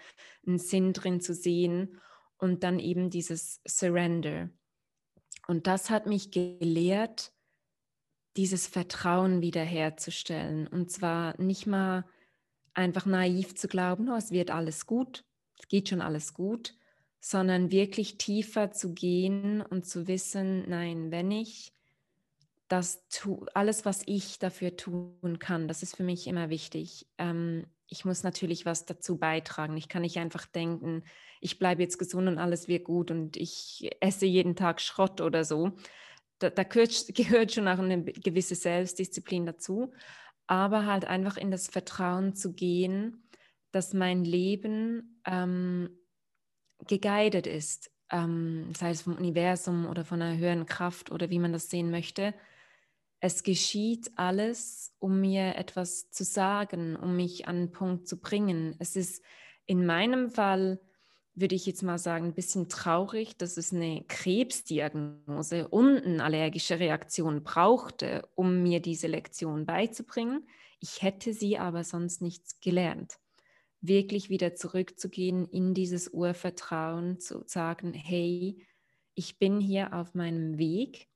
einen 0.46 0.58
Sinn 0.58 0.94
drin 0.94 1.20
zu 1.20 1.34
sehen 1.34 2.00
und 2.38 2.64
dann 2.64 2.78
eben 2.78 3.10
dieses 3.10 3.60
Surrender. 3.66 4.48
Und 5.46 5.66
das 5.66 5.90
hat 5.90 6.06
mich 6.06 6.30
gelehrt, 6.30 7.32
dieses 8.36 8.66
Vertrauen 8.66 9.42
wiederherzustellen. 9.42 10.66
Und 10.66 10.90
zwar 10.90 11.38
nicht 11.40 11.66
mal 11.66 12.06
einfach 12.72 13.04
naiv 13.04 13.54
zu 13.54 13.68
glauben, 13.68 14.08
oh, 14.10 14.16
es 14.16 14.30
wird 14.30 14.50
alles 14.50 14.86
gut, 14.86 15.24
es 15.58 15.68
geht 15.68 15.88
schon 15.88 16.00
alles 16.00 16.32
gut, 16.32 16.74
sondern 17.20 17.70
wirklich 17.70 18.16
tiefer 18.16 18.70
zu 18.70 18.94
gehen 18.94 19.60
und 19.60 19.86
zu 19.86 20.06
wissen, 20.06 20.68
nein, 20.68 21.10
wenn 21.10 21.30
ich 21.30 21.72
das 22.68 23.08
tu, 23.08 23.46
alles, 23.54 23.84
was 23.84 24.02
ich 24.06 24.38
dafür 24.38 24.76
tun 24.76 25.38
kann, 25.38 25.68
das 25.68 25.82
ist 25.82 25.96
für 25.96 26.02
mich 26.02 26.26
immer 26.26 26.50
wichtig. 26.50 27.06
Ähm, 27.16 27.66
ich 27.86 28.04
muss 28.04 28.22
natürlich 28.22 28.66
was 28.66 28.84
dazu 28.84 29.16
beitragen. 29.16 29.76
Ich 29.78 29.88
kann 29.88 30.02
nicht 30.02 30.18
einfach 30.18 30.44
denken, 30.44 31.02
ich 31.40 31.58
bleibe 31.58 31.82
jetzt 31.82 31.98
gesund 31.98 32.28
und 32.28 32.38
alles 32.38 32.68
wird 32.68 32.84
gut 32.84 33.10
und 33.10 33.36
ich 33.36 33.90
esse 34.00 34.26
jeden 34.26 34.54
Tag 34.54 34.82
Schrott 34.82 35.22
oder 35.22 35.44
so. 35.44 35.72
Da, 36.38 36.50
da 36.50 36.62
gehört, 36.62 37.06
gehört 37.14 37.52
schon 37.52 37.68
auch 37.68 37.78
eine 37.78 38.04
gewisse 38.04 38.54
Selbstdisziplin 38.54 39.46
dazu, 39.46 39.92
aber 40.46 40.84
halt 40.84 41.06
einfach 41.06 41.38
in 41.38 41.50
das 41.50 41.68
Vertrauen 41.68 42.34
zu 42.34 42.52
gehen, 42.52 43.28
dass 43.72 43.94
mein 43.94 44.24
Leben 44.24 45.22
ähm, 45.24 45.88
geguided 46.86 47.46
ist, 47.46 47.90
ähm, 48.10 48.72
sei 48.76 48.90
es 48.90 49.02
vom 49.02 49.16
Universum 49.16 49.86
oder 49.86 50.04
von 50.04 50.20
einer 50.20 50.38
höheren 50.38 50.66
Kraft 50.66 51.10
oder 51.10 51.30
wie 51.30 51.38
man 51.38 51.52
das 51.52 51.70
sehen 51.70 51.90
möchte 51.90 52.34
es 53.20 53.42
geschieht 53.42 54.12
alles, 54.16 54.94
um 55.00 55.20
mir 55.20 55.56
etwas 55.56 56.10
zu 56.10 56.24
sagen, 56.24 56.96
um 56.96 57.16
mich 57.16 57.48
an 57.48 57.56
einen 57.56 57.72
Punkt 57.72 58.06
zu 58.06 58.20
bringen. 58.20 58.76
Es 58.78 58.94
ist 58.94 59.22
in 59.66 59.84
meinem 59.84 60.30
Fall, 60.30 60.80
würde 61.34 61.54
ich 61.54 61.66
jetzt 61.66 61.82
mal 61.82 61.98
sagen, 61.98 62.26
ein 62.26 62.34
bisschen 62.34 62.68
traurig, 62.68 63.36
dass 63.36 63.56
es 63.56 63.72
eine 63.72 64.04
Krebsdiagnose 64.06 65.68
und 65.68 65.98
eine 65.98 66.22
allergische 66.22 66.78
Reaktion 66.78 67.42
brauchte, 67.42 68.28
um 68.34 68.62
mir 68.62 68.80
diese 68.80 69.08
Lektion 69.08 69.66
beizubringen. 69.66 70.48
Ich 70.80 71.02
hätte 71.02 71.32
sie 71.32 71.58
aber 71.58 71.82
sonst 71.82 72.22
nichts 72.22 72.60
gelernt. 72.60 73.18
Wirklich 73.80 74.30
wieder 74.30 74.54
zurückzugehen 74.54 75.44
in 75.46 75.74
dieses 75.74 76.08
Urvertrauen, 76.08 77.20
zu 77.20 77.42
sagen, 77.46 77.92
hey, 77.92 78.64
ich 79.14 79.38
bin 79.38 79.60
hier 79.60 79.92
auf 79.92 80.14
meinem 80.14 80.58
Weg 80.58 81.08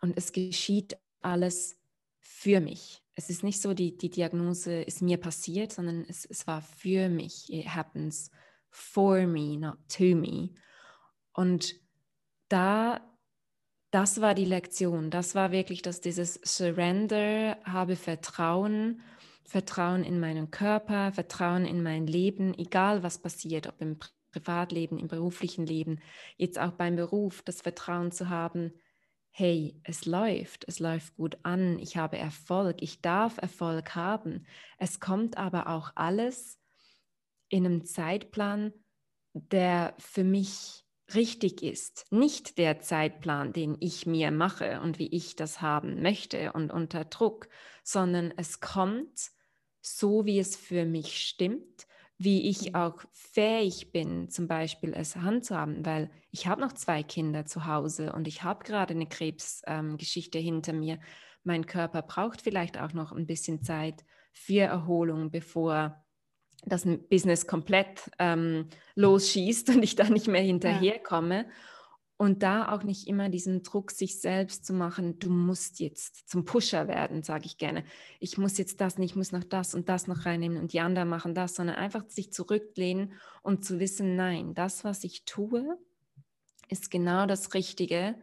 und 0.00 0.16
es 0.16 0.32
geschieht 0.32 0.96
alles 1.20 1.78
für 2.18 2.60
mich. 2.60 3.02
Es 3.14 3.28
ist 3.28 3.42
nicht 3.42 3.60
so, 3.60 3.74
die, 3.74 3.96
die 3.96 4.10
Diagnose 4.10 4.82
ist 4.82 5.02
mir 5.02 5.18
passiert, 5.18 5.72
sondern 5.72 6.04
es, 6.08 6.24
es 6.24 6.46
war 6.46 6.62
für 6.62 7.08
mich. 7.08 7.52
It 7.52 7.68
happens 7.74 8.30
for 8.70 9.26
me, 9.26 9.58
not 9.58 9.78
to 9.88 10.14
me. 10.16 10.50
Und 11.32 11.74
da, 12.48 13.00
das 13.90 14.20
war 14.20 14.34
die 14.34 14.44
Lektion. 14.44 15.10
Das 15.10 15.34
war 15.34 15.52
wirklich, 15.52 15.82
dass 15.82 16.00
dieses 16.00 16.40
Surrender, 16.44 17.58
habe 17.64 17.96
Vertrauen, 17.96 19.02
Vertrauen 19.44 20.04
in 20.04 20.20
meinen 20.20 20.50
Körper, 20.50 21.12
Vertrauen 21.12 21.66
in 21.66 21.82
mein 21.82 22.06
Leben, 22.06 22.54
egal 22.56 23.02
was 23.02 23.18
passiert, 23.18 23.66
ob 23.66 23.80
im 23.80 23.98
Privatleben, 24.32 24.98
im 24.98 25.08
beruflichen 25.08 25.66
Leben, 25.66 26.00
jetzt 26.36 26.58
auch 26.58 26.72
beim 26.72 26.96
Beruf, 26.96 27.42
das 27.42 27.60
Vertrauen 27.60 28.12
zu 28.12 28.28
haben, 28.28 28.72
hey, 29.30 29.80
es 29.84 30.06
läuft, 30.06 30.64
es 30.68 30.78
läuft 30.78 31.16
gut 31.16 31.38
an, 31.42 31.78
ich 31.78 31.96
habe 31.96 32.18
Erfolg, 32.18 32.82
ich 32.82 33.00
darf 33.00 33.38
Erfolg 33.38 33.94
haben. 33.94 34.46
Es 34.78 35.00
kommt 35.00 35.36
aber 35.36 35.68
auch 35.68 35.92
alles 35.94 36.58
in 37.48 37.64
einem 37.64 37.84
Zeitplan, 37.84 38.72
der 39.32 39.94
für 39.98 40.24
mich 40.24 40.84
richtig 41.14 41.62
ist. 41.62 42.06
Nicht 42.10 42.58
der 42.58 42.80
Zeitplan, 42.80 43.52
den 43.52 43.76
ich 43.80 44.06
mir 44.06 44.30
mache 44.30 44.80
und 44.80 44.98
wie 44.98 45.08
ich 45.08 45.36
das 45.36 45.60
haben 45.60 46.02
möchte 46.02 46.52
und 46.52 46.72
unter 46.72 47.04
Druck, 47.04 47.48
sondern 47.82 48.32
es 48.36 48.60
kommt 48.60 49.30
so, 49.80 50.26
wie 50.26 50.38
es 50.38 50.56
für 50.56 50.84
mich 50.84 51.22
stimmt 51.22 51.86
wie 52.22 52.50
ich 52.50 52.74
auch 52.74 53.02
fähig 53.12 53.92
bin, 53.92 54.28
zum 54.28 54.46
Beispiel 54.46 54.92
es 54.94 55.16
handzuhaben, 55.16 55.86
weil 55.86 56.10
ich 56.30 56.46
habe 56.46 56.60
noch 56.60 56.74
zwei 56.74 57.02
Kinder 57.02 57.46
zu 57.46 57.64
Hause 57.64 58.12
und 58.12 58.28
ich 58.28 58.42
habe 58.42 58.62
gerade 58.62 58.92
eine 58.92 59.06
Krebsgeschichte 59.06 60.36
ähm, 60.36 60.44
hinter 60.44 60.74
mir. 60.74 61.00
Mein 61.44 61.64
Körper 61.64 62.02
braucht 62.02 62.42
vielleicht 62.42 62.78
auch 62.78 62.92
noch 62.92 63.12
ein 63.12 63.26
bisschen 63.26 63.62
Zeit 63.62 64.04
für 64.34 64.64
Erholung, 64.64 65.30
bevor 65.30 66.04
das 66.66 66.86
Business 67.08 67.46
komplett 67.46 68.10
ähm, 68.18 68.68
losschießt 68.96 69.70
und 69.70 69.82
ich 69.82 69.96
da 69.96 70.04
nicht 70.04 70.28
mehr 70.28 70.42
hinterherkomme. 70.42 71.44
Ja. 71.44 71.50
Und 72.20 72.42
da 72.42 72.70
auch 72.70 72.82
nicht 72.82 73.08
immer 73.08 73.30
diesen 73.30 73.62
Druck, 73.62 73.90
sich 73.90 74.20
selbst 74.20 74.66
zu 74.66 74.74
machen, 74.74 75.18
du 75.18 75.30
musst 75.30 75.80
jetzt 75.80 76.28
zum 76.28 76.44
Pusher 76.44 76.86
werden, 76.86 77.22
sage 77.22 77.46
ich 77.46 77.56
gerne. 77.56 77.82
Ich 78.18 78.36
muss 78.36 78.58
jetzt 78.58 78.82
das 78.82 78.98
nicht, 78.98 79.12
ich 79.12 79.16
muss 79.16 79.32
noch 79.32 79.42
das 79.42 79.74
und 79.74 79.88
das 79.88 80.06
noch 80.06 80.26
reinnehmen 80.26 80.58
und 80.58 80.74
die 80.74 80.80
anderen 80.80 81.08
machen 81.08 81.34
das, 81.34 81.54
sondern 81.54 81.76
einfach 81.76 82.04
sich 82.10 82.30
zurücklehnen 82.30 83.14
und 83.40 83.64
zu 83.64 83.80
wissen, 83.80 84.16
nein, 84.16 84.52
das, 84.52 84.84
was 84.84 85.02
ich 85.02 85.24
tue, 85.24 85.78
ist 86.68 86.90
genau 86.90 87.24
das 87.24 87.54
Richtige 87.54 88.16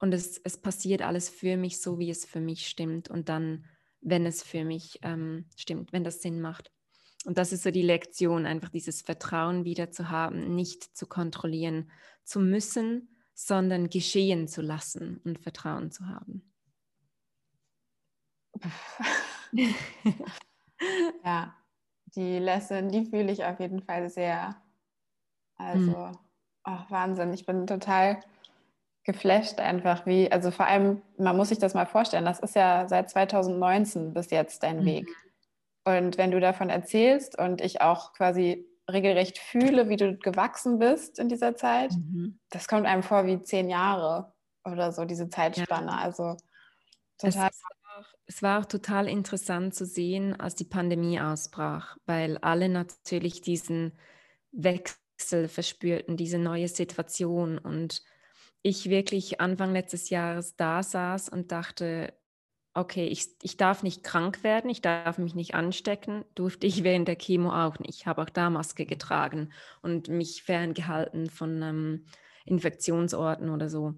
und 0.00 0.12
es, 0.12 0.36
es 0.42 0.56
passiert 0.56 1.02
alles 1.02 1.28
für 1.28 1.56
mich 1.56 1.80
so, 1.80 2.00
wie 2.00 2.10
es 2.10 2.24
für 2.24 2.40
mich 2.40 2.66
stimmt 2.66 3.08
und 3.08 3.28
dann, 3.28 3.66
wenn 4.00 4.26
es 4.26 4.42
für 4.42 4.64
mich 4.64 4.98
ähm, 5.02 5.44
stimmt, 5.54 5.92
wenn 5.92 6.02
das 6.02 6.22
Sinn 6.22 6.40
macht. 6.40 6.72
Und 7.24 7.38
das 7.38 7.52
ist 7.52 7.62
so 7.62 7.70
die 7.70 7.82
Lektion, 7.82 8.46
einfach 8.46 8.70
dieses 8.70 9.00
Vertrauen 9.00 9.64
wieder 9.64 9.92
zu 9.92 10.10
haben, 10.10 10.56
nicht 10.56 10.96
zu 10.96 11.06
kontrollieren 11.06 11.92
zu 12.24 12.40
müssen, 12.40 13.13
sondern 13.34 13.90
geschehen 13.90 14.48
zu 14.48 14.62
lassen 14.62 15.20
und 15.24 15.38
Vertrauen 15.38 15.90
zu 15.90 16.06
haben. 16.06 16.42
ja, 21.24 21.54
die 22.14 22.38
Lesson, 22.38 22.88
die 22.88 23.04
fühle 23.04 23.32
ich 23.32 23.44
auf 23.44 23.58
jeden 23.60 23.82
Fall 23.82 24.08
sehr. 24.08 24.56
Also, 25.56 25.90
mhm. 25.90 26.18
oh, 26.64 26.78
Wahnsinn, 26.88 27.32
ich 27.32 27.44
bin 27.46 27.66
total 27.66 28.20
geflasht 29.04 29.60
einfach, 29.60 30.06
wie, 30.06 30.32
also 30.32 30.50
vor 30.50 30.66
allem, 30.66 31.02
man 31.18 31.36
muss 31.36 31.50
sich 31.50 31.58
das 31.58 31.74
mal 31.74 31.86
vorstellen, 31.86 32.24
das 32.24 32.40
ist 32.40 32.54
ja 32.54 32.88
seit 32.88 33.10
2019 33.10 34.14
bis 34.14 34.30
jetzt 34.30 34.62
dein 34.62 34.80
mhm. 34.80 34.84
Weg. 34.86 35.08
Und 35.84 36.16
wenn 36.16 36.30
du 36.30 36.40
davon 36.40 36.70
erzählst 36.70 37.38
und 37.38 37.60
ich 37.60 37.82
auch 37.82 38.14
quasi 38.14 38.66
regelrecht 38.90 39.38
fühle, 39.38 39.88
wie 39.88 39.96
du 39.96 40.16
gewachsen 40.16 40.78
bist 40.78 41.18
in 41.18 41.28
dieser 41.28 41.56
Zeit, 41.56 41.92
mhm. 41.92 42.38
das 42.50 42.68
kommt 42.68 42.86
einem 42.86 43.02
vor 43.02 43.26
wie 43.26 43.40
zehn 43.40 43.70
Jahre 43.70 44.32
oder 44.64 44.92
so, 44.92 45.04
diese 45.04 45.28
Zeitspanne. 45.28 45.92
Ja. 45.92 45.98
Also 45.98 46.36
total. 47.18 47.48
Es, 47.48 47.62
auch, 47.96 48.04
es 48.26 48.42
war 48.42 48.60
auch 48.60 48.66
total 48.66 49.08
interessant 49.08 49.74
zu 49.74 49.86
sehen, 49.86 50.38
als 50.38 50.54
die 50.54 50.64
Pandemie 50.64 51.20
ausbrach, 51.20 51.96
weil 52.06 52.38
alle 52.38 52.68
natürlich 52.68 53.40
diesen 53.40 53.92
Wechsel 54.52 55.48
verspürten, 55.48 56.16
diese 56.16 56.38
neue 56.38 56.68
Situation 56.68 57.58
und 57.58 58.02
ich 58.62 58.88
wirklich 58.88 59.40
Anfang 59.40 59.72
letztes 59.72 60.08
Jahres 60.10 60.56
da 60.56 60.82
saß 60.82 61.28
und 61.28 61.52
dachte, 61.52 62.14
okay, 62.74 63.06
ich, 63.06 63.28
ich 63.42 63.56
darf 63.56 63.82
nicht 63.82 64.02
krank 64.02 64.42
werden, 64.42 64.68
ich 64.68 64.82
darf 64.82 65.18
mich 65.18 65.34
nicht 65.34 65.54
anstecken, 65.54 66.24
durfte 66.34 66.66
ich 66.66 66.82
während 66.82 67.06
der 67.06 67.16
Chemo 67.16 67.52
auch 67.52 67.78
nicht. 67.78 68.00
Ich 68.00 68.06
habe 68.06 68.22
auch 68.22 68.30
da 68.30 68.50
Maske 68.50 68.84
getragen 68.84 69.52
und 69.80 70.08
mich 70.08 70.42
ferngehalten 70.42 71.30
von 71.30 71.62
ähm, 71.62 72.06
Infektionsorten 72.44 73.48
oder 73.48 73.68
so. 73.68 73.94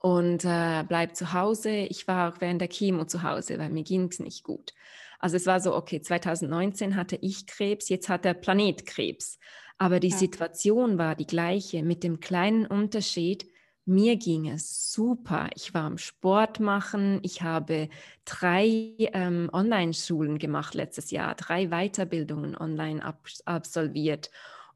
Und 0.00 0.44
äh, 0.44 0.84
bleib 0.88 1.16
zu 1.16 1.32
Hause. 1.32 1.70
Ich 1.70 2.08
war 2.08 2.32
auch 2.32 2.40
während 2.40 2.60
der 2.60 2.68
Chemo 2.68 3.04
zu 3.04 3.22
Hause, 3.22 3.58
weil 3.58 3.70
mir 3.70 3.84
ging 3.84 4.08
es 4.08 4.20
nicht 4.20 4.42
gut. 4.42 4.72
Also 5.18 5.36
es 5.36 5.46
war 5.46 5.60
so, 5.60 5.74
okay, 5.74 6.00
2019 6.00 6.96
hatte 6.96 7.18
ich 7.20 7.46
Krebs, 7.46 7.88
jetzt 7.88 8.08
hat 8.08 8.24
der 8.24 8.34
Planet 8.34 8.86
Krebs. 8.86 9.38
Aber 9.78 10.00
die 10.00 10.08
ja. 10.08 10.16
Situation 10.16 10.98
war 10.98 11.14
die 11.14 11.26
gleiche, 11.26 11.82
mit 11.82 12.02
dem 12.02 12.20
kleinen 12.20 12.66
Unterschied, 12.66 13.46
mir 13.86 14.16
ging 14.16 14.48
es 14.48 14.92
super. 14.92 15.48
Ich 15.54 15.72
war 15.72 15.84
am 15.84 15.98
Sport 15.98 16.60
machen. 16.60 17.20
Ich 17.22 17.42
habe 17.42 17.88
drei 18.24 18.94
ähm, 18.98 19.48
Online-Schulen 19.52 20.38
gemacht 20.38 20.74
letztes 20.74 21.10
Jahr, 21.10 21.34
drei 21.36 21.68
Weiterbildungen 21.68 22.56
online 22.56 23.04
ab 23.04 23.26
absolviert. 23.44 24.30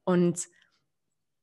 Und 0.05 0.49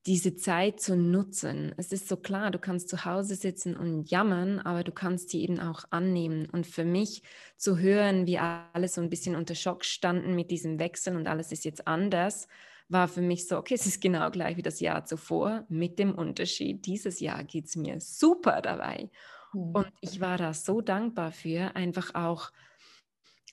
diese 0.08 0.38
Zeit 0.38 0.80
zu 0.80 0.96
nutzen. 0.96 1.74
Es 1.76 1.92
ist 1.92 2.08
so 2.08 2.16
klar, 2.16 2.50
du 2.50 2.60
kannst 2.60 2.88
zu 2.88 3.04
Hause 3.04 3.36
sitzen 3.36 3.76
und 3.76 4.10
jammern, 4.10 4.60
aber 4.60 4.86
du 4.86 4.94
kannst 4.94 5.30
sie 5.30 5.42
eben 5.42 5.60
auch 5.60 5.84
annehmen. 5.90 6.48
Und 6.50 6.66
für 6.66 6.86
mich 6.86 7.24
zu 7.58 7.78
hören, 7.78 8.26
wie 8.26 8.40
alle 8.40 8.88
so 8.88 9.02
ein 9.02 9.10
bisschen 9.10 9.36
unter 9.36 9.54
Schock 9.54 9.84
standen 9.84 10.34
mit 10.34 10.50
diesem 10.50 10.80
Wechsel 10.80 11.18
und 11.18 11.28
alles 11.28 11.52
ist 11.52 11.66
jetzt 11.66 11.88
anders, 11.88 12.48
war 12.90 13.08
für 13.08 13.22
mich 13.22 13.48
so, 13.48 13.58
okay, 13.58 13.74
es 13.76 13.86
ist 13.86 14.02
genau 14.02 14.32
gleich 14.32 14.58
wie 14.58 14.62
das 14.62 14.80
Jahr 14.80 15.06
zuvor, 15.06 15.66
mit 15.70 16.00
dem 16.00 16.16
Unterschied, 16.16 16.86
dieses 16.86 17.20
Jahr 17.20 17.44
geht 17.44 17.66
es 17.66 17.76
mir 17.76 18.00
super 18.00 18.62
dabei. 18.62 19.10
Mhm. 19.54 19.72
Und 19.72 19.92
ich 20.02 20.22
war 20.22 20.38
da 20.38 20.54
so 20.54 20.82
dankbar 20.82 21.32
für, 21.32 21.76
einfach 21.76 22.16
auch 22.16 22.52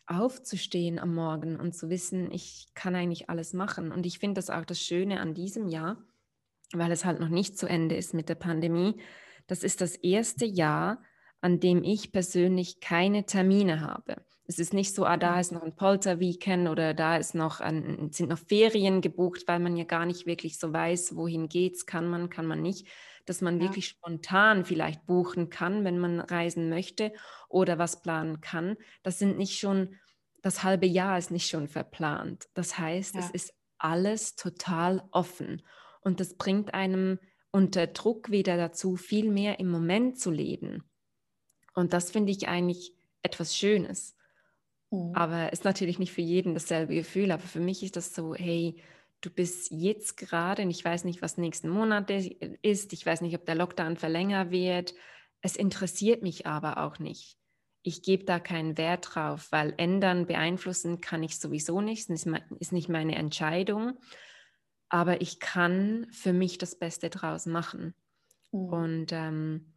aufzustehen 0.06 0.98
am 0.98 1.14
Morgen 1.14 1.58
und 1.58 1.74
zu 1.74 1.88
wissen, 1.88 2.30
ich 2.30 2.68
kann 2.74 2.94
eigentlich 2.94 3.30
alles 3.30 3.54
machen. 3.54 3.90
Und 3.90 4.06
ich 4.06 4.18
finde 4.18 4.34
das 4.34 4.50
auch 4.50 4.64
das 4.64 4.80
Schöne 4.80 5.20
an 5.20 5.34
diesem 5.34 5.68
Jahr, 5.68 5.96
weil 6.72 6.92
es 6.92 7.04
halt 7.04 7.20
noch 7.20 7.30
nicht 7.30 7.58
zu 7.58 7.66
Ende 7.66 7.96
ist 7.96 8.12
mit 8.12 8.28
der 8.28 8.34
Pandemie. 8.34 9.00
Das 9.46 9.62
ist 9.62 9.80
das 9.80 9.96
erste 9.96 10.44
Jahr, 10.44 11.02
an 11.40 11.58
dem 11.58 11.82
ich 11.82 12.12
persönlich 12.12 12.80
keine 12.80 13.24
Termine 13.24 13.80
habe. 13.80 14.24
Es 14.46 14.58
ist 14.58 14.74
nicht 14.74 14.94
so, 14.94 15.06
ah, 15.06 15.16
da 15.16 15.40
ist 15.40 15.52
noch 15.52 15.62
ein 15.62 15.74
Polterweekend 15.74 16.68
oder 16.68 16.92
da 16.92 17.16
ist 17.16 17.34
noch 17.34 17.60
ein, 17.60 18.10
sind 18.12 18.28
noch 18.28 18.38
Ferien 18.38 19.00
gebucht, 19.00 19.44
weil 19.46 19.58
man 19.58 19.76
ja 19.76 19.84
gar 19.84 20.04
nicht 20.04 20.26
wirklich 20.26 20.58
so 20.58 20.72
weiß, 20.72 21.16
wohin 21.16 21.48
geht's, 21.48 21.86
kann 21.86 22.08
man, 22.08 22.28
kann 22.28 22.46
man 22.46 22.60
nicht, 22.60 22.86
dass 23.24 23.40
man 23.40 23.58
ja. 23.58 23.62
wirklich 23.62 23.88
spontan 23.88 24.64
vielleicht 24.64 25.06
buchen 25.06 25.48
kann, 25.48 25.84
wenn 25.84 25.98
man 25.98 26.20
reisen 26.20 26.68
möchte 26.68 27.12
oder 27.48 27.78
was 27.78 28.02
planen 28.02 28.42
kann. 28.42 28.76
Das 29.02 29.18
sind 29.18 29.38
nicht 29.38 29.58
schon, 29.58 29.96
das 30.42 30.62
halbe 30.62 30.86
Jahr 30.86 31.16
ist 31.16 31.30
nicht 31.30 31.48
schon 31.48 31.68
verplant. 31.68 32.48
Das 32.52 32.78
heißt, 32.78 33.14
ja. 33.14 33.20
es 33.20 33.30
ist 33.30 33.54
alles 33.78 34.36
total 34.36 35.02
offen 35.10 35.62
und 36.02 36.20
das 36.20 36.36
bringt 36.36 36.74
einem 36.74 37.18
unter 37.50 37.86
Druck 37.86 38.30
wieder 38.30 38.56
dazu, 38.56 38.96
viel 38.96 39.30
mehr 39.30 39.58
im 39.58 39.70
Moment 39.70 40.18
zu 40.18 40.30
leben. 40.30 40.82
Und 41.74 41.92
das 41.92 42.10
finde 42.10 42.32
ich 42.32 42.48
eigentlich 42.48 42.94
etwas 43.22 43.56
Schönes. 43.56 44.16
Mhm. 44.94 45.14
Aber 45.14 45.52
ist 45.52 45.64
natürlich 45.64 45.98
nicht 45.98 46.12
für 46.12 46.20
jeden 46.20 46.54
dasselbe 46.54 46.94
Gefühl. 46.94 47.32
Aber 47.32 47.42
für 47.42 47.60
mich 47.60 47.82
ist 47.82 47.96
das 47.96 48.14
so, 48.14 48.34
hey, 48.34 48.76
du 49.20 49.30
bist 49.30 49.70
jetzt 49.70 50.16
gerade, 50.16 50.62
und 50.62 50.70
ich 50.70 50.84
weiß 50.84 51.04
nicht, 51.04 51.22
was 51.22 51.36
nächsten 51.36 51.68
Monat 51.68 52.10
ist, 52.10 52.92
ich 52.92 53.06
weiß 53.06 53.20
nicht, 53.22 53.34
ob 53.34 53.44
der 53.44 53.54
Lockdown 53.56 53.96
verlängert 53.96 54.50
wird. 54.50 54.94
Es 55.40 55.56
interessiert 55.56 56.22
mich 56.22 56.46
aber 56.46 56.78
auch 56.78 56.98
nicht. 56.98 57.36
Ich 57.82 58.02
gebe 58.02 58.24
da 58.24 58.38
keinen 58.38 58.78
Wert 58.78 59.14
drauf, 59.14 59.48
weil 59.50 59.74
ändern, 59.76 60.26
beeinflussen 60.26 61.00
kann 61.00 61.22
ich 61.22 61.38
sowieso 61.38 61.80
nicht. 61.80 62.08
Es 62.08 62.26
ist 62.60 62.72
nicht 62.72 62.88
meine 62.88 63.16
Entscheidung. 63.16 63.98
Aber 64.88 65.20
ich 65.20 65.40
kann 65.40 66.06
für 66.10 66.32
mich 66.32 66.56
das 66.56 66.78
Beste 66.78 67.10
draus 67.10 67.46
machen. 67.46 67.94
Mhm. 68.52 68.68
Und 68.68 69.12
ähm, 69.12 69.74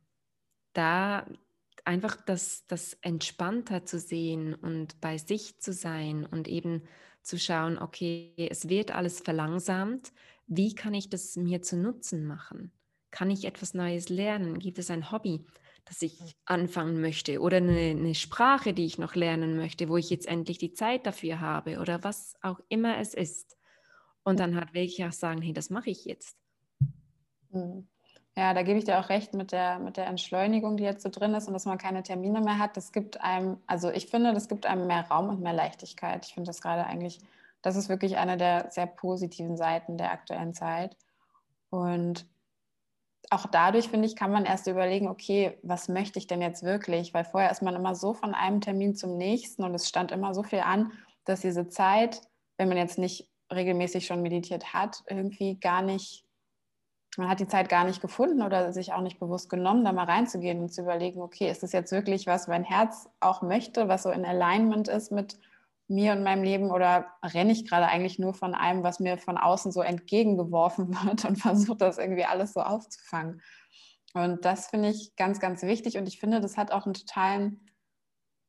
da 0.74 1.26
einfach 1.88 2.18
das, 2.18 2.66
das 2.68 2.94
entspannter 3.02 3.86
zu 3.86 4.00
sehen 4.00 4.54
und 4.54 5.00
bei 5.02 5.18
sich 5.18 5.60
zu 5.60 5.74
sein 5.74 6.26
und 6.26 6.48
eben 6.48 6.84
zu 7.22 7.40
schauen, 7.40 7.80
okay, 7.80 8.34
es 8.50 8.70
wird 8.70 8.92
alles 8.92 9.22
verlangsamt. 9.22 10.12
Wie 10.48 10.76
kann 10.76 10.94
ich 10.94 11.10
das 11.10 11.36
mir 11.36 11.62
zu 11.62 11.78
Nutzen 11.78 12.26
machen? 12.26 12.72
Kann 13.10 13.32
ich 13.32 13.46
etwas 13.46 13.74
Neues 13.74 14.10
lernen? 14.10 14.60
Gibt 14.60 14.80
es 14.80 14.92
ein 14.92 15.12
Hobby, 15.12 15.46
das 15.86 16.02
ich 16.02 16.20
anfangen 16.46 17.00
möchte 17.00 17.40
oder 17.40 17.58
eine, 17.58 17.92
eine 17.92 18.16
Sprache, 18.16 18.74
die 18.74 18.86
ich 18.86 18.98
noch 18.98 19.16
lernen 19.16 19.56
möchte, 19.56 19.90
wo 19.90 19.98
ich 19.98 20.10
jetzt 20.10 20.28
endlich 20.28 20.58
die 20.58 20.74
Zeit 20.74 21.06
dafür 21.06 21.40
habe 21.40 21.80
oder 21.80 22.04
was 22.04 22.36
auch 22.42 22.60
immer 22.70 22.98
es 22.98 23.14
ist? 23.14 23.58
Und 24.24 24.42
dann 24.42 24.56
halt 24.56 24.74
wirklich 24.74 25.04
auch 25.06 25.14
sagen, 25.14 25.42
hey, 25.42 25.54
das 25.54 25.70
mache 25.70 25.90
ich 25.90 26.04
jetzt. 26.04 26.38
Mhm. 27.50 27.88
Ja, 28.38 28.54
da 28.54 28.62
gebe 28.62 28.78
ich 28.78 28.86
dir 28.86 29.00
auch 29.00 29.10
recht 29.10 29.34
mit 29.34 29.52
der, 29.52 29.80
mit 29.80 29.98
der 29.98 30.06
Entschleunigung, 30.06 30.78
die 30.78 30.84
jetzt 30.84 31.02
so 31.02 31.10
drin 31.10 31.34
ist 31.34 31.48
und 31.48 31.54
dass 31.54 31.66
man 31.66 31.80
keine 31.80 32.04
Termine 32.04 32.40
mehr 32.40 32.60
hat. 32.60 32.78
Das 32.78 32.92
gibt 32.92 33.20
einem, 33.20 33.58
also 33.66 33.90
ich 33.90 34.06
finde, 34.06 34.32
das 34.32 34.48
gibt 34.48 34.68
einem 34.68 34.86
mehr 34.86 35.08
Raum 35.10 35.30
und 35.30 35.42
mehr 35.42 35.54
Leichtigkeit. 35.54 36.24
Ich 36.24 36.36
finde 36.36 36.48
das 36.48 36.62
gerade 36.62 36.86
eigentlich, 36.86 37.20
das 37.64 37.76
ist 37.76 37.90
wirklich 37.90 38.18
eine 38.18 38.38
der 38.38 38.70
sehr 38.70 38.86
positiven 38.86 39.58
Seiten 39.58 39.98
der 39.98 40.12
aktuellen 40.12 40.54
Zeit. 40.54 40.96
Und 41.72 42.28
auch 43.32 43.48
dadurch, 43.48 43.90
finde 43.90 44.06
ich, 44.06 44.16
kann 44.16 44.32
man 44.32 44.46
erst 44.46 44.68
überlegen, 44.68 45.08
okay, 45.08 45.58
was 45.64 45.90
möchte 45.90 46.20
ich 46.20 46.28
denn 46.28 46.44
jetzt 46.44 46.62
wirklich? 46.62 47.16
Weil 47.16 47.26
vorher 47.26 47.50
ist 47.50 47.64
man 47.64 47.76
immer 47.76 47.96
so 47.96 48.14
von 48.14 48.36
einem 48.36 48.62
Termin 48.62 48.96
zum 48.96 49.18
nächsten 49.18 49.64
und 49.64 49.74
es 49.74 49.90
stand 49.90 50.12
immer 50.12 50.36
so 50.36 50.44
viel 50.44 50.60
an, 50.60 50.92
dass 51.26 51.42
diese 51.42 51.70
Zeit, 51.70 52.22
wenn 52.58 52.70
man 52.70 52.78
jetzt 52.78 53.00
nicht 53.00 53.32
regelmäßig 53.52 54.06
schon 54.06 54.22
meditiert 54.22 54.76
hat, 54.76 55.02
irgendwie 55.08 55.56
gar 55.60 55.82
nicht 55.82 56.27
man 57.18 57.30
hat 57.30 57.40
die 57.40 57.48
Zeit 57.48 57.68
gar 57.68 57.84
nicht 57.84 58.00
gefunden 58.00 58.44
oder 58.44 58.72
sich 58.72 58.94
auch 58.94 59.02
nicht 59.02 59.20
bewusst 59.20 59.50
genommen, 59.50 59.84
da 59.84 59.92
mal 59.92 60.06
reinzugehen 60.06 60.60
und 60.62 60.70
zu 60.70 60.82
überlegen, 60.82 61.20
okay, 61.22 61.50
ist 61.50 61.64
das 61.64 61.72
jetzt 61.72 61.92
wirklich 61.92 62.28
was 62.28 62.48
mein 62.48 62.64
Herz 62.64 63.10
auch 63.20 63.42
möchte, 63.42 63.88
was 63.88 64.04
so 64.04 64.12
in 64.12 64.24
Alignment 64.24 64.88
ist 64.88 65.12
mit 65.12 65.40
mir 65.88 66.12
und 66.12 66.24
meinem 66.24 66.44
Leben 66.44 66.70
oder 66.70 67.08
renne 67.24 67.54
ich 67.54 67.68
gerade 67.68 67.88
eigentlich 67.88 68.20
nur 68.20 68.34
von 68.36 68.54
einem, 68.54 68.84
was 68.84 69.00
mir 69.00 69.18
von 69.18 69.38
außen 69.38 69.72
so 69.72 69.82
entgegengeworfen 69.82 70.90
wird 71.04 71.26
und 71.26 71.38
versuche 71.38 71.78
das 71.78 71.98
irgendwie 71.98 72.26
alles 72.26 72.54
so 72.54 72.62
aufzufangen. 72.62 73.42
Und 74.14 74.46
das 74.46 74.68
finde 74.68 74.90
ich 74.90 75.16
ganz, 75.16 75.40
ganz 75.40 75.64
wichtig 75.64 75.98
und 75.98 76.08
ich 76.08 76.20
finde, 76.20 76.40
das 76.40 76.56
hat 76.56 76.72
auch 76.72 76.86
einen 76.86 76.94
totalen, 76.94 77.72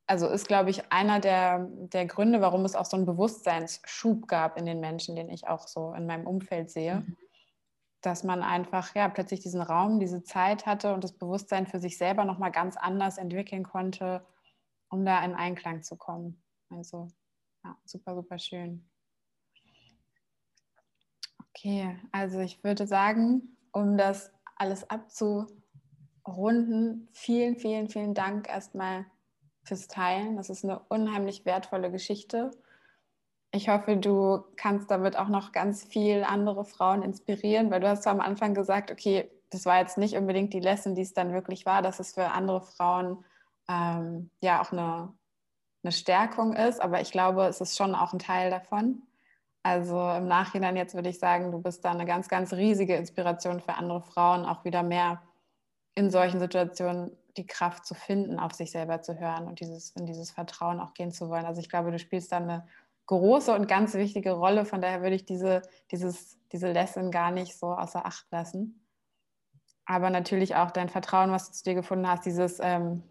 also 0.05 0.27
ist, 0.27 0.47
glaube 0.47 0.69
ich, 0.69 0.91
einer 0.91 1.19
der, 1.19 1.67
der 1.69 2.05
Gründe, 2.05 2.41
warum 2.41 2.65
es 2.65 2.75
auch 2.75 2.85
so 2.85 2.97
einen 2.97 3.05
Bewusstseinsschub 3.05 4.27
gab 4.27 4.57
in 4.57 4.65
den 4.65 4.79
Menschen, 4.79 5.15
den 5.15 5.29
ich 5.29 5.47
auch 5.47 5.67
so 5.67 5.93
in 5.93 6.05
meinem 6.05 6.27
Umfeld 6.27 6.69
sehe. 6.69 6.97
Mhm 7.01 7.17
dass 8.01 8.23
man 8.23 8.41
einfach 8.43 8.95
ja 8.95 9.09
plötzlich 9.09 9.41
diesen 9.41 9.61
Raum, 9.61 9.99
diese 9.99 10.23
Zeit 10.23 10.65
hatte 10.65 10.93
und 10.93 11.03
das 11.03 11.11
Bewusstsein 11.13 11.67
für 11.67 11.79
sich 11.79 11.97
selber 11.97 12.25
noch 12.25 12.37
mal 12.37 12.49
ganz 12.49 12.77
anders 12.77 13.17
entwickeln 13.17 13.63
konnte, 13.63 14.25
um 14.89 15.05
da 15.05 15.23
in 15.23 15.33
Einklang 15.33 15.83
zu 15.83 15.97
kommen. 15.97 16.41
Also 16.69 17.09
ja, 17.63 17.77
super, 17.85 18.15
super 18.15 18.39
schön. 18.39 18.89
Okay, 21.49 21.97
also 22.11 22.39
ich 22.39 22.63
würde 22.63 22.87
sagen, 22.87 23.57
um 23.71 23.97
das 23.97 24.31
alles 24.55 24.89
abzurunden, 24.89 25.49
vielen, 27.11 27.57
vielen, 27.57 27.89
vielen 27.89 28.13
Dank 28.13 28.47
erstmal 28.47 29.05
fürs 29.63 29.87
Teilen. 29.87 30.37
Das 30.37 30.49
ist 30.49 30.63
eine 30.63 30.79
unheimlich 30.87 31.45
wertvolle 31.45 31.91
Geschichte 31.91 32.51
ich 33.51 33.69
hoffe, 33.69 33.97
du 33.97 34.43
kannst 34.57 34.91
damit 34.91 35.17
auch 35.17 35.27
noch 35.27 35.51
ganz 35.51 35.83
viel 35.83 36.23
andere 36.23 36.65
Frauen 36.65 37.01
inspirieren, 37.01 37.71
weil 37.71 37.79
du 37.79 37.89
hast 37.89 38.05
am 38.07 38.19
Anfang 38.19 38.53
gesagt, 38.53 38.91
okay, 38.91 39.31
das 39.49 39.65
war 39.65 39.79
jetzt 39.79 39.97
nicht 39.97 40.15
unbedingt 40.15 40.53
die 40.53 40.59
Lesson, 40.59 40.93
die 40.93 41.01
es 41.01 41.13
dann 41.13 41.33
wirklich 41.33 41.65
war, 41.65 41.81
dass 41.81 41.99
es 41.99 42.13
für 42.13 42.27
andere 42.27 42.61
Frauen 42.61 43.25
ähm, 43.67 44.29
ja 44.41 44.61
auch 44.61 44.71
eine, 44.71 45.13
eine 45.83 45.91
Stärkung 45.91 46.53
ist, 46.53 46.79
aber 46.81 47.01
ich 47.01 47.11
glaube, 47.11 47.45
es 47.45 47.59
ist 47.59 47.75
schon 47.75 47.95
auch 47.95 48.13
ein 48.13 48.19
Teil 48.19 48.51
davon. 48.51 49.01
Also 49.63 50.11
im 50.11 50.27
Nachhinein 50.27 50.77
jetzt 50.77 50.93
würde 50.93 51.09
ich 51.09 51.19
sagen, 51.19 51.51
du 51.51 51.61
bist 51.61 51.83
da 51.83 51.91
eine 51.91 52.05
ganz, 52.05 52.29
ganz 52.29 52.53
riesige 52.53 52.95
Inspiration 52.95 53.59
für 53.59 53.73
andere 53.73 54.01
Frauen, 54.01 54.45
auch 54.45 54.63
wieder 54.63 54.83
mehr 54.83 55.21
in 55.95 56.11
solchen 56.11 56.39
Situationen 56.39 57.11
die 57.35 57.47
Kraft 57.47 57.85
zu 57.85 57.93
finden, 57.93 58.39
auf 58.39 58.53
sich 58.53 58.71
selber 58.71 59.01
zu 59.01 59.19
hören 59.19 59.47
und 59.47 59.59
dieses, 59.59 59.91
in 59.91 60.05
dieses 60.05 60.31
Vertrauen 60.31 60.79
auch 60.79 60.93
gehen 60.93 61.11
zu 61.11 61.29
wollen. 61.29 61.45
Also 61.45 61.61
ich 61.61 61.69
glaube, 61.69 61.91
du 61.91 61.99
spielst 61.99 62.31
da 62.31 62.37
eine 62.37 62.67
große 63.09 63.55
und 63.55 63.67
ganz 63.67 63.95
wichtige 63.95 64.33
Rolle. 64.33 64.65
Von 64.65 64.81
daher 64.81 65.01
würde 65.01 65.15
ich 65.15 65.25
diese, 65.25 65.63
dieses, 65.89 66.37
diese 66.51 66.71
Lesson 66.71 67.09
gar 67.09 67.31
nicht 67.31 67.57
so 67.57 67.73
außer 67.73 68.05
Acht 68.05 68.27
lassen. 68.29 68.85
Aber 69.85 70.11
natürlich 70.11 70.55
auch 70.55 70.69
dein 70.69 70.89
Vertrauen, 70.89 71.31
was 71.31 71.47
du 71.47 71.53
zu 71.53 71.63
dir 71.63 71.73
gefunden 71.73 72.07
hast, 72.07 72.27
dieses 72.27 72.59
ähm, 72.61 73.01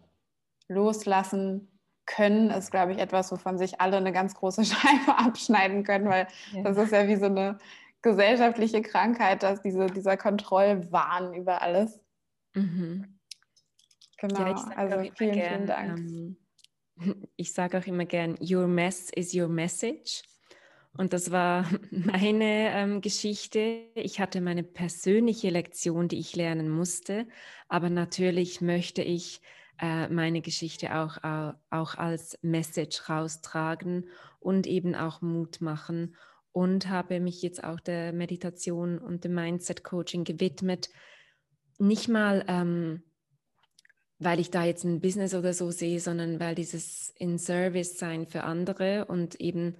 Loslassen 0.69 1.67
können, 2.05 2.49
ist, 2.49 2.71
glaube 2.71 2.93
ich, 2.93 2.99
etwas, 2.99 3.29
wovon 3.33 3.57
sich 3.57 3.81
alle 3.81 3.97
eine 3.97 4.13
ganz 4.13 4.35
große 4.35 4.63
Scheibe 4.65 5.17
abschneiden 5.17 5.83
können, 5.83 6.07
weil 6.07 6.27
ja. 6.53 6.63
das 6.63 6.77
ist 6.77 6.93
ja 6.93 7.05
wie 7.09 7.17
so 7.17 7.25
eine 7.25 7.57
gesellschaftliche 8.01 8.81
Krankheit, 8.81 9.43
dass 9.43 9.61
diese, 9.61 9.87
dieser 9.87 10.15
Kontrollwahn 10.15 11.33
über 11.33 11.61
alles. 11.61 11.99
Mhm. 12.53 13.19
Genau, 14.17 14.47
ja, 14.47 14.55
also 14.77 15.11
vielen, 15.17 15.33
gern, 15.33 15.55
vielen 15.55 15.67
Dank. 15.67 15.99
Ähm, 15.99 16.37
ich 17.35 17.53
sage 17.53 17.77
auch 17.77 17.87
immer 17.87 18.05
gern, 18.05 18.37
Your 18.41 18.67
mess 18.67 19.09
is 19.15 19.33
your 19.33 19.47
message. 19.47 20.23
Und 20.97 21.13
das 21.13 21.31
war 21.31 21.69
meine 21.91 22.73
ähm, 22.73 23.01
Geschichte. 23.01 23.85
Ich 23.95 24.19
hatte 24.19 24.41
meine 24.41 24.63
persönliche 24.63 25.49
Lektion, 25.49 26.07
die 26.07 26.19
ich 26.19 26.35
lernen 26.35 26.69
musste. 26.69 27.27
Aber 27.67 27.89
natürlich 27.89 28.61
möchte 28.61 29.01
ich 29.01 29.41
äh, 29.79 30.09
meine 30.09 30.41
Geschichte 30.41 30.95
auch, 30.95 31.17
äh, 31.23 31.53
auch 31.69 31.95
als 31.95 32.37
Message 32.41 33.09
raustragen 33.09 34.09
und 34.39 34.67
eben 34.67 34.95
auch 34.95 35.21
Mut 35.21 35.61
machen. 35.61 36.15
Und 36.51 36.89
habe 36.89 37.19
mich 37.19 37.41
jetzt 37.43 37.63
auch 37.63 37.79
der 37.79 38.11
Meditation 38.11 38.97
und 38.97 39.23
dem 39.23 39.35
Mindset 39.35 39.83
Coaching 39.83 40.23
gewidmet. 40.23 40.89
Nicht 41.77 42.09
mal 42.09 42.43
ähm, 42.47 43.03
weil 44.19 44.39
ich 44.39 44.51
da 44.51 44.65
jetzt 44.65 44.83
ein 44.83 44.99
Business 44.99 45.33
oder 45.33 45.53
so 45.53 45.71
sehe, 45.71 45.99
sondern 45.99 46.39
weil 46.39 46.53
dieses 46.53 47.13
in 47.17 47.37
Service 47.37 47.97
sein 47.97 48.27
für 48.27 48.43
andere 48.43 49.05
und 49.05 49.39
eben 49.39 49.77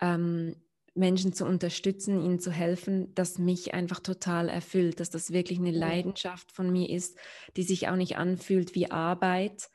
ähm, 0.00 0.56
Menschen 0.94 1.32
zu 1.32 1.46
unterstützen, 1.46 2.20
ihnen 2.20 2.38
zu 2.38 2.50
helfen, 2.50 3.14
das 3.14 3.38
mich 3.38 3.72
einfach 3.72 4.00
total 4.00 4.48
erfüllt, 4.48 5.00
dass 5.00 5.10
das 5.10 5.32
wirklich 5.32 5.58
eine 5.58 5.70
Leidenschaft 5.70 6.52
von 6.52 6.70
mir 6.70 6.90
ist, 6.90 7.16
die 7.56 7.62
sich 7.62 7.88
auch 7.88 7.96
nicht 7.96 8.16
anfühlt 8.18 8.74
wie 8.74 8.90
Arbeit, 8.90 9.70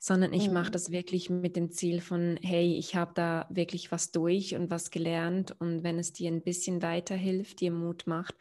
sondern 0.00 0.32
ich 0.32 0.48
mhm. 0.48 0.54
mache 0.54 0.70
das 0.70 0.90
wirklich 0.90 1.28
mit 1.28 1.56
dem 1.56 1.72
Ziel 1.72 2.00
von, 2.00 2.38
hey, 2.42 2.76
ich 2.78 2.94
habe 2.94 3.12
da 3.14 3.46
wirklich 3.50 3.90
was 3.92 4.12
durch 4.12 4.54
und 4.54 4.70
was 4.70 4.90
gelernt 4.90 5.54
und 5.60 5.82
wenn 5.82 5.98
es 5.98 6.12
dir 6.12 6.30
ein 6.30 6.42
bisschen 6.42 6.80
weiterhilft, 6.80 7.60
dir 7.60 7.72
Mut 7.72 8.06
macht, 8.06 8.36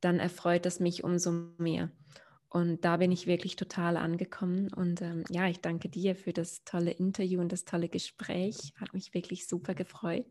dann 0.00 0.18
erfreut 0.18 0.64
das 0.64 0.80
mich 0.80 1.04
umso 1.04 1.32
mehr. 1.58 1.90
Und 2.50 2.84
da 2.84 2.96
bin 2.96 3.12
ich 3.12 3.28
wirklich 3.28 3.54
total 3.54 3.96
angekommen. 3.96 4.72
Und 4.74 5.00
ähm, 5.02 5.22
ja, 5.30 5.46
ich 5.46 5.60
danke 5.60 5.88
dir 5.88 6.16
für 6.16 6.32
das 6.32 6.64
tolle 6.64 6.90
Interview 6.90 7.40
und 7.40 7.52
das 7.52 7.64
tolle 7.64 7.88
Gespräch. 7.88 8.74
Hat 8.76 8.92
mich 8.92 9.14
wirklich 9.14 9.46
super 9.46 9.74
gefreut. 9.74 10.26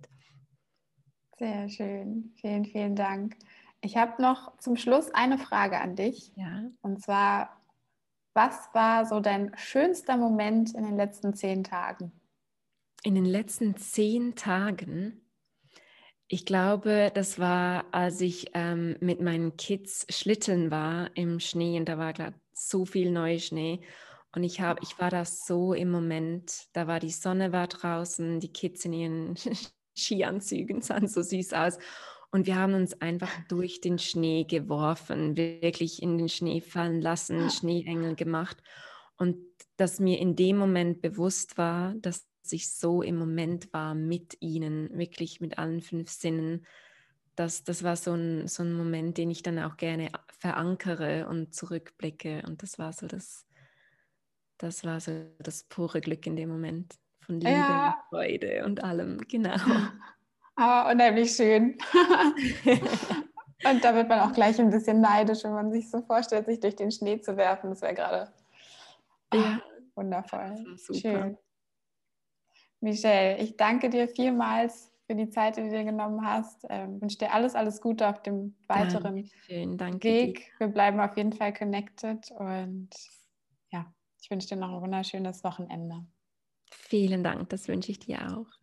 Sehr 1.37 1.69
schön. 1.69 2.33
Vielen, 2.35 2.65
vielen 2.65 2.95
Dank. 2.97 3.37
Ich 3.79 3.95
habe 3.95 4.21
noch 4.21 4.57
zum 4.57 4.75
Schluss 4.75 5.09
eine 5.11 5.37
Frage 5.37 5.79
an 5.79 5.95
dich. 5.95 6.33
Ja. 6.35 6.69
Und 6.81 7.01
zwar, 7.01 7.61
was 8.33 8.67
war 8.73 9.05
so 9.05 9.21
dein 9.21 9.53
schönster 9.55 10.17
Moment 10.17 10.75
in 10.75 10.83
den 10.83 10.97
letzten 10.97 11.33
zehn 11.33 11.63
Tagen? 11.63 12.11
In 13.03 13.15
den 13.15 13.23
letzten 13.23 13.77
zehn 13.77 14.35
Tagen? 14.35 15.21
Ich 16.31 16.45
glaube, 16.45 17.11
das 17.11 17.39
war, 17.39 17.85
als 17.91 18.21
ich 18.21 18.51
ähm, 18.53 18.95
mit 18.99 19.19
meinen 19.19 19.57
Kids 19.57 20.05
schlitteln 20.11 20.69
war 20.69 21.09
im 21.15 21.39
Schnee 21.39 21.79
und 21.79 21.89
da 21.89 21.97
war 21.97 22.13
gerade 22.13 22.35
so 22.53 22.85
viel 22.85 23.09
Neuschnee. 23.09 23.81
Und 24.35 24.43
ich, 24.43 24.61
hab, 24.61 24.83
ich 24.83 24.99
war 24.99 25.09
da 25.09 25.25
so 25.25 25.73
im 25.73 25.89
Moment, 25.89 26.67
da 26.73 26.85
war 26.85 26.99
die 26.99 27.09
Sonne 27.09 27.51
war 27.51 27.65
draußen, 27.65 28.39
die 28.39 28.53
Kids 28.53 28.85
in 28.85 28.93
ihren 28.93 29.35
Skianzügen 29.97 30.81
sahen 30.81 31.07
so 31.07 31.23
süß 31.23 31.53
aus. 31.53 31.79
Und 32.29 32.45
wir 32.45 32.57
haben 32.57 32.75
uns 32.75 33.01
einfach 33.01 33.31
durch 33.47 33.81
den 33.81 33.97
Schnee 33.97 34.43
geworfen, 34.43 35.35
wirklich 35.35 36.03
in 36.03 36.19
den 36.19 36.29
Schnee 36.29 36.61
fallen 36.61 37.01
lassen, 37.01 37.49
Schneeengel 37.49 38.13
gemacht. 38.13 38.57
Und 39.17 39.37
dass 39.77 39.99
mir 39.99 40.19
in 40.19 40.35
dem 40.35 40.57
Moment 40.57 41.01
bewusst 41.01 41.57
war, 41.57 41.95
dass 41.95 42.28
ich 42.53 42.71
so 42.71 43.01
im 43.01 43.17
Moment 43.17 43.73
war 43.73 43.95
mit 43.95 44.37
ihnen, 44.39 44.97
wirklich 44.97 45.41
mit 45.41 45.57
allen 45.57 45.81
fünf 45.81 46.09
Sinnen. 46.09 46.65
Das, 47.35 47.63
das 47.63 47.83
war 47.83 47.95
so 47.95 48.13
ein, 48.13 48.47
so 48.47 48.63
ein 48.63 48.73
Moment, 48.73 49.17
den 49.17 49.31
ich 49.31 49.43
dann 49.43 49.59
auch 49.59 49.77
gerne 49.77 50.11
verankere 50.39 51.27
und 51.27 51.53
zurückblicke. 51.53 52.43
Und 52.45 52.63
das 52.63 52.79
war 52.79 52.93
so 52.93 53.07
das, 53.07 53.45
das 54.57 54.83
war 54.83 54.99
so 54.99 55.25
das 55.39 55.63
pure 55.63 56.01
Glück 56.01 56.25
in 56.27 56.35
dem 56.35 56.49
Moment 56.49 56.95
von 57.29 57.39
Liebe 57.39 57.51
ja. 57.51 57.87
und 57.87 58.09
Freude 58.09 58.65
und 58.65 58.83
allem, 58.83 59.19
genau. 59.27 59.55
Aber 60.55 60.89
unheimlich 60.91 61.31
schön. 61.31 61.77
und 63.63 63.83
da 63.83 63.93
wird 63.93 64.09
man 64.09 64.19
auch 64.21 64.33
gleich 64.33 64.59
ein 64.59 64.69
bisschen 64.69 64.99
neidisch, 64.99 65.43
wenn 65.43 65.53
man 65.53 65.71
sich 65.71 65.89
so 65.89 66.01
vorstellt, 66.01 66.45
sich 66.47 66.59
durch 66.59 66.75
den 66.75 66.91
Schnee 66.91 67.21
zu 67.21 67.37
werfen. 67.37 67.69
Das 67.69 67.81
wäre 67.81 67.93
gerade 67.93 68.31
ja. 69.33 69.61
wundervoll. 69.95 70.55
Schön. 70.91 71.37
Michelle, 72.81 73.37
ich 73.39 73.57
danke 73.57 73.89
dir 73.89 74.07
vielmals 74.07 74.91
für 75.07 75.15
die 75.15 75.29
Zeit, 75.29 75.57
die 75.57 75.61
du 75.63 75.69
dir 75.69 75.83
genommen 75.83 76.25
hast. 76.25 76.63
Ich 76.63 76.69
ähm, 76.69 77.01
wünsche 77.01 77.17
dir 77.17 77.33
alles, 77.33 77.55
alles 77.55 77.81
Gute 77.81 78.07
auf 78.07 78.21
dem 78.21 78.55
weiteren 78.67 79.15
Dankeschön, 79.15 79.77
danke 79.77 80.07
Weg. 80.07 80.35
Dir. 80.37 80.59
Wir 80.59 80.67
bleiben 80.67 80.99
auf 80.99 81.17
jeden 81.17 81.33
Fall 81.33 81.53
connected 81.53 82.31
und 82.31 82.89
ja, 83.71 83.93
ich 84.21 84.29
wünsche 84.29 84.47
dir 84.47 84.55
noch 84.57 84.71
ein 84.71 84.81
wunderschönes 84.81 85.43
Wochenende. 85.43 86.05
Vielen 86.71 87.23
Dank, 87.23 87.49
das 87.49 87.67
wünsche 87.67 87.91
ich 87.91 87.99
dir 87.99 88.19
auch. 88.31 88.58